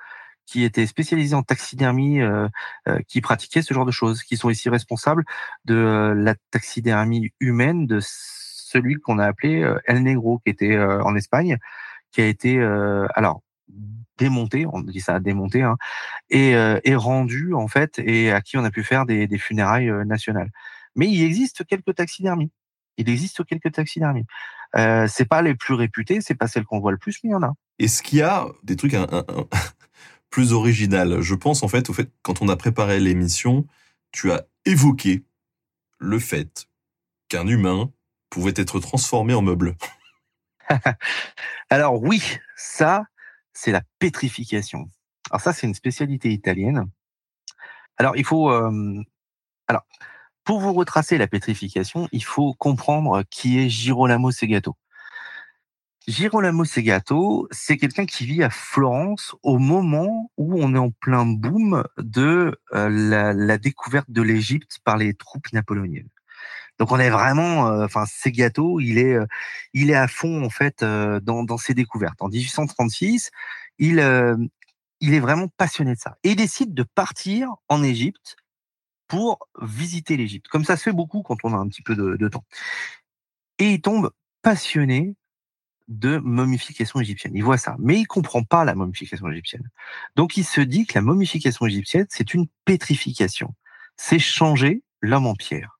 qui 0.52 0.64
étaient 0.64 0.86
spécialisés 0.86 1.34
en 1.34 1.42
taxidermie, 1.42 2.20
euh, 2.20 2.46
euh, 2.86 2.98
qui 3.08 3.22
pratiquaient 3.22 3.62
ce 3.62 3.72
genre 3.72 3.86
de 3.86 3.90
choses, 3.90 4.22
qui 4.22 4.36
sont 4.36 4.50
ici 4.50 4.68
responsables 4.68 5.24
de 5.64 5.74
euh, 5.74 6.14
la 6.14 6.34
taxidermie 6.50 7.32
humaine 7.40 7.86
de 7.86 8.00
celui 8.02 8.96
qu'on 8.96 9.18
a 9.18 9.24
appelé 9.24 9.66
El 9.86 10.02
Negro, 10.02 10.40
qui 10.40 10.50
était 10.50 10.78
en 10.78 11.14
Espagne, 11.14 11.58
qui 12.10 12.22
a 12.22 12.26
été 12.26 12.58
alors 13.14 13.42
démonté, 14.16 14.64
on 14.72 14.80
dit 14.80 15.00
ça 15.00 15.20
démonté, 15.20 15.60
hein, 15.60 15.76
et, 16.30 16.54
rendu 16.94 17.52
en 17.52 17.68
fait, 17.68 17.98
et 17.98 18.32
à 18.32 18.40
qui 18.40 18.56
on 18.56 18.64
a 18.64 18.70
pu 18.70 18.82
faire 18.82 19.04
des, 19.04 19.28
funérailles 19.36 19.92
nationales. 20.06 20.50
Mais 20.96 21.06
il 21.06 21.22
existe 21.22 21.66
quelques 21.66 21.94
taxidermies. 21.94 22.50
Il 22.96 23.10
existe 23.10 23.44
quelques 23.44 23.72
taxidermies. 23.72 24.24
Euh, 24.74 25.06
c'est 25.06 25.26
pas 25.26 25.42
les 25.42 25.54
plus 25.54 25.74
réputées, 25.74 26.22
c'est 26.22 26.34
pas 26.34 26.46
celles 26.46 26.64
qu'on 26.64 26.80
voit 26.80 26.92
le 26.92 26.98
plus, 26.98 27.18
mais 27.22 27.30
il 27.30 27.32
y 27.32 27.36
en 27.36 27.42
a. 27.42 27.52
Est-ce 27.78 28.02
qu'il 28.02 28.20
y 28.20 28.22
a 28.22 28.46
des 28.62 28.76
trucs 28.76 28.94
plus 30.32 30.52
original 30.52 31.20
Je 31.20 31.34
pense 31.36 31.62
en 31.62 31.68
fait 31.68 31.88
au 31.90 31.92
fait 31.92 32.10
quand 32.22 32.42
on 32.42 32.48
a 32.48 32.56
préparé 32.56 32.98
l'émission, 32.98 33.66
tu 34.10 34.32
as 34.32 34.46
évoqué 34.64 35.24
le 35.98 36.18
fait 36.18 36.66
qu'un 37.28 37.46
humain 37.46 37.92
pouvait 38.30 38.54
être 38.56 38.80
transformé 38.80 39.34
en 39.34 39.42
meuble. 39.42 39.76
Alors 41.70 42.02
oui, 42.02 42.22
ça, 42.56 43.04
c'est 43.52 43.70
la 43.72 43.82
pétrification. 43.98 44.90
Alors 45.30 45.42
ça, 45.42 45.52
c'est 45.52 45.66
une 45.66 45.74
spécialité 45.74 46.30
italienne. 46.32 46.90
Alors 47.98 48.16
il 48.16 48.24
faut, 48.24 48.50
euh, 48.50 49.02
alors 49.68 49.84
pour 50.44 50.60
vous 50.60 50.72
retracer 50.72 51.18
la 51.18 51.28
pétrification, 51.28 52.08
il 52.10 52.24
faut 52.24 52.54
comprendre 52.54 53.22
qui 53.30 53.58
est 53.58 53.68
Girolamo 53.68 54.30
Segato. 54.30 54.76
Girolamo 56.08 56.64
Segato, 56.64 57.46
c'est 57.52 57.76
quelqu'un 57.76 58.06
qui 58.06 58.26
vit 58.26 58.42
à 58.42 58.50
Florence 58.50 59.36
au 59.42 59.58
moment 59.58 60.32
où 60.36 60.60
on 60.60 60.74
est 60.74 60.78
en 60.78 60.90
plein 60.90 61.24
boom 61.26 61.84
de 61.96 62.58
euh, 62.74 63.34
la, 63.34 63.58
découverte 63.58 64.10
de 64.10 64.20
l'Égypte 64.20 64.80
par 64.84 64.96
les 64.96 65.14
troupes 65.14 65.52
napoléoniennes. 65.52 66.08
Donc 66.78 66.90
on 66.90 66.98
est 66.98 67.10
vraiment, 67.10 67.68
euh, 67.68 67.84
enfin 67.84 68.04
Segato, 68.06 68.80
il 68.80 68.98
est, 68.98 69.14
euh, 69.14 69.26
il 69.74 69.90
est 69.90 69.94
à 69.94 70.08
fond 70.08 70.44
en 70.44 70.50
fait 70.50 70.82
euh, 70.82 71.20
dans, 71.20 71.56
ses 71.56 71.74
découvertes. 71.74 72.20
En 72.20 72.28
1836, 72.28 73.30
il, 73.78 74.00
euh, 74.00 74.36
il 75.00 75.14
est 75.14 75.20
vraiment 75.20 75.48
passionné 75.56 75.94
de 75.94 76.00
ça 76.00 76.16
et 76.24 76.30
il 76.30 76.36
décide 76.36 76.74
de 76.74 76.82
partir 76.82 77.48
en 77.68 77.82
Égypte 77.84 78.36
pour 79.06 79.38
visiter 79.60 80.16
l'Égypte. 80.16 80.48
Comme 80.48 80.64
ça 80.64 80.76
se 80.76 80.82
fait 80.82 80.92
beaucoup 80.92 81.22
quand 81.22 81.36
on 81.44 81.54
a 81.54 81.58
un 81.58 81.68
petit 81.68 81.82
peu 81.82 81.94
de, 81.94 82.16
de 82.16 82.28
temps. 82.28 82.44
Et 83.58 83.74
il 83.74 83.80
tombe 83.80 84.10
passionné 84.42 85.14
de 85.98 86.18
momification 86.18 87.00
égyptienne. 87.00 87.32
Il 87.34 87.44
voit 87.44 87.58
ça, 87.58 87.76
mais 87.78 87.98
il 87.98 88.06
comprend 88.06 88.42
pas 88.42 88.64
la 88.64 88.74
momification 88.74 89.28
égyptienne. 89.30 89.68
Donc 90.16 90.36
il 90.36 90.44
se 90.44 90.60
dit 90.60 90.86
que 90.86 90.94
la 90.94 91.02
momification 91.02 91.66
égyptienne, 91.66 92.06
c'est 92.08 92.34
une 92.34 92.46
pétrification. 92.64 93.54
C'est 93.96 94.18
changer 94.18 94.82
l'homme 95.00 95.26
en 95.26 95.34
pierre. 95.34 95.78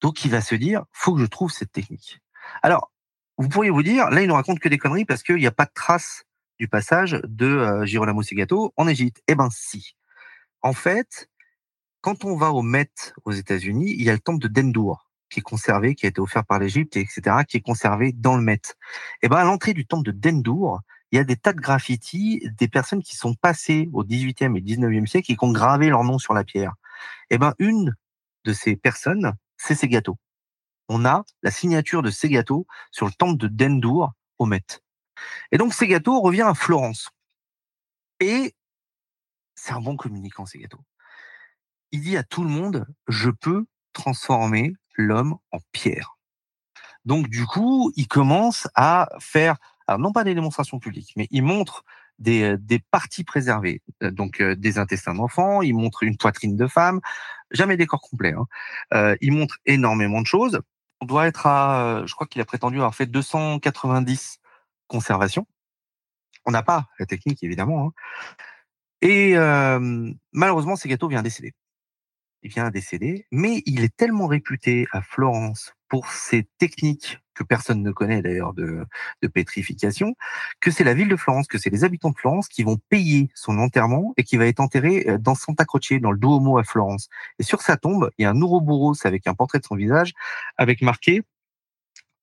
Donc 0.00 0.24
il 0.24 0.30
va 0.30 0.40
se 0.40 0.54
dire, 0.54 0.84
faut 0.92 1.14
que 1.14 1.20
je 1.20 1.26
trouve 1.26 1.50
cette 1.50 1.72
technique. 1.72 2.20
Alors, 2.62 2.92
vous 3.38 3.48
pourriez 3.48 3.70
vous 3.70 3.82
dire, 3.82 4.10
là 4.10 4.22
il 4.22 4.28
nous 4.28 4.34
raconte 4.34 4.60
que 4.60 4.68
des 4.68 4.78
conneries 4.78 5.04
parce 5.04 5.22
qu'il 5.22 5.36
n'y 5.36 5.46
a 5.46 5.52
pas 5.52 5.66
de 5.66 5.72
trace 5.74 6.24
du 6.58 6.68
passage 6.68 7.20
de 7.24 7.46
euh, 7.46 7.84
Girolamo 7.84 8.22
Segato 8.22 8.72
en 8.76 8.88
Égypte. 8.88 9.22
Eh 9.28 9.34
ben 9.34 9.48
si. 9.50 9.96
En 10.62 10.72
fait, 10.72 11.28
quand 12.00 12.24
on 12.24 12.36
va 12.36 12.52
au 12.52 12.62
Met 12.62 12.90
aux 13.24 13.32
États-Unis, 13.32 13.94
il 13.98 14.04
y 14.04 14.10
a 14.10 14.12
le 14.12 14.20
temple 14.20 14.42
de 14.42 14.48
Dendour 14.48 15.05
qui 15.28 15.40
est 15.40 15.42
conservé, 15.42 15.94
qui 15.94 16.06
a 16.06 16.08
été 16.08 16.20
offert 16.20 16.44
par 16.44 16.58
l'Égypte, 16.58 16.96
etc., 16.96 17.38
qui 17.48 17.56
est 17.56 17.60
conservé 17.60 18.12
dans 18.12 18.36
le 18.36 18.42
Met. 18.42 18.60
Et 19.22 19.28
ben 19.28 19.36
à 19.36 19.44
l'entrée 19.44 19.74
du 19.74 19.86
temple 19.86 20.12
de 20.12 20.12
Dendour, 20.12 20.80
il 21.12 21.16
y 21.16 21.18
a 21.18 21.24
des 21.24 21.36
tas 21.36 21.52
de 21.52 21.60
graffitis, 21.60 22.42
des 22.58 22.68
personnes 22.68 23.02
qui 23.02 23.16
sont 23.16 23.34
passées 23.34 23.88
au 23.92 24.04
18e 24.04 24.56
et 24.56 24.60
19e 24.60 25.06
siècle 25.06 25.32
et 25.32 25.36
qui 25.36 25.44
ont 25.44 25.52
gravé 25.52 25.88
leur 25.88 26.04
nom 26.04 26.18
sur 26.18 26.34
la 26.34 26.44
pierre. 26.44 26.74
Et 27.30 27.38
ben 27.38 27.54
une 27.58 27.94
de 28.44 28.52
ces 28.52 28.76
personnes, 28.76 29.34
c'est 29.56 29.74
Segato. 29.74 30.18
On 30.88 31.04
a 31.04 31.24
la 31.42 31.50
signature 31.50 32.02
de 32.02 32.10
Segato 32.10 32.66
sur 32.90 33.06
le 33.06 33.12
temple 33.12 33.38
de 33.38 33.48
Dendour 33.48 34.12
au 34.38 34.46
Met. 34.46 34.80
Et 35.52 35.58
donc 35.58 35.74
Segato 35.74 36.20
revient 36.20 36.42
à 36.42 36.54
Florence. 36.54 37.10
Et 38.20 38.54
c'est 39.54 39.72
un 39.72 39.80
bon 39.80 39.96
communicant, 39.96 40.46
Segato. 40.46 40.78
Il 41.92 42.02
dit 42.02 42.16
à 42.16 42.22
tout 42.22 42.42
le 42.42 42.50
monde, 42.50 42.86
je 43.08 43.30
peux 43.30 43.66
transformer 43.96 44.74
l'homme 44.94 45.36
en 45.50 45.58
pierre. 45.72 46.18
Donc 47.04 47.28
du 47.28 47.46
coup, 47.46 47.92
il 47.96 48.08
commence 48.08 48.68
à 48.74 49.08
faire, 49.18 49.56
alors 49.86 49.98
non 50.00 50.12
pas 50.12 50.22
des 50.22 50.34
démonstrations 50.34 50.78
publiques, 50.78 51.12
mais 51.16 51.28
il 51.30 51.42
montre 51.42 51.82
des, 52.18 52.42
euh, 52.42 52.56
des 52.58 52.78
parties 52.78 53.24
préservées, 53.24 53.82
Euh, 54.02 54.10
donc 54.10 54.40
euh, 54.40 54.54
des 54.56 54.78
intestins 54.78 55.14
d'enfants, 55.14 55.62
il 55.62 55.74
montre 55.74 56.02
une 56.02 56.16
poitrine 56.16 56.56
de 56.56 56.66
femme, 56.66 57.00
jamais 57.50 57.76
des 57.76 57.86
corps 57.86 58.02
complets. 58.02 58.34
Hein. 58.34 59.16
Il 59.20 59.32
montre 59.32 59.56
énormément 59.66 60.20
de 60.20 60.26
choses. 60.26 60.60
On 61.00 61.06
doit 61.06 61.26
être 61.26 61.46
à, 61.46 62.02
je 62.06 62.14
crois 62.14 62.26
qu'il 62.26 62.40
a 62.42 62.44
prétendu 62.44 62.76
avoir 62.76 62.94
fait 62.94 63.06
290 63.06 64.38
conservations. 64.88 65.46
On 66.46 66.52
n'a 66.52 66.62
pas 66.62 66.88
la 66.98 67.06
technique 67.06 67.42
évidemment. 67.42 67.88
Hein. 67.88 67.92
Et 69.02 69.36
euh, 69.36 70.12
malheureusement, 70.32 70.76
Segato 70.76 71.08
vient 71.08 71.22
décéder. 71.22 71.54
Vient 72.46 72.70
décéder, 72.70 73.26
mais 73.32 73.62
il 73.66 73.82
est 73.82 73.94
tellement 73.96 74.28
réputé 74.28 74.86
à 74.92 75.02
Florence 75.02 75.74
pour 75.88 76.10
ses 76.10 76.48
techniques 76.58 77.18
que 77.34 77.42
personne 77.42 77.82
ne 77.82 77.90
connaît 77.90 78.22
d'ailleurs 78.22 78.54
de, 78.54 78.86
de 79.20 79.28
pétrification, 79.28 80.14
que 80.60 80.70
c'est 80.70 80.84
la 80.84 80.94
ville 80.94 81.08
de 81.08 81.16
Florence, 81.16 81.48
que 81.48 81.58
c'est 81.58 81.70
les 81.70 81.82
habitants 81.82 82.10
de 82.10 82.18
Florence 82.18 82.48
qui 82.48 82.62
vont 82.62 82.78
payer 82.88 83.30
son 83.34 83.58
enterrement 83.58 84.14
et 84.16 84.22
qui 84.22 84.36
va 84.36 84.46
être 84.46 84.60
enterré 84.60 85.04
euh, 85.08 85.18
dans 85.18 85.34
Santa 85.34 85.64
Croce, 85.64 85.92
dans 86.00 86.12
le 86.12 86.18
Duomo 86.18 86.56
à 86.58 86.64
Florence. 86.64 87.08
Et 87.38 87.42
sur 87.42 87.62
sa 87.62 87.76
tombe, 87.76 88.10
il 88.16 88.22
y 88.22 88.24
a 88.24 88.30
un 88.30 88.40
Ouroboros 88.40 88.94
avec 89.04 89.26
un 89.26 89.34
portrait 89.34 89.58
de 89.58 89.64
son 89.64 89.76
visage, 89.76 90.12
avec 90.56 90.82
marqué 90.82 91.22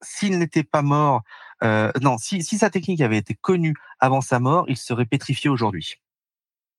s'il 0.02 0.38
n'était 0.38 0.64
pas 0.64 0.82
mort, 0.82 1.24
euh, 1.64 1.92
non, 2.02 2.18
si, 2.18 2.44
si 2.44 2.58
sa 2.58 2.70
technique 2.70 3.02
avait 3.02 3.18
été 3.18 3.36
connue 3.36 3.76
avant 4.00 4.22
sa 4.22 4.40
mort, 4.40 4.66
il 4.68 4.78
serait 4.78 5.06
pétrifié 5.06 5.50
aujourd'hui. 5.50 5.96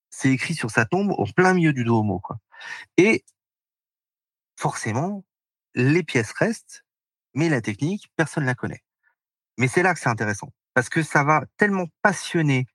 C'est 0.09 0.29
écrit 0.29 0.53
sur 0.53 0.71
sa 0.71 0.85
tombe 0.85 1.11
au 1.11 1.25
plein 1.25 1.53
milieu 1.53 1.73
du 1.73 1.83
Duomo, 1.83 2.19
quoi. 2.19 2.37
Et 2.97 3.23
forcément, 4.55 5.23
les 5.73 6.03
pièces 6.03 6.31
restent, 6.33 6.85
mais 7.33 7.49
la 7.49 7.61
technique, 7.61 8.11
personne 8.15 8.43
ne 8.43 8.47
la 8.47 8.55
connaît. 8.55 8.83
Mais 9.57 9.67
c'est 9.67 9.83
là 9.83 9.93
que 9.93 9.99
c'est 9.99 10.09
intéressant, 10.09 10.51
parce 10.73 10.89
que 10.89 11.03
ça 11.03 11.23
va 11.23 11.43
tellement 11.57 11.87
passionner 12.01 12.67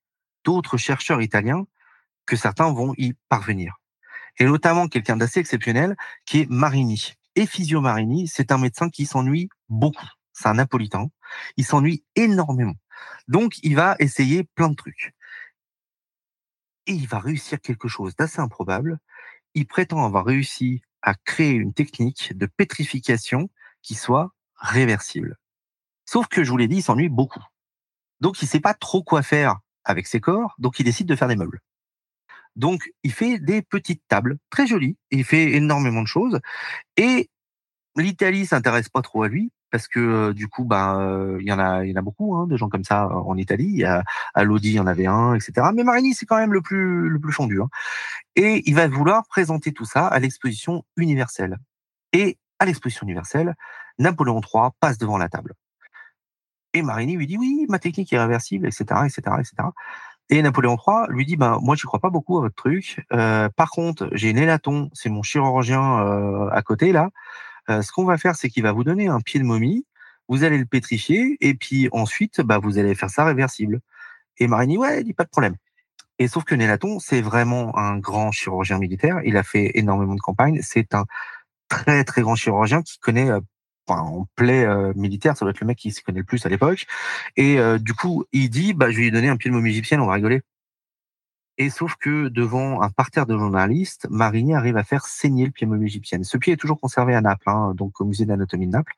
d'autres 0.45 0.77
chercheurs 0.77 1.23
italiens 1.23 1.67
que 2.27 2.37
certains 2.37 2.73
vont 2.73 2.95
y 2.97 3.15
parvenir. 3.29 3.77
Et 4.39 4.45
notamment 4.45 4.89
quelqu'un 4.89 5.17
d'assez 5.17 5.41
exceptionnel 5.41 5.97
qui 6.25 6.41
est 6.41 6.51
Marini. 6.51 7.15
Efisio 7.37 7.81
Marini, 7.81 8.29
c'est 8.29 8.53
un 8.53 8.59
médecin 8.59 8.89
qui 8.89 9.07
s'ennuie 9.07 9.49
beaucoup. 9.69 10.09
C'est 10.33 10.49
un 10.49 10.55
napolitain. 10.55 11.09
Il 11.57 11.65
s'ennuie 11.65 12.05
énormément. 12.17 12.75
Donc, 13.29 13.59
il 13.63 13.77
va 13.77 13.97
essayer 13.99 14.45
plein 14.45 14.69
de 14.69 14.75
trucs. 14.75 15.15
Et 16.87 16.93
il 16.93 17.07
va 17.07 17.19
réussir 17.19 17.61
quelque 17.61 17.89
chose 17.89 18.17
d'assez 18.17 18.41
improbable. 18.41 18.99
Il 19.55 19.67
prétend 19.67 20.05
avoir 20.05 20.25
réussi 20.25 20.83
à 21.03 21.15
créer 21.15 21.53
une 21.53 21.73
technique 21.73 22.37
de 22.37 22.47
pétrification 22.47 23.49
qui 23.83 23.95
soit 23.95 24.33
réversible. 24.57 25.37
Sauf 26.05 26.29
que, 26.29 26.45
je 26.45 26.51
vous 26.51 26.57
l'ai 26.57 26.69
dit, 26.69 26.77
il 26.77 26.83
s'ennuie 26.83 27.09
beaucoup. 27.09 27.45
Donc, 28.21 28.43
il 28.43 28.49
sait 28.49 28.61
pas 28.61 28.75
trop 28.75 29.03
quoi 29.03 29.23
faire 29.23 29.59
avec 29.85 30.07
ses 30.07 30.21
corps, 30.21 30.55
donc 30.59 30.79
il 30.79 30.85
décide 30.85 31.07
de 31.07 31.17
faire 31.17 31.29
des 31.29 31.37
meubles. 31.37 31.61
Donc, 32.57 32.91
il 33.03 33.13
fait 33.13 33.39
des 33.39 33.63
petites 33.63 34.03
tables 34.09 34.39
très 34.51 34.67
jolies. 34.67 34.97
Il 35.11 35.25
fait 35.25 35.53
énormément 35.53 36.03
de 36.03 36.07
choses. 36.07 36.41
Et 36.97 37.31
l'Italie 37.97 38.47
s'intéresse 38.47 38.89
pas 38.89 39.03
trop 39.03 39.23
à 39.23 39.29
lui 39.29 39.53
parce 39.71 39.89
que 39.89 40.01
euh, 40.01 40.33
du 40.35 40.49
coup, 40.49 40.65
ben, 40.65 41.37
il 41.41 41.47
y 41.47 41.53
en 41.53 41.59
a, 41.59 41.85
il 41.85 41.91
y 41.91 41.93
en 41.93 41.97
a 41.97 42.03
beaucoup, 42.03 42.37
hein, 42.37 42.47
de 42.47 42.57
gens 42.57 42.69
comme 42.69 42.85
ça 42.85 43.05
euh, 43.05 43.15
en 43.15 43.37
Italie. 43.37 43.85
A, 43.85 44.03
à 44.35 44.45
Lodi, 44.45 44.71
il 44.71 44.75
y 44.75 44.81
en 44.81 44.87
avait 44.87 45.07
un, 45.07 45.35
etc. 45.35 45.69
Mais 45.75 45.85
Marini, 45.85 46.15
c'est 46.15 46.27
quand 46.27 46.37
même 46.37 46.53
le 46.53 46.61
plus, 46.61 47.09
le 47.09 47.19
plus 47.19 47.33
fondu. 47.33 47.61
Hein. 47.61 47.69
Et 48.37 48.69
il 48.69 48.75
va 48.75 48.89
vouloir 48.89 49.27
présenter 49.29 49.73
tout 49.73 49.85
ça 49.85 50.07
à 50.07 50.19
l'exposition 50.19 50.85
universelle. 50.97 51.59
Et 52.13 52.39
à 52.59 52.67
l'exposition 52.67 53.05
universelle, 53.05 53.55
Napoléon 53.99 54.41
III 54.41 54.71
passe 54.81 54.99
devant 54.99 55.19
la 55.19 55.29
table. 55.29 55.55
Et 56.75 56.83
Marini 56.83 57.17
lui 57.17 57.27
dit 57.27 57.39
oui, 57.39 57.67
ma 57.69 57.79
technique 57.79 58.13
est 58.13 58.19
réversible, 58.19 58.67
etc., 58.67 58.85
etc., 59.05 59.23
etc. 59.39 59.69
Et 60.29 60.41
Napoléon 60.43 60.77
III 60.77 61.07
lui 61.09 61.27
dit 61.27 61.37
ben 61.37 61.59
moi 61.61 61.75
j'y 61.75 61.83
crois 61.83 61.99
pas 61.99 62.11
beaucoup 62.11 62.39
à 62.39 62.43
votre 62.43 62.55
truc. 62.55 63.05
Par 63.11 63.71
contre 63.71 64.09
j'ai 64.13 64.33
Nélaton, 64.33 64.89
c'est 64.93 65.09
mon 65.09 65.25
chirurgien 65.25 66.49
à 66.53 66.63
côté 66.63 66.93
là. 66.93 67.11
Euh, 67.71 67.83
ce 67.83 67.93
qu'on 67.93 68.05
va 68.05 68.19
faire 68.19 68.37
c'est 68.37 68.49
qu'il 68.51 68.63
va 68.63 68.73
vous 68.73 68.85
donner 68.85 69.09
un 69.09 69.21
pied 69.21 69.41
de 69.41 69.45
momie, 69.45 69.87
vous 70.29 70.45
allez 70.45 70.59
le 70.59 70.67
pétrifier 70.67 71.37
et 71.41 71.55
puis 71.55 71.89
ensuite 71.93 72.41
bah 72.41 72.59
vous 72.59 72.79
allez 72.79 72.95
faire 72.95 73.11
ça 73.11 73.25
réversible. 73.25 73.81
Et 74.39 74.47
Marini 74.49 74.79
ouais 74.79 75.01
il 75.01 75.05
dit 75.05 75.15
pas 75.15 75.25
de 75.25 75.31
problème. 75.31 75.57
Et 76.19 76.29
sauf 76.29 76.45
que 76.45 76.55
Nélaton 76.55 76.99
c'est 77.01 77.23
vraiment 77.23 77.77
un 77.79 77.99
grand 77.99 78.33
chirurgien 78.33 78.79
militaire. 78.79 79.21
Il 79.25 79.37
a 79.37 79.43
fait 79.43 79.73
énormément 79.75 80.15
de 80.15 80.21
campagnes. 80.21 80.61
C'est 80.63 80.95
un 80.95 81.05
très 81.69 82.05
très 82.05 82.23
grand 82.23 82.37
chirurgien 82.37 82.83
qui 82.83 82.99
connaît 82.99 83.31
euh, 83.31 83.41
en 83.99 84.27
plaie 84.37 84.65
euh, 84.65 84.93
militaire, 84.95 85.37
ça 85.37 85.45
doit 85.45 85.51
être 85.51 85.61
le 85.61 85.67
mec 85.67 85.79
qui 85.79 85.91
s'y 85.91 86.03
connaît 86.03 86.21
le 86.21 86.25
plus 86.25 86.45
à 86.47 86.49
l'époque. 86.49 86.87
Et 87.37 87.59
euh, 87.59 87.79
du 87.79 87.95
coup, 87.95 88.25
il 88.33 88.51
dit, 88.51 88.75
bah, 88.75 88.91
je 88.91 88.97
vais 88.97 89.03
lui 89.05 89.11
donner 89.11 89.29
un 89.29 89.37
pied 89.37 89.51
de 89.51 89.55
momie 89.55 89.71
égyptienne, 89.71 90.01
on 90.01 90.07
va 90.07 90.15
rigoler. 90.15 90.43
Et 91.63 91.69
sauf 91.69 91.97
que 91.97 92.29
devant 92.29 92.81
un 92.81 92.89
parterre 92.89 93.27
de 93.27 93.37
journalistes, 93.37 94.07
Marigny 94.09 94.55
arrive 94.55 94.79
à 94.79 94.83
faire 94.83 95.05
saigner 95.05 95.45
le 95.45 95.51
pied 95.51 95.67
momie 95.67 95.89
égyptienne. 95.89 96.25
Ce 96.25 96.39
pied 96.39 96.55
est 96.55 96.57
toujours 96.57 96.81
conservé 96.81 97.15
à 97.15 97.21
Naples, 97.21 97.51
hein, 97.51 97.75
donc 97.75 98.01
au 98.01 98.07
musée 98.07 98.25
d'anatomie 98.25 98.67
de 98.67 98.73
Naples. 98.73 98.95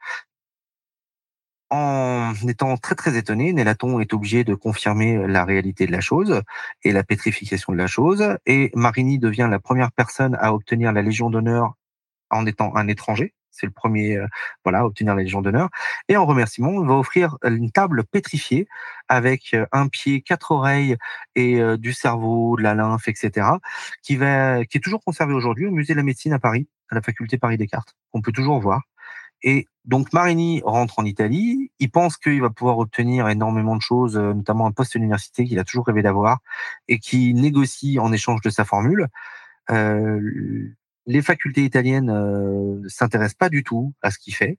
En 1.71 2.33
étant 2.47 2.77
très 2.77 2.95
très 2.95 3.17
étonné, 3.17 3.53
Nélaton 3.53 3.99
est 3.99 4.15
obligé 4.15 4.45
de 4.45 4.55
confirmer 4.55 5.27
la 5.27 5.45
réalité 5.45 5.89
de 5.89 5.93
la 5.93 6.01
chose 6.01 6.41
et 6.85 6.93
la 6.93 7.03
pétrification 7.03 7.73
de 7.73 7.79
la 7.79 7.89
chose. 7.89 8.23
Et 8.47 8.71
Marigny 8.77 9.19
devient 9.19 9.49
la 9.51 9.59
première 9.59 9.91
personne 9.91 10.37
à 10.39 10.55
obtenir 10.55 10.93
la 10.93 11.03
Légion 11.03 11.31
d'honneur 11.31 11.75
en 12.31 12.47
étant 12.47 12.77
un 12.77 12.87
étranger. 12.87 13.35
C'est 13.53 13.67
le 13.67 13.73
premier, 13.73 14.17
euh, 14.17 14.27
voilà, 14.65 14.81
à 14.81 14.85
obtenir 14.85 15.15
la 15.15 15.23
Légion 15.23 15.43
d'honneur. 15.43 15.69
Et 16.09 16.17
en 16.17 16.27
remerciement, 16.27 16.71
on 16.71 16.85
va 16.85 16.95
offrir 16.95 17.37
une 17.45 17.71
table 17.71 18.05
pétrifiée 18.05 18.67
avec 19.09 19.55
euh, 19.55 19.67
un 19.73 19.89
pied, 19.89 20.23
quatre 20.23 20.51
oreilles 20.51 20.97
et 21.37 21.61
euh, 21.61 21.77
du 21.77 21.93
cerveau, 21.93 22.57
de 22.57 22.63
la 22.63 22.75
lymphe, 22.75 23.09
etc., 23.09 23.47
qui 24.03 24.17
va, 24.17 24.65
qui 24.65 24.79
est 24.79 24.81
toujours 24.81 25.05
conservé 25.05 25.35
aujourd'hui 25.35 25.67
au 25.67 25.71
musée 25.71 25.93
de 25.93 25.99
la 25.99 26.05
médecine 26.05 26.33
à 26.33 26.39
Paris, 26.39 26.69
à 26.91 26.95
la 26.95 27.03
faculté 27.03 27.39
Paris 27.39 27.57
Descartes. 27.59 27.95
On 28.13 28.23
peut 28.23 28.33
toujours 28.33 28.59
voir. 28.61 28.83
Et 29.45 29.67
donc 29.85 30.13
Marini 30.13 30.63
rentre 30.65 31.01
en 31.01 31.05
Italie, 31.05 31.73
il 31.81 31.91
pense 31.91 32.17
qu'il 32.17 32.41
va 32.41 32.51
pouvoir 32.51 32.79
obtenir 32.79 33.29
énormément 33.29 33.75
de 33.75 33.83
choses, 33.83 34.17
notamment 34.17 34.67
un 34.67 34.71
poste 34.71 34.95
à 34.95 35.01
l'université 35.01 35.45
qu'il 35.45 35.59
a 35.59 35.65
toujours 35.65 35.87
rêvé 35.87 36.03
d'avoir, 36.03 36.39
et 36.87 37.01
qui 37.01 37.35
négocie 37.35 37.99
en 37.99 38.13
échange 38.13 38.41
de 38.43 38.51
sa 38.51 38.65
formule. 38.65 39.09
Euh, 39.71 40.75
les 41.07 41.23
facultés 41.23 41.65
italiennes 41.65 42.07
ne 42.07 42.89
s'intéressent 42.89 43.39
pas 43.39 43.49
du 43.49 43.65
tout 43.65 43.95
à 44.03 44.11
ce 44.11 44.19
qu'il 44.19 44.35
fait. 44.35 44.59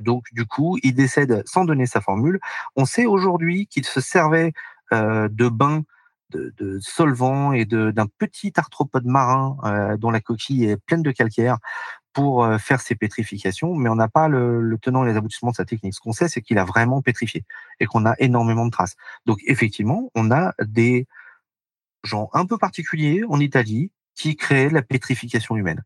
Donc 0.00 0.24
du 0.32 0.46
coup, 0.46 0.78
il 0.82 0.94
décède 0.94 1.42
sans 1.46 1.64
donner 1.64 1.86
sa 1.86 2.00
formule. 2.00 2.40
On 2.76 2.84
sait 2.84 3.06
aujourd'hui 3.06 3.66
qu'il 3.66 3.84
se 3.84 4.00
servait 4.00 4.52
euh, 4.92 5.28
de 5.30 5.48
bain 5.48 5.84
de, 6.30 6.52
de 6.56 6.78
solvant 6.80 7.52
et 7.52 7.64
d'un 7.64 8.06
petit 8.18 8.52
arthropode 8.56 9.06
marin 9.06 9.56
euh, 9.64 9.96
dont 9.96 10.10
la 10.10 10.20
coquille 10.20 10.64
est 10.64 10.76
pleine 10.76 11.02
de 11.02 11.12
calcaire 11.12 11.58
pour 12.12 12.44
euh, 12.44 12.58
faire 12.58 12.80
ses 12.80 12.94
pétrifications, 12.94 13.74
mais 13.74 13.88
on 13.88 13.94
n'a 13.96 14.08
pas 14.08 14.28
le, 14.28 14.60
le, 14.60 14.78
tenant 14.78 15.04
et 15.04 15.10
les 15.10 15.16
aboutissements 15.16 15.50
de 15.50 15.56
sa 15.56 15.64
technique. 15.64 15.94
Ce 15.94 16.00
qu'on 16.00 16.12
sait, 16.12 16.28
c'est 16.28 16.40
qu'il 16.40 16.58
a 16.58 16.64
vraiment 16.64 17.02
pétrifié 17.02 17.44
et 17.80 17.86
qu'on 17.86 18.06
a 18.06 18.14
énormément 18.18 18.66
de 18.66 18.70
traces. 18.70 18.96
Donc 19.26 19.38
effectivement, 19.46 20.10
on 20.14 20.30
a 20.30 20.54
des 20.60 21.06
gens 22.04 22.30
un 22.32 22.46
peu 22.46 22.58
particuliers 22.58 23.22
en 23.28 23.40
Italie 23.40 23.90
qui 24.14 24.36
créent 24.36 24.70
la 24.70 24.82
pétrification 24.82 25.56
humaine. 25.56 25.82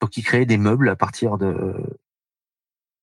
Donc 0.00 0.10
qui 0.10 0.22
créent 0.22 0.46
des 0.46 0.58
meubles 0.58 0.88
à 0.88 0.96
partir 0.96 1.38
de 1.38 1.74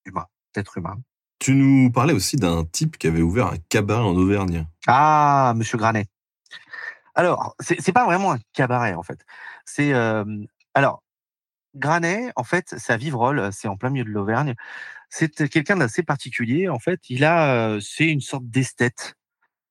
humains, 0.05 0.28
d'êtres 0.53 0.78
humains. 0.78 0.97
Tu 1.39 1.53
nous 1.53 1.89
parlais 1.91 2.14
aussi 2.14 2.36
d'un 2.36 2.66
type 2.66 2.97
qui 2.97 3.07
avait 3.07 3.22
ouvert 3.22 3.47
un 3.47 3.57
cabaret 3.70 4.03
en 4.03 4.16
Auvergne. 4.16 4.68
Ah, 4.88 5.53
Monsieur 5.55 5.78
Granet. 5.78 6.07
Alors, 7.16 7.55
c'est 7.60 7.91
pas 7.91 8.05
vraiment 8.05 8.34
un 8.34 8.39
cabaret 8.53 8.93
en 8.93 9.03
fait. 9.03 9.26
C'est 9.66 9.93
euh, 9.93 10.26
alors 10.74 11.03
Granet, 11.76 12.32
en 12.36 12.43
fait, 12.43 12.76
sa 12.78 12.97
Vivrolle, 12.97 13.49
c'est 13.53 13.68
en 13.68 13.78
plein 13.78 13.89
milieu 13.89 14.05
de 14.05 14.10
l'Auvergne. 14.10 14.55
C'est 15.10 15.49
quelqu'un 15.49 15.78
d'assez 15.78 16.03
particulier. 16.03 16.68
En 16.68 16.80
fait, 16.80 16.99
il 17.10 17.24
a, 17.24 17.80
c'est 17.80 18.07
une 18.07 18.22
sorte 18.22 18.45
d'esthète 18.45 19.16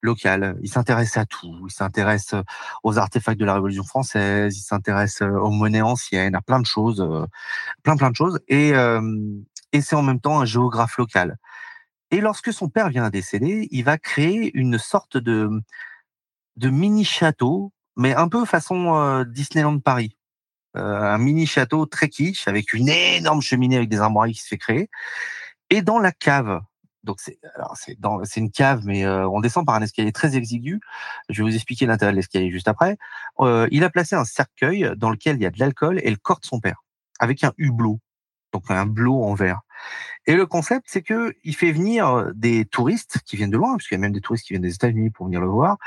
local. 0.02 0.56
Il 0.62 0.70
s'intéresse 0.70 1.16
à 1.16 1.26
tout. 1.26 1.66
Il 1.66 1.72
s'intéresse 1.72 2.34
aux 2.84 2.98
artefacts 2.98 3.38
de 3.40 3.44
la 3.44 3.54
Révolution 3.54 3.84
française. 3.84 4.56
Il 4.56 4.62
s'intéresse 4.62 5.22
aux 5.22 5.50
monnaies 5.50 5.82
anciennes, 5.82 6.34
à 6.34 6.40
plein 6.42 6.60
de 6.60 6.66
choses, 6.66 7.06
plein 7.82 7.96
plein 7.96 8.10
de 8.10 8.16
choses. 8.16 8.40
Et, 8.48 8.72
et 9.72 9.80
c'est 9.80 9.96
en 9.96 10.02
même 10.02 10.20
temps 10.20 10.40
un 10.40 10.44
géographe 10.44 10.98
local. 10.98 11.36
Et 12.10 12.20
lorsque 12.20 12.52
son 12.52 12.68
père 12.68 12.88
vient 12.88 13.04
à 13.04 13.10
décéder, 13.10 13.68
il 13.70 13.84
va 13.84 13.98
créer 13.98 14.50
une 14.56 14.78
sorte 14.78 15.16
de 15.16 15.50
de 16.56 16.70
mini 16.70 17.04
château, 17.04 17.72
mais 17.96 18.14
un 18.14 18.28
peu 18.28 18.44
façon 18.44 19.24
Disneyland 19.28 19.78
Paris. 19.80 20.16
un 20.74 21.18
mini 21.18 21.46
château 21.46 21.86
très 21.86 22.08
kitsch 22.08 22.48
avec 22.48 22.72
une 22.72 22.88
énorme 22.88 23.42
cheminée 23.42 23.76
avec 23.76 23.88
des 23.88 24.00
armoiries 24.00 24.34
qui 24.34 24.42
se 24.42 24.48
fait 24.48 24.58
créer. 24.58 24.90
Et 25.70 25.82
dans 25.82 25.98
la 25.98 26.12
cave 26.12 26.60
donc 27.04 27.20
c'est 27.20 27.38
c'est 28.24 28.40
une 28.40 28.50
cave, 28.50 28.82
mais 28.84 29.04
euh, 29.04 29.28
on 29.28 29.40
descend 29.40 29.64
par 29.66 29.76
un 29.76 29.82
escalier 29.82 30.12
très 30.12 30.36
exigu. 30.36 30.80
Je 31.28 31.42
vais 31.42 31.48
vous 31.50 31.54
expliquer 31.54 31.86
l'intérieur 31.86 32.12
de 32.12 32.16
l'escalier 32.16 32.50
juste 32.50 32.68
après. 32.68 32.96
Euh, 33.40 33.68
il 33.70 33.84
a 33.84 33.90
placé 33.90 34.16
un 34.16 34.24
cercueil 34.24 34.90
dans 34.96 35.10
lequel 35.10 35.36
il 35.36 35.42
y 35.42 35.46
a 35.46 35.50
de 35.50 35.58
l'alcool 35.58 36.00
et 36.02 36.10
le 36.10 36.16
corps 36.16 36.40
de 36.40 36.46
son 36.46 36.60
père, 36.60 36.84
avec 37.18 37.44
un 37.44 37.52
hublot, 37.56 38.00
donc 38.52 38.64
un 38.70 38.86
blot 38.86 39.22
en 39.22 39.34
verre. 39.34 39.60
Et 40.28 40.34
le 40.34 40.44
concept, 40.44 40.88
c'est 40.90 41.00
que 41.00 41.34
il 41.42 41.56
fait 41.56 41.72
venir 41.72 42.30
des 42.34 42.66
touristes 42.66 43.20
qui 43.24 43.36
viennent 43.36 43.50
de 43.50 43.56
loin, 43.56 43.76
puisqu'il 43.76 43.94
y 43.94 43.96
a 43.96 44.00
même 44.00 44.12
des 44.12 44.20
touristes 44.20 44.44
qui 44.44 44.52
viennent 44.52 44.62
des 44.62 44.74
États-Unis 44.74 45.08
pour 45.08 45.24
venir 45.24 45.40
le 45.40 45.46
voir. 45.48 45.78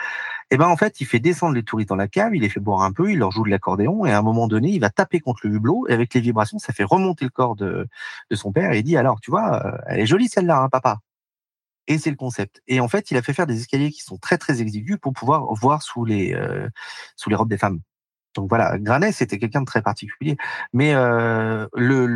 Et 0.49 0.57
ben 0.57 0.67
en 0.67 0.75
fait, 0.77 0.99
il 0.99 1.05
fait 1.05 1.19
descendre 1.19 1.53
les 1.53 1.61
touristes 1.61 1.89
dans 1.89 1.95
la 1.95 2.07
cave, 2.07 2.35
il 2.35 2.41
les 2.41 2.49
fait 2.49 2.59
boire 2.59 2.81
un 2.81 2.91
peu, 2.91 3.11
il 3.11 3.19
leur 3.19 3.31
joue 3.31 3.43
de 3.43 3.51
l'accordéon, 3.51 4.03
et 4.03 4.11
à 4.11 4.17
un 4.17 4.23
moment 4.23 4.47
donné, 4.47 4.69
il 4.71 4.79
va 4.79 4.89
taper 4.89 5.19
contre 5.19 5.47
le 5.47 5.53
hublot, 5.55 5.85
et 5.89 5.93
avec 5.93 6.11
les 6.15 6.21
vibrations, 6.21 6.57
ça 6.57 6.73
fait 6.73 6.83
remonter 6.83 7.23
le 7.23 7.29
corps 7.29 7.55
de, 7.55 7.87
de 8.31 8.35
son 8.35 8.51
père, 8.51 8.71
et 8.73 8.79
il 8.79 8.83
dit 8.83 8.97
alors, 8.97 9.21
tu 9.21 9.29
vois, 9.29 9.63
euh, 9.63 9.77
elle 9.85 9.99
est 9.99 10.07
jolie 10.07 10.27
celle-là, 10.27 10.57
hein, 10.63 10.69
papa. 10.69 10.97
Et 11.87 11.99
c'est 11.99 12.09
le 12.09 12.15
concept. 12.15 12.61
Et 12.67 12.79
en 12.79 12.87
fait, 12.87 13.11
il 13.11 13.17
a 13.17 13.21
fait 13.21 13.33
faire 13.33 13.47
des 13.47 13.59
escaliers 13.59 13.91
qui 13.91 14.01
sont 14.01 14.17
très 14.17 14.37
très 14.39 14.61
exigus 14.61 14.97
pour 14.99 15.13
pouvoir 15.13 15.53
voir 15.53 15.83
sous 15.83 16.05
les 16.05 16.33
euh, 16.33 16.67
sous 17.15 17.29
les 17.29 17.35
robes 17.35 17.49
des 17.49 17.57
femmes. 17.57 17.81
Donc 18.35 18.49
voilà, 18.49 18.77
Granet, 18.77 19.11
c'était 19.11 19.37
quelqu'un 19.37 19.61
de 19.61 19.65
très 19.65 19.81
particulier. 19.81 20.37
Mais 20.73 20.93
euh, 20.93 21.67
le, 21.75 22.07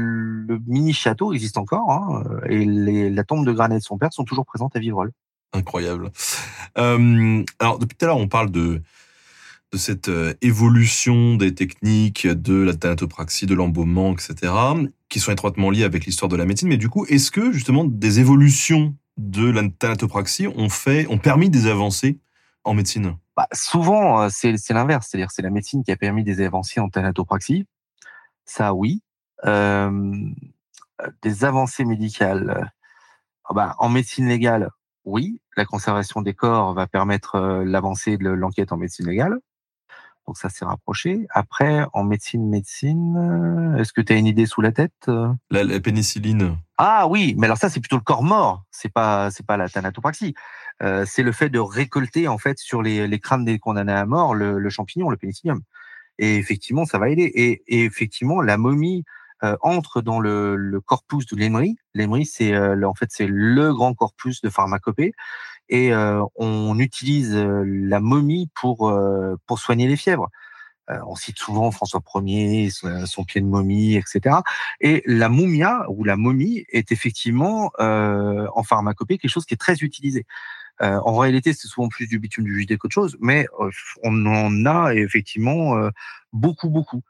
mini 0.68 0.93
château 0.93 1.34
existe 1.34 1.57
encore, 1.57 1.91
hein, 1.91 2.24
et 2.47 2.63
les, 2.66 3.09
la 3.09 3.24
tombe 3.24 3.45
de 3.45 3.51
Granet 3.51 3.76
et 3.76 3.80
de 3.80 3.84
son 3.84 3.97
père 3.97 4.13
sont 4.13 4.24
toujours 4.24 4.45
présentes 4.45 4.76
à 4.76 4.80
Vivrolles. 4.80 5.11
Incroyable. 5.53 6.11
Euh, 6.78 7.43
alors 7.59 7.80
depuis 7.80 7.95
tout 7.97 8.05
à 8.05 8.07
l'heure, 8.07 8.18
on 8.18 8.28
parle 8.28 8.51
de 8.51 8.82
de 9.72 9.78
cette 9.78 10.07
euh, 10.07 10.34
évolution 10.41 11.36
des 11.36 11.53
techniques 11.53 12.28
de 12.28 12.53
la 12.53 12.74
thanatopraxie, 12.74 13.45
de 13.45 13.53
l'embaumement, 13.53 14.13
etc., 14.13 14.53
qui 15.09 15.20
sont 15.20 15.34
étroitement 15.34 15.70
liées 15.70 15.84
avec 15.84 16.05
l'histoire 16.05 16.30
de 16.30 16.38
la 16.38 16.45
médecine. 16.45 16.70
Mais 16.70 16.78
du 16.78 16.88
coup, 16.88 17.05
est-ce 17.07 17.30
que 17.30 17.51
justement 17.51 17.84
des 17.84 18.22
évolutions 18.22 18.95
de 19.18 19.49
la 19.49 19.68
thanatopraxie 19.68 20.47
ont 20.47 20.70
fait, 20.70 21.07
ont 21.07 21.18
permis 21.18 21.49
des 21.49 21.68
avancées 21.68 22.20
en 22.66 22.74
médecine? 22.74 23.18
Bah, 23.38 23.47
Souvent, 23.53 24.24
euh, 24.24 24.30
c'est 24.30 24.74
l'inverse, 24.74 25.07
c'est-à-dire 25.09 25.32
c'est 25.32 25.41
la 25.41 25.49
médecine 25.49 25.84
qui 25.84 25.91
a 25.91 25.95
permis 25.95 26.24
des 26.24 26.41
avancées 26.41 26.80
en 26.80 26.89
thanatopraxie. 26.89 27.68
Ça, 28.45 28.74
oui. 28.74 29.01
Euh, 29.45 30.11
des 31.22 31.45
avancées 31.45 31.86
médicales. 31.86 32.49
Euh, 32.49 33.53
bah, 33.53 33.76
en 33.80 33.89
médecine 33.89 34.28
légale, 34.28 34.70
oui. 35.05 35.39
La 35.55 35.66
conservation 35.66 36.22
des 36.22 36.34
corps 36.34 36.74
va 36.74 36.88
permettre 36.88 37.39
l'avancée 37.66 38.18
de 38.18 38.30
l'enquête 38.30 38.72
en 38.72 38.78
médecine 38.78 39.07
légale. 39.07 39.38
Donc 40.28 40.38
ça 40.38 40.49
s'est 40.49 40.66
rapproché. 40.66 41.28
Après, 41.30 41.86
en 41.93 42.03
médecine, 42.03 42.49
médecine, 42.49 43.76
est-ce 43.78 43.93
que 43.93 44.01
tu 44.01 44.11
as 44.11 44.16
une 44.16 44.26
idée 44.26 44.47
sous 44.47 44.61
la 44.61 44.72
tête 44.72 45.09
la, 45.51 45.80
pénicilline. 45.80 46.57
Ah 46.80 47.07
oui, 47.07 47.36
mais 47.38 47.45
alors 47.45 47.59
ça 47.59 47.70
c'est 47.70 47.80
plutôt 47.80 47.97
le 47.97 48.01
corps 48.01 48.24
mort. 48.24 48.63
C'est 48.72 48.91
pas 48.91 49.30
c'est 49.30 49.45
pas 49.45 49.55
la 49.55 49.70
thanatopraxie. 49.70 50.34
Euh, 50.84 51.06
c'est 51.08 51.24
le 51.24 51.32
fait 51.32 51.50
de 51.50 51.60
récolter 51.60 52.28
en 52.28 52.38
fait 52.38 52.58
sur 52.60 52.82
les, 52.82 53.08
les 53.08 53.20
crânes 53.20 53.46
des 53.46 53.60
condamnés 53.60 53.94
à 53.94 54.06
mort 54.06 54.36
le, 54.36 54.60
le, 54.60 54.70
champignon, 54.70 55.10
le 55.10 55.18
pénicillium. 55.18 55.62
Et 56.20 56.36
effectivement, 56.36 56.86
ça 56.86 56.98
va 56.98 57.10
aider. 57.10 57.32
Et, 57.34 57.64
et 57.68 57.86
effectivement, 57.86 58.42
la 58.42 58.58
momie 58.58 59.04
euh, 59.44 59.58
entre 59.62 60.02
dans 60.02 60.20
le, 60.20 60.56
le 60.56 60.80
corpus 60.80 61.26
de 61.28 61.36
l'Emery. 61.36 61.76
L'Emery, 61.94 62.26
c'est 62.26 62.54
euh, 62.54 62.88
en 62.88 62.94
fait 62.94 63.08
c'est 63.10 63.28
le 63.28 63.74
grand 63.74 63.94
corpus 63.94 64.42
de 64.42 64.50
pharmacopée 64.50 65.14
et 65.70 65.94
euh, 65.94 66.24
on 66.36 66.80
utilise 66.80 67.36
euh, 67.36 67.64
la 67.66 68.00
momie 68.00 68.50
pour 68.56 68.90
euh, 68.90 69.36
pour 69.48 69.60
soigner 69.60 69.88
les 69.88 69.98
fièvres. 69.98 70.30
on 70.88 71.16
cite 71.16 71.40
souvent 71.40 71.72
François 71.72 72.02
Ier, 72.24 72.70
son 73.06 73.24
pied 73.24 73.42
de 73.42 73.48
momie, 73.48 73.96
etc. 73.96 74.38
Et 74.82 75.02
la 75.06 75.30
mumia 75.30 75.86
ou 75.90 76.04
la 76.04 76.16
momie 76.16 76.64
est 76.70 76.92
effectivement 76.92 77.72
en 77.80 78.64
pharmacopée 78.64 79.18
quelque 79.18 79.32
chose 79.32 79.46
qui 79.46 79.56
est 79.56 79.58
très 79.58 79.78
utilisé. 79.80 80.26
Euh, 80.82 81.00
en 81.06 81.18
réalité, 81.18 81.54
c'est 81.54 81.68
souvent 81.68 81.88
plus 81.88 82.08
du 82.08 82.20
bitume 82.20 82.43
du 82.43 82.54
juillet 82.54 82.78
qu'autre 82.78 82.93
chose, 82.93 83.18
mais 83.20 83.47
on 84.04 84.26
en 84.26 84.66
a 84.66 84.93
effectivement 84.93 85.89
beaucoup, 86.34 86.70
beaucoup. 86.70 87.02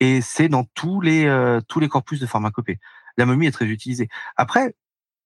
Et 0.00 0.20
c'est 0.20 0.48
dans 0.48 0.64
tous 0.74 1.00
les 1.00 1.26
tous 1.68 1.80
les 1.80 1.88
corpus 1.88 2.20
de 2.20 2.26
pharmacopée. 2.26 2.78
La 3.16 3.26
momie 3.26 3.46
est 3.48 3.52
très 3.52 3.66
utilisée. 3.66 4.08
Après, 4.36 4.74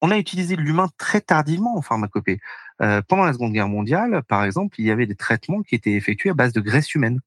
on 0.02 0.10
a 0.10 0.18
utilisé 0.18 0.56
l'humain 0.56 0.88
très 0.98 1.20
tardivement 1.20 1.76
en 1.76 1.82
pharmacopée. 1.82 2.40
Euh, 2.82 3.00
pendant 3.06 3.24
la 3.24 3.32
Seconde 3.32 3.52
Guerre 3.52 3.68
mondiale, 3.68 4.22
par 4.26 4.44
exemple, 4.44 4.80
il 4.80 4.86
y 4.86 4.90
avait 4.90 5.06
des 5.06 5.14
traitements 5.14 5.62
qui 5.62 5.76
étaient 5.76 5.92
effectués 5.92 6.30
à 6.30 6.34
base 6.34 6.52
de 6.52 6.60
graisse 6.60 6.94
humaine 6.94 7.20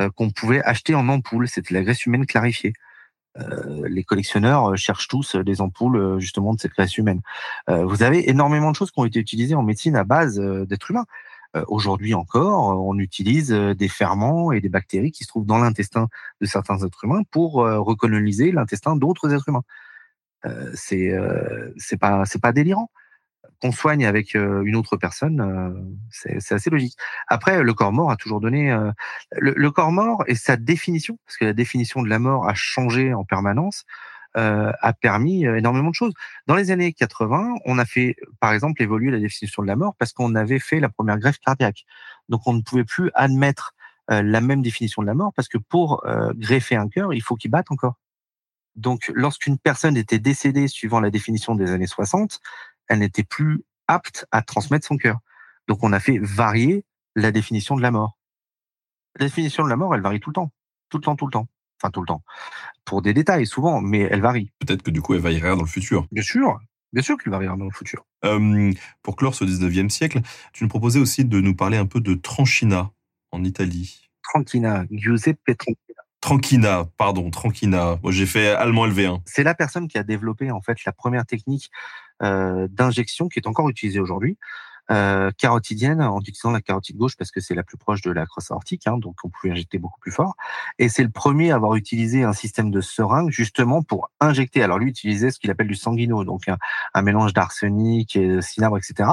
euh, 0.00 0.08
qu'on 0.10 0.30
pouvait 0.30 0.62
acheter 0.62 0.94
en 0.94 1.08
ampoule. 1.08 1.46
C'était 1.46 1.74
la 1.74 1.82
graisse 1.82 2.06
humaine 2.06 2.24
clarifiée. 2.24 2.72
Euh, 3.38 3.86
les 3.88 4.04
collectionneurs 4.04 4.76
cherchent 4.76 5.08
tous 5.08 5.36
des 5.36 5.60
ampoules 5.60 6.18
justement 6.20 6.54
de 6.54 6.60
cette 6.60 6.72
graisse 6.72 6.96
humaine. 6.96 7.20
vous 7.68 8.02
avez 8.02 8.30
énormément 8.30 8.70
de 8.70 8.76
choses 8.76 8.90
qui 8.90 9.00
ont 9.00 9.04
été 9.04 9.18
utilisées 9.18 9.54
en 9.54 9.62
médecine 9.62 9.96
à 9.96 10.04
base 10.04 10.38
d'êtres 10.40 10.90
humains. 10.90 11.06
Aujourd'hui 11.68 12.12
encore, 12.12 12.86
on 12.86 12.98
utilise 12.98 13.50
des 13.50 13.88
ferments 13.88 14.52
et 14.52 14.60
des 14.60 14.68
bactéries 14.68 15.12
qui 15.12 15.24
se 15.24 15.28
trouvent 15.28 15.46
dans 15.46 15.58
l'intestin 15.58 16.08
de 16.40 16.46
certains 16.46 16.84
êtres 16.84 17.04
humains 17.04 17.22
pour 17.30 17.54
recoloniser 17.54 18.52
l'intestin 18.52 18.96
d'autres 18.96 19.32
êtres 19.32 19.48
humains. 19.48 19.64
Euh, 20.46 20.74
euh, 20.92 21.72
c'est 21.76 21.98
pas 21.98 22.52
délirant. 22.52 22.90
Qu'on 23.60 23.72
soigne 23.72 24.06
avec 24.06 24.34
euh, 24.34 24.62
une 24.64 24.76
autre 24.76 24.96
personne, 24.96 25.40
euh, 25.40 26.38
c'est 26.38 26.54
assez 26.54 26.70
logique. 26.70 26.96
Après, 27.28 27.62
le 27.62 27.74
corps 27.74 27.92
mort 27.92 28.10
a 28.10 28.16
toujours 28.16 28.40
donné 28.40 28.70
euh, 28.70 28.90
le, 29.32 29.54
le 29.56 29.70
corps 29.70 29.92
mort 29.92 30.24
et 30.26 30.34
sa 30.34 30.56
définition, 30.56 31.18
parce 31.26 31.36
que 31.38 31.44
la 31.44 31.52
définition 31.52 32.02
de 32.02 32.08
la 32.08 32.18
mort 32.18 32.48
a 32.48 32.54
changé 32.54 33.14
en 33.14 33.24
permanence, 33.24 33.84
euh, 34.36 34.70
a 34.82 34.92
permis 34.92 35.44
énormément 35.44 35.88
de 35.90 35.94
choses. 35.94 36.12
Dans 36.46 36.56
les 36.56 36.70
années 36.70 36.92
80, 36.92 37.54
on 37.64 37.78
a 37.78 37.86
fait, 37.86 38.16
par 38.38 38.52
exemple, 38.52 38.82
évoluer 38.82 39.10
la 39.10 39.18
définition 39.18 39.62
de 39.62 39.66
la 39.66 39.76
mort 39.76 39.94
parce 39.98 40.12
qu'on 40.12 40.34
avait 40.34 40.58
fait 40.58 40.78
la 40.78 40.90
première 40.90 41.18
greffe 41.18 41.38
cardiaque. 41.38 41.86
Donc, 42.28 42.42
on 42.46 42.52
ne 42.52 42.60
pouvait 42.60 42.84
plus 42.84 43.10
admettre 43.14 43.74
euh, 44.10 44.22
la 44.22 44.40
même 44.40 44.62
définition 44.62 45.02
de 45.02 45.06
la 45.06 45.14
mort 45.14 45.32
parce 45.34 45.48
que 45.48 45.58
pour 45.58 46.06
euh, 46.06 46.32
greffer 46.36 46.76
un 46.76 46.88
cœur, 46.88 47.12
il 47.12 47.22
faut 47.22 47.34
qu'il 47.34 47.50
batte 47.50 47.70
encore. 47.70 47.94
Donc, 48.76 49.10
lorsqu'une 49.14 49.58
personne 49.58 49.96
était 49.96 50.18
décédée 50.18 50.68
suivant 50.68 51.00
la 51.00 51.10
définition 51.10 51.56
des 51.56 51.72
années 51.72 51.86
60, 51.88 52.40
elle 52.88 53.00
n'était 53.00 53.24
plus 53.24 53.64
apte 53.88 54.26
à 54.30 54.42
transmettre 54.42 54.86
son 54.86 54.96
cœur. 54.96 55.18
Donc, 55.68 55.82
on 55.82 55.92
a 55.92 56.00
fait 56.00 56.18
varier 56.18 56.84
la 57.14 57.32
définition 57.32 57.76
de 57.76 57.82
la 57.82 57.90
mort. 57.90 58.18
La 59.18 59.26
définition 59.26 59.64
de 59.64 59.68
la 59.68 59.76
mort, 59.76 59.94
elle 59.94 60.02
varie 60.02 60.20
tout 60.20 60.30
le 60.30 60.34
temps. 60.34 60.52
Tout 60.90 60.98
le 60.98 61.02
temps, 61.02 61.16
tout 61.16 61.26
le 61.26 61.32
temps. 61.32 61.48
Enfin, 61.80 61.90
tout 61.90 62.00
le 62.00 62.06
temps. 62.06 62.22
Pour 62.84 63.02
des 63.02 63.14
détails, 63.14 63.46
souvent, 63.46 63.80
mais 63.80 64.00
elle 64.00 64.20
varie. 64.20 64.52
Peut-être 64.60 64.82
que 64.82 64.90
du 64.90 65.02
coup, 65.02 65.14
elle 65.14 65.20
variera 65.20 65.54
dans 65.56 65.62
le 65.62 65.68
futur. 65.68 66.06
Bien 66.12 66.22
sûr. 66.22 66.58
Bien 66.92 67.02
sûr 67.02 67.18
qu'elle 67.18 67.32
variera 67.32 67.56
dans 67.56 67.64
le 67.64 67.70
futur. 67.70 68.06
Euh, 68.24 68.72
pour 69.02 69.16
clore 69.16 69.34
ce 69.34 69.44
19e 69.44 69.90
siècle, 69.90 70.20
tu 70.52 70.64
nous 70.64 70.68
proposais 70.68 71.00
aussi 71.00 71.24
de 71.24 71.40
nous 71.40 71.54
parler 71.54 71.76
un 71.76 71.86
peu 71.86 72.00
de 72.00 72.14
Tranchina 72.14 72.90
en 73.32 73.44
Italie. 73.44 74.08
Tranquina, 74.22 74.84
Giuseppe 74.90 75.56
Tranquina. 75.58 76.02
Tranquina, 76.20 76.84
pardon, 76.96 77.30
Tranquina. 77.30 77.98
Moi, 78.02 78.12
j'ai 78.12 78.26
fait 78.26 78.48
allemand 78.48 78.86
LV1. 78.86 79.20
C'est 79.26 79.42
la 79.42 79.54
personne 79.54 79.88
qui 79.88 79.98
a 79.98 80.02
développé 80.02 80.50
en 80.50 80.60
fait 80.60 80.84
la 80.84 80.92
première 80.92 81.26
technique 81.26 81.70
d'injection 82.20 83.28
qui 83.28 83.38
est 83.38 83.46
encore 83.46 83.68
utilisée 83.68 84.00
aujourd'hui, 84.00 84.38
euh, 84.92 85.32
carotidienne 85.36 86.00
en 86.00 86.20
utilisant 86.20 86.52
la 86.52 86.60
carotide 86.60 86.96
gauche 86.96 87.16
parce 87.16 87.32
que 87.32 87.40
c'est 87.40 87.56
la 87.56 87.64
plus 87.64 87.76
proche 87.76 88.02
de 88.02 88.12
la 88.12 88.24
crosse 88.24 88.52
aortique, 88.52 88.86
hein, 88.86 88.98
donc 88.98 89.16
on 89.24 89.28
pouvait 89.28 89.50
injecter 89.50 89.78
beaucoup 89.78 89.98
plus 89.98 90.12
fort. 90.12 90.36
Et 90.78 90.88
c'est 90.88 91.02
le 91.02 91.10
premier 91.10 91.50
à 91.50 91.56
avoir 91.56 91.74
utilisé 91.74 92.22
un 92.22 92.32
système 92.32 92.70
de 92.70 92.80
seringue 92.80 93.30
justement 93.30 93.82
pour 93.82 94.12
injecter. 94.20 94.62
Alors 94.62 94.78
lui 94.78 94.88
utilisait 94.88 95.32
ce 95.32 95.40
qu'il 95.40 95.50
appelle 95.50 95.66
du 95.66 95.74
sanguino, 95.74 96.22
donc 96.22 96.44
un, 96.94 97.02
mélange 97.02 97.32
d'arsenic 97.32 98.14
et 98.14 98.28
de 98.28 98.40
cinabre, 98.40 98.78
etc., 98.78 99.10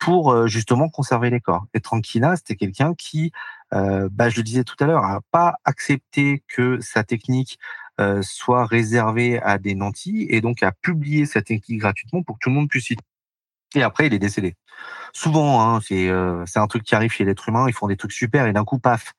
pour 0.00 0.32
euh, 0.32 0.48
justement 0.48 0.88
conserver 0.88 1.30
les 1.30 1.40
corps. 1.40 1.64
Et 1.74 1.80
Tranquina, 1.80 2.34
c'était 2.34 2.56
quelqu'un 2.56 2.94
qui, 2.94 3.30
euh, 3.72 4.08
bah, 4.10 4.30
je 4.30 4.36
le 4.38 4.42
disais 4.42 4.64
tout 4.64 4.76
à 4.80 4.86
l'heure, 4.86 5.04
a 5.04 5.20
pas 5.30 5.54
accepté 5.64 6.42
que 6.48 6.80
sa 6.80 7.04
technique 7.04 7.60
euh, 8.00 8.22
soit 8.22 8.66
réservée 8.66 9.40
à 9.42 9.58
des 9.58 9.74
nantis 9.74 10.26
et 10.30 10.40
donc 10.40 10.62
a 10.62 10.72
publié 10.72 11.26
sa 11.26 11.42
technique 11.42 11.80
gratuitement 11.80 12.22
pour 12.22 12.36
que 12.36 12.40
tout 12.44 12.50
le 12.50 12.56
monde 12.56 12.68
puisse 12.68 12.90
y 12.90 12.96
et 13.76 13.82
après, 13.82 14.06
il 14.06 14.14
est 14.14 14.18
décédé. 14.20 14.54
Souvent, 15.14 15.62
hein, 15.62 15.80
c'est 15.82 16.08
euh, 16.08 16.44
un 16.56 16.66
truc 16.68 16.84
qui 16.84 16.94
arrive 16.94 17.12
chez 17.12 17.24
l'être 17.24 17.48
humain. 17.48 17.66
Ils 17.68 17.74
font 17.74 17.88
des 17.88 17.96
trucs 17.96 18.12
super 18.12 18.46
et 18.46 18.52
d'un 18.52 18.64
coup, 18.64 18.78
paf, 18.78 19.14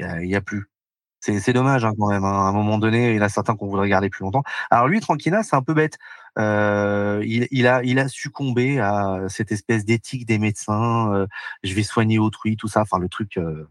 il 0.00 0.28
y 0.28 0.34
a, 0.34 0.38
a 0.38 0.40
plus. 0.40 0.66
C'est 1.20 1.40
c'est 1.40 1.52
dommage 1.54 1.84
hein, 1.84 1.92
quand 1.98 2.08
même. 2.10 2.24
hein. 2.24 2.30
À 2.46 2.48
un 2.48 2.52
moment 2.52 2.78
donné, 2.78 3.10
il 3.12 3.16
y 3.16 3.20
en 3.20 3.22
a 3.24 3.28
certains 3.30 3.56
qu'on 3.56 3.68
voudrait 3.68 3.88
garder 3.88 4.10
plus 4.10 4.24
longtemps. 4.24 4.44
Alors 4.70 4.88
lui, 4.88 5.00
Tranquina, 5.00 5.42
c'est 5.42 5.56
un 5.56 5.62
peu 5.62 5.74
bête. 5.74 5.98
Euh, 6.38 7.22
il, 7.26 7.48
il 7.50 7.66
a 7.66 7.82
il 7.84 7.98
a 7.98 8.08
succombé 8.08 8.80
à 8.80 9.20
cette 9.28 9.52
espèce 9.52 9.84
d'éthique 9.84 10.26
des 10.26 10.38
médecins. 10.38 11.12
euh, 11.14 11.26
je 11.62 11.74
vais 11.74 11.82
soigner 11.82 12.18
autrui, 12.18 12.56
tout 12.56 12.68
ça. 12.68 12.82
Enfin, 12.82 12.98
le 12.98 13.08
truc 13.08 13.36
euh, 13.38 13.68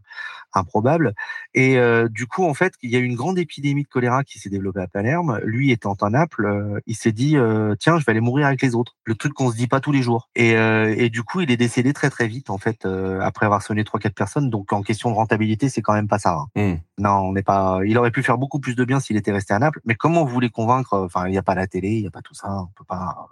improbable. 0.54 1.14
Et 1.54 1.78
du 2.10 2.26
coup, 2.26 2.46
en 2.46 2.54
fait, 2.54 2.74
il 2.82 2.90
y 2.90 2.96
a 2.96 3.00
eu 3.00 3.04
une 3.04 3.16
grande 3.16 3.38
épidémie 3.38 3.84
de 3.84 3.88
choléra 3.88 4.24
qui 4.24 4.40
s'est 4.40 4.50
développée 4.50 4.82
à 4.82 4.88
Palerme. 4.88 5.40
Lui 5.44 5.72
étant 5.72 5.94
à 5.94 6.10
Naples, 6.10 6.82
il 6.88 6.96
s'est 6.96 7.12
dit 7.12 7.36
tiens, 7.80 8.00
je 8.00 8.06
vais 8.06 8.12
aller 8.12 8.22
mourir 8.22 8.48
avec 8.48 8.62
les 8.62 8.74
autres. 8.74 8.96
Le 9.04 9.16
truc 9.16 9.34
qu'on 9.34 9.52
se 9.52 9.58
dit 9.58 9.68
pas 9.68 9.80
tous 9.82 9.92
les 9.92 10.02
jours. 10.02 10.30
Et, 10.36 10.52
et 10.52 11.10
du 11.10 11.24
coup, 11.24 11.42
il 11.42 11.52
est 11.52 11.58
décédé 11.58 11.94
très 11.94 12.10
très 12.10 12.28
vite 12.28 12.50
en 12.50 12.58
fait 12.58 12.88
après 13.22 13.46
avoir 13.46 13.62
sonné 13.62 13.84
trois 13.84 14.00
quatre 14.00 14.16
personnes. 14.16 14.50
Donc 14.50 14.74
en 14.74 14.82
question 14.82 15.12
de 15.12 15.16
rentabilité, 15.16 15.70
c'est 15.70 15.82
quand 15.82 15.94
même 15.94 16.08
pas 16.08 16.20
ça. 16.20 16.38
hein. 16.56 16.74
Hmm. 16.74 16.78
Non, 17.00 17.20
on 17.30 17.34
n'est 17.34 17.44
pas. 17.44 17.80
Il 17.86 17.98
aurait 17.98 18.12
pu 18.12 18.24
faire 18.24 18.38
beaucoup 18.38 18.60
plus 18.60 18.76
de 18.76 18.84
bien 18.84 19.00
s'il 19.00 19.18
était 19.18 19.32
resté 19.32 19.54
à 19.54 19.60
Naples. 19.60 19.82
Mais 19.86 19.96
comment 19.96 20.24
vous 20.26 20.34
voulez 20.34 20.50
convaincre 20.50 20.98
Enfin, 20.98 21.28
il 21.28 21.32
n'y 21.32 21.38
a 21.38 21.44
pas 21.44 21.54
la 21.56 21.68
télé, 21.68 21.90
il 21.92 22.02
n'y 22.02 22.08
a 22.08 22.12
pas 22.12 22.22
tout 22.24 22.34
ça. 22.34 22.48
On 22.64 22.68
peut 22.76 22.84
pas. 22.86 23.30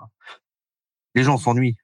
Les 1.15 1.23
gens 1.23 1.37
s'ennuient. 1.37 1.75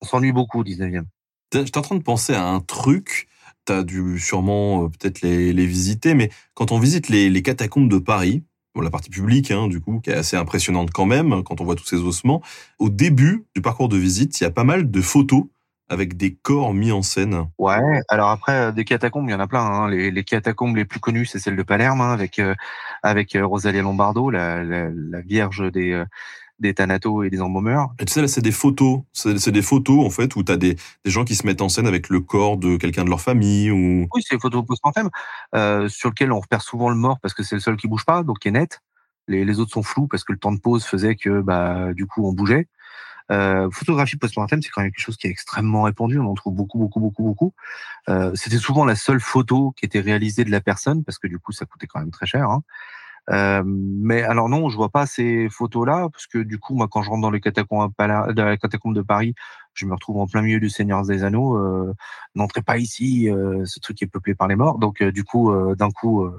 On 0.00 0.06
s'ennuie 0.06 0.32
beaucoup 0.32 0.60
au 0.60 0.64
19e. 0.64 1.04
T'es- 1.50 1.64
J'étais 1.66 1.78
en 1.78 1.82
train 1.82 1.96
de 1.96 2.02
penser 2.02 2.34
à 2.34 2.46
un 2.46 2.60
truc. 2.60 3.28
T'as 3.64 3.82
dû 3.82 4.18
sûrement 4.18 4.84
euh, 4.84 4.88
peut-être 4.88 5.22
les, 5.22 5.52
les 5.54 5.66
visiter, 5.66 6.14
mais 6.14 6.30
quand 6.52 6.70
on 6.70 6.78
visite 6.78 7.08
les, 7.08 7.30
les 7.30 7.42
catacombes 7.42 7.88
de 7.88 7.96
Paris, 7.98 8.44
bon, 8.74 8.82
la 8.82 8.90
partie 8.90 9.08
publique, 9.08 9.50
hein, 9.50 9.68
du 9.68 9.80
coup, 9.80 10.00
qui 10.00 10.10
est 10.10 10.14
assez 10.14 10.36
impressionnante 10.36 10.90
quand 10.90 11.06
même, 11.06 11.42
quand 11.42 11.62
on 11.62 11.64
voit 11.64 11.74
tous 11.74 11.86
ces 11.86 11.96
ossements, 11.96 12.42
au 12.78 12.90
début 12.90 13.46
du 13.56 13.62
parcours 13.62 13.88
de 13.88 13.96
visite, 13.96 14.38
il 14.38 14.44
y 14.44 14.46
a 14.46 14.50
pas 14.50 14.64
mal 14.64 14.90
de 14.90 15.00
photos 15.00 15.44
avec 15.88 16.16
des 16.16 16.34
corps 16.34 16.72
mis 16.74 16.92
en 16.92 17.02
scène. 17.02 17.46
Ouais. 17.58 18.00
Alors 18.08 18.30
après, 18.30 18.52
euh, 18.52 18.72
des 18.72 18.84
catacombes, 18.84 19.28
il 19.28 19.32
y 19.32 19.34
en 19.34 19.40
a 19.40 19.46
plein. 19.46 19.60
hein. 19.60 19.88
Les, 19.90 20.10
les 20.10 20.24
catacombes 20.24 20.76
les 20.76 20.84
plus 20.84 21.00
connues, 21.00 21.26
c'est 21.26 21.38
celle 21.38 21.56
de 21.56 21.62
Palerme, 21.62 22.00
hein, 22.00 22.12
avec 22.12 22.38
euh, 22.38 22.54
avec 23.02 23.36
euh, 23.36 23.46
Rosalia 23.46 23.82
Lombardo, 23.82 24.30
la, 24.30 24.64
la, 24.64 24.88
la 24.90 25.20
vierge 25.20 25.70
des 25.72 25.92
euh, 25.92 26.04
des 26.60 26.72
Thanatos 26.72 27.26
et 27.26 27.30
des 27.30 27.40
embaumeurs. 27.40 27.90
Et 27.98 28.04
tu 28.04 28.12
sais, 28.12 28.22
là, 28.22 28.28
c'est 28.28 28.40
des 28.40 28.52
photos. 28.52 29.00
C'est 29.12 29.50
des 29.50 29.60
photos, 29.60 30.06
en 30.06 30.10
fait, 30.10 30.36
où 30.36 30.44
t'as 30.44 30.56
des, 30.56 30.76
des 31.04 31.10
gens 31.10 31.24
qui 31.24 31.34
se 31.34 31.44
mettent 31.44 31.60
en 31.60 31.68
scène 31.68 31.86
avec 31.86 32.08
le 32.08 32.20
corps 32.20 32.56
de 32.56 32.76
quelqu'un 32.76 33.04
de 33.04 33.10
leur 33.10 33.20
famille 33.20 33.72
ou... 33.72 34.06
Oui, 34.14 34.22
c'est 34.24 34.36
les 34.36 34.40
photos 34.40 34.64
post-mortem 34.64 35.10
euh, 35.56 35.88
sur 35.88 36.10
lequel 36.10 36.30
on 36.30 36.38
repère 36.38 36.62
souvent 36.62 36.90
le 36.90 36.94
mort 36.94 37.18
parce 37.20 37.34
que 37.34 37.42
c'est 37.42 37.56
le 37.56 37.60
seul 37.60 37.76
qui 37.76 37.88
bouge 37.88 38.04
pas, 38.04 38.22
donc 38.22 38.38
qui 38.38 38.48
est 38.48 38.52
net. 38.52 38.80
Les, 39.26 39.44
les 39.44 39.58
autres 39.58 39.72
sont 39.72 39.82
flous 39.82 40.06
parce 40.06 40.22
que 40.22 40.32
le 40.32 40.38
temps 40.38 40.52
de 40.52 40.60
pause 40.60 40.84
faisait 40.84 41.16
que 41.16 41.40
bah 41.40 41.92
du 41.92 42.06
coup 42.06 42.24
on 42.28 42.32
bougeait. 42.32 42.68
Euh, 43.32 43.70
photographie 43.70 44.16
post-mortem, 44.16 44.60
c'est 44.62 44.70
quand 44.70 44.82
même 44.82 44.90
quelque 44.90 45.04
chose 45.04 45.16
qui 45.16 45.26
est 45.26 45.30
extrêmement 45.30 45.82
répandu. 45.82 46.18
On 46.18 46.26
en 46.30 46.34
trouve 46.34 46.54
beaucoup, 46.54 46.78
beaucoup, 46.78 47.00
beaucoup, 47.00 47.22
beaucoup. 47.22 47.54
Euh, 48.08 48.32
C'était 48.34 48.58
souvent 48.58 48.84
la 48.84 48.96
seule 48.96 49.20
photo 49.20 49.72
qui 49.76 49.86
était 49.86 50.00
réalisée 50.00 50.44
de 50.44 50.50
la 50.50 50.60
personne 50.60 51.04
parce 51.04 51.18
que 51.18 51.26
du 51.26 51.38
coup 51.38 51.52
ça 51.52 51.64
coûtait 51.66 51.86
quand 51.86 52.00
même 52.00 52.10
très 52.10 52.26
cher. 52.26 52.50
Hein. 52.50 52.62
Euh, 53.30 53.62
mais 53.66 54.22
alors 54.22 54.50
non, 54.50 54.68
je 54.68 54.76
vois 54.76 54.90
pas 54.90 55.06
ces 55.06 55.48
photos-là 55.48 56.08
parce 56.12 56.26
que 56.26 56.38
du 56.38 56.58
coup, 56.58 56.74
moi, 56.74 56.88
quand 56.88 57.02
je 57.02 57.08
rentre 57.08 57.22
dans 57.22 57.30
les 57.30 57.40
catacombes, 57.40 57.90
de 57.96 59.02
Paris, 59.02 59.34
je 59.72 59.86
me 59.86 59.94
retrouve 59.94 60.18
en 60.18 60.26
plein 60.26 60.42
milieu 60.42 60.60
du 60.60 60.68
Seigneur 60.68 61.02
des 61.06 61.24
Anneaux. 61.24 61.58
N'entrez 62.34 62.60
pas 62.60 62.76
ici, 62.76 63.30
ce 63.64 63.80
truc 63.80 64.02
est 64.02 64.06
peuplé 64.06 64.34
par 64.34 64.46
les 64.46 64.56
morts. 64.56 64.78
Donc 64.78 65.02
du 65.02 65.24
coup, 65.24 65.50
d'un 65.74 65.90
coup, 65.90 66.30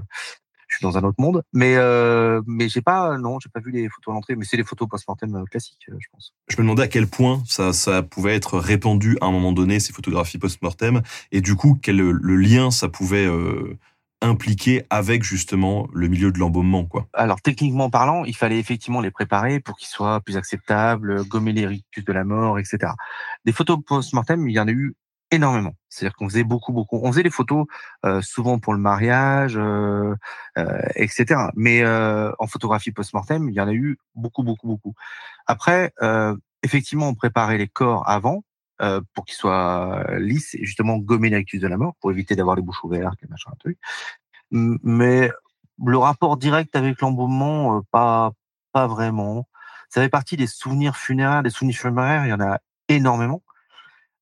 je 0.75 0.79
suis 0.79 0.93
dans 0.93 0.97
un 0.97 1.07
autre 1.07 1.21
monde. 1.21 1.43
Mais 1.53 1.75
euh, 1.77 2.41
mais 2.45 2.67
j'ai 2.69 2.81
pas, 2.81 3.17
non, 3.17 3.39
j'ai 3.39 3.49
pas 3.49 3.59
vu 3.59 3.71
les 3.71 3.87
photos 3.89 4.11
à 4.11 4.15
l'entrée. 4.15 4.35
Mais 4.35 4.45
c'est 4.45 4.57
les 4.57 4.63
photos 4.63 4.87
post-mortem 4.87 5.35
euh, 5.35 5.43
classiques, 5.45 5.87
euh, 5.89 5.95
je 5.99 6.07
pense. 6.11 6.33
Je 6.49 6.57
me 6.57 6.63
demandais 6.63 6.83
à 6.83 6.87
quel 6.87 7.07
point 7.07 7.41
ça, 7.45 7.73
ça 7.73 8.03
pouvait 8.03 8.35
être 8.35 8.59
répandu 8.59 9.17
à 9.21 9.25
un 9.25 9.31
moment 9.31 9.53
donné, 9.53 9.79
ces 9.79 9.93
photographies 9.93 10.37
post-mortem, 10.37 11.01
et 11.31 11.41
du 11.41 11.55
coup, 11.55 11.79
quel 11.81 11.97
le 11.97 12.35
lien 12.35 12.71
ça 12.71 12.89
pouvait 12.89 13.25
euh, 13.25 13.77
impliquer 14.21 14.85
avec 14.89 15.23
justement 15.23 15.87
le 15.93 16.07
milieu 16.07 16.31
de 16.31 16.39
l'embaumement, 16.39 16.85
quoi. 16.85 17.07
Alors 17.13 17.41
techniquement 17.41 17.89
parlant, 17.89 18.25
il 18.25 18.35
fallait 18.35 18.59
effectivement 18.59 19.01
les 19.01 19.11
préparer 19.11 19.59
pour 19.59 19.77
qu'ils 19.77 19.87
soient 19.87 20.19
plus 20.21 20.35
acceptables, 20.35 21.25
gommer 21.25 21.53
les 21.53 21.67
rictus 21.67 22.03
de 22.03 22.13
la 22.13 22.23
mort, 22.23 22.59
etc. 22.59 22.93
Des 23.45 23.51
photos 23.51 23.79
post-mortem, 23.85 24.47
il 24.49 24.53
y 24.53 24.59
en 24.59 24.67
a 24.67 24.71
eu 24.71 24.95
énormément. 25.35 25.73
C'est-à-dire 25.89 26.15
qu'on 26.15 26.27
faisait 26.29 26.43
beaucoup, 26.43 26.73
beaucoup. 26.73 26.99
On 27.03 27.11
faisait 27.11 27.23
les 27.23 27.29
photos 27.29 27.65
euh, 28.05 28.21
souvent 28.21 28.59
pour 28.59 28.73
le 28.73 28.79
mariage, 28.79 29.57
euh, 29.57 30.15
euh, 30.57 30.81
etc. 30.95 31.49
Mais 31.55 31.85
en 31.85 32.47
photographie 32.47 32.91
post-mortem, 32.91 33.49
il 33.49 33.55
y 33.55 33.61
en 33.61 33.67
a 33.67 33.73
eu 33.73 33.97
beaucoup, 34.15 34.43
beaucoup, 34.43 34.67
beaucoup. 34.67 34.93
Après, 35.47 35.93
effectivement, 36.63 37.07
on 37.09 37.15
préparait 37.15 37.57
les 37.57 37.67
corps 37.67 38.07
avant 38.09 38.43
pour 39.13 39.25
qu'ils 39.25 39.35
soient 39.37 40.05
lisses 40.17 40.55
et 40.55 40.65
justement 40.65 40.97
gommer 40.97 41.29
les 41.29 41.37
rictus 41.37 41.61
de 41.61 41.67
la 41.67 41.77
mort 41.77 41.93
pour 42.01 42.11
éviter 42.11 42.35
d'avoir 42.35 42.55
les 42.55 42.61
bouches 42.61 42.83
ouvertes, 42.83 43.17
les 43.21 43.27
machins, 43.29 43.51
trucs. 43.59 43.79
M- 44.51 44.77
Mais 44.83 45.31
le 45.85 45.97
rapport 45.97 46.37
direct 46.37 46.75
avec 46.75 47.01
l'embaumement, 47.01 47.81
pas, 47.91 48.31
pas 48.73 48.87
vraiment. 48.87 49.47
Ça 49.89 50.01
fait 50.01 50.09
partie 50.09 50.37
des 50.37 50.47
souvenirs 50.47 50.97
funéraires. 50.97 51.43
Des 51.43 51.49
souvenirs 51.49 51.77
funéraires, 51.77 52.25
il 52.25 52.29
y 52.29 52.33
en 52.33 52.41
a 52.41 52.59
énormément. 52.89 53.41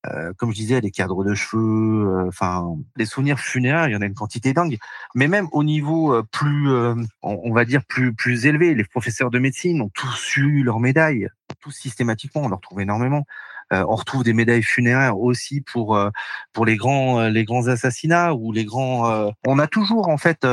Euh, 0.08 0.34
comme 0.38 0.52
je 0.52 0.56
disais, 0.56 0.82
des 0.82 0.92
cadres 0.92 1.24
de 1.24 1.34
cheveux, 1.34 2.08
euh, 2.08 2.28
enfin, 2.28 2.76
des 2.98 3.06
souvenirs 3.06 3.40
funéraires, 3.40 3.88
il 3.88 3.94
y 3.94 3.96
en 3.96 4.02
a 4.02 4.06
une 4.06 4.14
quantité 4.14 4.54
dingue. 4.54 4.78
Mais 5.16 5.28
même 5.28 5.48
au 5.54 5.64
niveau 5.64 6.14
euh, 6.14 6.24
plus, 6.32 6.70
euh, 6.72 6.96
on, 7.22 7.40
on 7.44 7.54
va 7.54 7.64
dire 7.64 7.84
plus 7.88 8.14
plus 8.14 8.46
élevé, 8.46 8.76
les 8.76 8.84
professeurs 8.84 9.30
de 9.32 9.40
médecine 9.40 9.82
ont 9.82 9.90
tous 9.94 10.38
eu 10.38 10.64
leurs 10.64 10.80
médailles, 10.80 11.30
tous 11.62 11.72
systématiquement, 11.72 12.42
on 12.44 12.52
en 12.52 12.56
retrouve 12.58 12.82
énormément. 12.82 13.26
On 13.72 13.96
retrouve 13.96 14.24
des 14.24 14.34
médailles 14.34 14.62
funéraires 14.62 15.18
aussi 15.18 15.62
pour 15.62 16.00
pour 16.52 16.66
les 16.66 16.76
grands 16.76 17.28
les 17.28 17.44
grands 17.44 17.68
assassinats 17.70 18.36
ou 18.36 18.52
les 18.52 18.66
grands. 18.66 19.32
On 19.48 19.58
a 19.58 19.66
toujours 19.66 20.10
en 20.10 20.18
fait 20.18 20.46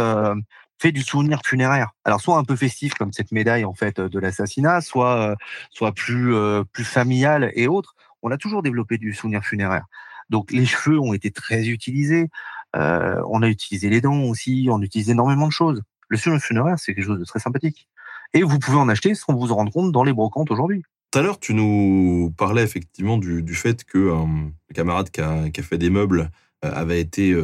fait 0.81 0.93
du 0.93 1.02
souvenir 1.02 1.40
funéraire. 1.44 1.90
Alors 2.05 2.20
soit 2.20 2.39
un 2.39 2.44
peu 2.44 2.56
festif 2.56 2.94
comme 2.94 3.12
cette 3.12 3.32
médaille 3.32 3.64
en 3.64 3.74
fait 3.74 4.01
de 4.01 4.18
l'assassinat, 4.18 4.81
soit 4.81 5.36
soit 5.70 5.93
plus 5.93 6.35
euh, 6.35 6.64
plus 6.72 6.85
familial 6.85 7.52
et 7.55 7.68
autres. 7.68 7.94
On 8.23 8.31
a 8.31 8.37
toujours 8.37 8.63
développé 8.63 8.99
du 8.99 9.13
souvenir 9.13 9.43
funéraire. 9.45 9.87
Donc 10.29 10.53
les 10.53 10.67
cheveux 10.67 10.99
ont 10.99 11.13
été 11.13 11.31
très 11.31 11.67
utilisés. 11.69 12.29
Euh, 12.77 13.21
on 13.29 13.43
a 13.43 13.49
utilisé 13.49 13.91
les 13.91 14.01
dents 14.01 14.23
aussi. 14.23 14.69
On 14.71 14.81
utilise 14.83 15.11
énormément 15.11 15.47
de 15.47 15.53
choses. 15.53 15.83
Le 16.09 16.17
souvenir 16.17 16.43
funéraire 16.43 16.79
c'est 16.79 16.95
quelque 16.95 17.05
chose 17.05 17.21
de 17.21 17.25
très 17.25 17.41
sympathique. 17.41 17.89
Et 18.33 18.43
vous 18.43 18.59
pouvez 18.59 18.79
en 18.79 18.89
acheter 18.89 19.15
sans 19.15 19.35
vous 19.35 19.51
en 19.53 19.57
rendre 19.57 19.73
compte 19.73 19.93
dans 19.93 20.05
les 20.05 20.13
brocantes 20.13 20.51
aujourd'hui. 20.51 20.83
Tout 21.11 21.19
à 21.19 21.23
l'heure, 21.23 21.41
tu 21.41 21.55
nous 21.55 22.33
parlais 22.37 22.63
effectivement 22.63 23.19
du, 23.19 23.55
fait 23.55 23.83
que 23.83 23.99
euh, 23.99 24.25
camarade 24.73 25.11
qui 25.11 25.21
a, 25.21 25.63
fait 25.63 25.79
des 25.79 25.91
meubles 25.91 26.31
euh, 26.65 26.73
avait 26.73 27.01
été 27.01 27.37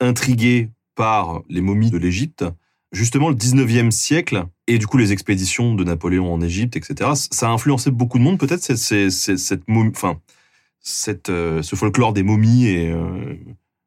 intrigué 0.00 0.68
par 0.94 1.42
les 1.48 1.62
momies 1.62 1.90
de 1.90 1.96
l'Égypte. 1.96 2.44
Justement, 2.96 3.28
le 3.28 3.34
19e 3.34 3.90
siècle, 3.90 4.46
et 4.66 4.78
du 4.78 4.86
coup 4.86 4.96
les 4.96 5.12
expéditions 5.12 5.74
de 5.74 5.84
Napoléon 5.84 6.32
en 6.32 6.40
Égypte, 6.40 6.76
etc., 6.76 7.10
ça 7.30 7.48
a 7.48 7.50
influencé 7.50 7.90
beaucoup 7.90 8.18
de 8.18 8.22
monde, 8.24 8.38
peut-être, 8.38 8.62
cette, 8.62 8.78
cette, 8.78 9.36
cette, 9.38 9.62
enfin, 9.68 10.18
cette, 10.80 11.26
ce 11.26 11.76
folklore 11.76 12.14
des 12.14 12.22
momies 12.22 12.66
et 12.68 12.96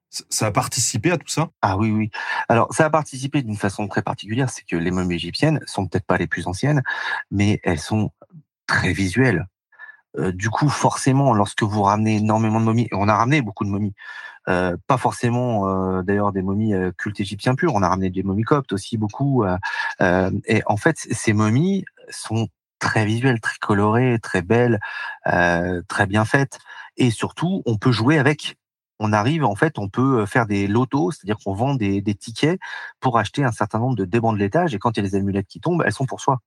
ça 0.09 0.47
a 0.47 0.51
participé 0.51 1.11
à 1.11 1.17
tout 1.17 1.27
ça? 1.27 1.49
Ah 1.61 1.77
oui, 1.77 1.91
oui. 1.91 2.11
Alors, 2.49 2.73
ça 2.73 2.85
a 2.85 2.89
participé 2.89 3.41
d'une 3.41 3.57
façon 3.57 3.87
très 3.87 4.01
particulière, 4.01 4.49
c'est 4.49 4.63
que 4.63 4.75
les 4.75 4.91
momies 4.91 5.15
égyptiennes 5.15 5.59
sont 5.65 5.87
peut-être 5.87 6.05
pas 6.05 6.17
les 6.17 6.27
plus 6.27 6.47
anciennes, 6.47 6.83
mais 7.31 7.59
elles 7.63 7.79
sont 7.79 8.11
très 8.67 8.93
visuelles. 8.93 9.47
Euh, 10.17 10.31
du 10.31 10.49
coup, 10.49 10.69
forcément, 10.69 11.33
lorsque 11.33 11.63
vous 11.63 11.83
ramenez 11.83 12.17
énormément 12.17 12.59
de 12.59 12.65
momies, 12.65 12.87
et 12.91 12.95
on 12.95 13.07
a 13.07 13.15
ramené 13.15 13.41
beaucoup 13.41 13.65
de 13.65 13.69
momies, 13.69 13.93
euh, 14.49 14.75
pas 14.87 14.97
forcément 14.97 15.67
euh, 15.67 16.01
d'ailleurs 16.01 16.31
des 16.31 16.41
momies 16.41 16.73
cultes 16.97 17.19
égyptiens 17.19 17.55
purs, 17.55 17.73
on 17.75 17.83
a 17.83 17.89
ramené 17.89 18.09
des 18.09 18.23
momies 18.23 18.43
coptes 18.43 18.73
aussi 18.73 18.97
beaucoup. 18.97 19.43
et 20.01 20.61
en 20.65 20.77
fait, 20.77 20.97
ces 20.97 21.33
momies 21.33 21.85
sont 22.09 22.47
très 22.79 23.05
visuelles, 23.05 23.41
très 23.41 23.57
colorées, 23.59 24.19
très 24.21 24.41
belles, 24.41 24.79
très 25.87 26.07
bien 26.07 26.25
faites, 26.25 26.59
et 26.97 27.11
surtout, 27.11 27.63
on 27.65 27.77
peut 27.77 27.91
jouer 27.91 28.17
avec 28.17 28.57
on 28.99 29.13
arrive, 29.13 29.45
en 29.45 29.55
fait, 29.55 29.79
on 29.79 29.87
peut 29.87 30.25
faire 30.25 30.45
des 30.45 30.67
lotos, 30.67 31.11
c'est-à-dire 31.11 31.37
qu'on 31.43 31.53
vend 31.53 31.73
des, 31.73 32.03
tickets 32.15 32.59
pour 32.99 33.17
acheter 33.17 33.43
un 33.45 33.51
certain 33.51 33.79
nombre 33.79 33.95
de 33.95 34.05
débandelettages, 34.05 34.75
et 34.75 34.79
quand 34.79 34.97
il 34.97 34.97
y 34.97 35.07
a 35.07 35.09
les 35.09 35.15
amulettes 35.15 35.47
qui 35.47 35.61
tombent, 35.61 35.83
elles 35.85 35.93
sont 35.93 36.05
pour 36.05 36.19
soi. 36.19 36.39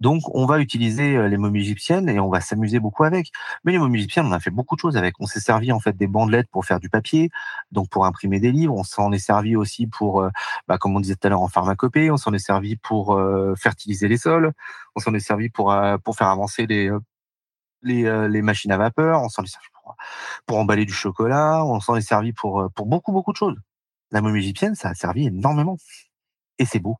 Donc, 0.00 0.22
on 0.34 0.46
va 0.46 0.60
utiliser 0.60 1.28
les 1.28 1.36
momies 1.36 1.60
égyptiennes 1.60 2.08
et 2.08 2.20
on 2.20 2.28
va 2.28 2.40
s'amuser 2.40 2.78
beaucoup 2.80 3.04
avec. 3.04 3.30
Mais 3.64 3.72
les 3.72 3.78
momies 3.78 3.98
égyptiennes, 3.98 4.26
on 4.26 4.32
a 4.32 4.40
fait 4.40 4.50
beaucoup 4.50 4.76
de 4.76 4.80
choses 4.80 4.96
avec. 4.96 5.14
On 5.20 5.26
s'est 5.26 5.40
servi 5.40 5.72
en 5.72 5.80
fait 5.80 5.96
des 5.96 6.06
bandelettes 6.06 6.48
pour 6.50 6.64
faire 6.64 6.80
du 6.80 6.88
papier, 6.88 7.30
donc 7.72 7.88
pour 7.90 8.06
imprimer 8.06 8.40
des 8.40 8.52
livres. 8.52 8.74
On 8.74 8.84
s'en 8.84 9.12
est 9.12 9.18
servi 9.18 9.56
aussi 9.56 9.86
pour, 9.86 10.24
bah, 10.68 10.78
comme 10.78 10.96
on 10.96 11.00
disait 11.00 11.16
tout 11.16 11.26
à 11.26 11.30
l'heure, 11.30 11.42
en 11.42 11.48
pharmacopée. 11.48 12.10
On 12.10 12.16
s'en 12.16 12.32
est 12.32 12.38
servi 12.38 12.76
pour 12.76 13.20
fertiliser 13.56 14.08
les 14.08 14.18
sols. 14.18 14.52
On 14.94 15.00
s'en 15.00 15.14
est 15.14 15.20
servi 15.20 15.48
pour 15.48 15.74
pour 16.04 16.16
faire 16.16 16.28
avancer 16.28 16.66
les 16.66 16.90
les, 17.82 18.28
les 18.28 18.42
machines 18.42 18.72
à 18.72 18.76
vapeur. 18.76 19.22
On 19.22 19.28
s'en 19.28 19.42
est 19.42 19.48
servi 19.48 19.68
pour 20.46 20.58
emballer 20.58 20.84
du 20.84 20.92
chocolat, 20.92 21.64
on 21.64 21.80
s'en 21.80 21.96
est 21.96 22.00
servi 22.00 22.32
pour, 22.32 22.60
euh, 22.60 22.68
pour 22.70 22.86
beaucoup, 22.86 23.12
beaucoup 23.12 23.32
de 23.32 23.36
choses. 23.36 23.56
La 24.10 24.20
momie 24.20 24.40
égyptienne, 24.40 24.74
ça 24.74 24.90
a 24.90 24.94
servi 24.94 25.26
énormément. 25.26 25.76
Et 26.58 26.64
c'est 26.64 26.80
beau. 26.80 26.96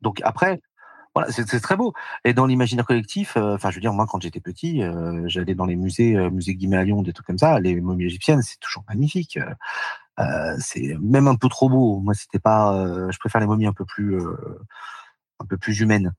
Donc 0.00 0.20
après, 0.24 0.60
voilà, 1.14 1.30
c'est 1.32 1.60
très 1.60 1.76
beau. 1.76 1.92
Et 2.24 2.34
dans 2.34 2.46
l'imaginaire 2.46 2.86
collectif, 2.86 3.36
euh, 3.36 3.54
enfin, 3.54 3.70
je 3.70 3.76
veux 3.76 3.80
dire, 3.80 3.92
moi, 3.92 4.06
quand 4.08 4.20
j'étais 4.22 4.40
petit, 4.40 4.82
euh, 4.82 5.22
j'allais 5.26 5.54
dans 5.54 5.66
les 5.66 5.76
musées, 5.76 6.14
musée 6.30 6.54
Guimet 6.54 6.76
à 6.76 6.84
Lyon, 6.84 7.02
des 7.02 7.12
trucs 7.12 7.26
comme 7.26 7.38
ça. 7.38 7.60
Les 7.60 7.80
momies 7.80 8.04
égyptiennes, 8.04 8.42
c'est 8.42 8.58
toujours 8.60 8.84
magnifique. 8.88 9.38
c'est 10.58 10.96
même 11.00 11.28
un 11.28 11.36
peu 11.36 11.48
trop 11.48 11.68
beau. 11.68 12.00
Moi, 12.00 12.14
c'était 12.14 12.38
pas. 12.38 12.86
je 13.10 13.18
préfère 13.18 13.40
les 13.40 13.46
momies 13.46 13.66
un 13.66 13.72
peu 13.72 13.84
plus, 13.84 14.18
un 15.40 15.46
peu 15.46 15.56
plus 15.56 15.80
humaines 15.80 16.14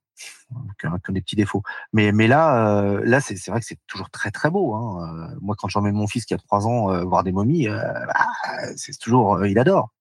qui 0.79 1.11
des 1.13 1.21
petits 1.21 1.35
défauts. 1.35 1.63
Mais, 1.93 2.11
mais 2.11 2.27
là, 2.27 2.79
euh, 2.79 3.01
là 3.03 3.21
c'est 3.21 3.47
vrai 3.47 3.59
que 3.59 3.65
c'est 3.65 3.79
toujours 3.87 4.09
très 4.09 4.31
très 4.31 4.49
beau. 4.49 4.73
Hein. 4.73 5.29
Euh, 5.33 5.37
moi, 5.41 5.55
quand 5.57 5.67
j'emmène 5.67 5.95
mon 5.95 6.07
fils 6.07 6.25
qui 6.25 6.33
a 6.33 6.37
trois 6.37 6.67
ans 6.67 6.91
euh, 6.91 7.03
voir 7.03 7.23
des 7.23 7.31
momies, 7.31 7.67
bah, 7.67 8.27
c'est 8.75 8.97
toujours, 8.99 9.45
il 9.45 9.59
adore, 9.59 9.91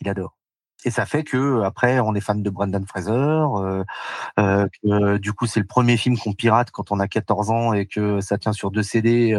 il 0.00 0.08
adore. 0.08 0.36
Et 0.84 0.90
ça 0.90 1.06
fait 1.06 1.24
que 1.24 1.62
après, 1.62 1.98
on 2.00 2.14
est 2.14 2.20
fan 2.20 2.42
de 2.42 2.50
Brendan 2.50 2.86
Fraser. 2.86 3.10
que, 4.36 5.16
du 5.18 5.32
coup, 5.32 5.46
c'est 5.46 5.60
le 5.60 5.66
premier 5.66 5.96
film 5.96 6.18
qu'on 6.18 6.32
pirate 6.32 6.70
quand 6.70 6.90
on 6.90 7.00
a 7.00 7.08
14 7.08 7.50
ans 7.50 7.72
et 7.72 7.86
que 7.86 8.20
ça 8.20 8.38
tient 8.38 8.52
sur 8.52 8.70
deux 8.70 8.82
CD 8.82 9.34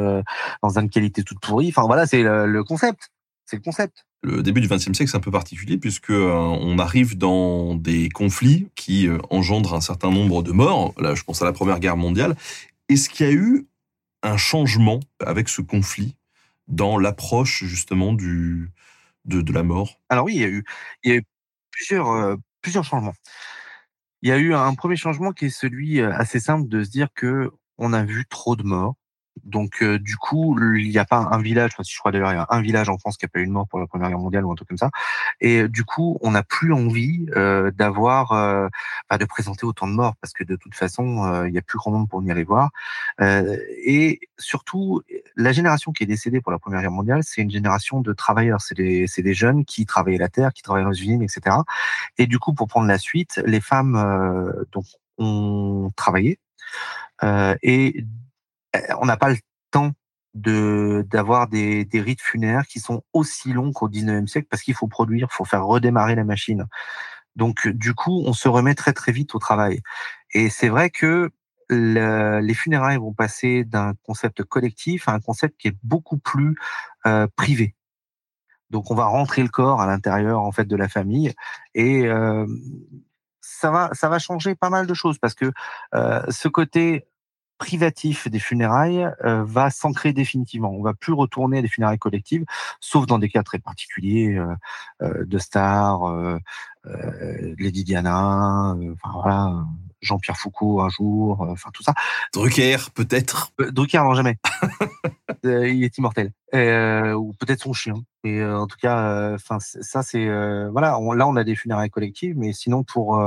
dans 0.62 0.80
une 0.80 0.90
qualité 0.90 1.24
toute 1.24 1.40
pourrie. 1.40 1.70
Enfin 1.70 1.84
voilà, 1.84 2.06
c'est 2.08 2.24
le 2.24 2.64
concept. 2.64 3.12
C'est 3.46 3.58
le 3.58 3.62
concept 3.62 4.06
le 4.26 4.44
début 4.44 4.60
du 4.60 4.68
XXe 4.68 4.94
siècle, 4.94 5.08
c'est 5.08 5.18
un 5.18 5.22
peu 5.22 5.32
particulier 5.32 5.78
puisque 5.78 6.10
euh, 6.10 6.32
on 6.32 6.80
arrive 6.80 7.18
dans 7.18 7.76
des 7.76 8.10
conflits 8.10 8.68
qui 8.76 9.08
euh, 9.08 9.20
engendrent 9.30 9.76
un 9.76 9.82
certain 9.82 10.10
nombre 10.10 10.44
de 10.44 10.52
morts. 10.52 10.94
Là, 11.00 11.16
je 11.16 11.24
pense 11.24 11.42
à 11.42 11.46
la 11.46 11.54
Première 11.54 11.80
Guerre 11.80 11.98
mondiale. 11.98 12.36
Est-ce 12.90 13.10
qu'il 13.10 13.26
y 13.26 13.30
a 13.30 13.34
eu 13.34 13.68
un 14.24 14.38
changement 14.38 15.00
avec 15.20 15.48
ce 15.48 15.62
conflit 15.62 16.16
dans 16.68 16.98
l'approche 16.98 17.64
justement 17.64 18.14
du 18.14 18.72
de, 19.26 19.42
de, 19.42 19.54
la 19.54 19.64
mort? 19.64 20.00
Alors 20.10 20.26
oui, 20.26 20.36
il 20.36 20.42
y 20.42 20.46
a 20.46 20.50
eu, 20.50 20.66
il 21.04 21.12
y 21.12 21.14
a 21.14 21.18
eu 21.18 21.24
plusieurs 21.76 22.38
plusieurs 22.62 22.84
changements. 22.84 23.14
Il 24.22 24.30
y 24.30 24.32
a 24.32 24.38
eu 24.38 24.54
un 24.56 24.74
premier 24.76 24.96
changement 24.96 25.32
qui 25.34 25.46
est 25.46 25.50
celui 25.50 26.02
assez 26.02 26.40
simple 26.40 26.68
de 26.68 26.84
se 26.84 26.90
dire 26.90 27.10
que 27.14 27.52
on 27.78 27.94
a 27.94 28.04
vu 28.04 28.26
trop 28.26 28.56
de 28.56 28.64
morts 28.64 28.96
donc 29.46 29.84
euh, 29.84 30.00
du 30.00 30.18
coup, 30.18 30.58
il 30.76 30.90
n'y 30.90 30.98
a 30.98 31.06
pas 31.06 31.18
un 31.32 31.40
village, 31.40 31.72
enfin, 31.74 31.84
si 31.84 31.94
je 31.94 32.00
crois 32.00 32.12
d'ailleurs, 32.12 32.32
il 32.32 32.36
y 32.36 32.40
a 32.40 32.48
un 32.50 32.62
village 32.62 32.90
en 32.90 32.98
France 32.98 33.16
qui 33.16 33.26
a 33.26 33.28
pas 33.28 33.40
eu 33.40 33.46
de 33.46 33.52
mort 33.52 33.68
pour 33.68 33.80
la 33.80 33.86
Première 33.86 34.10
Guerre 34.10 34.20
mondiale 34.20 34.44
ou 34.44 34.52
un 34.52 34.56
truc 34.56 34.68
comme 34.68 34.78
ça. 34.78 34.90
Et 35.40 35.68
du 35.68 35.84
coup, 35.84 36.18
on 36.22 36.32
n'a 36.32 36.42
plus 36.42 36.74
envie 36.74 37.28
euh, 37.36 37.70
d'avoir, 37.72 38.32
euh, 38.32 38.68
bah, 39.10 39.20
de 39.20 39.26
présenter 39.26 39.66
autant 39.66 39.88
de 39.88 39.94
morts 39.94 40.16
parce 40.20 40.34
que 40.34 40.44
de 40.44 40.56
toute 40.56 40.74
façon, 40.74 41.46
il 41.46 41.52
n'y 41.52 41.60
a 41.60 41.62
plus 41.62 41.78
grand 41.78 41.92
monde 41.92 42.10
pour 42.10 42.22
venir 42.22 42.36
les 42.36 42.44
voir. 42.44 42.72
et 43.20 44.20
surtout, 44.40 45.02
la 45.36 45.52
génération 45.52 45.92
qui 45.92 46.04
est 46.04 46.08
décédée 46.08 46.42
pour 46.42 46.52
la 46.52 46.60
Première 46.60 46.82
Guerre 46.82 46.92
mondiale, 46.92 47.22
c'est 47.24 47.42
une 47.42 47.52
génération 47.52 48.02
de 48.02 48.14
travailleurs. 48.14 48.62
C'est 48.62 48.76
des, 48.76 49.06
des 49.16 49.34
jeunes 49.34 49.64
qui 49.64 49.86
travaillaient 49.86 50.18
la 50.18 50.30
terre, 50.30 50.54
qui 50.54 50.64
travaillaient 50.64 50.86
dans 50.86 50.92
les 50.92 51.02
usines, 51.02 51.22
etc. 51.22 51.58
Et 52.18 52.26
du 52.26 52.40
coup, 52.40 52.54
pour 52.54 52.68
prendre 52.68 52.88
la 52.88 52.98
suite, 52.98 53.42
les 53.46 53.62
femmes 53.62 54.56
donc 54.72 54.86
ont 55.18 55.92
travaillé. 55.96 56.40
et 57.22 57.26
euh, 57.26 58.02
on 59.00 59.06
n'a 59.06 59.18
pas 59.18 59.30
le 59.30 59.38
temps 59.72 59.92
de 60.36 61.06
d'avoir 61.10 61.48
des, 61.48 61.86
des 61.86 62.02
rites 62.02 62.22
funéraires 62.22 62.68
qui 62.68 62.80
sont 62.80 63.04
aussi 63.14 63.54
longs 63.54 63.72
qu'au 63.72 63.90
19e 63.90 64.28
siècle 64.28 64.48
parce 64.50 64.62
qu'il 64.64 64.76
faut 64.76 64.88
produire, 64.88 65.28
il 65.32 65.34
faut 65.34 65.46
faire 65.46 65.66
redémarrer 65.66 66.16
la 66.16 66.26
machine. 66.26 66.66
Donc 67.36 67.68
du 67.68 67.94
coup, 67.94 68.24
on 68.26 68.34
se 68.34 68.48
remet 68.48 68.76
très 68.76 68.94
très 68.94 69.12
vite 69.12 69.34
au 69.36 69.40
travail. 69.40 69.82
Et 70.34 70.50
c'est 70.50 70.70
vrai 70.70 70.90
que 70.90 71.32
les 71.70 72.54
funérailles 72.54 72.98
vont 72.98 73.14
passer 73.14 73.64
d'un 73.64 73.94
concept 74.04 74.44
collectif 74.44 75.10
à 75.10 75.14
un 75.14 75.20
concept 75.20 75.60
qui 75.60 75.70
est 75.70 75.78
beaucoup 75.82 76.18
plus 76.18 76.56
euh, 77.08 77.28
privé. 77.36 77.76
Donc 78.70 78.92
on 78.92 78.96
va 78.96 79.06
rentrer 79.06 79.42
le 79.42 79.50
corps 79.50 79.82
à 79.82 79.88
l'intérieur 79.88 80.42
en 80.42 80.52
fait 80.52 80.66
de 80.66 80.76
la 80.76 80.88
famille 80.90 81.34
et 81.74 82.08
euh, 82.08 82.46
ça 83.42 83.72
va 83.72 83.90
ça 83.94 84.10
va 84.10 84.20
changer 84.20 84.54
pas 84.54 84.70
mal 84.70 84.86
de 84.86 84.94
choses 84.94 85.18
parce 85.18 85.34
que 85.34 85.52
ce 85.94 86.48
côté 86.48 87.08
privatif 87.58 88.28
des 88.28 88.40
funérailles 88.40 89.10
euh, 89.24 89.44
va 89.46 89.70
s'ancrer 89.70 90.14
définitivement. 90.14 90.72
On 90.72 90.82
va 90.82 90.94
plus 90.94 91.14
retourner 91.14 91.60
à 91.60 91.62
des 91.62 91.68
funérailles 91.68 91.98
collectives, 92.00 92.46
sauf 92.80 93.06
dans 93.06 93.20
des 93.20 93.30
cas 93.30 93.44
très 93.44 93.60
particuliers 93.60 94.36
euh, 94.36 94.54
euh, 95.02 95.26
de 95.26 95.38
stars, 95.38 96.02
Lady 97.58 97.84
Diana, 97.84 98.76
enfin 98.94 99.12
voilà, 99.14 99.66
Jean-Pierre 100.02 100.38
Foucault 100.38 100.82
un 100.82 100.90
jour, 100.90 101.42
enfin 101.42 101.72
tout 101.74 101.82
ça. 101.82 101.96
Drucker 102.32 102.78
peut-être. 102.94 103.52
Drucker 103.72 104.04
non 104.04 104.14
jamais. 104.14 104.38
il 105.44 105.84
est 105.84 105.98
immortel. 105.98 106.32
ou 106.54 107.34
peut-être 107.40 107.62
son 107.62 107.74
chien. 107.74 107.96
Et 108.24 108.44
en 108.44 108.68
tout 108.68 108.78
cas, 108.80 109.34
enfin 109.34 109.58
ça 109.60 110.04
c'est 110.04 110.28
voilà. 110.70 111.00
là 111.16 111.28
on 111.28 111.36
a 111.36 111.44
des 111.44 111.56
funérailles 111.56 111.90
collectives, 111.90 112.38
mais 112.38 112.54
sinon 112.54 112.84
pour 112.84 113.20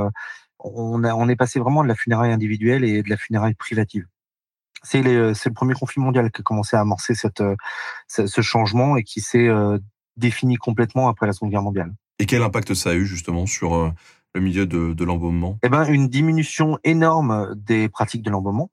on, 0.59 1.03
a, 1.03 1.13
on 1.13 1.27
est 1.29 1.35
passé 1.35 1.59
vraiment 1.59 1.83
de 1.83 1.87
la 1.87 1.95
funéraille 1.95 2.31
individuelle 2.31 2.83
et 2.83 3.03
de 3.03 3.09
la 3.09 3.17
funéraille 3.17 3.55
privative. 3.55 4.05
Euh, 4.95 5.33
c'est 5.33 5.49
le 5.49 5.53
premier 5.53 5.73
conflit 5.73 6.01
mondial 6.01 6.31
qui 6.31 6.41
a 6.41 6.43
commencé 6.43 6.75
à 6.75 6.81
amorcer 6.81 7.15
cette, 7.15 7.41
euh, 7.41 7.55
ce 8.07 8.41
changement 8.41 8.97
et 8.97 9.03
qui 9.03 9.21
s'est 9.21 9.47
euh, 9.47 9.77
défini 10.17 10.55
complètement 10.55 11.07
après 11.07 11.27
la 11.27 11.33
Seconde 11.33 11.51
Guerre 11.51 11.61
mondiale. 11.61 11.93
Et 12.19 12.25
quel 12.25 12.43
impact 12.43 12.73
ça 12.73 12.91
a 12.91 12.93
eu 12.93 13.05
justement 13.05 13.45
sur 13.45 13.93
le 14.35 14.41
milieu 14.41 14.65
de, 14.65 14.93
de 14.93 15.03
l'embaumement? 15.05 15.57
Eh 15.63 15.69
ben, 15.69 15.85
une 15.85 16.09
diminution 16.09 16.77
énorme 16.83 17.55
des 17.55 17.87
pratiques 17.87 18.23
de 18.23 18.29
l'embaumement, 18.29 18.69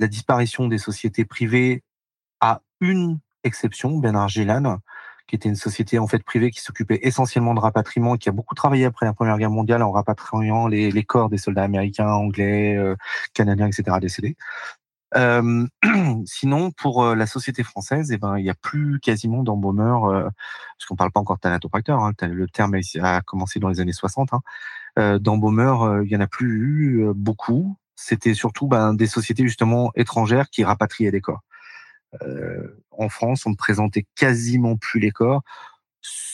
la 0.00 0.06
disparition 0.06 0.68
des 0.68 0.78
sociétés 0.78 1.24
privées 1.24 1.82
à 2.40 2.60
une 2.80 3.20
exception, 3.42 3.96
Bernard 3.98 4.28
Gillan, 4.28 4.80
qui 5.26 5.36
était 5.36 5.48
une 5.48 5.56
société 5.56 5.98
en 5.98 6.06
fait 6.06 6.22
privée 6.22 6.50
qui 6.50 6.60
s'occupait 6.60 6.98
essentiellement 7.02 7.54
de 7.54 7.60
rapatriement 7.60 8.16
et 8.16 8.18
qui 8.18 8.28
a 8.28 8.32
beaucoup 8.32 8.54
travaillé 8.54 8.84
après 8.84 9.06
la 9.06 9.14
Première 9.14 9.38
Guerre 9.38 9.50
mondiale 9.50 9.82
en 9.82 9.90
rapatriant 9.90 10.68
les, 10.68 10.90
les 10.90 11.04
corps 11.04 11.30
des 11.30 11.38
soldats 11.38 11.62
américains, 11.62 12.08
anglais, 12.08 12.78
canadiens, 13.32 13.68
etc. 13.68 13.96
décédés. 13.98 14.36
Sinon, 16.26 16.70
pour 16.72 17.14
la 17.14 17.26
société 17.26 17.62
française, 17.62 18.10
eh 18.12 18.18
ben, 18.18 18.36
il 18.38 18.42
n'y 18.42 18.50
a 18.50 18.54
plus 18.54 18.98
quasiment 19.00 19.42
d'embaumeurs, 19.42 20.06
euh, 20.06 20.22
parce 20.24 20.86
qu'on 20.88 20.96
parle 20.96 21.12
pas 21.12 21.20
encore 21.20 21.36
de 21.36 21.40
thanatopracteur, 21.40 22.00
hein, 22.00 22.12
le 22.22 22.46
terme 22.48 22.76
a 23.00 23.20
commencé 23.22 23.60
dans 23.60 23.68
les 23.68 23.80
années 23.80 23.92
60. 23.92 24.32
Hein, 24.32 24.40
euh, 24.98 25.18
d'embaumeurs, 25.18 26.02
il 26.02 26.10
y 26.10 26.16
en 26.16 26.20
a 26.20 26.26
plus 26.26 26.48
eu 26.48 27.12
beaucoup. 27.14 27.76
C'était 27.96 28.34
surtout 28.34 28.66
ben, 28.66 28.94
des 28.94 29.06
sociétés 29.06 29.44
justement 29.44 29.92
étrangères 29.94 30.50
qui 30.50 30.64
rapatriaient 30.64 31.12
des 31.12 31.20
corps. 31.20 31.42
en 32.90 33.08
France, 33.08 33.46
on 33.46 33.50
ne 33.50 33.56
présentait 33.56 34.06
quasiment 34.16 34.76
plus 34.76 35.00
les 35.00 35.10
corps, 35.10 35.42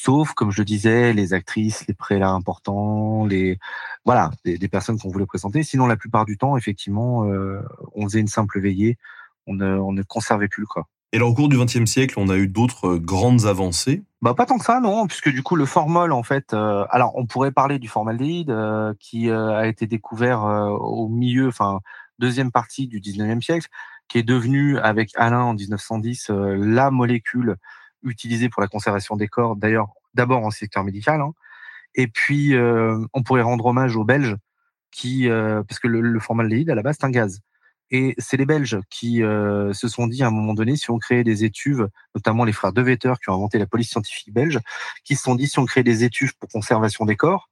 sauf, 0.03 0.33
comme 0.35 0.51
je 0.51 0.61
le 0.61 0.65
disais, 0.65 1.13
les 1.13 1.35
actrices, 1.35 1.87
les 1.87 1.95
prélats 1.95 2.31
importants, 2.31 3.27
les 3.27 3.59
voilà, 4.05 4.31
des, 4.45 4.59
des 4.59 4.69
personnes 4.69 4.99
qu'on 4.99 5.11
voulait 5.11 5.27
présenter. 5.27 5.63
Sinon, 5.63 5.87
la 5.87 5.97
plupart 5.97 6.25
du 6.25 6.37
temps, 6.37 6.57
effectivement, 6.57 7.25
euh, 7.27 7.61
on 7.95 8.05
faisait 8.05 8.21
une 8.21 8.29
simple 8.29 8.61
veillée, 8.61 8.99
on 9.47 9.55
ne, 9.55 9.79
on 9.79 9.93
ne 9.93 10.03
conservait 10.03 10.49
plus 10.49 10.63
le 10.63 10.67
corps. 10.67 10.89
Et 11.13 11.17
alors, 11.17 11.31
au 11.31 11.35
cours 11.35 11.49
du 11.49 11.59
XXe 11.59 11.91
siècle, 11.91 12.15
on 12.19 12.29
a 12.29 12.37
eu 12.37 12.47
d'autres 12.47 12.95
grandes 12.97 13.47
avancées? 13.47 14.05
Bah 14.23 14.35
pas 14.35 14.47
tant 14.47 14.59
que 14.59 14.65
ça, 14.65 14.81
non, 14.81 15.07
puisque 15.07 15.31
du 15.31 15.43
coup 15.43 15.57
le 15.57 15.67
formol, 15.67 16.13
en 16.13 16.23
fait, 16.23 16.53
euh, 16.53 16.85
alors 16.91 17.13
on 17.17 17.27
pourrait 17.27 17.51
parler 17.51 17.79
du 17.79 17.89
formaldéhyde 17.89 18.51
euh, 18.51 18.95
qui 19.01 19.29
euh, 19.29 19.57
a 19.57 19.67
été 19.67 19.87
découvert 19.87 20.45
euh, 20.45 20.69
au 20.69 21.09
milieu, 21.09 21.49
enfin 21.49 21.81
deuxième 22.19 22.53
partie 22.53 22.87
du 22.87 23.01
19e 23.01 23.43
siècle, 23.43 23.67
qui 24.09 24.19
est 24.19 24.23
devenu 24.23 24.79
avec 24.79 25.11
Alain 25.17 25.43
en 25.43 25.55
1910 25.55 26.31
euh, 26.31 26.57
la 26.59 26.91
molécule 26.91 27.57
utilisée 28.03 28.49
pour 28.49 28.63
la 28.63 28.69
conservation 28.69 29.17
des 29.17 29.29
corps, 29.29 29.57
d'ailleurs 29.57 29.89
d'abord 30.15 30.45
en 30.45 30.51
secteur 30.51 30.85
médical, 30.85 31.21
hein. 31.21 31.33
et 31.95 32.07
puis 32.09 32.55
euh, 32.55 32.99
on 33.13 33.23
pourrait 33.23 33.43
rendre 33.43 33.67
hommage 33.67 33.97
aux 33.97 34.05
Belges 34.05 34.37
qui, 34.91 35.29
parce 35.29 35.79
que 35.79 35.87
le, 35.87 36.01
le 36.01 36.19
formaldéhyde 36.19 36.69
à 36.71 36.75
la 36.75 36.83
base 36.83 36.97
c'est 36.99 37.07
un 37.07 37.11
gaz. 37.11 37.41
Et 37.91 38.15
c'est 38.19 38.37
les 38.37 38.47
Belges 38.47 38.79
qui 38.89 39.23
euh, 39.23 39.73
se 39.73 39.89
sont 39.89 40.07
dit 40.07 40.23
à 40.23 40.29
un 40.29 40.31
moment 40.31 40.55
donné, 40.55 40.77
si 40.77 40.91
on 40.91 40.99
créait 40.99 41.25
des 41.25 41.45
étuves, 41.45 41.89
notamment 42.15 42.45
les 42.45 42.53
frères 42.53 42.73
De 42.73 42.83
Vetter 42.83 43.13
qui 43.23 43.31
ont 43.31 43.35
inventé 43.35 43.59
la 43.59 43.67
police 43.67 43.91
scientifique 43.91 44.33
belge, 44.33 44.61
qui 45.05 45.17
se 45.17 45.23
sont 45.23 45.35
dit 45.35 45.49
si 45.49 45.59
on 45.59 45.65
créait 45.65 45.83
des 45.83 46.05
étuves 46.05 46.33
pour 46.39 46.49
conservation 46.49 47.05
des 47.05 47.17
corps, 47.17 47.49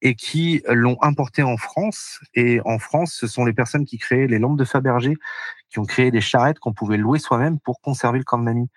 et 0.00 0.14
qui 0.14 0.62
l'ont 0.68 0.98
importé 1.02 1.42
en 1.42 1.56
France. 1.56 2.20
Et 2.34 2.60
en 2.64 2.78
France, 2.78 3.12
ce 3.12 3.26
sont 3.26 3.44
les 3.44 3.52
personnes 3.52 3.84
qui 3.84 3.98
créaient 3.98 4.28
les 4.28 4.38
lampes 4.38 4.58
de 4.58 4.64
Fabergé, 4.64 5.16
qui 5.68 5.80
ont 5.80 5.84
créé 5.84 6.10
des 6.12 6.20
charrettes 6.20 6.60
qu'on 6.60 6.72
pouvait 6.72 6.96
louer 6.96 7.18
soi-même 7.18 7.58
pour 7.58 7.80
conserver 7.80 8.18
le 8.18 8.24
corps 8.24 8.38
de 8.38 8.44
mamie. 8.44 8.68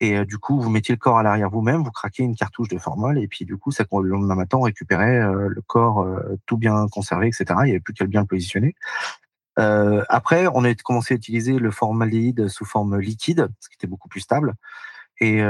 Et 0.00 0.16
euh, 0.16 0.24
du 0.24 0.38
coup, 0.38 0.60
vous 0.60 0.68
mettiez 0.68 0.94
le 0.94 0.98
corps 0.98 1.18
à 1.18 1.22
l'arrière 1.22 1.50
vous-même, 1.50 1.82
vous 1.82 1.90
craquez 1.90 2.22
une 2.22 2.36
cartouche 2.36 2.68
de 2.68 2.78
formol, 2.78 3.18
et 3.18 3.28
puis 3.28 3.44
du 3.44 3.56
coup, 3.56 3.70
ça, 3.70 3.84
le 3.90 4.08
lendemain 4.08 4.34
matin, 4.34 4.58
on 4.58 4.62
récupérait 4.62 5.20
euh, 5.20 5.48
le 5.48 5.62
corps 5.62 6.00
euh, 6.00 6.38
tout 6.44 6.58
bien 6.58 6.86
conservé, 6.88 7.28
etc. 7.28 7.44
Il 7.62 7.64
n'y 7.64 7.70
avait 7.70 7.80
plus 7.80 7.94
qu'à 7.94 8.06
bien 8.06 8.20
le 8.20 8.26
positionner. 8.26 8.74
Après, 9.58 10.46
on 10.52 10.64
a 10.64 10.74
commencé 10.74 11.14
à 11.14 11.16
utiliser 11.16 11.58
le 11.58 11.70
formaldéhyde 11.70 12.48
sous 12.48 12.66
forme 12.66 12.98
liquide, 12.98 13.48
ce 13.58 13.70
qui 13.70 13.76
était 13.76 13.86
beaucoup 13.86 14.08
plus 14.08 14.20
stable. 14.20 14.52
Et 15.18 15.40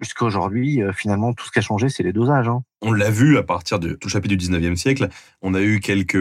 jusqu'à 0.00 0.24
aujourd'hui, 0.24 0.80
finalement, 0.94 1.34
tout 1.34 1.44
ce 1.44 1.50
qui 1.50 1.58
a 1.58 1.62
changé, 1.62 1.90
c'est 1.90 2.02
les 2.02 2.14
dosages. 2.14 2.48
Hein. 2.48 2.62
On 2.80 2.94
l'a 2.94 3.10
vu 3.10 3.36
à 3.36 3.42
partir 3.42 3.78
de 3.80 3.92
tout 3.92 4.08
chapitre 4.08 4.34
du 4.34 4.48
19e 4.48 4.76
siècle. 4.76 5.10
On 5.42 5.52
a 5.52 5.60
eu 5.60 5.80
quelques 5.80 6.16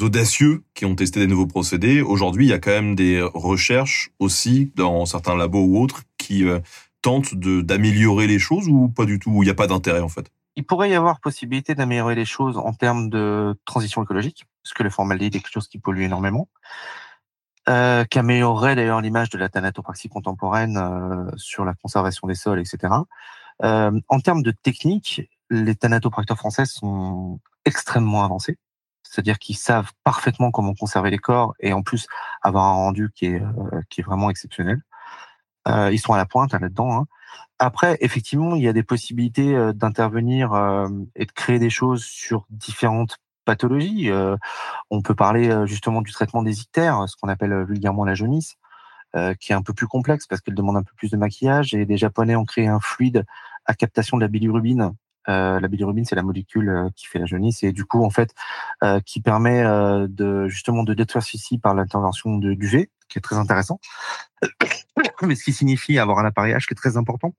audacieux 0.00 0.64
qui 0.74 0.84
ont 0.84 0.94
testé 0.94 1.20
des 1.20 1.26
nouveaux 1.26 1.46
procédés. 1.46 2.00
Aujourd'hui, 2.02 2.46
il 2.46 2.50
y 2.50 2.52
a 2.52 2.58
quand 2.58 2.70
même 2.70 2.94
des 2.94 3.20
recherches 3.22 4.10
aussi 4.18 4.72
dans 4.76 5.06
certains 5.06 5.36
labos 5.36 5.64
ou 5.64 5.78
autres 5.82 6.02
qui 6.18 6.44
euh, 6.44 6.60
tentent 7.02 7.34
d'améliorer 7.34 8.26
les 8.26 8.38
choses 8.38 8.68
ou 8.68 8.88
pas 8.88 9.04
du 9.04 9.18
tout, 9.18 9.30
où 9.30 9.42
il 9.42 9.46
n'y 9.46 9.50
a 9.50 9.54
pas 9.54 9.66
d'intérêt 9.66 10.00
en 10.00 10.08
fait? 10.08 10.30
Il 10.56 10.64
pourrait 10.64 10.90
y 10.90 10.94
avoir 10.94 11.20
possibilité 11.20 11.74
d'améliorer 11.74 12.14
les 12.14 12.24
choses 12.24 12.58
en 12.58 12.72
termes 12.72 13.10
de 13.10 13.54
transition 13.64 14.02
écologique, 14.02 14.44
parce 14.62 14.74
que 14.74 14.82
le 14.82 14.90
formaldéhyde 14.90 15.36
est 15.36 15.40
quelque 15.40 15.52
chose 15.52 15.68
qui 15.68 15.78
pollue 15.78 16.02
énormément, 16.02 16.48
euh, 17.68 18.04
qui 18.04 18.18
améliorerait 18.18 18.74
d'ailleurs 18.74 19.00
l'image 19.00 19.30
de 19.30 19.38
la 19.38 19.48
thanatopraxie 19.48 20.08
contemporaine 20.08 20.76
euh, 20.76 21.30
sur 21.36 21.64
la 21.64 21.74
conservation 21.74 22.26
des 22.26 22.34
sols, 22.34 22.58
etc. 22.58 22.92
En 23.60 24.20
termes 24.20 24.42
de 24.42 24.50
technique, 24.50 25.22
les 25.50 25.74
thanatopracteurs 25.74 26.38
français 26.38 26.64
sont 26.64 27.40
extrêmement 27.64 28.24
avancés, 28.24 28.56
c'est-à-dire 29.10 29.38
qu'ils 29.38 29.56
savent 29.56 29.92
parfaitement 30.04 30.50
comment 30.50 30.74
conserver 30.74 31.10
les 31.10 31.18
corps 31.18 31.54
et 31.60 31.72
en 31.72 31.82
plus 31.82 32.06
avoir 32.42 32.64
un 32.66 32.72
rendu 32.72 33.10
qui 33.14 33.26
est, 33.26 33.40
euh, 33.42 33.80
qui 33.88 34.00
est 34.00 34.04
vraiment 34.04 34.30
exceptionnel. 34.30 34.82
Euh, 35.66 35.90
ils 35.92 35.98
sont 35.98 36.12
à 36.12 36.16
la 36.16 36.26
pointe 36.26 36.54
hein, 36.54 36.58
là-dedans. 36.60 36.92
Hein. 36.92 37.06
Après, 37.58 37.98
effectivement, 38.00 38.54
il 38.54 38.62
y 38.62 38.68
a 38.68 38.72
des 38.72 38.82
possibilités 38.82 39.54
euh, 39.54 39.72
d'intervenir 39.72 40.52
et 41.16 41.26
de 41.26 41.32
créer 41.32 41.58
des 41.58 41.70
choses 41.70 42.04
sur 42.04 42.46
différentes 42.50 43.18
pathologies. 43.44 44.10
On 44.90 45.00
peut 45.00 45.14
parler 45.14 45.66
justement 45.66 46.02
du 46.02 46.12
traitement 46.12 46.42
des 46.42 46.60
ictères, 46.60 47.08
ce 47.08 47.16
qu'on 47.16 47.30
appelle 47.30 47.64
vulgairement 47.64 48.04
la 48.04 48.14
jaunisse, 48.14 48.56
qui 49.40 49.52
est 49.52 49.54
un 49.54 49.62
peu 49.62 49.72
plus 49.72 49.86
complexe 49.86 50.26
parce 50.26 50.42
qu'elle 50.42 50.54
demande 50.54 50.76
un 50.76 50.82
peu 50.82 50.92
plus 50.96 51.10
de 51.10 51.16
maquillage. 51.16 51.72
Et 51.72 51.86
les 51.86 51.96
Japonais 51.96 52.36
ont 52.36 52.44
créé 52.44 52.66
un 52.66 52.78
fluide 52.78 53.24
à 53.64 53.72
captation 53.72 54.18
de 54.18 54.22
la 54.22 54.28
bilirubine. 54.28 54.92
Euh, 55.28 55.60
la 55.60 55.68
bilirubine, 55.68 56.04
c'est 56.04 56.16
la 56.16 56.22
molécule 56.22 56.68
euh, 56.70 56.88
qui 56.96 57.06
fait 57.06 57.18
la 57.18 57.26
jaunisse 57.26 57.62
et 57.62 57.72
du 57.72 57.84
coup, 57.84 58.02
en 58.02 58.10
fait, 58.10 58.34
euh, 58.82 59.00
qui 59.00 59.20
permet 59.20 59.62
de 60.08 60.48
justement 60.48 60.84
de 60.84 60.94
détruire 60.94 61.22
ceci 61.22 61.58
par 61.58 61.74
l'intervention 61.74 62.38
de- 62.38 62.54
d'UV, 62.54 62.90
qui 63.08 63.18
est 63.18 63.22
très 63.22 63.36
intéressant. 63.36 63.80
Mais 65.22 65.34
ce 65.34 65.44
qui 65.44 65.52
signifie 65.52 65.98
avoir 65.98 66.18
un 66.18 66.24
appareillage 66.24 66.66
qui 66.66 66.74
est 66.74 66.76
très 66.76 66.96
important. 66.96 67.34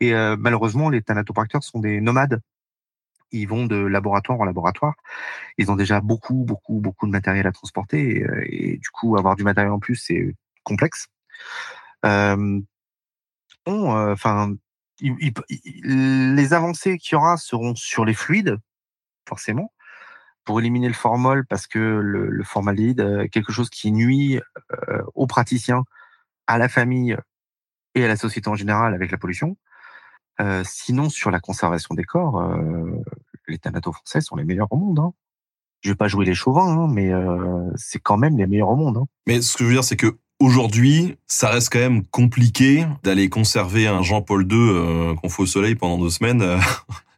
Et 0.00 0.14
malheureusement, 0.38 0.88
les 0.88 1.02
thanatopracteurs 1.02 1.62
sont 1.62 1.78
des 1.78 2.00
nomades. 2.00 2.40
Ils 3.32 3.46
vont 3.46 3.66
de 3.66 3.76
laboratoire 3.76 4.40
en 4.40 4.44
laboratoire. 4.44 4.94
Ils 5.58 5.70
ont 5.70 5.76
déjà 5.76 6.00
beaucoup, 6.00 6.44
beaucoup, 6.44 6.80
beaucoup 6.80 7.06
de 7.06 7.12
matériel 7.12 7.46
à 7.46 7.52
transporter. 7.52 8.24
Et, 8.46 8.72
et 8.72 8.76
du 8.78 8.88
coup, 8.90 9.18
avoir 9.18 9.36
du 9.36 9.44
matériel 9.44 9.72
en 9.72 9.78
plus, 9.78 9.96
c'est 9.96 10.34
complexe. 10.64 11.08
Enfin, 13.66 14.54
les 15.00 16.52
avancées 16.52 16.98
qu'il 16.98 17.14
y 17.14 17.16
aura 17.16 17.36
seront 17.36 17.74
sur 17.74 18.04
les 18.04 18.14
fluides, 18.14 18.58
forcément, 19.28 19.72
pour 20.44 20.60
éliminer 20.60 20.88
le 20.88 20.94
formol, 20.94 21.46
parce 21.46 21.66
que 21.66 21.78
le, 21.78 22.28
le 22.28 22.44
est 23.22 23.28
quelque 23.28 23.52
chose 23.52 23.70
qui 23.70 23.92
nuit 23.92 24.40
euh, 24.88 25.02
aux 25.14 25.26
praticiens, 25.26 25.84
à 26.46 26.58
la 26.58 26.68
famille 26.68 27.16
et 27.94 28.04
à 28.04 28.08
la 28.08 28.16
société 28.16 28.48
en 28.48 28.54
général 28.56 28.94
avec 28.94 29.10
la 29.10 29.18
pollution. 29.18 29.56
Euh, 30.40 30.62
sinon, 30.64 31.10
sur 31.10 31.30
la 31.30 31.40
conservation 31.40 31.94
des 31.94 32.04
corps, 32.04 32.40
euh, 32.40 33.02
les 33.46 33.58
thanatos 33.58 33.94
français 33.94 34.20
sont 34.20 34.36
les 34.36 34.44
meilleurs 34.44 34.72
au 34.72 34.76
monde. 34.76 34.98
Hein. 34.98 35.12
Je 35.82 35.90
vais 35.90 35.96
pas 35.96 36.08
jouer 36.08 36.24
les 36.24 36.34
chauvins, 36.34 36.66
hein, 36.66 36.88
mais 36.88 37.12
euh, 37.12 37.70
c'est 37.76 37.98
quand 37.98 38.16
même 38.16 38.36
les 38.36 38.46
meilleurs 38.46 38.70
au 38.70 38.76
monde. 38.76 38.98
Hein. 38.98 39.06
Mais 39.26 39.42
ce 39.42 39.56
que 39.56 39.64
je 39.64 39.68
veux 39.68 39.74
dire, 39.74 39.84
c'est 39.84 39.96
que 39.96 40.18
aujourd'hui, 40.40 41.16
ça 41.26 41.50
reste 41.50 41.72
quand 41.72 41.78
même 41.78 42.04
compliqué 42.06 42.86
d'aller 43.04 43.28
conserver 43.28 43.86
un 43.86 44.02
Jean-Paul 44.02 44.50
II 44.50 44.58
euh, 44.58 45.14
qu'on 45.14 45.28
fait 45.28 45.42
au 45.42 45.46
soleil 45.46 45.76
pendant 45.76 45.98
deux 45.98 46.10
semaines. 46.10 46.42
euh, 46.42 46.58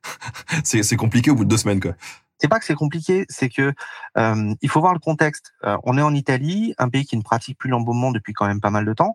c'est 0.64 0.96
compliqué 0.96 1.30
au 1.30 1.36
bout 1.36 1.44
de 1.44 1.48
deux 1.48 1.56
semaines, 1.56 1.80
quoi. 1.80 1.92
C'est 2.38 2.48
pas 2.48 2.58
que 2.58 2.64
c'est 2.64 2.74
compliqué, 2.74 3.24
c'est 3.28 3.48
que 3.48 3.72
euh, 4.18 4.54
il 4.60 4.68
faut 4.68 4.80
voir 4.80 4.94
le 4.94 4.98
contexte. 4.98 5.52
On 5.84 5.96
est 5.96 6.02
en 6.02 6.12
Italie, 6.12 6.74
un 6.76 6.88
pays 6.88 7.04
qui 7.04 7.16
ne 7.16 7.22
pratique 7.22 7.56
plus 7.56 7.70
l'embaumement 7.70 8.10
depuis 8.10 8.32
quand 8.32 8.48
même 8.48 8.60
pas 8.60 8.70
mal 8.70 8.84
de 8.84 8.92
temps, 8.92 9.14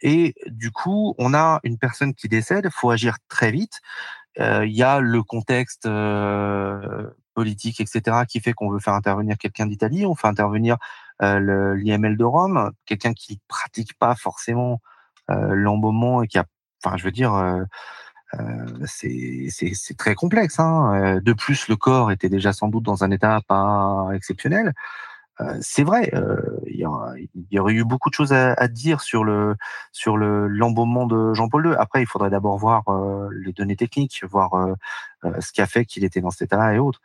et 0.00 0.36
du 0.46 0.70
coup, 0.70 1.16
on 1.18 1.34
a 1.34 1.58
une 1.64 1.76
personne 1.76 2.14
qui 2.14 2.28
décède. 2.28 2.68
faut 2.70 2.92
agir 2.92 3.16
très 3.28 3.50
vite. 3.50 3.80
Il 4.38 4.70
y 4.70 4.84
a 4.84 5.00
le 5.00 5.24
contexte 5.24 5.88
politique, 7.34 7.80
etc., 7.80 8.24
qui 8.28 8.40
fait 8.40 8.52
qu'on 8.52 8.70
veut 8.70 8.78
faire 8.78 8.94
intervenir 8.94 9.36
quelqu'un 9.38 9.66
d'Italie. 9.66 10.06
On 10.06 10.14
fait 10.14 10.28
intervenir 10.28 10.78
euh, 11.22 11.74
l'IML 11.76 12.16
de 12.16 12.24
Rome, 12.24 12.72
quelqu'un 12.86 13.12
qui 13.12 13.40
pratique 13.46 13.96
pas 13.98 14.14
forcément 14.16 14.80
euh, 15.30 15.54
l'embaumement 15.54 16.22
et 16.22 16.28
qui 16.28 16.38
a, 16.38 16.44
enfin, 16.84 16.96
je 16.96 17.04
veux 17.04 17.12
dire. 17.12 17.34
euh, 17.34 17.64
c'est 18.86 19.96
très 19.96 20.14
complexe. 20.16 20.58
Hein. 20.58 21.20
De 21.22 21.32
plus, 21.32 21.68
le 21.68 21.76
corps 21.76 22.10
était 22.10 22.28
déjà 22.28 22.52
sans 22.52 22.68
doute 22.68 22.82
dans 22.82 23.04
un 23.04 23.10
état 23.12 23.40
pas 23.46 24.08
exceptionnel. 24.12 24.72
C'est 25.60 25.84
vrai, 25.84 26.10
il 26.66 26.78
y, 27.50 27.58
aurait 27.58 27.72
eu 27.72 27.84
beaucoup 27.84 28.08
de 28.08 28.14
choses 28.14 28.32
à, 28.32 28.68
dire 28.68 29.00
sur 29.02 29.24
le 29.24 29.56
sur 29.92 30.16
le 30.16 30.48
l'embaumement 30.48 31.06
de 31.06 31.34
Jean-Paul 31.34 31.66
II. 31.66 31.74
Après, 31.78 32.02
il 32.02 32.06
faudrait 32.06 32.30
d'abord 32.30 32.58
voir 32.58 32.84
les 33.32 33.52
données 33.52 33.76
techniques, 33.76 34.24
voir 34.30 34.76
ce 35.22 35.52
qui 35.52 35.60
a 35.60 35.66
fait 35.66 35.84
qu'il 35.84 36.04
était 36.04 36.20
dans 36.20 36.30
cet 36.30 36.42
état-là 36.42 36.74
et 36.74 36.78
autres. 36.78 37.00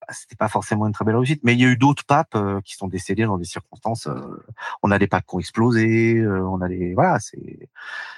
Bah, 0.00 0.14
C'était 0.14 0.36
pas 0.36 0.48
forcément 0.48 0.86
une 0.86 0.92
très 0.92 1.04
belle 1.04 1.16
réussite, 1.16 1.42
mais 1.44 1.54
il 1.54 1.60
y 1.60 1.64
a 1.64 1.68
eu 1.68 1.76
d'autres 1.76 2.04
papes 2.04 2.34
euh, 2.34 2.60
qui 2.62 2.74
sont 2.74 2.88
décédés 2.88 3.24
dans 3.24 3.36
des 3.38 3.44
circonstances. 3.44 4.06
euh, 4.06 4.44
on 4.82 4.90
a 4.90 4.98
des 4.98 5.06
papes 5.06 5.24
qui 5.28 5.34
ont 5.36 5.40
explosé, 5.40 6.16
euh, 6.16 6.42
on 6.46 6.60
a 6.60 6.68
des 6.68 6.94
voilà, 6.94 7.18
c'est 7.20 7.68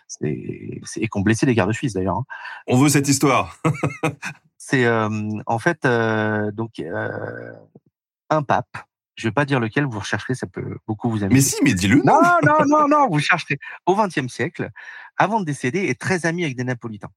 c'est 0.06 0.28
et 0.28 1.08
qui 1.08 1.18
ont 1.18 1.22
blessé 1.22 1.46
des 1.46 1.54
gardes 1.54 1.72
suisses 1.72 1.94
d'ailleurs. 1.94 2.18
hein. 2.18 2.24
On 2.68 2.76
veut 2.78 2.88
cette 2.88 3.08
histoire. 3.08 3.56
C'est 4.64 4.84
euh, 4.84 5.08
en 5.46 5.58
fait 5.58 5.84
euh, 5.84 6.52
donc 6.52 6.78
euh, 6.78 7.52
un 8.30 8.42
pape. 8.44 8.78
Je 9.16 9.26
vais 9.28 9.32
pas 9.32 9.44
dire 9.44 9.58
lequel, 9.60 9.84
vous 9.84 9.98
rechercherez, 9.98 10.34
ça 10.34 10.46
peut 10.46 10.78
beaucoup 10.86 11.10
vous 11.10 11.22
amuser. 11.24 11.34
Mais 11.34 11.40
si, 11.40 11.56
mais 11.64 11.74
dis-le. 11.74 12.00
Non, 12.04 12.20
non, 12.44 12.64
non, 12.66 12.88
non, 12.88 13.08
vous 13.08 13.18
chercherez. 13.18 13.58
Au 13.86 13.94
XXe 13.94 14.28
siècle, 14.32 14.70
avant 15.18 15.40
de 15.40 15.44
décéder, 15.44 15.80
est 15.80 16.00
très 16.00 16.24
ami 16.26 16.44
avec 16.44 16.56
des 16.56 16.64
Napolitains. 16.64 17.10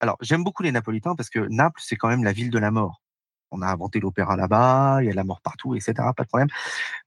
Alors, 0.00 0.16
j'aime 0.20 0.44
beaucoup 0.44 0.62
les 0.62 0.70
Napolitains 0.70 1.16
parce 1.16 1.28
que 1.30 1.40
Naples, 1.48 1.80
c'est 1.84 1.96
quand 1.96 2.08
même 2.08 2.22
la 2.22 2.32
ville 2.32 2.50
de 2.50 2.58
la 2.58 2.70
mort. 2.70 3.02
On 3.50 3.62
a 3.62 3.66
inventé 3.68 4.00
l'opéra 4.00 4.36
là-bas, 4.36 4.98
il 5.02 5.06
y 5.06 5.10
a 5.10 5.14
la 5.14 5.24
mort 5.24 5.40
partout, 5.42 5.74
etc. 5.74 5.94
Pas 6.16 6.24
de 6.24 6.28
problème. 6.28 6.48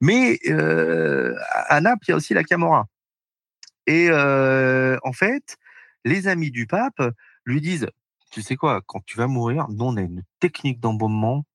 Mais 0.02 0.40
euh, 0.48 1.36
à 1.68 1.82
Naples, 1.82 2.06
il 2.08 2.12
y 2.12 2.14
a 2.14 2.18
aussi 2.18 2.34
la 2.34 2.44
Camorra. 2.44 2.88
Et 3.88 4.08
euh, 4.10 4.98
en 5.04 5.14
fait, 5.14 5.58
les 6.06 6.28
amis 6.28 6.52
du 6.52 6.68
pape 6.68 7.02
lui 7.46 7.62
disent, 7.62 7.88
tu 8.32 8.42
sais 8.42 8.56
quoi, 8.56 8.82
quand 8.86 9.04
tu 9.06 9.18
vas 9.18 9.28
mourir, 9.28 9.68
nous, 9.70 9.86
on 9.86 9.98
a 9.98 10.02
une 10.02 10.24
technique 10.40 10.80
d'embaumement 10.80 11.46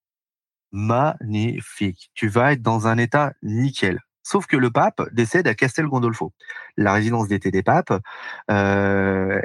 magnifique. 0.72 2.10
Tu 2.14 2.28
vas 2.28 2.52
être 2.52 2.62
dans 2.62 2.86
un 2.86 2.98
état 2.98 3.32
nickel. 3.42 4.00
Sauf 4.22 4.46
que 4.46 4.56
le 4.56 4.70
pape 4.70 5.02
décède 5.12 5.48
à 5.48 5.54
Castel 5.54 5.86
Gandolfo, 5.86 6.32
la 6.76 6.92
résidence 6.92 7.28
d'été 7.28 7.50
des 7.50 7.62
papes. 7.62 7.92
Euh, 8.50 9.40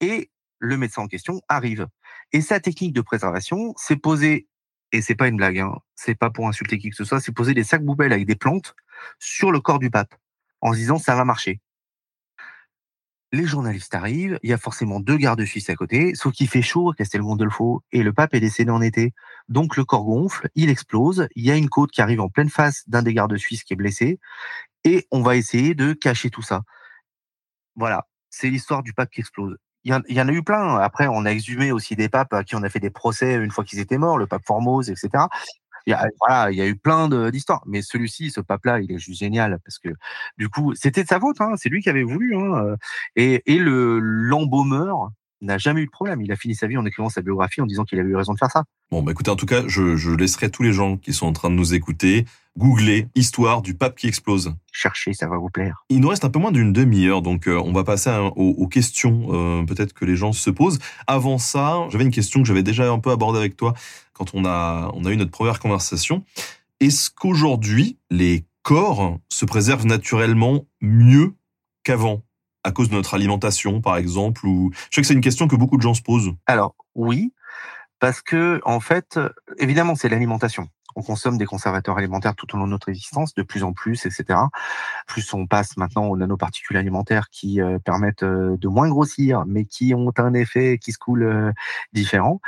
Et 0.00 0.30
le 0.58 0.76
médecin 0.76 1.02
en 1.02 1.08
question 1.08 1.40
arrive. 1.48 1.86
Et 2.32 2.40
sa 2.40 2.60
technique 2.60 2.92
de 2.92 3.00
préservation, 3.00 3.74
c'est 3.76 3.96
poser, 3.96 4.48
et 4.92 5.02
c'est 5.02 5.14
pas 5.14 5.28
une 5.28 5.36
blague, 5.36 5.58
hein, 5.58 5.74
c'est 5.96 6.14
pas 6.14 6.30
pour 6.30 6.48
insulter 6.48 6.78
qui 6.78 6.90
que 6.90 6.96
ce 6.96 7.04
soit, 7.04 7.20
c'est 7.20 7.32
poser 7.32 7.54
des 7.54 7.64
sacs 7.64 7.84
poubelles 7.84 8.12
avec 8.12 8.26
des 8.26 8.36
plantes 8.36 8.74
sur 9.18 9.50
le 9.50 9.60
corps 9.60 9.78
du 9.78 9.90
pape, 9.90 10.14
en 10.60 10.72
se 10.72 10.78
disant 10.78 10.98
ça 10.98 11.16
va 11.16 11.24
marcher. 11.24 11.60
Les 13.32 13.46
journalistes 13.46 13.94
arrivent, 13.94 14.40
il 14.42 14.50
y 14.50 14.52
a 14.52 14.58
forcément 14.58 14.98
deux 14.98 15.16
gardes 15.16 15.44
suisses 15.44 15.70
à 15.70 15.76
côté, 15.76 16.16
sauf 16.16 16.32
qu'il 16.32 16.48
fait 16.48 16.62
chaud 16.62 16.90
à 16.90 16.94
Castel 16.94 17.20
Gondolfo 17.20 17.84
et 17.92 18.02
le 18.02 18.12
pape 18.12 18.34
est 18.34 18.40
décédé 18.40 18.72
en 18.72 18.82
été. 18.82 19.14
Donc 19.48 19.76
le 19.76 19.84
corps 19.84 20.04
gonfle, 20.04 20.48
il 20.56 20.68
explose, 20.68 21.28
il 21.36 21.44
y 21.44 21.50
a 21.52 21.56
une 21.56 21.68
côte 21.68 21.92
qui 21.92 22.02
arrive 22.02 22.20
en 22.20 22.28
pleine 22.28 22.48
face 22.48 22.88
d'un 22.88 23.04
des 23.04 23.14
gardes 23.14 23.36
suisses 23.36 23.62
qui 23.62 23.74
est 23.74 23.76
blessé 23.76 24.18
et 24.82 25.06
on 25.12 25.22
va 25.22 25.36
essayer 25.36 25.74
de 25.74 25.92
cacher 25.92 26.30
tout 26.30 26.42
ça. 26.42 26.62
Voilà, 27.76 28.08
c'est 28.30 28.50
l'histoire 28.50 28.82
du 28.82 28.94
pape 28.94 29.10
qui 29.10 29.20
explose. 29.20 29.56
Il 29.84 29.92
y, 30.08 30.20
en, 30.20 30.28
a 30.28 30.32
eu 30.32 30.42
plein. 30.42 30.76
Après, 30.76 31.06
on 31.06 31.24
a 31.24 31.30
exhumé 31.30 31.72
aussi 31.72 31.96
des 31.96 32.10
papes 32.10 32.34
à 32.34 32.44
qui 32.44 32.54
on 32.54 32.62
a 32.62 32.68
fait 32.68 32.80
des 32.80 32.90
procès 32.90 33.36
une 33.36 33.50
fois 33.50 33.64
qu'ils 33.64 33.78
étaient 33.78 33.96
morts, 33.96 34.18
le 34.18 34.26
pape 34.26 34.44
Formose, 34.44 34.90
etc. 34.90 35.24
Il 35.86 35.90
y 35.90 35.94
a, 35.94 36.06
voilà, 36.20 36.50
il 36.50 36.58
y 36.58 36.60
a 36.62 36.66
eu 36.66 36.76
plein 36.76 37.08
d'histoires. 37.30 37.62
Mais 37.66 37.80
celui-ci, 37.82 38.30
ce 38.30 38.40
pape-là, 38.40 38.80
il 38.80 38.92
est 38.92 38.98
juste 38.98 39.20
génial 39.20 39.58
parce 39.64 39.78
que 39.78 39.88
du 40.38 40.48
coup, 40.50 40.74
c'était 40.74 41.02
de 41.02 41.08
sa 41.08 41.18
faute. 41.18 41.40
Hein, 41.40 41.54
c'est 41.56 41.70
lui 41.70 41.82
qui 41.82 41.88
avait 41.88 42.02
voulu. 42.02 42.36
Hein, 42.36 42.54
euh, 42.64 42.76
et, 43.16 43.42
et 43.46 43.58
le 43.58 43.98
l'embaumeur 44.00 45.10
n'a 45.40 45.58
jamais 45.58 45.80
eu 45.80 45.86
de 45.86 45.90
problème. 45.90 46.20
Il 46.22 46.30
a 46.32 46.36
fini 46.36 46.54
sa 46.54 46.66
vie 46.66 46.76
en 46.76 46.84
écrivant 46.84 47.08
sa 47.08 47.22
biographie 47.22 47.60
en 47.60 47.66
disant 47.66 47.84
qu'il 47.84 47.98
avait 47.98 48.10
eu 48.10 48.16
raison 48.16 48.32
de 48.32 48.38
faire 48.38 48.50
ça. 48.50 48.64
Bon, 48.90 49.02
bah 49.02 49.12
écoutez, 49.12 49.30
en 49.30 49.36
tout 49.36 49.46
cas, 49.46 49.62
je, 49.66 49.96
je 49.96 50.10
laisserai 50.10 50.50
tous 50.50 50.62
les 50.62 50.72
gens 50.72 50.96
qui 50.96 51.12
sont 51.12 51.26
en 51.26 51.32
train 51.32 51.50
de 51.50 51.54
nous 51.54 51.74
écouter 51.74 52.26
googler 52.58 53.06
histoire 53.14 53.62
du 53.62 53.74
pape 53.74 53.96
qui 53.96 54.06
explose. 54.06 54.54
Cherchez, 54.72 55.12
ça 55.12 55.28
va 55.28 55.38
vous 55.38 55.48
plaire. 55.48 55.84
Il 55.88 56.00
nous 56.00 56.08
reste 56.08 56.24
un 56.24 56.30
peu 56.30 56.38
moins 56.38 56.52
d'une 56.52 56.72
demi-heure, 56.72 57.22
donc 57.22 57.46
euh, 57.46 57.60
on 57.64 57.72
va 57.72 57.84
passer 57.84 58.10
aux, 58.10 58.50
aux, 58.50 58.66
questions 58.66 59.28
euh, 59.30 59.64
peut-être 59.64 59.92
que 59.92 60.04
les 60.04 60.16
gens 60.16 60.32
se 60.32 60.50
posent. 60.50 60.78
Avant 61.06 61.38
ça, 61.38 61.86
j'avais 61.90 62.04
une 62.04 62.10
question 62.10 62.42
que 62.42 62.48
j'avais 62.48 62.62
déjà 62.62 62.90
un 62.90 62.98
peu 62.98 63.10
abordée 63.10 63.38
avec 63.38 63.56
toi 63.56 63.74
quand 64.12 64.34
on 64.34 64.44
a, 64.44 64.90
on 64.94 65.04
a 65.04 65.12
eu 65.12 65.16
notre 65.16 65.30
première 65.30 65.60
conversation. 65.60 66.24
Est-ce 66.80 67.10
qu'aujourd'hui, 67.10 67.98
les 68.10 68.44
corps 68.62 69.18
se 69.28 69.44
préservent 69.44 69.86
naturellement 69.86 70.66
mieux 70.80 71.34
qu'avant? 71.84 72.22
À 72.64 72.72
cause 72.72 72.88
de 72.88 72.94
notre 72.94 73.14
alimentation, 73.14 73.80
par 73.80 73.96
exemple 73.96 74.46
ou... 74.46 74.70
Je 74.90 74.96
sais 74.96 75.00
que 75.00 75.06
c'est 75.06 75.14
une 75.14 75.20
question 75.20 75.48
que 75.48 75.56
beaucoup 75.56 75.76
de 75.76 75.82
gens 75.82 75.94
se 75.94 76.02
posent. 76.02 76.32
Alors, 76.46 76.74
oui, 76.94 77.32
parce 77.98 78.22
que, 78.22 78.60
en 78.64 78.80
fait, 78.80 79.18
évidemment, 79.58 79.94
c'est 79.94 80.08
l'alimentation. 80.08 80.68
On 80.96 81.02
consomme 81.02 81.38
des 81.38 81.46
conservateurs 81.46 81.98
alimentaires 81.98 82.34
tout 82.34 82.52
au 82.54 82.58
long 82.58 82.66
de 82.66 82.70
notre 82.72 82.88
existence, 82.88 83.34
de 83.34 83.42
plus 83.42 83.62
en 83.62 83.72
plus, 83.72 84.06
etc. 84.06 84.38
Plus 85.06 85.32
on 85.34 85.46
passe 85.46 85.76
maintenant 85.76 86.06
aux 86.06 86.16
nanoparticules 86.16 86.76
alimentaires 86.76 87.28
qui 87.30 87.60
euh, 87.60 87.78
permettent 87.78 88.24
euh, 88.24 88.56
de 88.56 88.68
moins 88.68 88.88
grossir, 88.88 89.44
mais 89.46 89.64
qui 89.64 89.94
ont 89.94 90.12
un 90.16 90.34
effet 90.34 90.78
qui 90.78 90.92
se 90.92 90.98
coule 90.98 91.22
euh, 91.22 91.52
différent. 91.92 92.40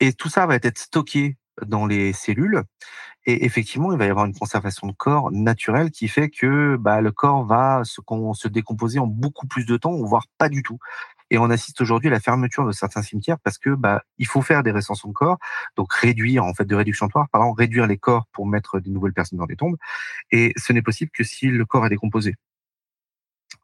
Et 0.00 0.12
tout 0.12 0.28
ça 0.28 0.46
va 0.46 0.56
être 0.56 0.78
stocké 0.78 1.36
dans 1.66 1.86
les 1.86 2.12
cellules. 2.12 2.62
Et 3.24 3.44
effectivement, 3.44 3.92
il 3.92 3.98
va 3.98 4.06
y 4.06 4.10
avoir 4.10 4.26
une 4.26 4.34
conservation 4.34 4.86
de 4.88 4.92
corps 4.92 5.30
naturelle 5.30 5.90
qui 5.90 6.08
fait 6.08 6.28
que 6.28 6.76
bah, 6.76 7.00
le 7.00 7.12
corps 7.12 7.44
va 7.44 7.82
se, 7.84 8.00
se 8.34 8.48
décomposer 8.48 8.98
en 8.98 9.06
beaucoup 9.06 9.46
plus 9.46 9.64
de 9.64 9.76
temps, 9.76 9.94
voire 10.02 10.26
pas 10.38 10.48
du 10.48 10.62
tout. 10.62 10.78
Et 11.30 11.38
on 11.38 11.48
assiste 11.50 11.80
aujourd'hui 11.80 12.08
à 12.08 12.10
la 12.10 12.20
fermeture 12.20 12.66
de 12.66 12.72
certains 12.72 13.02
cimetières 13.02 13.38
parce 13.38 13.58
que 13.58 13.70
bah, 13.70 14.02
il 14.18 14.26
faut 14.26 14.42
faire 14.42 14.62
des 14.62 14.72
récensions 14.72 15.08
de 15.08 15.14
corps, 15.14 15.38
donc 15.76 15.92
réduire 15.94 16.44
en 16.44 16.52
fait 16.52 16.64
de 16.64 16.74
réduire 16.74 17.86
les 17.86 17.96
corps 17.96 18.26
pour 18.32 18.46
mettre 18.46 18.80
des 18.80 18.90
nouvelles 18.90 19.14
personnes 19.14 19.38
dans 19.38 19.46
des 19.46 19.56
tombes. 19.56 19.76
Et 20.30 20.52
ce 20.56 20.72
n'est 20.72 20.82
possible 20.82 21.10
que 21.12 21.24
si 21.24 21.46
le 21.46 21.64
corps 21.64 21.86
est 21.86 21.90
décomposé. 21.90 22.34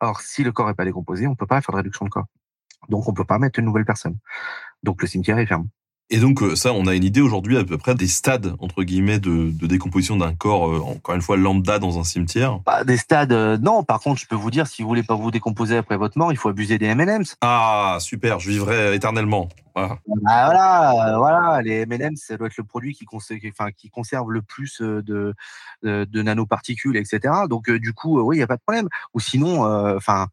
Or, 0.00 0.20
si 0.20 0.44
le 0.44 0.52
corps 0.52 0.68
n'est 0.68 0.74
pas 0.74 0.84
décomposé, 0.84 1.26
on 1.26 1.32
ne 1.32 1.36
peut 1.36 1.46
pas 1.46 1.60
faire 1.60 1.72
de 1.72 1.78
réduction 1.78 2.04
de 2.04 2.10
corps. 2.10 2.26
Donc, 2.88 3.08
on 3.08 3.12
ne 3.12 3.16
peut 3.16 3.24
pas 3.24 3.38
mettre 3.38 3.58
une 3.58 3.66
nouvelle 3.66 3.84
personne. 3.84 4.18
Donc, 4.82 5.02
le 5.02 5.08
cimetière 5.08 5.38
est 5.38 5.46
fermé. 5.46 5.66
Et 6.10 6.20
donc 6.20 6.42
euh, 6.42 6.56
ça, 6.56 6.72
on 6.72 6.86
a 6.86 6.94
une 6.94 7.04
idée 7.04 7.20
aujourd'hui 7.20 7.58
à 7.58 7.64
peu 7.64 7.76
près 7.76 7.94
des 7.94 8.06
stades 8.06 8.54
entre 8.60 8.82
guillemets 8.82 9.18
de, 9.18 9.50
de 9.50 9.66
décomposition 9.66 10.16
d'un 10.16 10.34
corps, 10.34 10.70
euh, 10.70 10.80
encore 10.80 11.14
une 11.14 11.20
fois 11.20 11.36
lambda 11.36 11.78
dans 11.78 11.98
un 11.98 12.04
cimetière. 12.04 12.60
Pas 12.64 12.82
des 12.82 12.96
stades, 12.96 13.32
euh, 13.32 13.58
non. 13.58 13.82
Par 13.82 14.00
contre, 14.00 14.18
je 14.18 14.26
peux 14.26 14.34
vous 14.34 14.50
dire, 14.50 14.66
si 14.66 14.80
vous 14.82 14.88
voulez 14.88 15.02
pas 15.02 15.14
vous 15.14 15.30
décomposer 15.30 15.76
après 15.76 15.98
votre 15.98 16.16
mort, 16.16 16.32
il 16.32 16.38
faut 16.38 16.48
abuser 16.48 16.78
des 16.78 16.86
M&M's. 16.86 17.36
Ah 17.42 17.98
super, 18.00 18.40
je 18.40 18.48
vivrai 18.48 18.94
éternellement. 18.94 19.50
Voilà. 19.74 19.98
Ah, 20.26 20.44
voilà, 20.46 21.18
voilà, 21.18 21.62
les 21.62 21.82
M&M's, 21.82 22.22
ça 22.22 22.38
doit 22.38 22.46
être 22.46 22.56
le 22.56 22.64
produit 22.64 22.94
qui, 22.94 23.04
conserve, 23.04 23.40
enfin, 23.50 23.70
qui 23.70 23.90
conserve 23.90 24.32
le 24.32 24.40
plus 24.40 24.80
de, 24.80 25.02
de, 25.82 26.04
de 26.04 26.22
nanoparticules, 26.22 26.96
etc. 26.96 27.34
Donc 27.50 27.70
du 27.70 27.92
coup, 27.92 28.18
oui, 28.20 28.36
il 28.36 28.40
y 28.40 28.42
a 28.42 28.46
pas 28.46 28.56
de 28.56 28.62
problème. 28.62 28.88
Ou 29.12 29.20
sinon, 29.20 29.62
enfin 29.94 30.28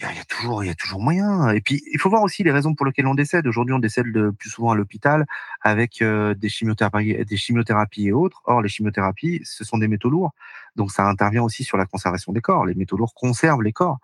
il 0.00 0.04
y, 0.04 0.20
a 0.20 0.24
toujours, 0.24 0.62
il 0.62 0.68
y 0.68 0.70
a 0.70 0.74
toujours 0.76 1.00
moyen. 1.00 1.50
Et 1.50 1.60
puis, 1.60 1.82
il 1.92 1.98
faut 1.98 2.08
voir 2.08 2.22
aussi 2.22 2.44
les 2.44 2.52
raisons 2.52 2.72
pour 2.74 2.86
lesquelles 2.86 3.08
on 3.08 3.16
décède. 3.16 3.48
Aujourd'hui, 3.48 3.74
on 3.74 3.80
décède 3.80 4.06
le 4.06 4.32
plus 4.32 4.48
souvent 4.48 4.70
à 4.70 4.76
l'hôpital 4.76 5.26
avec 5.60 6.02
euh, 6.02 6.34
des, 6.34 6.48
chimiothérapies, 6.48 7.24
des 7.24 7.36
chimiothérapies 7.36 8.06
et 8.06 8.12
autres. 8.12 8.40
Or, 8.44 8.62
les 8.62 8.68
chimiothérapies, 8.68 9.40
ce 9.44 9.64
sont 9.64 9.76
des 9.76 9.88
métaux 9.88 10.08
lourds. 10.08 10.30
Donc, 10.76 10.92
ça 10.92 11.04
intervient 11.04 11.42
aussi 11.42 11.64
sur 11.64 11.76
la 11.76 11.84
conservation 11.84 12.32
des 12.32 12.40
corps. 12.40 12.64
Les 12.64 12.76
métaux 12.76 12.96
lourds 12.96 13.12
conservent 13.12 13.62
les 13.62 13.72
corps. 13.72 13.98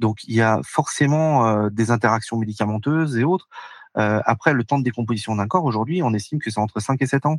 Donc, 0.00 0.24
il 0.24 0.34
y 0.34 0.42
a 0.42 0.60
forcément 0.64 1.46
euh, 1.46 1.70
des 1.70 1.92
interactions 1.92 2.38
médicamenteuses 2.38 3.16
et 3.16 3.22
autres. 3.22 3.48
Euh, 3.98 4.20
après, 4.24 4.52
le 4.52 4.64
temps 4.64 4.78
de 4.78 4.84
décomposition 4.84 5.36
d'un 5.36 5.46
corps, 5.46 5.64
aujourd'hui, 5.64 6.02
on 6.02 6.12
estime 6.12 6.40
que 6.40 6.50
c'est 6.50 6.60
entre 6.60 6.80
5 6.80 7.00
et 7.02 7.06
7 7.06 7.26
ans. 7.26 7.38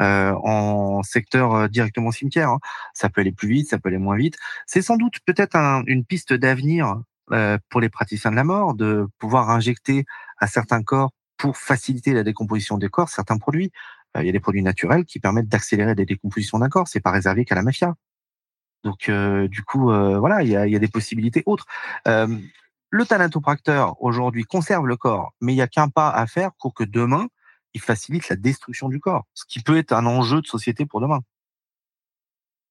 En 0.00 1.02
secteur 1.02 1.68
directement 1.68 2.12
cimetière. 2.12 2.50
Hein. 2.50 2.60
Ça 2.94 3.08
peut 3.08 3.20
aller 3.20 3.32
plus 3.32 3.48
vite, 3.48 3.68
ça 3.68 3.80
peut 3.80 3.88
aller 3.88 3.98
moins 3.98 4.14
vite. 4.16 4.36
C'est 4.64 4.80
sans 4.80 4.96
doute 4.96 5.14
peut-être 5.26 5.56
un, 5.56 5.82
une 5.88 6.04
piste 6.04 6.32
d'avenir 6.32 7.02
pour 7.68 7.80
les 7.80 7.88
praticiens 7.88 8.30
de 8.30 8.36
la 8.36 8.44
mort 8.44 8.74
de 8.74 9.06
pouvoir 9.18 9.50
injecter 9.50 10.04
à 10.38 10.46
certains 10.46 10.82
corps 10.82 11.10
pour 11.36 11.56
faciliter 11.56 12.12
la 12.12 12.24
décomposition 12.24 12.78
des 12.78 12.88
corps 12.88 13.08
certains 13.08 13.38
produits. 13.38 13.70
Euh, 14.16 14.22
il 14.22 14.26
y 14.26 14.28
a 14.28 14.32
des 14.32 14.40
produits 14.40 14.62
naturels 14.62 15.04
qui 15.04 15.20
permettent 15.20 15.48
d'accélérer 15.48 15.94
la 15.94 16.04
décomposition 16.04 16.58
d'un 16.58 16.68
corps. 16.68 16.88
C'est 16.88 17.00
pas 17.00 17.10
réservé 17.10 17.44
qu'à 17.44 17.54
la 17.54 17.62
mafia. 17.62 17.94
Donc 18.84 19.08
euh, 19.08 19.48
du 19.48 19.62
coup, 19.62 19.84
voilà, 19.84 20.42
il 20.42 20.48
y 20.48 20.56
a, 20.56 20.66
y 20.66 20.76
a, 20.76 20.78
des 20.78 20.88
possibilités 20.88 21.42
autres. 21.46 21.66
le 22.06 23.04
thanatopracteur 23.04 24.00
aujourd'hui 24.02 24.44
conserve 24.44 24.86
le 24.86 24.96
corps, 24.96 25.34
mais 25.40 25.52
il 25.52 25.56
n'y 25.56 25.62
a 25.62 25.68
qu'un 25.68 25.88
pas 25.88 26.10
à 26.10 26.26
faire 26.26 26.52
pour 26.58 26.74
que 26.74 26.84
demain 26.84 27.28
il 27.74 27.80
facilite 27.80 28.28
la 28.28 28.36
destruction 28.36 28.88
du 28.88 29.00
corps, 29.00 29.26
ce 29.34 29.44
qui 29.46 29.60
peut 29.60 29.76
être 29.76 29.92
un 29.92 30.06
enjeu 30.06 30.40
de 30.40 30.46
société 30.46 30.86
pour 30.86 31.00
demain. 31.00 31.20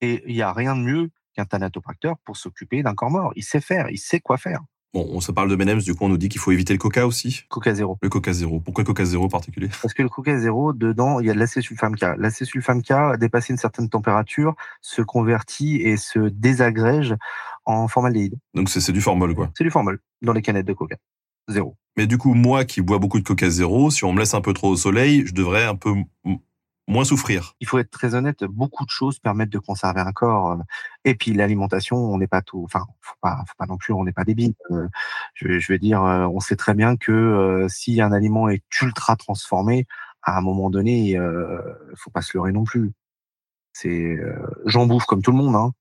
Et 0.01 0.23
il 0.27 0.35
n'y 0.35 0.41
a 0.41 0.53
rien 0.53 0.75
de 0.75 0.81
mieux 0.81 1.09
qu'un 1.37 1.45
thanatopracteur 1.45 2.17
pour 2.25 2.35
s'occuper 2.35 2.83
d'un 2.83 2.95
corps 2.95 3.11
mort. 3.11 3.31
Il 3.35 3.43
sait 3.43 3.61
faire, 3.61 3.89
il 3.89 3.97
sait 3.97 4.19
quoi 4.19 4.37
faire. 4.37 4.61
Bon, 4.93 5.07
on 5.11 5.21
se 5.21 5.31
parle 5.31 5.49
de 5.49 5.55
Menems, 5.55 5.81
du 5.81 5.93
coup, 5.93 6.05
on 6.05 6.09
nous 6.09 6.17
dit 6.17 6.29
qu'il 6.29 6.41
faut 6.41 6.51
éviter 6.51 6.73
le 6.73 6.79
coca 6.79 7.05
aussi. 7.05 7.43
Coca 7.49 7.73
zéro. 7.73 7.99
Le 8.01 8.09
coca 8.09 8.33
zéro. 8.33 8.59
Pourquoi 8.59 8.83
le 8.83 8.87
coca 8.87 9.05
zéro 9.05 9.25
en 9.25 9.29
particulier? 9.29 9.69
Parce 9.81 9.93
que 9.93 10.01
le 10.01 10.09
coca 10.09 10.39
zéro, 10.39 10.73
dedans, 10.73 11.19
il 11.19 11.27
y 11.27 11.29
a 11.29 11.33
de 11.33 11.39
l'acésulfame 11.39 11.95
K. 11.95 12.15
L'acésulfame 12.17 12.81
K, 12.81 13.17
dépassé 13.19 13.53
une 13.53 13.59
certaine 13.59 13.89
température, 13.89 14.55
se 14.81 15.01
convertit 15.01 15.75
et 15.75 15.97
se 15.97 16.19
désagrège 16.29 17.15
en 17.65 17.87
formaldéhyde. 17.87 18.39
Donc 18.55 18.69
c'est 18.69 18.91
du 18.91 19.01
formol, 19.01 19.35
quoi. 19.35 19.51
C'est 19.55 19.65
du 19.65 19.71
formol 19.71 19.99
dans 20.21 20.33
les 20.33 20.41
canettes 20.41 20.65
de 20.65 20.73
coca. 20.73 20.95
Zéro. 21.49 21.75
Mais 21.97 22.07
du 22.07 22.17
coup, 22.17 22.33
moi 22.33 22.65
qui 22.65 22.81
bois 22.81 22.97
beaucoup 22.97 23.19
de 23.19 23.25
coca 23.25 23.49
zéro, 23.49 23.91
si 23.91 24.03
on 24.05 24.13
me 24.13 24.19
laisse 24.19 24.33
un 24.33 24.41
peu 24.41 24.53
trop 24.53 24.69
au 24.69 24.77
soleil, 24.77 25.25
je 25.27 25.33
devrais 25.33 25.65
un 25.65 25.75
peu 25.75 25.93
moins 26.87 27.03
souffrir. 27.03 27.53
Il 27.59 27.67
faut 27.67 27.77
être 27.77 27.89
très 27.91 28.15
honnête, 28.15 28.43
beaucoup 28.45 28.85
de 28.85 28.89
choses 28.89 29.19
permettent 29.19 29.49
de 29.49 29.59
conserver 29.59 30.01
un 30.01 30.11
corps. 30.13 30.51
Euh, 30.51 30.57
et 31.05 31.15
puis 31.15 31.33
l'alimentation, 31.33 31.97
on 31.97 32.17
n'est 32.17 32.27
pas 32.27 32.41
tout, 32.41 32.63
enfin, 32.63 32.85
faut 33.01 33.15
pas, 33.21 33.43
faut 33.47 33.55
pas 33.57 33.65
non 33.65 33.77
plus, 33.77 33.93
on 33.93 34.03
n'est 34.03 34.13
pas 34.13 34.23
débile. 34.23 34.53
Euh, 34.71 34.87
je, 35.33 35.59
je 35.59 35.71
vais 35.71 35.79
dire, 35.79 36.03
euh, 36.03 36.27
on 36.27 36.39
sait 36.39 36.55
très 36.55 36.73
bien 36.73 36.97
que 36.97 37.67
si 37.69 38.01
un 38.01 38.11
aliment 38.11 38.49
est 38.49 38.63
ultra 38.81 39.15
transformé, 39.15 39.85
à 40.23 40.37
un 40.37 40.41
moment 40.41 40.69
donné, 40.69 41.17
euh, 41.17 41.61
faut 41.95 42.11
pas 42.11 42.21
se 42.21 42.37
leurrer 42.37 42.51
non 42.51 42.63
plus. 42.63 42.91
C'est, 43.73 44.17
j'en 44.65 44.87
bouffe 44.87 45.05
comme 45.05 45.21
tout 45.21 45.31
le 45.31 45.37
monde, 45.37 45.55
hein 45.55 45.71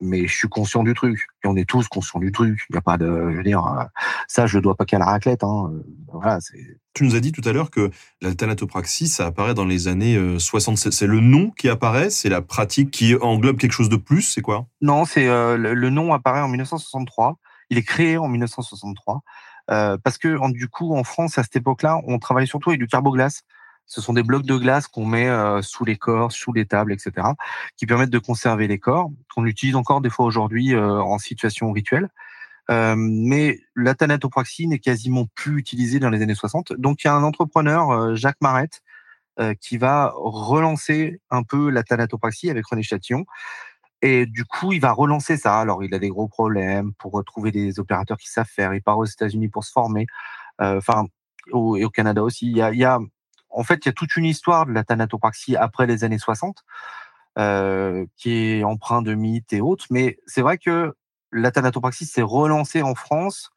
mais 0.00 0.26
je 0.26 0.34
suis 0.34 0.48
conscient 0.48 0.82
du 0.82 0.94
truc. 0.94 1.26
Et 1.44 1.48
on 1.48 1.56
est 1.56 1.68
tous 1.68 1.88
conscients 1.88 2.20
du 2.20 2.32
truc. 2.32 2.64
Il 2.68 2.74
n'y 2.74 2.78
a 2.78 2.82
pas 2.82 2.96
de, 2.96 3.06
je 3.30 3.36
veux 3.36 3.42
dire, 3.42 3.64
euh, 3.64 3.84
ça, 4.26 4.46
je 4.46 4.58
dois 4.58 4.74
pas 4.74 4.84
qu'à 4.84 4.98
la 4.98 5.06
raclette. 5.06 5.44
Hein. 5.44 5.70
Euh, 5.72 5.82
voilà, 6.12 6.38
tu 6.94 7.04
nous 7.04 7.14
as 7.14 7.20
dit 7.20 7.32
tout 7.32 7.42
à 7.44 7.52
l'heure 7.52 7.70
que 7.70 7.90
la 8.20 8.34
thanatopraxie, 8.34 9.08
ça 9.08 9.26
apparaît 9.26 9.54
dans 9.54 9.64
les 9.64 9.88
années 9.88 10.18
60. 10.38 10.86
Euh, 10.86 10.90
c'est 10.90 11.06
le 11.06 11.20
nom 11.20 11.50
qui 11.50 11.68
apparaît, 11.68 12.10
c'est 12.10 12.28
la 12.28 12.42
pratique 12.42 12.90
qui 12.90 13.14
englobe 13.16 13.58
quelque 13.58 13.72
chose 13.72 13.88
de 13.88 13.96
plus, 13.96 14.22
c'est 14.22 14.42
quoi? 14.42 14.66
Non, 14.80 15.04
c'est 15.04 15.26
le, 15.26 15.90
nom 15.90 16.12
apparaît 16.12 16.40
en 16.40 16.48
1963. 16.48 17.38
Il 17.70 17.78
est 17.78 17.82
créé 17.82 18.18
en 18.18 18.28
1963 18.28 19.22
parce 19.66 20.18
que 20.18 20.52
du 20.52 20.68
coup, 20.68 20.96
en 20.96 21.04
France, 21.04 21.38
à 21.38 21.42
cette 21.42 21.56
époque-là, 21.56 22.00
on 22.06 22.18
travaillait 22.18 22.46
surtout 22.46 22.70
avec 22.70 22.80
du 22.80 22.86
carboglace. 22.86 23.42
Ce 23.88 24.02
sont 24.02 24.12
des 24.12 24.22
blocs 24.22 24.44
de 24.44 24.56
glace 24.56 24.86
qu'on 24.86 25.06
met 25.06 25.28
euh, 25.28 25.62
sous 25.62 25.84
les 25.84 25.96
corps, 25.96 26.30
sous 26.30 26.52
les 26.52 26.66
tables, 26.66 26.92
etc., 26.92 27.28
qui 27.76 27.86
permettent 27.86 28.10
de 28.10 28.18
conserver 28.18 28.68
les 28.68 28.78
corps, 28.78 29.10
qu'on 29.34 29.46
utilise 29.46 29.76
encore 29.76 30.02
des 30.02 30.10
fois 30.10 30.26
aujourd'hui 30.26 30.74
euh, 30.74 31.00
en 31.00 31.18
situation 31.18 31.72
rituelle. 31.72 32.10
Euh, 32.70 32.94
mais 32.98 33.60
la 33.74 33.94
thanatopraxie 33.94 34.66
n'est 34.66 34.78
quasiment 34.78 35.26
plus 35.34 35.58
utilisée 35.58 36.00
dans 36.00 36.10
les 36.10 36.20
années 36.20 36.34
60. 36.34 36.74
Donc 36.74 37.02
il 37.02 37.06
y 37.06 37.10
a 37.10 37.14
un 37.14 37.24
entrepreneur, 37.24 38.14
Jacques 38.14 38.40
Marette, 38.42 38.82
qui 39.60 39.78
va 39.78 40.12
relancer 40.16 41.20
un 41.30 41.44
peu 41.44 41.70
la 41.70 41.84
thanatopraxie 41.84 42.50
avec 42.50 42.66
René 42.66 42.82
Chatillon. 42.82 43.24
Et 44.02 44.26
du 44.26 44.44
coup, 44.44 44.72
il 44.72 44.80
va 44.80 44.92
relancer 44.92 45.36
ça. 45.36 45.60
Alors, 45.60 45.84
il 45.84 45.94
a 45.94 46.00
des 46.00 46.08
gros 46.08 46.28
problèmes 46.28 46.92
pour 46.94 47.12
retrouver 47.12 47.52
des 47.52 47.78
opérateurs 47.78 48.18
qui 48.18 48.28
savent 48.28 48.48
faire. 48.48 48.74
Il 48.74 48.82
part 48.82 48.98
aux 48.98 49.04
États-Unis 49.04 49.48
pour 49.48 49.64
se 49.64 49.70
former. 49.70 50.06
Enfin, 50.58 51.06
au, 51.52 51.76
et 51.76 51.84
au 51.84 51.90
Canada 51.90 52.22
aussi. 52.22 52.50
Il 52.50 52.56
y 52.56 52.84
a, 52.84 52.98
en 53.50 53.62
fait, 53.64 53.84
il 53.84 53.86
y 53.86 53.88
a 53.88 53.92
toute 53.92 54.16
une 54.16 54.24
histoire 54.24 54.66
de 54.66 54.72
la 54.72 54.84
thanatopraxie 54.84 55.56
après 55.56 55.86
les 55.86 56.04
années 56.04 56.18
60, 56.18 56.64
euh, 57.38 58.04
qui 58.16 58.58
est 58.58 58.64
empreint 58.64 59.02
de 59.02 59.14
mythes 59.14 59.52
et 59.52 59.60
autres. 59.60 59.86
Mais 59.90 60.18
c'est 60.26 60.42
vrai 60.42 60.58
que 60.58 60.94
la 61.32 61.50
thanatopraxie 61.50 62.06
s'est 62.06 62.22
relancée 62.22 62.82
en 62.82 62.94
France 62.94 63.50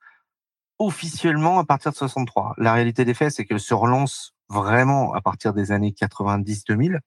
officiellement 0.80 1.60
à 1.60 1.64
partir 1.64 1.92
de 1.92 1.98
63. 1.98 2.56
La 2.58 2.74
réalité 2.74 3.06
des 3.06 3.14
faits, 3.14 3.32
c'est 3.32 3.46
qu'elle 3.46 3.60
se 3.60 3.74
relance 3.74 4.34
vraiment 4.50 5.14
à 5.14 5.22
partir 5.22 5.54
des 5.54 5.72
années 5.72 5.94
90-2000 5.98 7.00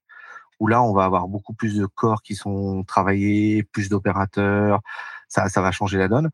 où 0.61 0.67
là, 0.69 0.83
on 0.83 0.93
va 0.93 1.05
avoir 1.05 1.29
beaucoup 1.29 1.53
plus 1.53 1.77
de 1.77 1.87
corps 1.87 2.23
qui 2.23 2.37
sont 2.37 2.85
travaillés, 2.85 3.65
plus 3.65 3.89
d'opérateurs. 3.89 4.81
Ça, 5.29 5.49
ça 5.49 5.61
va 5.61 5.73
changer 5.73 5.99
la 5.99 6.09
donne. 6.09 6.31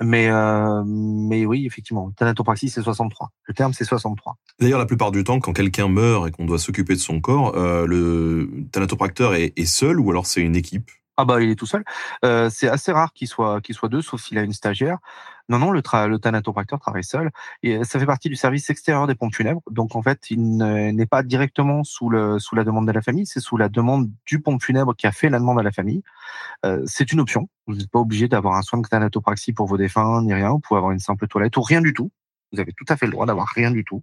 Mais, 0.00 0.28
euh, 0.28 0.82
mais 0.84 1.46
oui, 1.46 1.66
effectivement, 1.66 2.10
thanatopraxie, 2.16 2.68
c'est 2.68 2.82
63. 2.82 3.30
Le 3.44 3.54
terme, 3.54 3.72
c'est 3.72 3.84
63. 3.84 4.36
D'ailleurs, 4.60 4.78
la 4.78 4.86
plupart 4.86 5.12
du 5.12 5.22
temps, 5.22 5.38
quand 5.38 5.52
quelqu'un 5.52 5.88
meurt 5.88 6.28
et 6.28 6.30
qu'on 6.32 6.46
doit 6.46 6.58
s'occuper 6.58 6.94
de 6.94 7.00
son 7.00 7.20
corps, 7.20 7.56
euh, 7.56 7.86
le 7.86 8.50
thanatopracteur 8.72 9.34
est, 9.34 9.52
est 9.56 9.66
seul 9.66 10.00
ou 10.00 10.10
alors 10.10 10.26
c'est 10.26 10.40
une 10.40 10.56
équipe? 10.56 10.90
Ah 11.16 11.24
bah 11.24 11.40
il 11.40 11.48
est 11.50 11.54
tout 11.54 11.66
seul. 11.66 11.84
Euh, 12.24 12.50
c'est 12.50 12.68
assez 12.68 12.90
rare 12.90 13.12
qu'il 13.12 13.28
soit 13.28 13.60
qu'il 13.60 13.74
soit 13.74 13.88
deux, 13.88 14.02
sauf 14.02 14.20
s'il 14.20 14.36
a 14.36 14.42
une 14.42 14.52
stagiaire. 14.52 14.98
Non 15.50 15.58
non, 15.58 15.70
le, 15.70 15.82
le 16.08 16.18
thanatopracteur 16.18 16.80
travaille 16.80 17.04
seul 17.04 17.30
et 17.62 17.84
ça 17.84 17.98
fait 17.98 18.06
partie 18.06 18.30
du 18.30 18.36
service 18.36 18.70
extérieur 18.70 19.06
des 19.06 19.14
pompes 19.14 19.34
funèbres. 19.34 19.60
Donc 19.70 19.94
en 19.94 20.02
fait, 20.02 20.30
il 20.30 20.56
n'est 20.56 21.06
pas 21.06 21.22
directement 21.22 21.84
sous 21.84 22.08
la 22.08 22.64
demande 22.64 22.86
de 22.86 22.92
la 22.92 23.02
famille, 23.02 23.26
c'est 23.26 23.40
sous 23.40 23.56
la 23.56 23.68
demande 23.68 24.10
du 24.24 24.40
pompe 24.40 24.62
funèbre 24.62 24.94
qui 24.96 25.06
a 25.06 25.12
fait 25.12 25.28
la 25.28 25.38
demande 25.38 25.58
à 25.58 25.62
la 25.62 25.72
famille. 25.72 26.02
Euh, 26.64 26.82
c'est 26.86 27.12
une 27.12 27.20
option. 27.20 27.48
Vous 27.66 27.74
n'êtes 27.74 27.90
pas 27.90 27.98
obligé 27.98 28.28
d'avoir 28.28 28.54
un 28.56 28.62
soin 28.62 28.80
de 28.80 28.86
thanatopraxie 28.86 29.52
pour 29.52 29.66
vos 29.66 29.76
défunts 29.76 30.22
ni 30.22 30.32
rien. 30.32 30.50
Vous 30.50 30.60
pouvez 30.60 30.78
avoir 30.78 30.92
une 30.92 30.98
simple 30.98 31.26
toilette 31.28 31.56
ou 31.56 31.62
rien 31.62 31.82
du 31.82 31.92
tout. 31.92 32.10
Vous 32.52 32.60
avez 32.60 32.72
tout 32.72 32.86
à 32.88 32.96
fait 32.96 33.06
le 33.06 33.12
droit 33.12 33.26
d'avoir 33.26 33.48
rien 33.48 33.70
du 33.70 33.84
tout. 33.84 34.02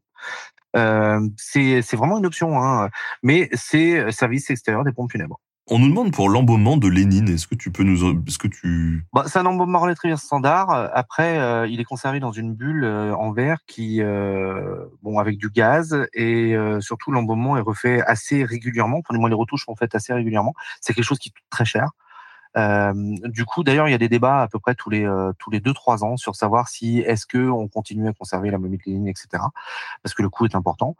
Euh, 0.76 1.28
c'est 1.38 1.96
vraiment 1.96 2.20
une 2.20 2.26
option, 2.26 2.62
hein. 2.62 2.90
mais 3.24 3.50
c'est 3.54 4.12
service 4.12 4.50
extérieur 4.50 4.84
des 4.84 4.92
pompes 4.92 5.12
funèbres. 5.12 5.40
On 5.68 5.78
nous 5.78 5.88
demande 5.88 6.12
pour 6.12 6.28
l'embaumement 6.28 6.76
de 6.76 6.88
Lénine. 6.88 7.30
Est-ce 7.30 7.48
que 7.48 7.56
tu 7.56 7.72
peux 7.72 7.84
nous, 7.84 8.04
est-ce 8.28 8.40
que 8.40 8.48
tu 8.48 9.06
bah, 9.14 9.26
C'est 9.28 9.40
un 9.40 9.46
embaumement 9.46 9.94
très 9.94 10.18
standard. 10.18 10.72
Après, 10.94 11.38
euh, 11.38 11.68
il 11.68 11.80
est 11.80 11.84
conservé 11.84 12.20
dans 12.20 12.32
une 12.32 12.56
bulle 12.56 12.84
euh, 12.84 13.16
en 13.16 13.32
verre 13.32 13.60
qui, 13.68 14.02
euh, 14.02 14.86
bon, 15.04 15.20
avec 15.20 15.38
du 15.38 15.50
gaz 15.50 16.08
et 16.14 16.56
surtout 16.80 17.12
l'embaumement 17.12 17.58
est 17.58 17.62
refait 17.62 18.02
assez 18.02 18.44
régulièrement. 18.44 19.02
Pour 19.02 19.14
les 19.14 19.20
moins 19.20 19.30
les 19.30 19.36
retouches 19.36 19.66
sont 19.66 19.76
faites 19.76 19.94
assez 19.94 20.14
régulièrement. 20.14 20.54
C'est 20.82 20.94
quelque 20.94 21.06
chose 21.06 21.20
qui 21.20 21.32
coûte 21.32 21.44
très 21.50 21.66
cher. 21.66 21.92
du 22.56 23.46
coup, 23.46 23.64
d'ailleurs, 23.64 23.88
il 23.88 23.92
y 23.92 23.96
a 23.96 24.00
des 24.00 24.10
débats 24.10 24.42
à 24.42 24.48
peu 24.48 24.60
près 24.60 24.76
tous 24.76 24.90
les 24.90 25.08
tous 25.38 25.52
les 25.52 25.60
deux 25.60 25.74
trois 25.74 26.04
ans 26.04 26.18
sur 26.18 26.36
savoir 26.36 26.68
si 26.70 27.00
est-ce 27.00 27.26
que 27.26 27.50
on 27.50 27.68
continue 27.68 28.08
à 28.08 28.14
conserver 28.14 28.50
la 28.50 28.58
momie 28.58 28.78
de 28.78 28.84
Lénine, 28.88 29.08
etc. 29.08 29.44
Parce 30.04 30.16
que 30.16 30.24
le 30.24 30.30
coût 30.30 30.46
est 30.46 30.56
important 30.56 30.96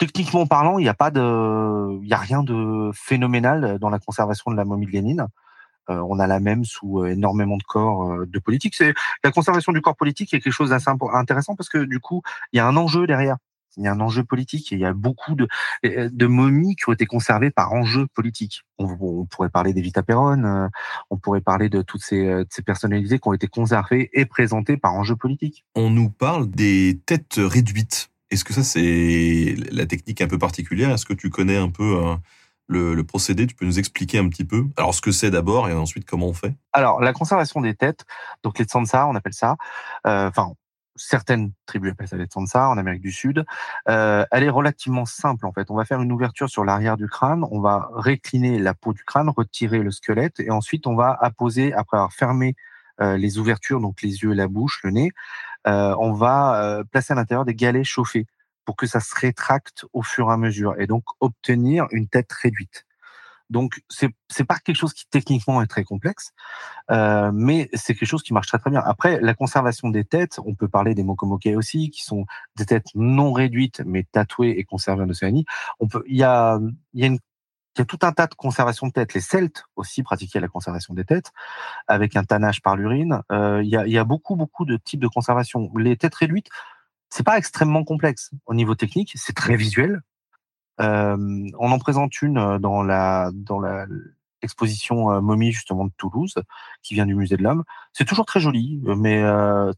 techniquement 0.00 0.46
parlant, 0.46 0.78
il 0.78 0.82
n'y 0.82 0.88
a 0.88 0.94
pas 0.94 1.10
de, 1.10 2.02
il 2.02 2.12
a 2.12 2.16
rien 2.16 2.42
de 2.42 2.90
phénoménal 2.94 3.78
dans 3.78 3.90
la 3.90 3.98
conservation 3.98 4.50
de 4.50 4.56
la 4.56 4.64
momie 4.64 4.86
de 4.86 4.92
Lénine. 4.92 5.26
Euh, 5.90 6.02
on 6.08 6.18
a 6.18 6.26
la 6.26 6.40
même 6.40 6.64
sous 6.64 7.00
euh, 7.00 7.10
énormément 7.10 7.58
de 7.58 7.62
corps 7.62 8.10
euh, 8.10 8.26
de 8.26 8.38
politique. 8.38 8.74
C'est 8.74 8.94
la 9.22 9.30
conservation 9.30 9.72
du 9.72 9.82
corps 9.82 9.96
politique 9.96 10.32
est 10.32 10.40
quelque 10.40 10.52
chose 10.52 10.70
d'assez 10.70 10.90
intéressant 11.12 11.54
parce 11.54 11.68
que 11.68 11.84
du 11.84 12.00
coup, 12.00 12.22
il 12.52 12.56
y 12.56 12.60
a 12.60 12.66
un 12.66 12.76
enjeu 12.76 13.06
derrière. 13.06 13.36
Il 13.76 13.84
y 13.84 13.88
a 13.88 13.92
un 13.92 14.00
enjeu 14.00 14.24
politique 14.24 14.72
et 14.72 14.76
il 14.76 14.80
y 14.80 14.84
a 14.84 14.94
beaucoup 14.94 15.34
de, 15.34 15.48
de 15.84 16.26
momies 16.26 16.76
qui 16.76 16.88
ont 16.88 16.92
été 16.92 17.06
conservées 17.06 17.50
par 17.50 17.72
enjeu 17.72 18.06
politique. 18.14 18.62
On, 18.78 19.26
pourrait 19.26 19.48
parler 19.48 19.72
d'Evita 19.72 20.02
Perron, 20.02 20.68
on 21.08 21.16
pourrait 21.18 21.40
parler 21.40 21.68
de 21.68 21.80
toutes 21.80 22.02
ces, 22.02 22.42
ces 22.50 22.62
personnalités 22.62 23.20
qui 23.20 23.28
ont 23.28 23.32
été 23.32 23.46
conservées 23.46 24.10
et 24.12 24.26
présentées 24.26 24.76
par 24.76 24.94
enjeu 24.94 25.14
politique. 25.14 25.64
On 25.76 25.88
nous 25.88 26.10
parle 26.10 26.50
des 26.50 27.00
têtes 27.06 27.36
réduites 27.38 28.10
est-ce 28.30 28.44
que 28.44 28.52
ça, 28.52 28.62
c'est 28.62 29.56
la 29.72 29.86
technique 29.86 30.20
un 30.20 30.28
peu 30.28 30.38
particulière? 30.38 30.90
Est-ce 30.90 31.04
que 31.04 31.12
tu 31.12 31.30
connais 31.30 31.56
un 31.56 31.68
peu 31.68 32.04
euh, 32.04 32.16
le, 32.68 33.02
procédé? 33.02 33.46
Tu 33.46 33.54
peux 33.54 33.66
nous 33.66 33.78
expliquer 33.78 34.18
un 34.18 34.28
petit 34.28 34.44
peu? 34.44 34.66
Alors, 34.76 34.94
ce 34.94 35.00
que 35.00 35.10
c'est 35.10 35.30
d'abord 35.30 35.68
et 35.68 35.72
ensuite 35.72 36.06
comment 36.06 36.26
on 36.26 36.34
fait? 36.34 36.54
Alors, 36.72 37.00
la 37.00 37.12
conservation 37.12 37.60
des 37.60 37.74
têtes, 37.74 38.04
donc 38.44 38.58
les 38.58 38.64
tsansa, 38.64 39.08
on 39.08 39.16
appelle 39.16 39.34
ça, 39.34 39.56
euh, 40.06 40.28
enfin, 40.28 40.52
certaines 40.94 41.50
tribus 41.66 41.90
appellent 41.90 42.08
ça 42.08 42.16
les 42.16 42.26
tsansa 42.26 42.68
en 42.68 42.78
Amérique 42.78 43.02
du 43.02 43.10
Sud. 43.10 43.44
Euh, 43.88 44.24
elle 44.30 44.44
est 44.44 44.50
relativement 44.50 45.06
simple 45.06 45.44
en 45.46 45.52
fait. 45.52 45.68
On 45.70 45.76
va 45.76 45.84
faire 45.84 46.00
une 46.00 46.12
ouverture 46.12 46.48
sur 46.48 46.64
l'arrière 46.64 46.96
du 46.96 47.08
crâne, 47.08 47.44
on 47.50 47.60
va 47.60 47.88
récliner 47.94 48.60
la 48.60 48.74
peau 48.74 48.92
du 48.92 49.02
crâne, 49.02 49.28
retirer 49.28 49.80
le 49.80 49.90
squelette 49.90 50.38
et 50.38 50.50
ensuite 50.50 50.86
on 50.86 50.94
va 50.94 51.16
apposer, 51.20 51.72
après 51.72 51.96
avoir 51.96 52.12
fermé 52.12 52.54
les 53.02 53.38
ouvertures, 53.38 53.80
donc 53.80 54.02
les 54.02 54.24
yeux, 54.24 54.34
la 54.34 54.46
bouche, 54.46 54.80
le 54.84 54.90
nez, 54.90 55.10
on 55.66 56.12
va 56.12 56.62
euh, 56.62 56.84
placer 56.84 57.12
à 57.12 57.16
l'intérieur 57.16 57.44
des 57.44 57.54
galets 57.54 57.84
chauffés 57.84 58.26
pour 58.64 58.76
que 58.76 58.86
ça 58.86 59.00
se 59.00 59.14
rétracte 59.14 59.84
au 59.92 60.02
fur 60.02 60.28
et 60.30 60.32
à 60.32 60.36
mesure 60.36 60.74
et 60.78 60.86
donc 60.86 61.04
obtenir 61.20 61.86
une 61.92 62.08
tête 62.08 62.32
réduite. 62.32 62.86
Donc 63.50 63.82
c'est 63.88 64.10
c'est 64.28 64.44
pas 64.44 64.58
quelque 64.58 64.76
chose 64.76 64.94
qui 64.94 65.06
techniquement 65.10 65.60
est 65.60 65.66
très 65.66 65.82
complexe, 65.82 66.32
euh, 66.92 67.32
mais 67.34 67.68
c'est 67.74 67.94
quelque 67.94 68.08
chose 68.08 68.22
qui 68.22 68.32
marche 68.32 68.46
très 68.46 68.58
très 68.58 68.70
bien. 68.70 68.80
Après 68.80 69.20
la 69.20 69.34
conservation 69.34 69.88
des 69.90 70.04
têtes, 70.04 70.38
on 70.44 70.54
peut 70.54 70.68
parler 70.68 70.94
des 70.94 71.02
mokomoke 71.02 71.56
aussi, 71.56 71.90
qui 71.90 72.04
sont 72.04 72.26
des 72.56 72.64
têtes 72.66 72.86
non 72.94 73.32
réduites 73.32 73.82
mais 73.84 74.04
tatouées 74.12 74.50
et 74.50 74.64
conservées 74.64 75.02
en 75.02 75.08
Océanie. 75.10 75.46
On 75.80 75.88
peut, 75.88 76.04
il 76.06 76.16
y 76.16 76.22
a 76.22 76.60
il 76.94 77.00
y 77.00 77.04
a 77.04 77.06
une 77.08 77.18
il 77.80 77.84
y 77.84 77.84
a 77.84 77.86
tout 77.86 78.06
un 78.06 78.12
tas 78.12 78.26
de 78.26 78.34
conservation 78.34 78.88
de 78.88 78.92
têtes. 78.92 79.14
Les 79.14 79.22
Celtes 79.22 79.64
aussi 79.74 80.02
pratiquaient 80.02 80.40
la 80.40 80.48
conservation 80.48 80.92
des 80.92 81.06
têtes 81.06 81.32
avec 81.88 82.14
un 82.14 82.24
tannage 82.24 82.60
par 82.60 82.76
l'urine. 82.76 83.22
Euh, 83.32 83.62
il, 83.62 83.70
y 83.70 83.98
a, 83.98 84.04
beaucoup, 84.04 84.36
beaucoup 84.36 84.66
de 84.66 84.76
types 84.76 85.00
de 85.00 85.08
conservation. 85.08 85.70
Les 85.78 85.96
têtes 85.96 86.14
réduites, 86.14 86.48
c'est 87.08 87.24
pas 87.24 87.38
extrêmement 87.38 87.82
complexe 87.82 88.32
au 88.44 88.52
niveau 88.52 88.74
technique, 88.74 89.12
c'est 89.14 89.32
très 89.32 89.56
visuel. 89.56 90.02
Euh, 90.82 91.16
on 91.58 91.72
en 91.72 91.78
présente 91.78 92.20
une 92.20 92.36
euh, 92.36 92.58
dans 92.58 92.82
la 92.82 93.30
dans 93.32 93.62
euh, 93.64 95.20
momie 95.20 95.52
justement 95.52 95.86
de 95.86 95.92
Toulouse 95.96 96.34
qui 96.82 96.92
vient 96.92 97.06
du 97.06 97.14
musée 97.14 97.38
de 97.38 97.42
l'homme. 97.42 97.64
C'est 97.94 98.04
toujours 98.04 98.26
très 98.26 98.40
joli, 98.40 98.82
mais 98.84 99.22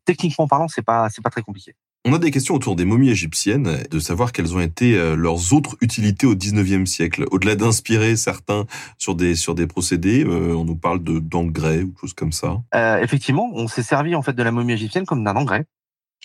techniquement 0.05 0.49
parlant, 0.49 0.67
c'est 0.67 0.83
pas 0.83 1.09
c'est 1.09 1.23
pas 1.23 1.31
très 1.31 1.43
compliqué. 1.43 1.77
On 2.05 2.13
a 2.13 2.19
des 2.19 2.33
questions 2.33 2.57
autour 2.57 2.75
des 2.75 2.85
momies 2.85 3.11
égyptiennes, 3.11 3.85
de 3.89 3.99
savoir 4.01 4.33
quelles 4.33 4.57
ont 4.57 4.61
été 4.61 4.97
euh, 4.97 5.15
leurs 5.15 5.53
autres 5.53 5.77
utilités 5.81 6.27
au 6.27 6.35
19e 6.35 6.85
siècle. 6.85 7.27
Au-delà 7.31 7.55
d'inspirer 7.55 8.17
certains 8.17 8.67
sur 8.99 9.15
des, 9.15 9.37
sur 9.37 9.55
des 9.55 9.69
procédés, 9.69 10.25
euh, 10.25 10.53
on 10.53 10.65
nous 10.65 10.75
parle 10.75 11.05
de 11.05 11.21
d'engrais 11.21 11.85
ou 11.85 11.95
choses 12.01 12.13
comme 12.13 12.33
ça. 12.33 12.61
Euh, 12.75 12.99
effectivement, 12.99 13.53
on 13.55 13.69
s'est 13.69 13.85
servi 13.85 14.17
en 14.17 14.23
fait 14.23 14.33
de 14.33 14.43
la 14.43 14.51
momie 14.51 14.73
égyptienne 14.73 15.07
comme 15.07 15.23
d'un 15.23 15.37
engrais. 15.37 15.65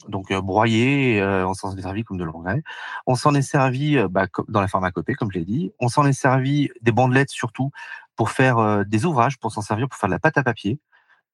Donc 0.07 0.31
euh, 0.31 0.41
broyé, 0.41 1.21
on 1.21 1.53
s'en 1.53 1.77
est 1.77 1.81
servi 1.83 2.03
comme 2.03 2.17
de 2.17 2.23
l'engrais. 2.23 2.63
On 3.05 3.13
s'en 3.13 3.35
est 3.35 3.43
servi 3.43 3.99
bah, 4.09 4.25
dans 4.47 4.61
la 4.61 4.67
pharmacopée, 4.67 5.13
comme 5.13 5.31
je 5.31 5.37
l'ai 5.37 5.45
dit. 5.45 5.71
On 5.79 5.89
s'en 5.89 6.07
est 6.07 6.13
servi 6.13 6.69
des 6.81 6.91
bandelettes 6.91 7.29
surtout 7.29 7.69
pour 8.15 8.31
faire 8.31 8.83
des 8.83 9.05
ouvrages, 9.05 9.37
pour 9.37 9.51
s'en 9.51 9.61
servir 9.61 9.87
pour 9.89 9.99
faire 9.99 10.09
de 10.09 10.15
la 10.15 10.19
pâte 10.19 10.39
à 10.39 10.43
papier, 10.43 10.79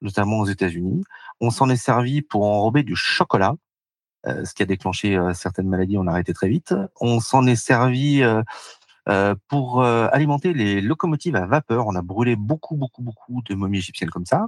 notamment 0.02 0.40
aux 0.40 0.48
États-Unis. 0.48 1.02
On 1.40 1.50
s'en 1.50 1.70
est 1.70 1.78
servi 1.78 2.22
pour 2.22 2.44
enrober 2.44 2.84
du 2.84 2.98
chocolat 2.98 3.56
euh, 3.56 3.56
ce 4.26 4.54
qui 4.54 4.64
a 4.64 4.66
déclenché 4.66 5.16
euh, 5.16 5.34
certaines 5.34 5.68
maladies, 5.68 5.98
on 5.98 6.08
a 6.08 6.12
arrêté 6.12 6.34
très 6.34 6.48
vite. 6.48 6.74
On 7.00 7.20
s'en 7.20 7.46
est 7.46 7.56
servi 7.56 8.24
euh, 9.10 9.36
pour 9.50 9.84
alimenter 9.84 10.54
les 10.54 10.82
locomotives 10.82 11.36
à 11.36 11.46
vapeur. 11.46 11.88
On 11.88 11.96
a 11.96 12.02
brûlé 12.02 12.36
beaucoup, 12.36 12.76
beaucoup, 12.76 13.02
beaucoup 13.02 13.42
de 13.44 13.54
momies 13.56 13.80
égyptiennes 13.80 14.10
comme 14.10 14.26
ça. 14.26 14.48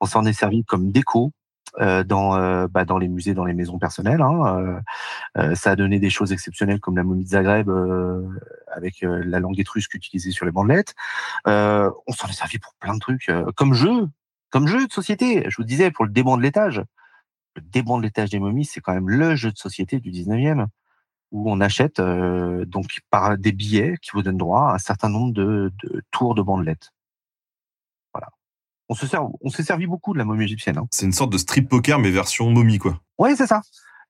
On 0.00 0.06
s'en 0.06 0.24
est 0.24 0.32
servi 0.32 0.64
comme 0.64 0.92
déco 0.92 1.32
dans 1.78 2.68
bah, 2.68 2.84
dans 2.86 2.96
les 2.96 3.08
musées, 3.08 3.34
dans 3.34 3.44
les 3.44 3.52
maisons 3.52 3.78
personnelles. 3.78 4.22
Hein. 4.22 4.80
ça 5.54 5.72
a 5.72 5.76
donné 5.76 5.98
des 5.98 6.08
choses 6.08 6.32
exceptionnelles 6.32 6.78
comme 6.80 6.96
la 6.96 7.02
momie 7.02 7.24
de 7.24 7.30
Zagreb 7.30 7.68
avec 8.68 9.00
la 9.02 9.40
langue 9.40 9.58
étrusque 9.58 9.92
utilisée 9.92 10.30
sur 10.30 10.46
les 10.46 10.52
bandelettes. 10.52 10.94
on 11.44 12.12
s'en 12.12 12.28
est 12.28 12.32
servi 12.32 12.58
pour 12.60 12.74
plein 12.78 12.94
de 12.94 13.00
trucs, 13.00 13.30
comme 13.56 13.74
jeu, 13.74 14.08
comme 14.50 14.68
jeu 14.68 14.86
de 14.86 14.92
société. 14.92 15.44
Je 15.50 15.56
vous 15.56 15.64
disais 15.64 15.90
pour 15.90 16.04
le 16.04 16.12
déban 16.12 16.36
de 16.36 16.42
l'étage 16.42 16.82
le 17.56 17.98
de 17.98 18.02
l'étage 18.02 18.30
des 18.30 18.38
momies, 18.38 18.64
c'est 18.64 18.80
quand 18.80 18.94
même 18.94 19.08
le 19.08 19.34
jeu 19.34 19.50
de 19.50 19.58
société 19.58 20.00
du 20.00 20.10
19e 20.10 20.66
où 21.32 21.50
on 21.50 21.60
achète 21.60 21.98
euh, 21.98 22.64
donc 22.64 23.00
par 23.10 23.36
des 23.36 23.52
billets 23.52 23.96
qui 24.00 24.10
vous 24.12 24.22
donnent 24.22 24.38
droit 24.38 24.70
à 24.70 24.74
un 24.74 24.78
certain 24.78 25.08
nombre 25.08 25.32
de, 25.32 25.72
tours 26.10 26.34
de 26.34 26.42
bandelettes. 26.42 26.92
Voilà. 28.12 28.28
On 28.88 28.94
se 28.94 29.06
sert, 29.06 29.26
on 29.40 29.50
s'est 29.50 29.64
servi 29.64 29.86
beaucoup 29.86 30.12
de 30.12 30.18
la 30.18 30.24
momie 30.24 30.44
égyptienne. 30.44 30.78
Hein. 30.78 30.86
C'est 30.90 31.06
une 31.06 31.12
sorte 31.12 31.32
de 31.32 31.38
strip 31.38 31.68
poker 31.68 31.98
mais 31.98 32.10
version 32.10 32.50
momie 32.50 32.78
quoi. 32.78 33.00
Oui, 33.18 33.36
c'est 33.36 33.46
ça. 33.46 33.62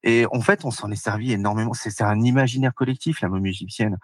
Et 0.02 0.26
en 0.30 0.40
fait, 0.40 0.64
on 0.64 0.70
s'en 0.70 0.90
est 0.90 0.96
servi 0.96 1.32
énormément. 1.32 1.72
C'est 1.72 2.02
un 2.02 2.20
imaginaire 2.20 2.74
collectif 2.74 3.20
la 3.22 3.28
momie 3.28 3.50
égyptienne. 3.50 3.96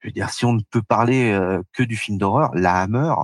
Je 0.00 0.08
veux 0.08 0.12
dire, 0.12 0.30
si 0.30 0.44
on 0.44 0.52
ne 0.52 0.62
peut 0.70 0.82
parler 0.82 1.32
euh, 1.32 1.62
que 1.72 1.82
du 1.82 1.96
film 1.96 2.18
d'horreur, 2.18 2.50
la 2.54 2.80
Hammer 2.80 3.14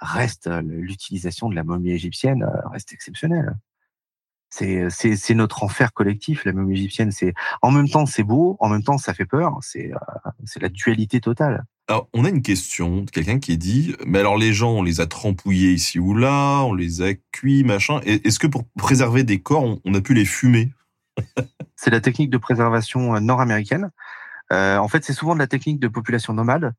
reste 0.00 0.46
euh, 0.46 0.62
l'utilisation 0.62 1.48
de 1.48 1.54
la 1.54 1.62
momie 1.62 1.92
égyptienne 1.92 2.46
reste 2.70 2.92
exceptionnelle 2.92 3.54
c'est 4.52 4.90
c'est 4.90 5.34
notre 5.34 5.64
enfer 5.64 5.92
collectif 5.92 6.44
la 6.44 6.52
momie 6.52 6.74
égyptienne 6.74 7.10
c'est 7.10 7.32
en 7.62 7.70
même 7.70 7.88
temps 7.88 8.04
c'est 8.04 8.22
beau 8.22 8.56
en 8.60 8.68
même 8.68 8.82
temps 8.82 8.98
ça 8.98 9.14
fait 9.14 9.24
peur 9.24 9.58
c'est 9.62 9.92
euh, 9.92 10.30
c'est 10.44 10.60
la 10.60 10.68
dualité 10.68 11.20
totale 11.20 11.64
Alors, 11.88 12.08
on 12.12 12.24
a 12.24 12.28
une 12.28 12.42
question 12.42 13.02
de 13.02 13.10
quelqu'un 13.10 13.38
qui 13.38 13.58
dit, 13.58 13.94
mais 14.06 14.18
alors 14.18 14.36
les 14.36 14.52
gens, 14.52 14.70
on 14.70 14.82
les 14.82 15.00
a 15.00 15.06
trempouillés 15.06 15.72
ici 15.72 15.98
ou 15.98 16.14
là, 16.14 16.62
on 16.62 16.74
les 16.74 17.02
a 17.02 17.14
cuits, 17.32 17.64
machin. 17.64 18.00
Est-ce 18.04 18.38
que 18.38 18.46
pour 18.46 18.64
préserver 18.76 19.24
des 19.24 19.40
corps, 19.40 19.78
on, 19.84 19.94
a 19.94 20.00
pu 20.00 20.14
les 20.14 20.24
fumer? 20.24 20.72
C'est 21.76 21.90
la 21.90 22.00
technique 22.00 22.30
de 22.30 22.38
préservation 22.38 23.14
euh, 23.14 23.20
nord-américaine. 23.20 23.90
Euh, 24.52 24.76
en 24.76 24.88
fait, 24.88 25.04
c'est 25.04 25.12
souvent 25.14 25.34
de 25.34 25.38
la 25.38 25.46
technique 25.46 25.80
de 25.80 25.88
population 25.88 26.32
nomade 26.32 26.74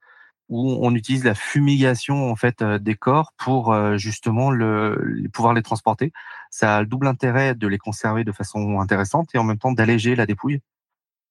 où 0.50 0.78
on 0.82 0.94
utilise 0.94 1.24
la 1.24 1.34
fumigation 1.34 2.30
en 2.30 2.36
fait 2.36 2.62
euh, 2.62 2.78
des 2.78 2.96
corps 2.96 3.34
pour 3.38 3.76
justement 3.98 4.52
le, 4.52 5.28
pouvoir 5.34 5.54
les 5.54 5.64
transporter. 5.64 6.12
Ça 6.54 6.78
a 6.78 6.82
le 6.82 6.86
double 6.86 7.08
intérêt 7.08 7.56
de 7.56 7.68
les 7.68 7.80
conserver 7.80 8.24
de 8.24 8.32
façon 8.32 8.80
intéressante 8.80 9.34
et 9.34 9.40
en 9.40 9.44
même 9.44 9.58
temps 9.58 9.72
d'alléger 9.72 10.16
la 10.16 10.28
dépouille 10.28 10.62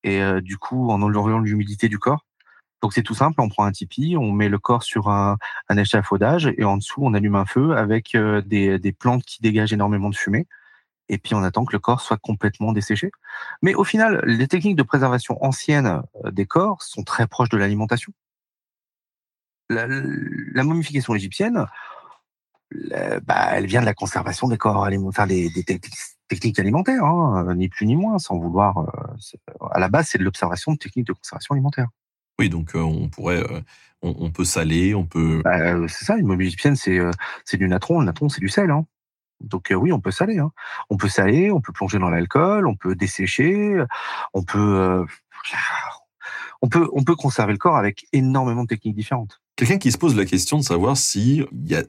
et 0.03 0.20
du 0.40 0.59
coup 0.59 0.90
en 0.90 1.01
enlevant 1.01 1.39
l'humidité 1.39 1.89
du 1.89 2.01
corps. 2.01 2.27
Donc 2.82 2.93
c'est 2.93 3.03
tout 3.03 3.15
simple, 3.15 3.40
on 3.40 3.49
prend 3.49 3.65
un 3.65 3.70
tipi, 3.70 4.16
on 4.19 4.32
met 4.32 4.49
le 4.49 4.59
corps 4.59 4.82
sur 4.82 5.09
un, 5.09 5.39
échafaudage 5.77 6.53
et 6.59 6.65
en 6.65 6.77
dessous 6.77 7.01
on 7.05 7.15
allume 7.15 7.36
un 7.36 7.47
feu 7.47 7.77
avec 7.77 8.16
euh, 8.16 8.43
des, 8.43 8.93
plantes 8.99 9.23
qui 9.23 9.40
dégagent 9.40 9.73
énormément 9.73 10.11
de 10.11 10.16
fumée. 10.16 10.49
Et 11.09 11.19
puis 11.19 11.35
on 11.35 11.44
attend 11.44 11.65
que 11.65 11.73
le 11.73 11.78
corps 11.78 12.01
soit 12.01 12.16
complètement 12.16 12.73
desséché. 12.73 13.12
Mais 13.62 13.74
au 13.74 13.85
final, 13.85 14.20
les 14.24 14.49
techniques 14.49 14.77
de 14.77 14.82
préservation 14.82 15.43
anciennes 15.44 16.03
euh, 16.24 16.31
des 16.32 16.44
corps 16.44 16.82
sont 16.82 17.05
très 17.05 17.28
proches 17.28 17.51
de 17.51 17.57
l'alimentation. 17.57 18.12
La, 19.69 19.86
momification 20.65 21.15
égyptienne, 21.15 21.66
bah, 23.24 23.51
elle 23.53 23.66
vient 23.66 23.81
de 23.81 23.86
la 23.86 23.94
conservation 23.94 24.49
des 24.49 24.59
corps 24.59 24.85
alimentaires, 24.85 25.27
des, 25.27 25.51
techniques 26.32 26.59
alimentaires, 26.59 27.05
hein, 27.05 27.55
ni 27.55 27.69
plus 27.69 27.86
ni 27.86 27.97
moins, 27.97 28.19
sans 28.19 28.39
vouloir. 28.39 28.78
Euh, 28.78 29.69
à 29.70 29.78
la 29.78 29.89
base, 29.89 30.09
c'est 30.09 30.19
de 30.19 30.24
l'observation 30.24 30.73
de 30.73 30.78
techniques 30.78 31.07
de 31.07 31.12
conservation 31.12 31.53
alimentaire. 31.55 31.89
Oui, 32.39 32.49
donc 32.49 32.74
euh, 32.74 32.81
on 32.81 33.09
pourrait, 33.09 33.43
euh, 33.43 33.61
on, 34.01 34.31
peut 34.31 34.44
saler, 34.44 34.94
on 34.94 35.05
peut. 35.05 35.43
Bah, 35.44 35.86
c'est 35.89 36.05
ça, 36.05 36.16
une 36.16 36.27
mobile 36.27 36.47
égyptienne, 36.47 36.77
c'est 36.77 36.99
c'est 37.44 37.59
du 37.59 37.69
natron. 37.69 38.01
Le 38.01 38.07
natron, 38.07 38.28
c'est 38.28 38.40
du 38.40 38.49
sel. 38.49 38.70
Hein. 38.70 38.86
Donc 39.40 39.73
oui, 39.77 39.93
on 39.93 40.01
peut 40.01 40.11
saler. 40.11 40.39
Hein. 40.39 40.53
On 40.89 40.97
peut 40.97 41.09
saler, 41.09 41.51
on 41.51 41.61
peut 41.61 41.73
plonger 41.73 41.99
dans 41.99 42.09
l'alcool, 42.09 42.66
on 42.66 42.77
peut 42.77 42.94
dessécher, 42.94 43.82
on 44.32 44.43
peut, 44.43 45.05
on 46.62 46.69
peut, 46.69 46.89
on 46.93 47.05
peut 47.05 47.16
conserver 47.16 47.53
le 47.53 47.59
corps 47.59 47.77
avec 47.77 48.07
énormément 48.12 48.62
de 48.62 48.69
techniques 48.69 48.97
différentes. 48.97 49.43
Quelqu'un 49.57 49.78
qui 49.78 49.93
se 49.93 49.99
pose 49.99 50.16
la 50.16 50.24
question 50.24 50.57
de 50.59 50.62
savoir 50.62 50.97
s'il 50.97 51.47
y 51.66 51.74
a 51.74 51.82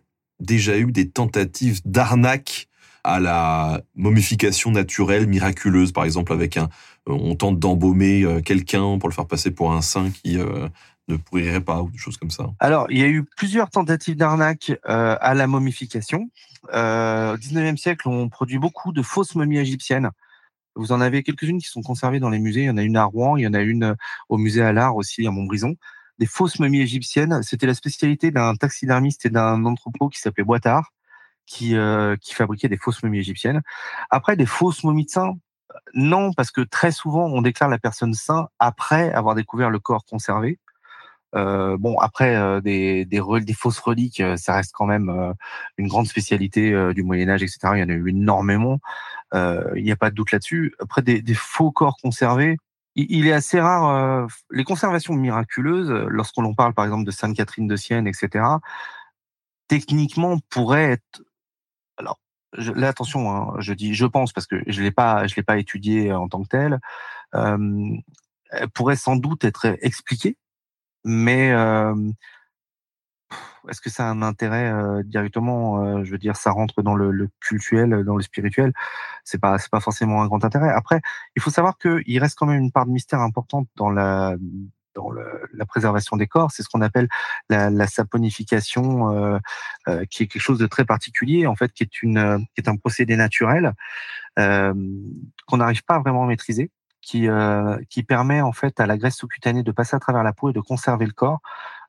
déjà 0.44 0.78
eu 0.78 0.91
des 0.91 1.10
tentatives 1.10 1.82
d'arnaque 1.86 2.68
à 3.03 3.20
la 3.20 3.82
momification 3.95 4.72
naturelle 4.72 5.28
miraculeuse, 5.28 5.91
par 5.91 6.06
exemple 6.06 6.32
avec 6.32 6.57
un, 6.57 6.70
euh, 7.10 7.14
on 7.14 7.36
tente 7.36 7.60
d'embaumer 7.60 8.24
euh, 8.24 8.41
quelqu'un 8.41 8.98
pour 8.98 9.10
le 9.10 9.14
faire 9.14 9.28
passer 9.28 9.52
pour 9.52 9.74
un 9.74 9.82
saint 9.82 10.10
qui 10.11 10.38
euh, 10.40 10.68
ne 11.10 11.18
pourrirait 11.18 11.61
pas 11.61 11.82
ou 11.82 11.90
des 11.90 11.98
choses 11.98 12.18
comme 12.18 12.30
ça. 12.30 12.49
Alors, 12.60 12.88
il 12.90 12.99
y 12.99 13.03
a 13.03 13.07
eu 13.07 13.24
plusieurs 13.36 13.70
tentatives 13.70 14.15
d'arnaque 14.15 14.72
à 14.86 15.34
la 15.34 15.48
momification. 15.48 16.30
au 16.70 17.36
19e 17.36 17.76
siècle, 17.76 18.07
on 18.07 18.30
produit 18.30 18.57
beaucoup 18.57 18.94
de 18.94 19.02
fausses 19.02 19.36
momies 19.36 19.57
égyptiennes. 19.57 20.11
Vous 20.76 20.91
en 20.91 21.02
avez 21.02 21.22
quelques-unes 21.22 21.60
qui 21.60 21.68
sont 21.68 21.82
conservées 21.82 22.20
dans 22.20 22.30
les 22.30 22.40
musées. 22.40 22.61
Il 22.61 22.68
y 22.68 22.70
en 22.70 22.78
a 22.78 22.84
une 22.84 22.95
à 22.95 23.03
Rouen, 23.03 23.36
il 23.36 23.44
y 23.44 23.48
en 23.48 23.53
a 23.53 23.61
une 23.61 23.95
au 24.30 24.38
musée 24.38 24.61
à 24.61 24.72
l'art 24.72 24.95
aussi 24.95 25.28
à 25.28 25.32
Montbrison. 25.32 25.76
Des 26.19 26.26
fausses 26.26 26.60
momies 26.60 26.81
égyptiennes, 26.81 27.41
c'était 27.44 27.68
la 27.68 27.73
spécialité 27.73 28.31
d'un 28.31 28.56
taxidermiste 28.56 29.26
et 29.26 29.30
d'un 29.30 29.65
entrepôt 29.65 30.10
qui 30.10 30.19
s'appelait 30.19 30.44
Boitard, 30.44 30.91
qui, 31.45 31.76
qui 32.22 32.34
fabriquait 32.34 32.69
des 32.69 32.77
fausses 32.77 33.03
momies 33.03 33.19
égyptiennes. 33.19 33.61
Après, 34.10 34.35
des 34.35 34.45
fausses 34.45 34.84
momies 34.84 35.06
de 35.06 35.10
saints, 35.10 35.35
non, 35.94 36.34
parce 36.34 36.52
que 36.52 36.61
très 36.61 36.91
souvent, 36.91 37.26
on 37.26 37.41
déclare 37.41 37.69
la 37.69 37.80
personne 37.80 38.14
sainte 38.14 38.48
après 38.60 39.11
avoir 39.14 39.35
découvert 39.35 39.69
le 39.69 39.80
corps 39.80 40.06
conservé. 40.06 40.60
Euh, 41.35 41.77
bon, 41.77 41.98
après, 41.99 42.35
euh, 42.35 42.61
des, 42.61 43.06
des, 43.06 43.22
des, 43.41 43.53
fausses 43.53 43.80
reliques, 43.80 44.19
euh, 44.19 44.38
ça 44.38 44.53
reste 44.53 44.72
quand 44.73 44.85
même 44.85 45.34
une 45.77 45.88
grande 45.88 46.07
spécialité 46.07 46.94
du 46.94 47.03
Moyen 47.03 47.30
Âge, 47.30 47.44
etc. 47.44 47.60
Il 47.76 47.80
y 47.80 47.84
en 47.84 47.90
a 47.90 47.94
eu 47.94 48.10
énormément. 48.10 48.80
Il 49.34 49.84
n'y 49.84 49.91
a 49.91 49.95
pas 49.95 50.10
de 50.10 50.15
doute 50.15 50.31
là-dessus. 50.31 50.76
Après, 50.80 51.02
des, 51.02 51.22
des, 51.22 51.34
faux 51.34 51.72
corps 51.72 51.98
conservés, 52.02 52.57
il, 52.95 53.28
est 53.28 53.34
assez 53.34 53.60
rare. 53.60 54.28
les 54.52 54.64
conservations 54.64 55.14
miraculeuses, 55.14 55.91
lorsqu'on 56.10 56.53
parle 56.53 56.74
par 56.74 56.86
exemple 56.86 57.06
de 57.06 57.11
Sainte 57.11 57.36
Catherine 57.36 57.68
de 57.68 57.76
Sienne, 57.76 58.07
etc., 58.07 58.45
techniquement 59.68 60.38
pourraient 60.49 60.91
être 60.91 61.24
alors 61.98 62.20
je, 62.57 62.72
là 62.72 62.90
attention, 62.90 63.32
hein, 63.32 63.56
je 63.60 63.74
dis 63.74 63.94
je 63.94 64.06
pense 64.06 64.34
parce 64.34 64.48
que 64.48 64.61
je 64.68 64.82
l'ai 64.82 64.91
pas, 64.91 65.28
je 65.28 65.36
l'ai 65.36 65.44
pas 65.44 65.57
étudié 65.57 66.14
en 66.14 66.28
tant 66.28 66.44
que 66.44 66.48
tel. 66.48 66.80
Euh, 67.36 67.98
pourrait 68.74 68.95
sans 68.95 69.15
doute 69.15 69.44
être 69.44 69.78
expliquée, 69.82 70.38
mais 71.03 71.52
euh, 71.52 71.95
est-ce 73.70 73.82
que 73.82 73.90
ça 73.90 74.08
a 74.08 74.12
un 74.12 74.22
intérêt 74.22 74.72
euh, 74.72 75.04
directement 75.04 76.04
Je 76.04 76.12
veux 76.12 76.18
dire, 76.18 76.36
ça 76.36 76.52
rentre 76.52 76.82
dans 76.82 76.96
le, 76.96 77.12
le 77.12 77.30
cultuel, 77.40 78.04
dans 78.06 78.16
le 78.16 78.24
spirituel? 78.24 78.74
C'est 79.24 79.40
pas, 79.40 79.58
c'est 79.58 79.72
pas 79.72 79.80
forcément 79.80 80.22
un 80.22 80.28
grand 80.28 80.44
intérêt. 80.44 80.70
Après, 80.70 81.02
il 81.36 81.42
faut 81.42 81.50
savoir 81.50 81.78
qu'il 81.78 82.20
reste 82.20 82.38
quand 82.38 82.46
même 82.46 82.60
une 82.62 82.72
part 82.72 82.86
de 82.86 82.92
mystère 82.92 83.22
importante 83.22 83.68
dans 83.76 83.90
la 83.90 84.36
dans 84.96 85.12
la 85.12 85.66
préservation 85.66 86.18
des 86.18 86.28
corps, 86.28 86.52
c'est 86.52 86.64
ce 86.64 86.70
qu'on 86.70 86.82
appelle 86.82 87.08
la, 87.50 87.88
saponification, 87.88 89.12
euh, 89.12 89.40
euh, 89.88 90.06
qui 90.06 90.24
est 90.24 90.28
quelque 90.28 90.42
chose 90.42 90.60
de 90.60 90.68
très 90.68 90.86
particulier, 90.86 91.48
en 91.48 91.56
fait, 91.56 91.72
qui 91.74 91.84
est 91.84 92.02
une, 92.02 92.46
qui 92.54 92.62
est 92.62 92.70
un 92.70 92.78
procédé 92.78 93.16
naturel 93.16 93.74
euh, 94.40 94.74
qu'on 95.48 95.58
n'arrive 95.58 95.84
pas 95.84 96.00
vraiment 96.00 96.24
à 96.24 96.28
maîtriser, 96.28 96.72
qui, 97.02 97.28
euh, 97.28 97.78
qui 97.90 98.04
permet 98.04 98.42
en 98.42 98.54
fait 98.54 98.80
à 98.80 98.88
la 98.88 98.98
graisse 98.98 99.18
sous-cutanée 99.18 99.64
de 99.64 99.72
passer 99.72 99.96
à 99.96 100.00
travers 100.00 100.24
la 100.24 100.34
peau 100.34 100.50
et 100.50 100.54
de 100.54 100.62
conserver 100.62 101.06
le 101.06 101.12
corps. 101.12 101.42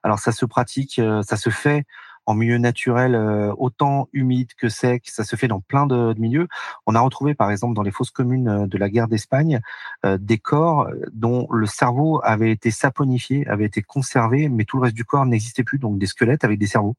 Alors 0.05 0.19
ça 0.19 0.33
se 0.33 0.45
pratique, 0.45 0.99
euh, 0.99 1.23
ça 1.23 1.37
se 1.37 1.51
fait 1.51 1.85
en 2.27 2.35
milieu 2.35 2.59
naturel 2.59 3.15
euh, 3.15 3.53
autant 3.59 4.09
humide 4.13 4.51
que 4.57 4.69
sec. 4.69 5.09
Ça 5.09 5.25
se 5.25 5.35
fait 5.35 5.49
dans 5.49 5.61
plein 5.61 5.87
de, 5.87 6.15
milieux. 6.19 6.47
On 6.87 6.95
a 6.95 7.01
retrouvé 7.01 7.35
par 7.35 7.51
exemple 7.51 7.75
dans 7.75 7.83
les 7.83 7.91
fosses 7.91 8.11
communes 8.11 8.49
euh, 8.49 8.67
de 8.67 8.79
la 8.79 8.89
guerre 8.91 9.09
d'Espagne 9.09 9.61
des 10.05 10.39
corps 10.39 10.89
dont 11.13 11.49
le 11.51 11.67
cerveau 11.67 12.21
avait 12.23 12.51
été 12.51 12.71
saponifié, 12.71 13.47
avait 13.49 13.65
été 13.65 13.83
conservé, 13.83 14.49
mais 14.51 14.65
tout 14.65 14.77
le 14.77 14.83
reste 14.85 14.97
du 14.97 15.05
corps 15.05 15.25
n'existait 15.25 15.65
plus, 15.65 15.79
donc 15.79 15.99
des 15.99 16.07
squelettes 16.07 16.45
avec 16.45 16.59
des 16.59 16.67
cerveaux. 16.67 16.95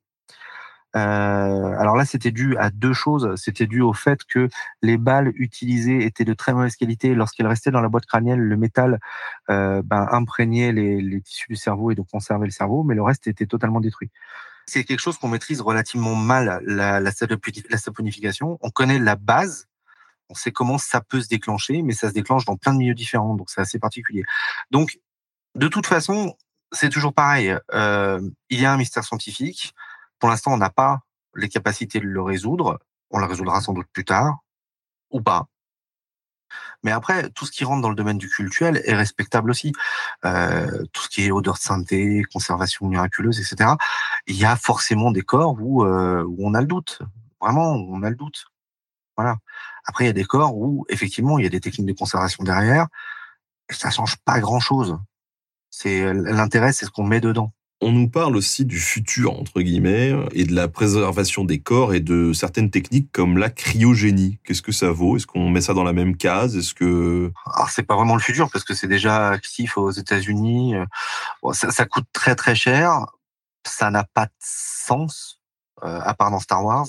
Alors 0.96 1.96
là, 1.96 2.06
c'était 2.06 2.32
dû 2.32 2.58
à 2.58 2.70
deux 2.70 2.94
choses. 2.94 3.34
C'était 3.36 3.68
dû 3.68 3.82
au 3.82 3.94
fait 3.94 4.24
que 4.24 4.50
les 4.82 4.98
balles 4.98 5.32
utilisées 5.36 6.06
étaient 6.06 6.26
de 6.26 6.34
très 6.34 6.54
mauvaise 6.54 6.76
qualité. 6.76 7.16
Lorsqu'elles 7.16 7.48
restaient 7.48 7.72
dans 7.72 7.82
la 7.82 7.90
boîte 7.90 8.06
crânienne, 8.06 8.40
le 8.40 8.58
métal 8.58 9.00
ben, 9.48 10.08
imprégnait 10.12 10.72
les, 10.72 11.02
les, 11.02 11.22
tissus 11.22 11.48
du 11.50 11.56
cerveau 11.56 11.92
et 11.92 11.96
donc 11.96 12.10
conservait 12.10 12.46
le 12.46 12.52
cerveau, 12.52 12.84
mais 12.84 12.96
le 12.96 13.04
reste 13.04 13.28
était 13.28 13.46
totalement 13.46 13.82
détruit. 13.82 14.10
C'est 14.68 14.84
quelque 14.84 15.00
chose 15.00 15.18
qu'on 15.18 15.28
maîtrise 15.28 15.62
relativement 15.62 16.16
mal, 16.16 16.62
la, 16.66 17.00
la, 17.00 17.12
saponification. 17.12 18.58
On 18.62 18.72
connaît 18.72 18.98
la 18.98 19.16
base, 19.16 19.68
on 20.30 20.34
sait 20.34 20.52
comment 20.52 20.78
ça 20.78 21.02
peut 21.02 21.22
se 21.22 21.28
déclencher, 21.28 21.84
mais 21.84 21.94
ça 21.94 22.10
se 22.10 22.14
déclenche 22.14 22.46
dans 22.46 22.58
plein 22.58 22.74
de 22.74 22.80
milieux 22.80 22.96
différents, 22.96 23.36
donc 23.36 23.50
c'est 23.50 23.62
assez 23.62 23.78
particulier. 23.78 24.24
Donc, 24.72 24.98
de 25.54 25.68
toute 25.68 25.86
façon, 25.86 26.36
c'est 26.72 26.90
toujours 26.90 27.14
pareil. 27.14 27.56
Euh, 27.74 28.20
il 28.50 28.60
y 28.60 28.66
a 28.66 28.74
un 28.74 28.78
mystère 28.78 29.04
scientifique. 29.04 29.74
Pour 30.20 30.30
l'instant, 30.30 30.54
on 30.54 30.58
n'a 30.58 30.70
pas 30.70 31.02
les 31.36 31.50
capacités 31.50 32.00
de 32.00 32.06
le 32.06 32.22
résoudre. 32.22 32.80
On 33.12 33.20
le 33.20 33.26
résoudra 33.26 33.62
sans 33.62 33.74
doute 33.74 33.88
plus 33.94 34.06
tard, 34.06 34.40
ou 35.12 35.22
pas. 35.22 35.48
Mais 36.84 36.92
après, 36.92 37.30
tout 37.32 37.46
ce 37.46 37.52
qui 37.52 37.66
rentre 37.66 37.82
dans 37.82 37.90
le 37.90 37.96
domaine 37.96 38.18
du 38.18 38.30
cultuel 38.30 38.82
est 38.86 38.96
respectable 38.96 39.50
aussi. 39.50 39.74
Euh, 40.24 40.84
tout 40.94 41.04
ce 41.04 41.10
qui 41.10 41.26
est 41.26 41.32
odeur 41.32 41.56
de 41.56 41.60
sainteté, 41.60 42.24
conservation 42.32 42.88
miraculeuse, 42.88 43.40
etc. 43.40 43.72
Il 44.28 44.36
y 44.36 44.46
a 44.46 44.56
forcément 44.56 45.12
des 45.12 45.22
corps 45.22 45.56
où, 45.60 45.84
euh, 45.84 46.24
où 46.24 46.36
on 46.40 46.54
a 46.54 46.62
le 46.62 46.68
doute. 46.68 47.02
Vraiment, 47.42 47.74
on 47.74 48.04
a 48.04 48.10
le 48.10 48.16
doute. 48.16 48.46
Voilà. 49.18 49.38
Après, 49.86 50.06
il 50.06 50.08
y 50.08 50.10
a 50.10 50.14
des 50.14 50.26
corps 50.26 50.56
où, 50.56 50.86
effectivement, 50.90 51.40
il 51.40 51.44
y 51.44 51.48
a 51.48 51.50
des 51.50 51.60
techniques 51.60 51.88
de 51.88 51.94
conservation 51.94 52.44
derrière. 52.44 52.88
Et 53.70 53.74
ça 53.74 53.90
change 53.90 54.18
pas 54.18 54.40
grand-chose. 54.40 54.98
C'est 55.70 56.14
l'intérêt, 56.14 56.72
c'est 56.72 56.86
ce 56.86 56.92
qu'on 56.92 57.04
met 57.04 57.20
dedans. 57.20 57.52
On 57.88 57.92
nous 57.92 58.10
parle 58.10 58.36
aussi 58.36 58.66
du 58.66 58.80
futur, 58.80 59.40
entre 59.40 59.62
guillemets, 59.62 60.12
et 60.32 60.46
de 60.46 60.56
la 60.56 60.68
préservation 60.68 61.46
des 61.46 61.60
corps 61.60 61.94
et 61.94 62.00
de 62.00 62.34
certaines 62.34 62.72
techniques 62.72 63.12
comme 63.12 63.38
la 63.38 63.52
cryogénie. 63.52 64.40
Qu'est-ce 64.44 64.64
que 64.64 64.72
ça 64.72 64.90
vaut? 64.90 65.18
Est-ce 65.18 65.28
qu'on 65.28 65.50
met 65.52 65.62
ça 65.62 65.76
dans 65.76 65.84
la 65.84 65.94
même 65.94 66.18
case? 66.18 66.58
Est-ce 66.58 66.74
que... 66.74 67.32
Alors, 67.54 67.70
c'est 67.70 67.84
pas 67.84 67.96
vraiment 67.96 68.16
le 68.16 68.22
futur 68.22 68.50
parce 68.50 68.66
que 68.66 68.74
c'est 68.74 68.88
déjà 68.88 69.30
actif 69.30 69.78
aux 69.78 69.92
États-Unis. 69.92 70.74
ça, 71.52 71.86
coûte 71.86 72.08
très 72.12 72.34
très 72.34 72.56
cher. 72.56 73.06
Ça 73.68 73.92
n'a 73.92 74.04
pas 74.04 74.26
de 74.26 74.32
sens, 74.40 75.40
euh, 75.84 76.00
à 76.02 76.16
part 76.16 76.32
dans 76.32 76.40
Star 76.40 76.66
Wars. 76.66 76.88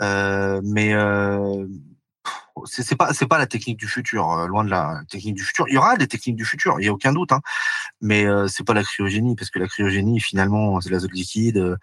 Euh, 0.00 0.60
mais 0.64 0.94
euh, 0.94 1.64
c'est 2.66 2.96
pas 2.96 3.12
c'est 3.14 3.26
pas 3.26 3.38
la 3.38 3.46
technique 3.46 3.78
du 3.78 3.88
futur, 3.88 4.30
euh, 4.32 4.46
loin 4.46 4.64
de 4.64 4.70
la 4.70 5.02
technique 5.08 5.34
du 5.34 5.44
futur. 5.44 5.66
Il 5.68 5.74
y 5.74 5.78
aura 5.78 5.96
des 5.96 6.08
techniques 6.08 6.36
du 6.36 6.44
futur, 6.44 6.76
il 6.80 6.86
y 6.86 6.88
a 6.88 6.92
aucun 6.92 7.12
doute, 7.12 7.32
hein. 7.32 7.40
mais 8.00 8.24
euh, 8.26 8.48
c'est 8.48 8.64
pas 8.64 8.74
la 8.74 8.82
cryogénie 8.82 9.36
parce 9.36 9.50
que 9.50 9.58
la 9.58 9.68
cryogénie 9.68 10.20
finalement 10.20 10.80
c'est 10.80 10.90
l'azote 10.90 11.12
liquide. 11.12 11.58
Euh, 11.58 11.76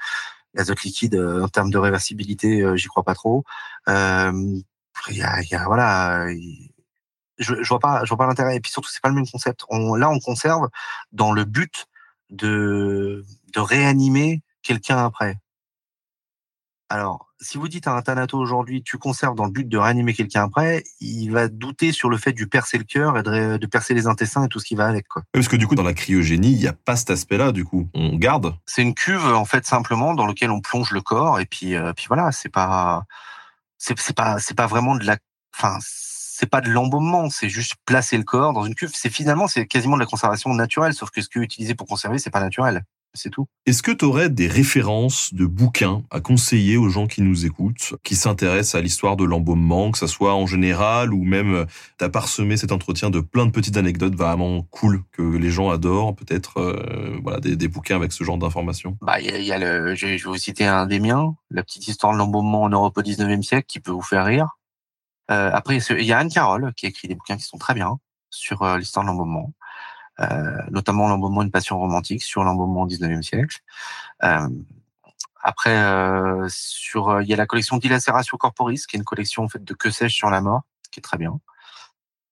l'azote 0.53 0.83
liquide 0.83 1.15
en 1.15 1.47
termes 1.49 1.69
de 1.71 1.77
réversibilité, 1.77 2.65
j'y 2.75 2.87
crois 2.87 3.03
pas 3.03 3.13
trop. 3.15 3.43
Il 3.87 5.17
y 5.17 5.21
a, 5.21 5.65
voilà, 5.65 6.27
je, 7.37 7.55
je 7.61 7.69
vois 7.69 7.79
pas 7.79 8.03
je 8.05 8.09
vois 8.09 8.17
pas 8.17 8.27
l'intérêt. 8.27 8.55
Et 8.55 8.59
puis 8.61 8.71
surtout 8.71 8.89
c'est 8.89 9.01
pas 9.01 9.09
le 9.09 9.15
même 9.15 9.27
concept. 9.27 9.65
On, 9.69 9.95
là 9.95 10.09
on 10.09 10.19
conserve 10.19 10.69
dans 11.11 11.33
le 11.33 11.43
but 11.45 11.87
de, 12.29 13.25
de 13.53 13.59
réanimer 13.59 14.41
quelqu'un 14.63 15.05
après. 15.05 15.37
Alors, 16.89 17.33
si 17.41 17.57
vous 17.57 17.67
dites 17.67 17.87
à 17.87 17.93
un 17.93 18.01
thanato 18.03 18.37
aujourd'hui, 18.37 18.83
tu 18.83 18.99
conserves 18.99 19.33
dans 19.35 19.45
le 19.45 19.51
but 19.51 19.67
de 19.67 19.77
réanimer 19.77 20.13
quelqu'un 20.13 20.43
après, 20.43 20.83
il 21.01 21.29
va 21.29 21.47
douter 21.47 21.91
sur 21.91 22.09
le 22.09 22.17
fait 22.17 22.31
de 22.31 22.45
percer 22.45 22.77
le 22.77 22.83
cœur 22.83 23.17
et 23.17 23.23
de, 23.23 23.57
de, 23.57 23.65
percer 23.65 23.95
les 23.95 24.05
intestins 24.05 24.45
et 24.45 24.47
tout 24.47 24.59
ce 24.59 24.65
qui 24.65 24.75
va 24.75 24.85
avec. 24.85 25.07
Quoi. 25.07 25.23
Parce 25.31 25.47
que 25.47 25.55
du 25.55 25.65
coup, 25.65 25.73
dans 25.73 25.83
la 25.83 25.93
cryogénie, 25.93 26.51
il 26.51 26.59
n'y 26.59 26.67
a 26.67 26.73
pas 26.73 26.95
cet 26.95 27.09
aspect-là, 27.09 27.51
du 27.51 27.65
coup. 27.65 27.89
On 27.95 28.15
garde? 28.15 28.55
C'est 28.67 28.83
une 28.83 28.93
cuve, 28.93 29.25
en 29.25 29.45
fait, 29.45 29.65
simplement, 29.65 30.13
dans 30.13 30.27
laquelle 30.27 30.51
on 30.51 30.61
plonge 30.61 30.91
le 30.91 31.01
corps. 31.01 31.39
Et 31.39 31.45
puis, 31.45 31.75
euh, 31.75 31.91
puis 31.93 32.05
voilà, 32.07 32.31
c'est 32.31 32.49
pas, 32.49 33.05
c'est, 33.79 33.95
pas, 34.15 34.37
pas 34.55 34.67
vraiment 34.67 34.95
de 34.95 35.05
la, 35.05 35.17
enfin, 35.57 35.79
c'est 35.81 36.49
pas 36.49 36.61
de 36.61 36.69
l'embaumement, 36.69 37.31
c'est 37.31 37.49
juste 37.49 37.75
placer 37.85 38.17
le 38.17 38.23
corps 38.23 38.53
dans 38.53 38.63
une 38.63 38.75
cuve. 38.75 38.91
C'est 38.93 39.09
finalement, 39.09 39.47
c'est 39.47 39.65
quasiment 39.65 39.95
de 39.95 40.01
la 40.01 40.05
conservation 40.05 40.53
naturelle, 40.53 40.93
sauf 40.93 41.09
que 41.09 41.21
ce 41.21 41.29
qui 41.29 41.39
est 41.39 41.41
utilisé 41.41 41.73
pour 41.73 41.87
conserver, 41.87 42.19
c'est 42.19 42.29
pas 42.29 42.41
naturel 42.41 42.83
c'est 43.15 43.29
tout. 43.29 43.47
Est-ce 43.65 43.81
que 43.81 43.91
tu 43.91 44.05
aurais 44.05 44.29
des 44.29 44.47
références 44.47 45.33
de 45.33 45.45
bouquins 45.45 46.03
à 46.11 46.19
conseiller 46.19 46.77
aux 46.77 46.89
gens 46.89 47.07
qui 47.07 47.21
nous 47.21 47.45
écoutent, 47.45 47.93
qui 48.03 48.15
s'intéressent 48.15 48.75
à 48.75 48.81
l'histoire 48.81 49.15
de 49.15 49.23
l'embaumement, 49.23 49.91
que 49.91 49.97
ce 49.97 50.07
soit 50.07 50.35
en 50.35 50.45
général 50.45 51.13
ou 51.13 51.23
même 51.23 51.53
euh, 51.53 51.65
tu 51.97 52.05
as 52.05 52.09
parsemé 52.09 52.57
cet 52.57 52.71
entretien 52.71 53.09
de 53.09 53.19
plein 53.19 53.45
de 53.45 53.51
petites 53.51 53.77
anecdotes 53.77 54.15
vraiment 54.15 54.63
cool 54.63 55.03
que 55.11 55.21
les 55.21 55.49
gens 55.49 55.69
adorent, 55.69 56.15
peut-être 56.15 56.59
euh, 56.59 57.17
voilà 57.23 57.39
des, 57.39 57.55
des, 57.55 57.67
bouquins 57.67 57.95
avec 57.95 58.11
ce 58.11 58.23
genre 58.23 58.37
d'informations? 58.37 58.97
Bah 59.01 59.19
il 59.19 59.43
y, 59.43 59.51
a, 59.51 59.57
le, 59.57 59.95
je, 59.95 60.07
vais 60.07 60.17
vous 60.17 60.37
citer 60.37 60.65
un 60.65 60.85
des 60.85 60.99
miens, 60.99 61.35
la 61.49 61.63
petite 61.63 61.87
histoire 61.87 62.13
de 62.13 62.17
l'embaumement 62.17 62.63
en 62.63 62.69
Europe 62.69 62.97
au 62.97 63.01
19e 63.01 63.41
siècle 63.41 63.65
qui 63.67 63.79
peut 63.79 63.91
vous 63.91 64.01
faire 64.01 64.25
rire. 64.25 64.57
Euh, 65.31 65.49
après 65.53 65.77
il 65.77 66.05
y 66.05 66.13
a 66.13 66.19
Anne 66.19 66.29
Carroll 66.29 66.71
qui 66.75 66.85
écrit 66.85 67.07
des 67.07 67.15
bouquins 67.15 67.37
qui 67.37 67.43
sont 67.43 67.57
très 67.57 67.73
bien 67.73 67.97
sur 68.29 68.61
euh, 68.61 68.77
l'histoire 68.77 69.05
de 69.05 69.09
l'embaumement. 69.09 69.53
Euh, 70.21 70.61
notamment 70.71 71.09
l'embaumement 71.09 71.41
une 71.41 71.51
passion 71.51 71.77
romantique 71.77 72.23
sur 72.23 72.43
l'embaumement 72.43 72.83
au 72.83 72.87
19e 72.87 73.21
siècle. 73.21 73.59
Euh, 74.23 74.47
après, 75.43 75.77
euh, 75.77 76.47
sur, 76.49 77.21
il 77.21 77.27
y 77.27 77.33
a 77.33 77.35
la 77.35 77.45
collection 77.45 77.77
Dilaceratio 77.77 78.37
Corporis, 78.37 78.87
qui 78.87 78.95
est 78.95 78.99
une 78.99 79.05
collection 79.05 79.43
en 79.43 79.49
fait 79.49 79.63
de 79.63 79.73
que 79.73 79.89
sais-je 79.89 80.15
sur 80.15 80.29
la 80.29 80.41
mort, 80.41 80.63
qui 80.91 80.99
est 80.99 81.03
très 81.03 81.17
bien. 81.17 81.39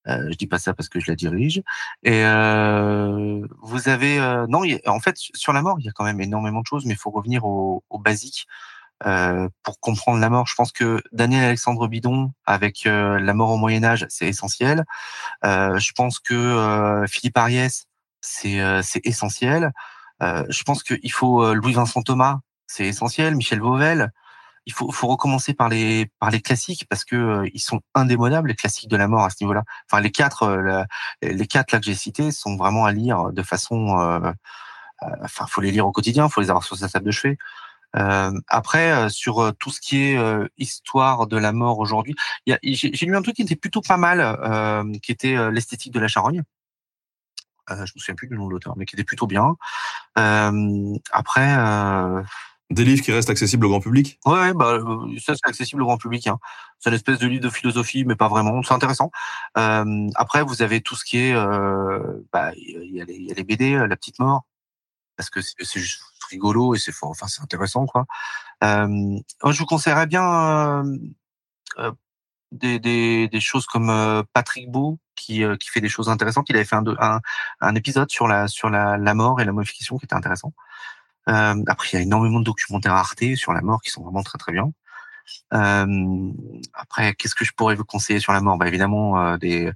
Euh, 0.06 0.28
je 0.30 0.36
dis 0.36 0.46
pas 0.46 0.58
ça 0.58 0.74
parce 0.74 0.88
que 0.88 0.98
je 0.98 1.10
la 1.10 1.14
dirige. 1.14 1.62
Et 2.02 2.24
euh, 2.24 3.46
vous 3.62 3.88
avez 3.88 4.18
non, 4.48 4.62
en 4.86 5.00
fait 5.00 5.16
sur 5.16 5.52
la 5.52 5.62
mort, 5.62 5.76
il 5.78 5.86
y 5.86 5.88
a 5.88 5.92
quand 5.92 6.04
même 6.04 6.20
énormément 6.20 6.60
de 6.60 6.66
choses, 6.66 6.86
mais 6.86 6.94
il 6.94 6.98
faut 6.98 7.10
revenir 7.10 7.44
au, 7.44 7.84
au 7.90 7.98
basique 7.98 8.46
euh, 9.06 9.48
pour 9.62 9.80
comprendre 9.80 10.18
la 10.18 10.30
mort. 10.30 10.46
Je 10.46 10.54
pense 10.54 10.72
que 10.72 11.02
Daniel 11.12 11.44
Alexandre 11.44 11.88
Bidon 11.88 12.32
avec 12.46 12.86
euh, 12.86 13.18
la 13.18 13.34
mort 13.34 13.50
au 13.50 13.58
Moyen 13.58 13.84
Âge, 13.84 14.06
c'est 14.08 14.26
essentiel. 14.26 14.84
Euh, 15.44 15.78
je 15.78 15.92
pense 15.92 16.20
que 16.20 17.04
Philippe 17.06 17.36
Ariès, 17.36 17.86
c'est 18.22 18.60
c'est 18.82 19.06
essentiel. 19.06 19.72
je 20.20 20.62
pense 20.62 20.82
qu'il 20.82 21.12
faut 21.12 21.54
Louis 21.54 21.74
Vincent 21.74 22.02
Thomas, 22.02 22.38
c'est 22.66 22.86
essentiel. 22.86 23.36
Michel 23.36 23.60
Vauvel. 23.60 24.10
Il 24.66 24.72
faut, 24.72 24.90
faut 24.90 25.08
recommencer 25.08 25.52
par 25.52 25.68
les 25.68 26.10
par 26.18 26.30
les 26.30 26.40
classiques 26.40 26.86
parce 26.88 27.04
que 27.04 27.42
ils 27.52 27.60
sont 27.60 27.82
indémodables 27.94 28.48
les 28.48 28.54
classiques 28.54 28.88
de 28.88 28.96
la 28.96 29.08
mort 29.08 29.24
à 29.24 29.30
ce 29.30 29.36
niveau-là. 29.42 29.64
Enfin 29.86 30.00
les 30.00 30.10
quatre 30.10 30.86
les 31.20 31.46
quatre 31.46 31.72
là 31.72 31.78
que 31.80 31.84
j'ai 31.84 31.94
cités 31.94 32.32
sont 32.32 32.56
vraiment 32.56 32.86
à 32.86 32.92
lire 32.92 33.32
de 33.32 33.42
façon 33.42 34.34
enfin 35.22 35.46
faut 35.46 35.60
les 35.60 35.70
lire 35.72 35.86
au 35.86 35.92
quotidien, 35.92 36.28
faut 36.30 36.40
les 36.40 36.50
avoir 36.50 36.64
sur 36.64 36.76
sa 36.78 36.88
table 36.88 37.06
de 37.06 37.10
chevet. 37.10 37.38
Euh, 37.96 38.32
après, 38.48 38.92
euh, 38.92 39.08
sur 39.08 39.40
euh, 39.40 39.52
tout 39.52 39.70
ce 39.70 39.80
qui 39.80 40.02
est 40.02 40.18
histoire 40.58 41.26
de 41.26 41.36
la 41.36 41.52
mort 41.52 41.78
aujourd'hui, 41.78 42.14
j'ai 42.46 43.06
lu 43.06 43.16
un 43.16 43.22
truc 43.22 43.36
qui 43.36 43.42
était 43.42 43.56
plutôt 43.56 43.80
pas 43.80 43.96
mal, 43.96 44.98
qui 45.02 45.12
était 45.12 45.50
l'esthétique 45.50 45.92
de 45.92 46.00
la 46.00 46.08
charogne. 46.08 46.42
je 47.68 47.74
me 47.80 47.86
souviens 47.86 48.14
plus 48.14 48.28
du 48.28 48.36
nom 48.36 48.46
de 48.46 48.52
l'auteur, 48.52 48.76
mais 48.76 48.86
qui 48.86 48.96
était 48.96 49.04
plutôt 49.04 49.26
bien. 49.26 49.56
après. 50.14 51.56
Des 52.70 52.82
livres 52.82 53.02
qui 53.02 53.12
restent 53.12 53.28
accessibles 53.28 53.66
au 53.66 53.68
grand 53.68 53.80
public? 53.80 54.18
Ouais, 54.24 54.54
bah 54.54 54.78
ça 55.18 55.34
c'est 55.34 55.46
accessible 55.46 55.82
au 55.82 55.84
grand 55.84 55.98
public. 55.98 56.26
Hein. 56.26 56.38
C'est 56.80 56.88
une 56.88 56.96
espèce 56.96 57.18
de 57.18 57.26
livre 57.26 57.42
de 57.42 57.50
philosophie, 57.50 58.06
mais 58.06 58.16
pas 58.16 58.28
vraiment. 58.28 58.62
C'est 58.62 58.72
intéressant. 58.72 59.10
Euh, 59.58 60.08
après, 60.14 60.42
vous 60.42 60.62
avez 60.62 60.80
tout 60.80 60.96
ce 60.96 61.04
qui 61.04 61.18
est, 61.18 61.34
bah, 62.32 62.52
il 62.56 62.90
y, 62.90 63.26
y 63.26 63.30
a 63.30 63.34
les 63.34 63.44
BD, 63.44 63.76
La 63.86 63.96
Petite 63.96 64.18
Mort, 64.18 64.44
parce 65.16 65.30
que 65.30 65.40
c'est 65.40 65.80
juste 65.80 66.02
rigolo 66.30 66.74
et 66.74 66.78
c'est 66.78 66.92
enfin 67.02 67.26
c'est 67.28 67.42
intéressant 67.42 67.86
quoi. 67.86 68.06
Euh, 68.62 69.18
je 69.44 69.58
vous 69.58 69.66
conseillerais 69.66 70.06
bien 70.06 70.84
euh, 71.78 71.92
des, 72.52 72.78
des, 72.78 73.28
des, 73.28 73.40
choses 73.40 73.66
comme 73.66 74.24
Patrick 74.32 74.70
Beau 74.70 74.98
qui, 75.16 75.42
qui 75.60 75.68
fait 75.68 75.80
des 75.80 75.88
choses 75.88 76.08
intéressantes. 76.08 76.48
Il 76.48 76.56
avait 76.56 76.64
fait 76.64 76.76
un, 76.76 76.84
un, 76.98 77.20
un 77.60 77.74
épisode 77.74 78.10
sur 78.10 78.28
la 78.28 78.48
sur 78.48 78.70
la, 78.70 78.96
la, 78.96 79.14
mort 79.14 79.40
et 79.40 79.44
la 79.44 79.52
modification 79.52 79.98
qui 79.98 80.06
était 80.06 80.14
intéressant. 80.14 80.52
Euh, 81.28 81.62
après, 81.66 81.88
il 81.92 81.94
y 81.94 81.98
a 81.98 82.02
énormément 82.02 82.40
de 82.40 82.44
documentaires 82.44 82.94
Arte 82.94 83.34
sur 83.36 83.52
la 83.52 83.62
mort 83.62 83.80
qui 83.82 83.90
sont 83.90 84.02
vraiment 84.02 84.22
très 84.22 84.38
très 84.38 84.52
bien. 84.52 84.72
Euh, 85.52 86.32
après, 86.72 87.14
qu'est-ce 87.14 87.34
que 87.34 87.44
je 87.44 87.52
pourrais 87.52 87.74
vous 87.74 87.84
conseiller 87.84 88.20
sur 88.20 88.32
la 88.32 88.40
mort? 88.40 88.58
Bah 88.58 88.68
évidemment 88.68 89.20
euh, 89.20 89.36
des, 89.36 89.70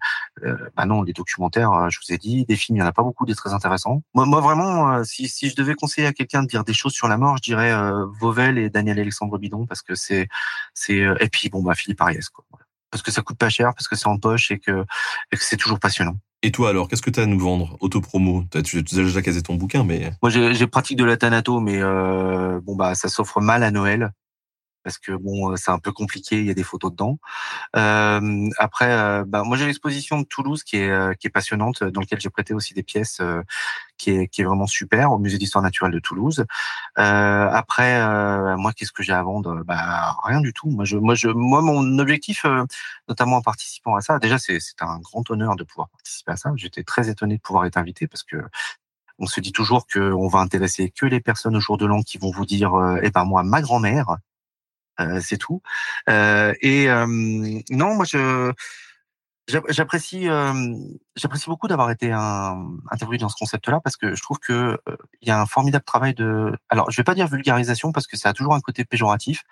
euh, 0.44 0.56
bah 0.76 0.86
non, 0.86 1.02
des 1.02 1.12
documentaires. 1.12 1.90
je 1.90 1.98
vous 1.98 2.14
ai 2.14 2.18
dit, 2.18 2.44
des 2.44 2.56
films, 2.56 2.76
il 2.76 2.80
y 2.80 2.82
en 2.82 2.86
a 2.86 2.92
pas 2.92 3.02
beaucoup, 3.02 3.26
des 3.26 3.34
très 3.34 3.52
intéressants. 3.52 4.02
Moi, 4.14 4.26
moi 4.26 4.40
vraiment, 4.40 5.04
si, 5.04 5.28
si 5.28 5.50
je 5.50 5.56
devais 5.56 5.74
conseiller 5.74 6.06
à 6.06 6.12
quelqu'un 6.12 6.42
de 6.42 6.48
dire 6.48 6.64
des 6.64 6.74
choses 6.74 6.92
sur 6.92 7.08
la 7.08 7.18
mort, 7.18 7.36
je 7.36 7.42
dirais 7.42 7.72
Vauvel 8.20 8.58
et 8.58 8.70
Daniel 8.70 8.98
Alexandre 8.98 9.38
Bidon 9.38 9.66
parce 9.66 9.82
que 9.82 9.94
c'est, 9.94 10.28
c'est, 10.74 11.04
et 11.20 11.28
puis 11.28 11.48
bon 11.48 11.62
bah 11.62 11.74
Philippe 11.74 12.00
Ariès 12.00 12.28
quoi. 12.28 12.44
Parce 12.90 13.02
que 13.02 13.10
ça 13.10 13.20
coûte 13.20 13.36
pas 13.36 13.50
cher, 13.50 13.74
parce 13.74 13.86
que 13.86 13.96
c'est 13.96 14.06
en 14.06 14.18
poche 14.18 14.50
et 14.50 14.58
que, 14.58 14.84
et 15.30 15.36
que 15.36 15.44
c'est 15.44 15.58
toujours 15.58 15.78
passionnant. 15.78 16.16
Et 16.42 16.52
toi 16.52 16.70
alors, 16.70 16.88
qu'est-ce 16.88 17.02
que 17.02 17.10
tu 17.10 17.20
as 17.20 17.24
à 17.24 17.26
nous 17.26 17.38
vendre? 17.38 17.76
Autopromo 17.80 18.44
Tu 18.50 18.58
as 18.58 18.82
déjà 18.82 19.22
casé 19.22 19.42
ton 19.42 19.56
bouquin, 19.56 19.84
mais... 19.84 20.12
Moi 20.22 20.30
j'ai 20.30 20.66
pratique 20.66 20.96
de 20.96 21.04
la 21.04 21.16
Thanato, 21.16 21.60
mais 21.60 21.82
euh, 21.82 22.60
bon 22.62 22.76
bah 22.76 22.94
ça 22.94 23.08
s'offre 23.08 23.40
mal 23.40 23.62
à 23.62 23.70
Noël 23.70 24.12
parce 24.88 24.96
que 24.96 25.12
bon, 25.12 25.54
c'est 25.56 25.70
un 25.70 25.78
peu 25.78 25.92
compliqué, 25.92 26.38
il 26.38 26.46
y 26.46 26.50
a 26.50 26.54
des 26.54 26.62
photos 26.62 26.90
dedans. 26.90 27.18
Euh, 27.76 28.48
après, 28.56 28.90
euh, 28.90 29.22
bah, 29.26 29.42
moi 29.44 29.58
j'ai 29.58 29.66
l'exposition 29.66 30.18
de 30.18 30.24
Toulouse 30.24 30.62
qui 30.62 30.78
est 30.78 30.88
euh, 30.88 31.12
passionnante, 31.30 31.84
dans 31.84 32.00
laquelle 32.00 32.20
j'ai 32.20 32.30
prêté 32.30 32.54
aussi 32.54 32.72
des 32.72 32.82
pièces 32.82 33.20
euh, 33.20 33.42
qui 33.98 34.12
est 34.12 34.42
vraiment 34.42 34.66
super 34.66 35.12
au 35.12 35.18
musée 35.18 35.36
d'histoire 35.36 35.62
naturelle 35.62 35.92
de 35.92 35.98
Toulouse. 35.98 36.46
Euh, 36.98 37.48
après, 37.52 38.00
moi 38.56 38.72
qu'est-ce 38.72 38.92
que 38.92 39.02
j'ai 39.02 39.12
à 39.12 39.22
vendre? 39.22 39.62
Bah 39.64 40.16
rien 40.24 40.40
du 40.40 40.54
tout. 40.54 40.70
Moi 40.70 41.60
mon 41.60 41.98
objectif, 41.98 42.46
notamment 43.08 43.36
en 43.36 43.42
participant 43.42 43.94
à 43.94 44.00
ça, 44.00 44.18
déjà 44.18 44.38
c'est 44.38 44.58
un 44.80 45.00
grand 45.00 45.30
honneur 45.30 45.54
de 45.56 45.64
pouvoir 45.64 45.90
participer 45.90 46.32
à 46.32 46.36
ça. 46.36 46.50
J'étais 46.56 46.82
très 46.82 47.10
étonné 47.10 47.36
de 47.36 47.42
pouvoir 47.42 47.66
être 47.66 47.76
invité 47.76 48.06
parce 48.06 48.22
que 48.22 48.38
on 49.18 49.26
se 49.26 49.40
dit 49.40 49.52
toujours 49.52 49.86
qu'on 49.86 50.28
va 50.28 50.38
intéresser 50.38 50.88
que 50.90 51.04
les 51.04 51.20
personnes 51.20 51.56
au 51.56 51.60
jour 51.60 51.76
de 51.76 51.84
l'an 51.84 52.00
qui 52.02 52.16
vont 52.16 52.30
vous 52.30 52.46
dire, 52.46 52.72
eh 53.02 53.10
ben 53.10 53.24
moi, 53.24 53.42
ma 53.42 53.60
grand-mère, 53.60 54.10
euh, 54.10 54.16
c'est 55.20 55.38
tout. 55.38 55.62
Euh, 56.08 56.52
et 56.60 56.88
euh, 56.90 57.06
non, 57.70 57.94
moi 57.94 58.04
je 58.04 58.52
j'apprécie 59.70 60.28
j'apprécie 61.16 61.46
beaucoup 61.48 61.68
d'avoir 61.68 61.90
été 61.90 62.12
un, 62.12 62.66
interviewé 62.90 63.16
dans 63.18 63.30
ce 63.30 63.36
concept-là 63.38 63.80
parce 63.82 63.96
que 63.96 64.14
je 64.14 64.20
trouve 64.22 64.38
que 64.38 64.78
il 65.22 65.28
y 65.28 65.30
a 65.30 65.40
un 65.40 65.46
formidable 65.46 65.84
travail 65.86 66.12
de 66.14 66.52
alors 66.68 66.90
je 66.90 66.96
vais 66.98 67.04
pas 67.04 67.14
dire 67.14 67.26
vulgarisation 67.28 67.90
parce 67.92 68.06
que 68.06 68.18
ça 68.18 68.28
a 68.30 68.32
toujours 68.34 68.54
un 68.54 68.60
côté 68.60 68.84
péjoratif 68.84 69.44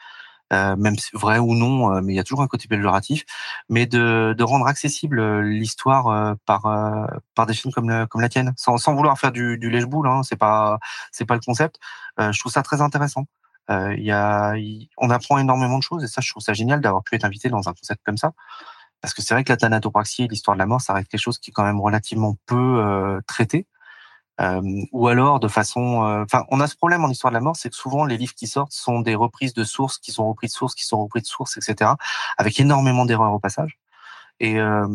euh, 0.52 0.76
même 0.76 0.96
vrai 1.14 1.38
ou 1.38 1.54
non 1.54 2.02
mais 2.02 2.12
il 2.12 2.16
y 2.16 2.20
a 2.20 2.24
toujours 2.24 2.42
un 2.42 2.46
côté 2.48 2.68
péjoratif 2.68 3.24
mais 3.70 3.86
de, 3.86 4.34
de 4.36 4.44
rendre 4.44 4.66
accessible 4.66 5.40
l'histoire 5.40 6.36
par 6.46 6.62
par 7.34 7.46
des 7.46 7.54
chaînes 7.54 7.72
comme 7.72 8.06
comme 8.08 8.20
la 8.20 8.28
tienne. 8.28 8.52
Sans, 8.58 8.76
sans 8.78 8.94
vouloir 8.94 9.18
faire 9.18 9.32
du, 9.32 9.56
du 9.58 9.70
lèche-boule 9.70 10.08
hein, 10.08 10.22
c'est 10.24 10.36
pas 10.36 10.78
c'est 11.10 11.24
pas 11.26 11.34
le 11.34 11.40
concept. 11.40 11.78
Je 12.18 12.38
trouve 12.38 12.52
ça 12.52 12.62
très 12.62 12.82
intéressant. 12.82 13.26
euh, 13.45 13.45
y 13.68 14.10
a, 14.10 14.54
on 14.96 15.10
apprend 15.10 15.38
énormément 15.38 15.78
de 15.78 15.82
choses 15.82 16.04
et 16.04 16.08
ça, 16.08 16.20
je 16.20 16.30
trouve 16.30 16.42
ça 16.42 16.52
génial 16.52 16.80
d'avoir 16.80 17.02
pu 17.02 17.14
être 17.14 17.24
invité 17.24 17.48
dans 17.48 17.68
un 17.68 17.72
concept 17.72 18.02
comme 18.04 18.16
ça. 18.16 18.32
Parce 19.00 19.14
que 19.14 19.22
c'est 19.22 19.34
vrai 19.34 19.44
que 19.44 19.52
la 19.52 19.56
thanatopraxie 19.56 20.24
et 20.24 20.28
l'histoire 20.28 20.56
de 20.56 20.58
la 20.58 20.66
mort, 20.66 20.80
ça 20.80 20.94
reste 20.94 21.08
quelque 21.08 21.20
chose 21.20 21.38
qui 21.38 21.50
est 21.50 21.52
quand 21.52 21.64
même 21.64 21.80
relativement 21.80 22.36
peu 22.46 22.80
euh, 22.80 23.20
traité. 23.26 23.66
Euh, 24.40 24.60
ou 24.92 25.08
alors 25.08 25.40
de 25.40 25.48
façon, 25.48 26.04
euh, 26.04 26.24
enfin, 26.24 26.44
on 26.50 26.60
a 26.60 26.66
ce 26.66 26.76
problème 26.76 27.04
en 27.04 27.08
histoire 27.08 27.30
de 27.30 27.36
la 27.36 27.40
mort, 27.40 27.56
c'est 27.56 27.70
que 27.70 27.76
souvent 27.76 28.04
les 28.04 28.18
livres 28.18 28.34
qui 28.34 28.46
sortent 28.46 28.72
sont 28.72 29.00
des 29.00 29.14
reprises 29.14 29.54
de 29.54 29.64
sources, 29.64 29.98
qui 29.98 30.12
sont 30.12 30.28
reprises 30.28 30.52
de 30.52 30.56
sources, 30.56 30.74
qui 30.74 30.84
sont 30.84 31.02
reprises 31.02 31.22
de 31.22 31.28
sources, 31.28 31.56
etc., 31.56 31.92
avec 32.36 32.60
énormément 32.60 33.06
d'erreurs 33.06 33.32
au 33.32 33.38
passage. 33.38 33.78
Et 34.40 34.60
euh, 34.60 34.86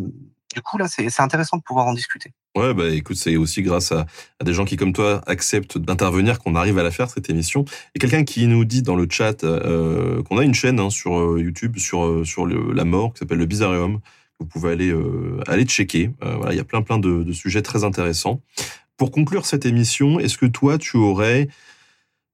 du 0.53 0.61
coup, 0.61 0.77
là, 0.77 0.87
c'est 0.87 1.19
intéressant 1.19 1.57
de 1.57 1.63
pouvoir 1.63 1.87
en 1.87 1.93
discuter. 1.93 2.31
Ouais, 2.55 2.73
bah 2.73 2.89
écoute, 2.89 3.15
c'est 3.15 3.37
aussi 3.37 3.61
grâce 3.61 3.93
à, 3.93 4.05
des 4.43 4.53
gens 4.53 4.65
qui, 4.65 4.75
comme 4.75 4.91
toi, 4.91 5.21
acceptent 5.25 5.77
d'intervenir 5.77 6.39
qu'on 6.39 6.55
arrive 6.55 6.77
à 6.79 6.83
la 6.83 6.91
faire, 6.91 7.09
cette 7.09 7.29
émission. 7.29 7.63
Et 7.95 7.99
quelqu'un 7.99 8.23
qui 8.23 8.45
nous 8.47 8.65
dit 8.65 8.81
dans 8.81 8.95
le 8.95 9.07
chat 9.09 9.43
euh, 9.43 10.21
qu'on 10.23 10.37
a 10.37 10.43
une 10.43 10.53
chaîne 10.53 10.79
hein, 10.79 10.89
sur 10.89 11.17
euh, 11.17 11.39
YouTube 11.41 11.77
sur, 11.77 12.05
euh, 12.05 12.23
sur 12.23 12.45
la 12.45 12.85
mort 12.85 13.13
qui 13.13 13.19
s'appelle 13.19 13.37
le 13.37 13.45
Bizarreum. 13.45 13.99
Vous 14.39 14.45
pouvez 14.45 14.71
aller, 14.71 14.89
euh, 14.89 15.39
aller 15.47 15.65
checker. 15.65 16.11
Euh, 16.23 16.47
il 16.49 16.57
y 16.57 16.59
a 16.59 16.63
plein, 16.63 16.81
plein 16.81 16.97
de, 16.97 17.31
sujets 17.31 17.61
très 17.61 17.83
intéressants. 17.83 18.41
Pour 18.97 19.11
conclure 19.11 19.45
cette 19.45 19.65
émission, 19.65 20.19
est-ce 20.19 20.37
que 20.37 20.45
toi, 20.45 20.77
tu 20.77 20.97
aurais 20.97 21.47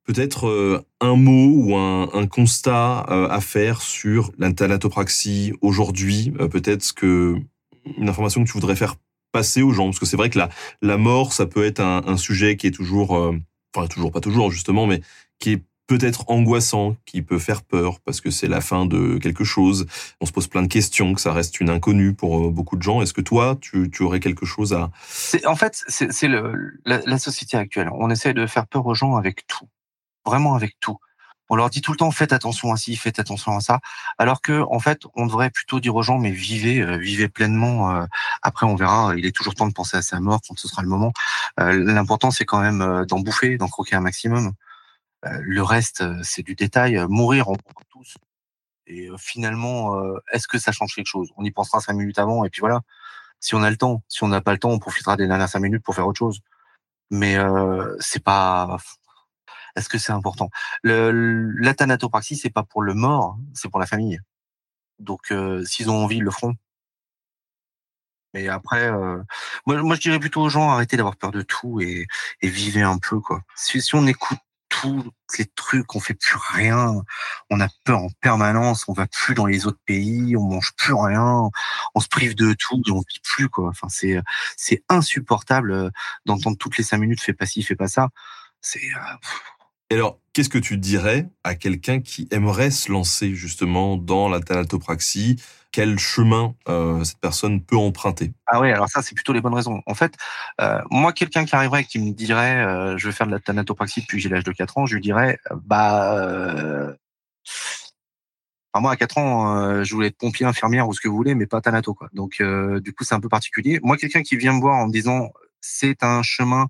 peut-être 0.06 0.86
un 1.02 1.16
mot 1.16 1.52
ou 1.54 1.76
un, 1.76 2.28
constat 2.28 3.00
à 3.00 3.42
faire 3.42 3.82
sur 3.82 4.32
l'antanatopraxie 4.38 5.54
aujourd'hui 5.62 6.32
Peut-être 6.50 6.94
que 6.94 7.42
une 7.98 8.10
information 8.10 8.44
que 8.44 8.48
tu 8.48 8.54
voudrais 8.54 8.76
faire 8.76 8.96
passer 9.32 9.62
aux 9.62 9.72
gens 9.72 9.86
Parce 9.86 10.00
que 10.00 10.06
c'est 10.06 10.18
vrai 10.18 10.30
que 10.30 10.38
la, 10.38 10.50
la 10.82 10.98
mort, 10.98 11.34
ça 11.34 11.46
peut 11.46 11.66
être 11.66 11.80
un, 11.82 12.18
sujet 12.18 12.58
qui 12.58 12.68
est 12.68 12.72
toujours, 12.72 13.16
euh, 13.16 13.38
enfin 13.76 13.88
toujours 13.88 14.12
pas 14.12 14.22
toujours 14.22 14.52
justement, 14.52 14.88
mais 14.88 15.02
qui 15.40 15.54
est 15.54 15.64
peut-être 15.88 16.26
angoissant, 16.28 16.98
qui 17.06 17.22
peut 17.22 17.40
faire 17.40 17.64
peur 17.64 18.00
parce 18.02 18.20
que 18.20 18.30
c'est 18.30 18.48
la 18.48 18.62
fin 18.62 18.86
de 18.86 19.18
quelque 19.18 19.44
chose. 19.44 19.86
On 20.20 20.26
se 20.26 20.32
pose 20.32 20.48
plein 20.48 20.62
de 20.62 20.68
questions, 20.68 21.14
que 21.14 21.22
ça 21.22 21.32
reste 21.32 21.60
une 21.62 21.70
inconnue 21.70 22.14
pour 22.14 22.48
euh, 22.48 22.50
beaucoup 22.50 22.76
de 22.76 22.84
gens. 22.84 23.02
Est-ce 23.02 23.14
que 23.14 23.22
toi, 23.22 23.58
tu, 23.62 23.90
tu 23.90 24.04
aurais 24.04 24.20
quelque 24.20 24.46
chose 24.46 24.74
à... 24.74 24.92
En 25.46 25.56
fait, 25.56 25.84
c'est 25.88 26.28
la 26.86 27.18
société 27.20 27.58
actuelle. 27.58 27.90
On 27.94 28.10
essaie 28.10 28.34
de 28.34 28.46
faire 28.46 28.68
peur 28.68 28.86
aux 28.86 28.94
gens 28.94 29.16
avec 29.16 29.48
tout. 29.48 29.68
Vraiment 30.26 30.56
avec 30.56 30.78
tout. 30.82 30.98
On 31.50 31.56
leur 31.56 31.70
dit 31.70 31.82
tout 31.82 31.92
le 31.92 31.98
temps 31.98 32.12
faites 32.12 32.34
attention 32.34 32.74
à 32.74 32.78
ci, 32.78 32.96
faites 32.96 33.20
attention 33.20 33.56
à 33.56 33.62
ça, 33.62 33.80
alors 34.18 34.42
que 34.42 34.64
en 34.70 34.80
fait 34.80 35.04
on 35.16 35.26
devrait 35.26 35.50
plutôt 35.50 35.80
dire 35.80 35.96
aux 35.96 36.04
gens 36.04 36.20
mais 36.20 36.32
vivez, 36.32 36.82
euh, 36.82 36.98
vivez 36.98 37.30
pleinement. 37.30 37.92
Euh, 37.92 38.06
après 38.42 38.66
on 38.66 38.76
verra, 38.76 39.14
il 39.18 39.26
est 39.26 39.36
toujours 39.36 39.56
temps 39.56 39.68
de 39.68 39.74
penser 39.74 39.98
à 39.98 40.02
sa 40.02 40.20
mort 40.20 40.42
quand 40.48 40.58
ce 40.60 40.68
sera 40.68 40.82
le 40.82 40.90
moment. 40.90 41.14
Euh, 41.60 41.74
l'important 41.74 42.32
c'est 42.32 42.46
quand 42.46 42.62
même 42.62 43.06
d'en 43.08 43.20
bouffer, 43.20 43.58
d'en 43.58 43.68
croquer 43.68 43.96
un 43.96 44.02
maximum. 44.02 44.54
le 45.24 45.64
reste 45.64 46.04
c'est 46.24 46.44
du 46.44 46.56
détail. 46.56 47.04
Mourir 47.10 47.50
on 47.50 47.54
mourra 47.54 47.84
tous. 47.90 48.18
Et 48.88 49.10
finalement, 49.18 50.00
est-ce 50.32 50.48
que 50.48 50.58
ça 50.60 50.72
change 50.72 50.96
quelque 50.96 51.08
chose? 51.08 51.30
On 51.38 51.44
y 51.44 51.52
pensera 51.52 51.82
cinq 51.82 51.94
minutes 51.94 52.20
avant 52.20 52.46
et 52.46 52.50
puis 52.50 52.62
voilà. 52.62 52.82
Si 53.40 53.56
on 53.56 53.64
a 53.64 53.70
le 53.70 53.78
temps, 53.78 54.04
si 54.08 54.24
on 54.24 54.30
n'a 54.30 54.42
pas 54.42 54.54
le 54.54 54.60
temps, 54.60 54.72
on 54.72 54.80
profitera 54.80 55.18
des 55.18 55.28
dernières 55.28 55.50
cinq 55.50 55.60
minutes 55.60 55.84
pour 55.84 55.96
faire 55.96 56.08
autre 56.08 56.20
chose. 56.20 56.40
Mais 57.12 57.38
c'est 58.00 58.24
pas 58.24 58.78
est-ce 59.78 59.90
que 59.90 59.98
c'est 59.98 60.12
important? 60.12 60.50
Le, 60.84 61.12
La 61.62 61.74
thanatopraxie, 61.74 62.36
c'est 62.36 62.50
pas 62.50 62.64
pour 62.64 62.82
le 62.82 62.94
mort, 62.94 63.38
c'est 63.54 63.70
pour 63.70 63.80
la 63.80 63.86
famille. 63.86 64.20
Donc, 65.00 65.32
euh, 65.32 65.64
s'ils 65.66 65.90
ont 65.90 66.04
envie, 66.04 66.18
ils 66.18 66.24
le 66.24 66.32
feront. 66.32 66.56
Mais 68.34 68.48
après, 68.50 68.92
euh, 68.92 69.22
moi, 69.66 69.82
moi, 69.84 69.96
je 69.96 70.02
dirais 70.02 70.20
plutôt 70.20 70.42
aux 70.42 70.50
gens 70.50 70.70
arrêtez 70.70 70.98
d'avoir 70.98 71.16
peur 71.16 71.32
de 71.32 71.42
tout 71.42 71.80
et, 71.82 72.08
et 72.42 72.50
vivez 72.50 72.82
un 72.82 72.98
peu 72.98 73.20
quoi. 73.20 73.42
Si, 73.56 73.82
si 73.82 73.96
on 73.96 74.06
écoute 74.06 74.40
tous 74.70 75.12
les 75.40 75.46
trucs, 75.46 75.96
on 75.96 76.00
fait 76.00 76.14
plus 76.14 76.38
rien, 76.54 76.94
on 77.50 77.62
a 77.62 77.68
peur 77.86 78.00
en 78.00 78.10
permanence, 78.22 78.86
on 78.90 78.94
va 78.94 79.08
plus 79.08 79.34
dans 79.34 79.46
les 79.46 79.66
autres 79.66 79.80
pays, 79.86 80.36
on 80.36 80.44
mange 80.44 80.74
plus 80.76 80.94
rien, 80.94 81.50
on 81.96 82.00
se 82.00 82.08
prive 82.10 82.36
de 82.36 82.54
tout 82.54 82.82
et 82.86 82.92
on 82.92 83.00
vit 83.00 83.22
plus 83.24 83.50
quoi. 83.50 83.70
Enfin, 83.70 83.88
c'est 83.90 84.22
c'est 84.58 84.84
insupportable 84.90 85.72
euh, 85.72 85.90
d'entendre 86.26 86.58
toutes 86.58 86.78
les 86.78 86.84
cinq 86.84 86.98
minutes 86.98 87.22
fais 87.22 87.34
pas 87.34 87.46
ci, 87.46 87.64
fais 87.64 87.76
pas 87.76 87.88
ça. 87.88 88.10
C'est 88.62 88.82
alors, 89.96 90.20
qu'est-ce 90.34 90.50
que 90.50 90.58
tu 90.58 90.78
dirais 90.78 91.30
à 91.44 91.56
quelqu'un 91.56 92.02
qui 92.02 92.28
aimerait 92.32 92.72
se 92.72 92.92
lancer 92.92 93.34
justement 93.34 93.96
dans 93.96 94.28
la 94.28 94.42
thanatopraxie 94.42 95.42
Quel 95.72 95.98
chemin 95.98 96.56
euh, 96.68 97.04
cette 97.06 97.20
personne 97.20 97.64
peut 97.64 97.78
emprunter? 97.78 98.34
Ah 98.48 98.60
oui, 98.60 98.70
alors 98.72 98.90
ça, 98.90 99.02
c'est 99.02 99.16
plutôt 99.16 99.32
les 99.32 99.40
bonnes 99.40 99.54
raisons. 99.54 99.82
En 99.86 99.96
fait, 99.96 100.14
euh, 100.60 100.82
moi, 100.92 101.14
quelqu'un 101.14 101.46
qui 101.46 101.56
arriverait 101.56 101.82
et 101.82 101.86
qui 101.86 102.00
me 102.00 102.12
dirait 102.12 102.66
euh, 102.66 102.98
je 102.98 103.08
veux 103.08 103.14
faire 103.14 103.28
de 103.28 103.32
la 103.32 103.40
thanatopraxie 103.40 104.02
depuis 104.02 104.20
j'ai 104.20 104.30
l'âge 104.30 104.44
de 104.44 104.52
4 104.52 104.78
ans, 104.78 104.86
je 104.86 104.96
lui 104.96 105.02
dirais 105.02 105.40
bah... 105.56 106.94
moi, 108.76 108.92
à 108.92 108.96
4 108.98 109.18
ans, 109.18 109.84
je 109.84 109.94
voulais 109.96 110.08
être 110.08 110.18
pompier, 110.18 110.46
infirmière 110.46 110.88
ou 110.88 110.94
ce 110.94 111.00
que 111.00 111.08
vous 111.08 111.16
voulez, 111.16 111.34
mais 111.34 111.48
pas 111.48 111.62
thanato. 111.62 111.98
Donc, 112.14 112.44
du 112.82 112.94
coup, 112.94 113.06
c'est 113.06 113.16
un 113.16 113.22
peu 113.22 113.30
particulier. 113.30 113.80
Moi, 113.84 113.98
quelqu'un 113.98 114.22
qui 114.22 114.36
vient 114.36 114.54
me 114.54 114.60
voir 114.60 114.76
en 114.76 114.88
me 114.88 114.92
disant 114.92 115.32
c'est 115.62 116.04
un 116.04 116.22
chemin 116.24 116.68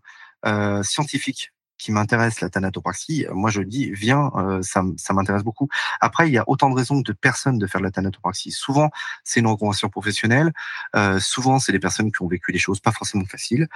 scientifique 0.83 1.51
qui 1.77 1.91
m'intéresse, 1.91 2.41
la 2.41 2.49
thanatopraxie, 2.49 3.25
moi 3.31 3.49
je 3.49 3.61
dis, 3.61 3.91
viens, 3.91 4.31
euh, 4.35 4.61
ça, 4.61 4.83
ça 4.97 5.13
m'intéresse 5.13 5.43
beaucoup. 5.43 5.69
Après, 6.01 6.27
il 6.27 6.33
y 6.33 6.37
a 6.37 6.43
autant 6.47 6.69
de 6.69 6.75
raisons 6.75 7.01
de 7.01 7.13
personnes 7.13 7.57
de 7.57 7.67
faire 7.67 7.81
de 7.81 7.85
la 7.85 7.91
thanatopraxie. 7.91 8.51
Souvent, 8.51 8.89
c'est 9.23 9.39
une 9.39 9.47
reconversion 9.47 9.89
professionnelle. 9.89 10.53
Euh, 10.95 11.19
souvent, 11.19 11.59
c'est 11.59 11.71
des 11.71 11.79
personnes 11.79 12.11
qui 12.11 12.21
ont 12.21 12.27
vécu 12.27 12.51
des 12.51 12.59
choses 12.59 12.79
pas 12.79 12.91
forcément 12.91 13.25
faciles. 13.25 13.67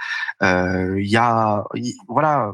Euh, 0.42 1.00
il 1.00 1.08
y 1.08 1.16
a, 1.16 1.64
voilà, 2.08 2.52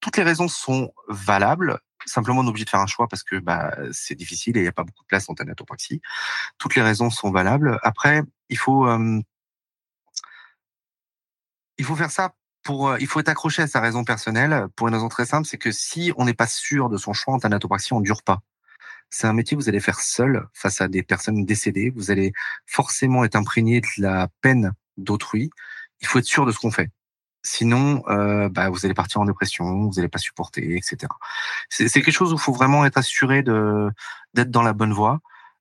toutes 0.00 0.16
les 0.16 0.22
raisons 0.22 0.48
sont 0.48 0.92
valables. 1.08 1.78
Simplement, 2.06 2.40
on 2.40 2.46
est 2.46 2.48
obligé 2.48 2.64
de 2.64 2.70
faire 2.70 2.80
un 2.80 2.86
choix 2.86 3.08
parce 3.08 3.24
que 3.24 3.36
bah, 3.36 3.76
c'est 3.92 4.14
difficile 4.14 4.56
et 4.56 4.60
il 4.60 4.62
n'y 4.62 4.68
a 4.68 4.72
pas 4.72 4.84
beaucoup 4.84 5.02
de 5.02 5.08
place 5.08 5.28
en 5.28 5.34
thanatopraxie. 5.34 6.00
Toutes 6.58 6.76
les 6.76 6.82
raisons 6.82 7.10
sont 7.10 7.30
valables. 7.30 7.78
Après, 7.82 8.22
il 8.48 8.58
faut 8.58 8.86
euh, 8.86 9.20
il 11.78 11.84
faut 11.84 11.96
faire 11.96 12.10
ça 12.10 12.34
euh, 12.70 12.96
il 13.00 13.06
faut 13.06 13.20
être 13.20 13.28
accroché 13.28 13.62
à 13.62 13.66
sa 13.66 13.80
raison 13.80 14.04
personnelle 14.04 14.66
pour 14.76 14.88
une 14.88 14.94
raison 14.94 15.08
très 15.08 15.26
simple, 15.26 15.46
c'est 15.46 15.58
que 15.58 15.72
si 15.72 16.12
on 16.16 16.24
n'est 16.24 16.34
pas 16.34 16.46
sûr 16.46 16.88
de 16.88 16.96
son 16.96 17.12
choix 17.12 17.34
en 17.34 17.38
thanatopraxie, 17.38 17.92
on 17.92 18.00
ne 18.00 18.04
dure 18.04 18.22
pas. 18.22 18.40
C'est 19.10 19.26
un 19.26 19.32
métier 19.32 19.56
que 19.56 19.62
vous 19.62 19.68
allez 19.68 19.80
faire 19.80 20.00
seul 20.00 20.46
face 20.52 20.80
à 20.80 20.88
des 20.88 21.02
personnes 21.02 21.44
décédées. 21.44 21.90
Vous 21.90 22.10
allez 22.10 22.32
forcément 22.66 23.24
être 23.24 23.36
imprégné 23.36 23.80
de 23.80 23.86
la 23.98 24.28
peine 24.40 24.72
d'autrui. 24.96 25.50
Il 26.00 26.06
faut 26.06 26.18
être 26.18 26.24
sûr 26.26 26.46
de 26.46 26.52
ce 26.52 26.58
qu'on 26.58 26.70
fait. 26.70 26.90
Sinon, 27.42 28.02
euh, 28.08 28.48
bah, 28.48 28.68
vous 28.70 28.84
allez 28.84 28.94
partir 28.94 29.20
en 29.20 29.24
dépression, 29.24 29.64
vous 29.64 29.92
n'allez 29.94 30.08
pas 30.08 30.18
supporter, 30.18 30.76
etc. 30.76 31.06
C'est 31.70 31.88
quelque 31.88 32.10
chose 32.10 32.32
où 32.32 32.36
il 32.36 32.40
faut 32.40 32.52
vraiment 32.52 32.84
être 32.84 32.98
assuré 32.98 33.42
d'être 33.44 34.50
dans 34.50 34.62
la 34.62 34.72
bonne 34.72 34.92
voie. 34.92 35.20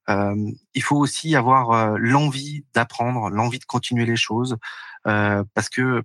Euh, 0.10 0.36
il 0.73 0.84
faut 0.84 0.98
aussi 0.98 1.36
avoir 1.36 1.98
l'envie 1.99 2.65
d'apprendre, 2.73 3.30
l'envie 3.30 3.60
de 3.60 3.65
continuer 3.65 4.06
les 4.06 4.15
choses, 4.15 4.57
parce 5.03 5.69
que 5.69 6.03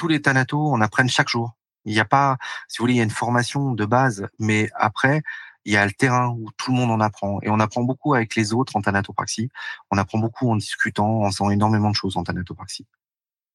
tous 0.00 0.08
les 0.08 0.22
thanatos 0.22 0.72
en 0.72 0.80
apprennent 0.80 1.10
chaque 1.10 1.28
jour. 1.28 1.54
Il 1.84 1.92
n'y 1.92 2.00
a 2.00 2.06
pas, 2.06 2.38
si 2.68 2.78
vous 2.78 2.84
voulez, 2.84 2.94
il 2.94 2.96
y 2.96 3.00
a 3.00 3.04
une 3.04 3.10
formation 3.10 3.72
de 3.72 3.84
base, 3.84 4.26
mais 4.38 4.70
après, 4.74 5.20
il 5.66 5.74
y 5.74 5.76
a 5.76 5.84
le 5.84 5.92
terrain 5.92 6.28
où 6.28 6.48
tout 6.56 6.70
le 6.70 6.78
monde 6.78 6.90
en 6.90 7.00
apprend. 7.00 7.38
Et 7.42 7.50
on 7.50 7.60
apprend 7.60 7.82
beaucoup 7.82 8.14
avec 8.14 8.34
les 8.34 8.54
autres 8.54 8.76
en 8.76 8.80
thanatopraxie. 8.80 9.50
On 9.90 9.98
apprend 9.98 10.18
beaucoup 10.18 10.50
en 10.50 10.56
discutant, 10.56 11.20
en 11.24 11.30
faisant 11.30 11.50
énormément 11.50 11.90
de 11.90 11.94
choses 11.94 12.16
en 12.16 12.24
thanatopraxie. 12.24 12.86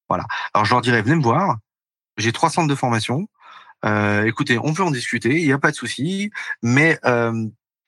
Voilà. 0.08 0.26
Alors 0.54 0.66
je 0.66 0.72
leur 0.76 0.82
dirais, 0.82 1.02
venez 1.02 1.16
me 1.16 1.24
voir. 1.24 1.58
J'ai 2.18 2.32
trois 2.32 2.52
centres 2.52 2.68
de 2.68 2.76
formation. 2.76 3.28
Euh, 3.84 4.26
écoutez, 4.26 4.60
on 4.60 4.72
peut 4.76 4.84
en 4.84 4.92
discuter, 4.92 5.42
il 5.42 5.48
n'y 5.48 5.52
a 5.52 5.58
pas 5.58 5.72
de 5.72 5.76
souci, 5.76 6.30
mais 6.62 7.00
euh, 7.06 7.48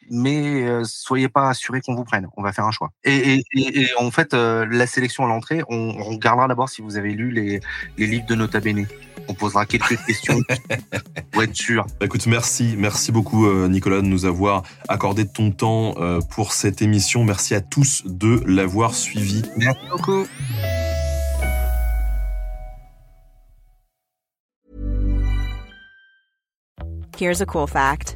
mais 0.10 0.64
euh, 0.64 0.84
soyez 0.84 1.30
pas 1.30 1.50
assurés 1.50 1.82
qu'on 1.82 1.96
vous 1.96 2.04
prenne. 2.04 2.28
On 2.38 2.44
va 2.44 2.54
faire 2.54 2.66
un 2.66 2.72
choix. 2.72 2.92
Et, 3.04 3.44
en 3.98 4.12
fait, 4.12 4.34
euh, 4.34 4.66
la 4.70 4.88
sélection 4.88 5.26
à 5.26 5.28
l'entrée, 5.28 5.64
on, 5.70 5.92
regardera 6.04 6.48
d'abord 6.48 6.70
si 6.70 6.82
vous 6.82 6.98
avez 6.98 7.12
lu 7.12 7.32
les, 7.32 7.60
livres 7.98 8.26
de 8.26 8.36
Nota 8.36 8.60
Bene. 8.60 8.88
On 9.30 9.34
posera 9.34 9.66
quelques 9.66 9.98
questions 10.06 10.40
pour 11.32 11.44
être 11.44 11.56
sûr. 11.56 11.86
Bah, 12.00 12.06
écoute, 12.06 12.26
merci, 12.28 12.76
merci 12.78 13.12
beaucoup 13.12 13.46
euh, 13.46 13.68
Nicolas 13.68 13.98
de 13.98 14.08
nous 14.08 14.26
avoir 14.26 14.64
accordé 14.88 15.28
ton 15.28 15.52
temps 15.52 15.96
pour 16.30 16.54
cette 16.54 16.82
émission. 16.82 17.24
Merci 17.24 17.56
à 17.56 17.62
tous 17.62 18.04
de 18.06 18.42
l'avoir 18.46 18.94
suivi. 18.94 19.44
Merci 19.58 19.82
beaucoup. 19.90 20.26
Here's 27.18 27.42
a 27.42 27.48
cool 27.48 27.66
fact. 27.66 28.16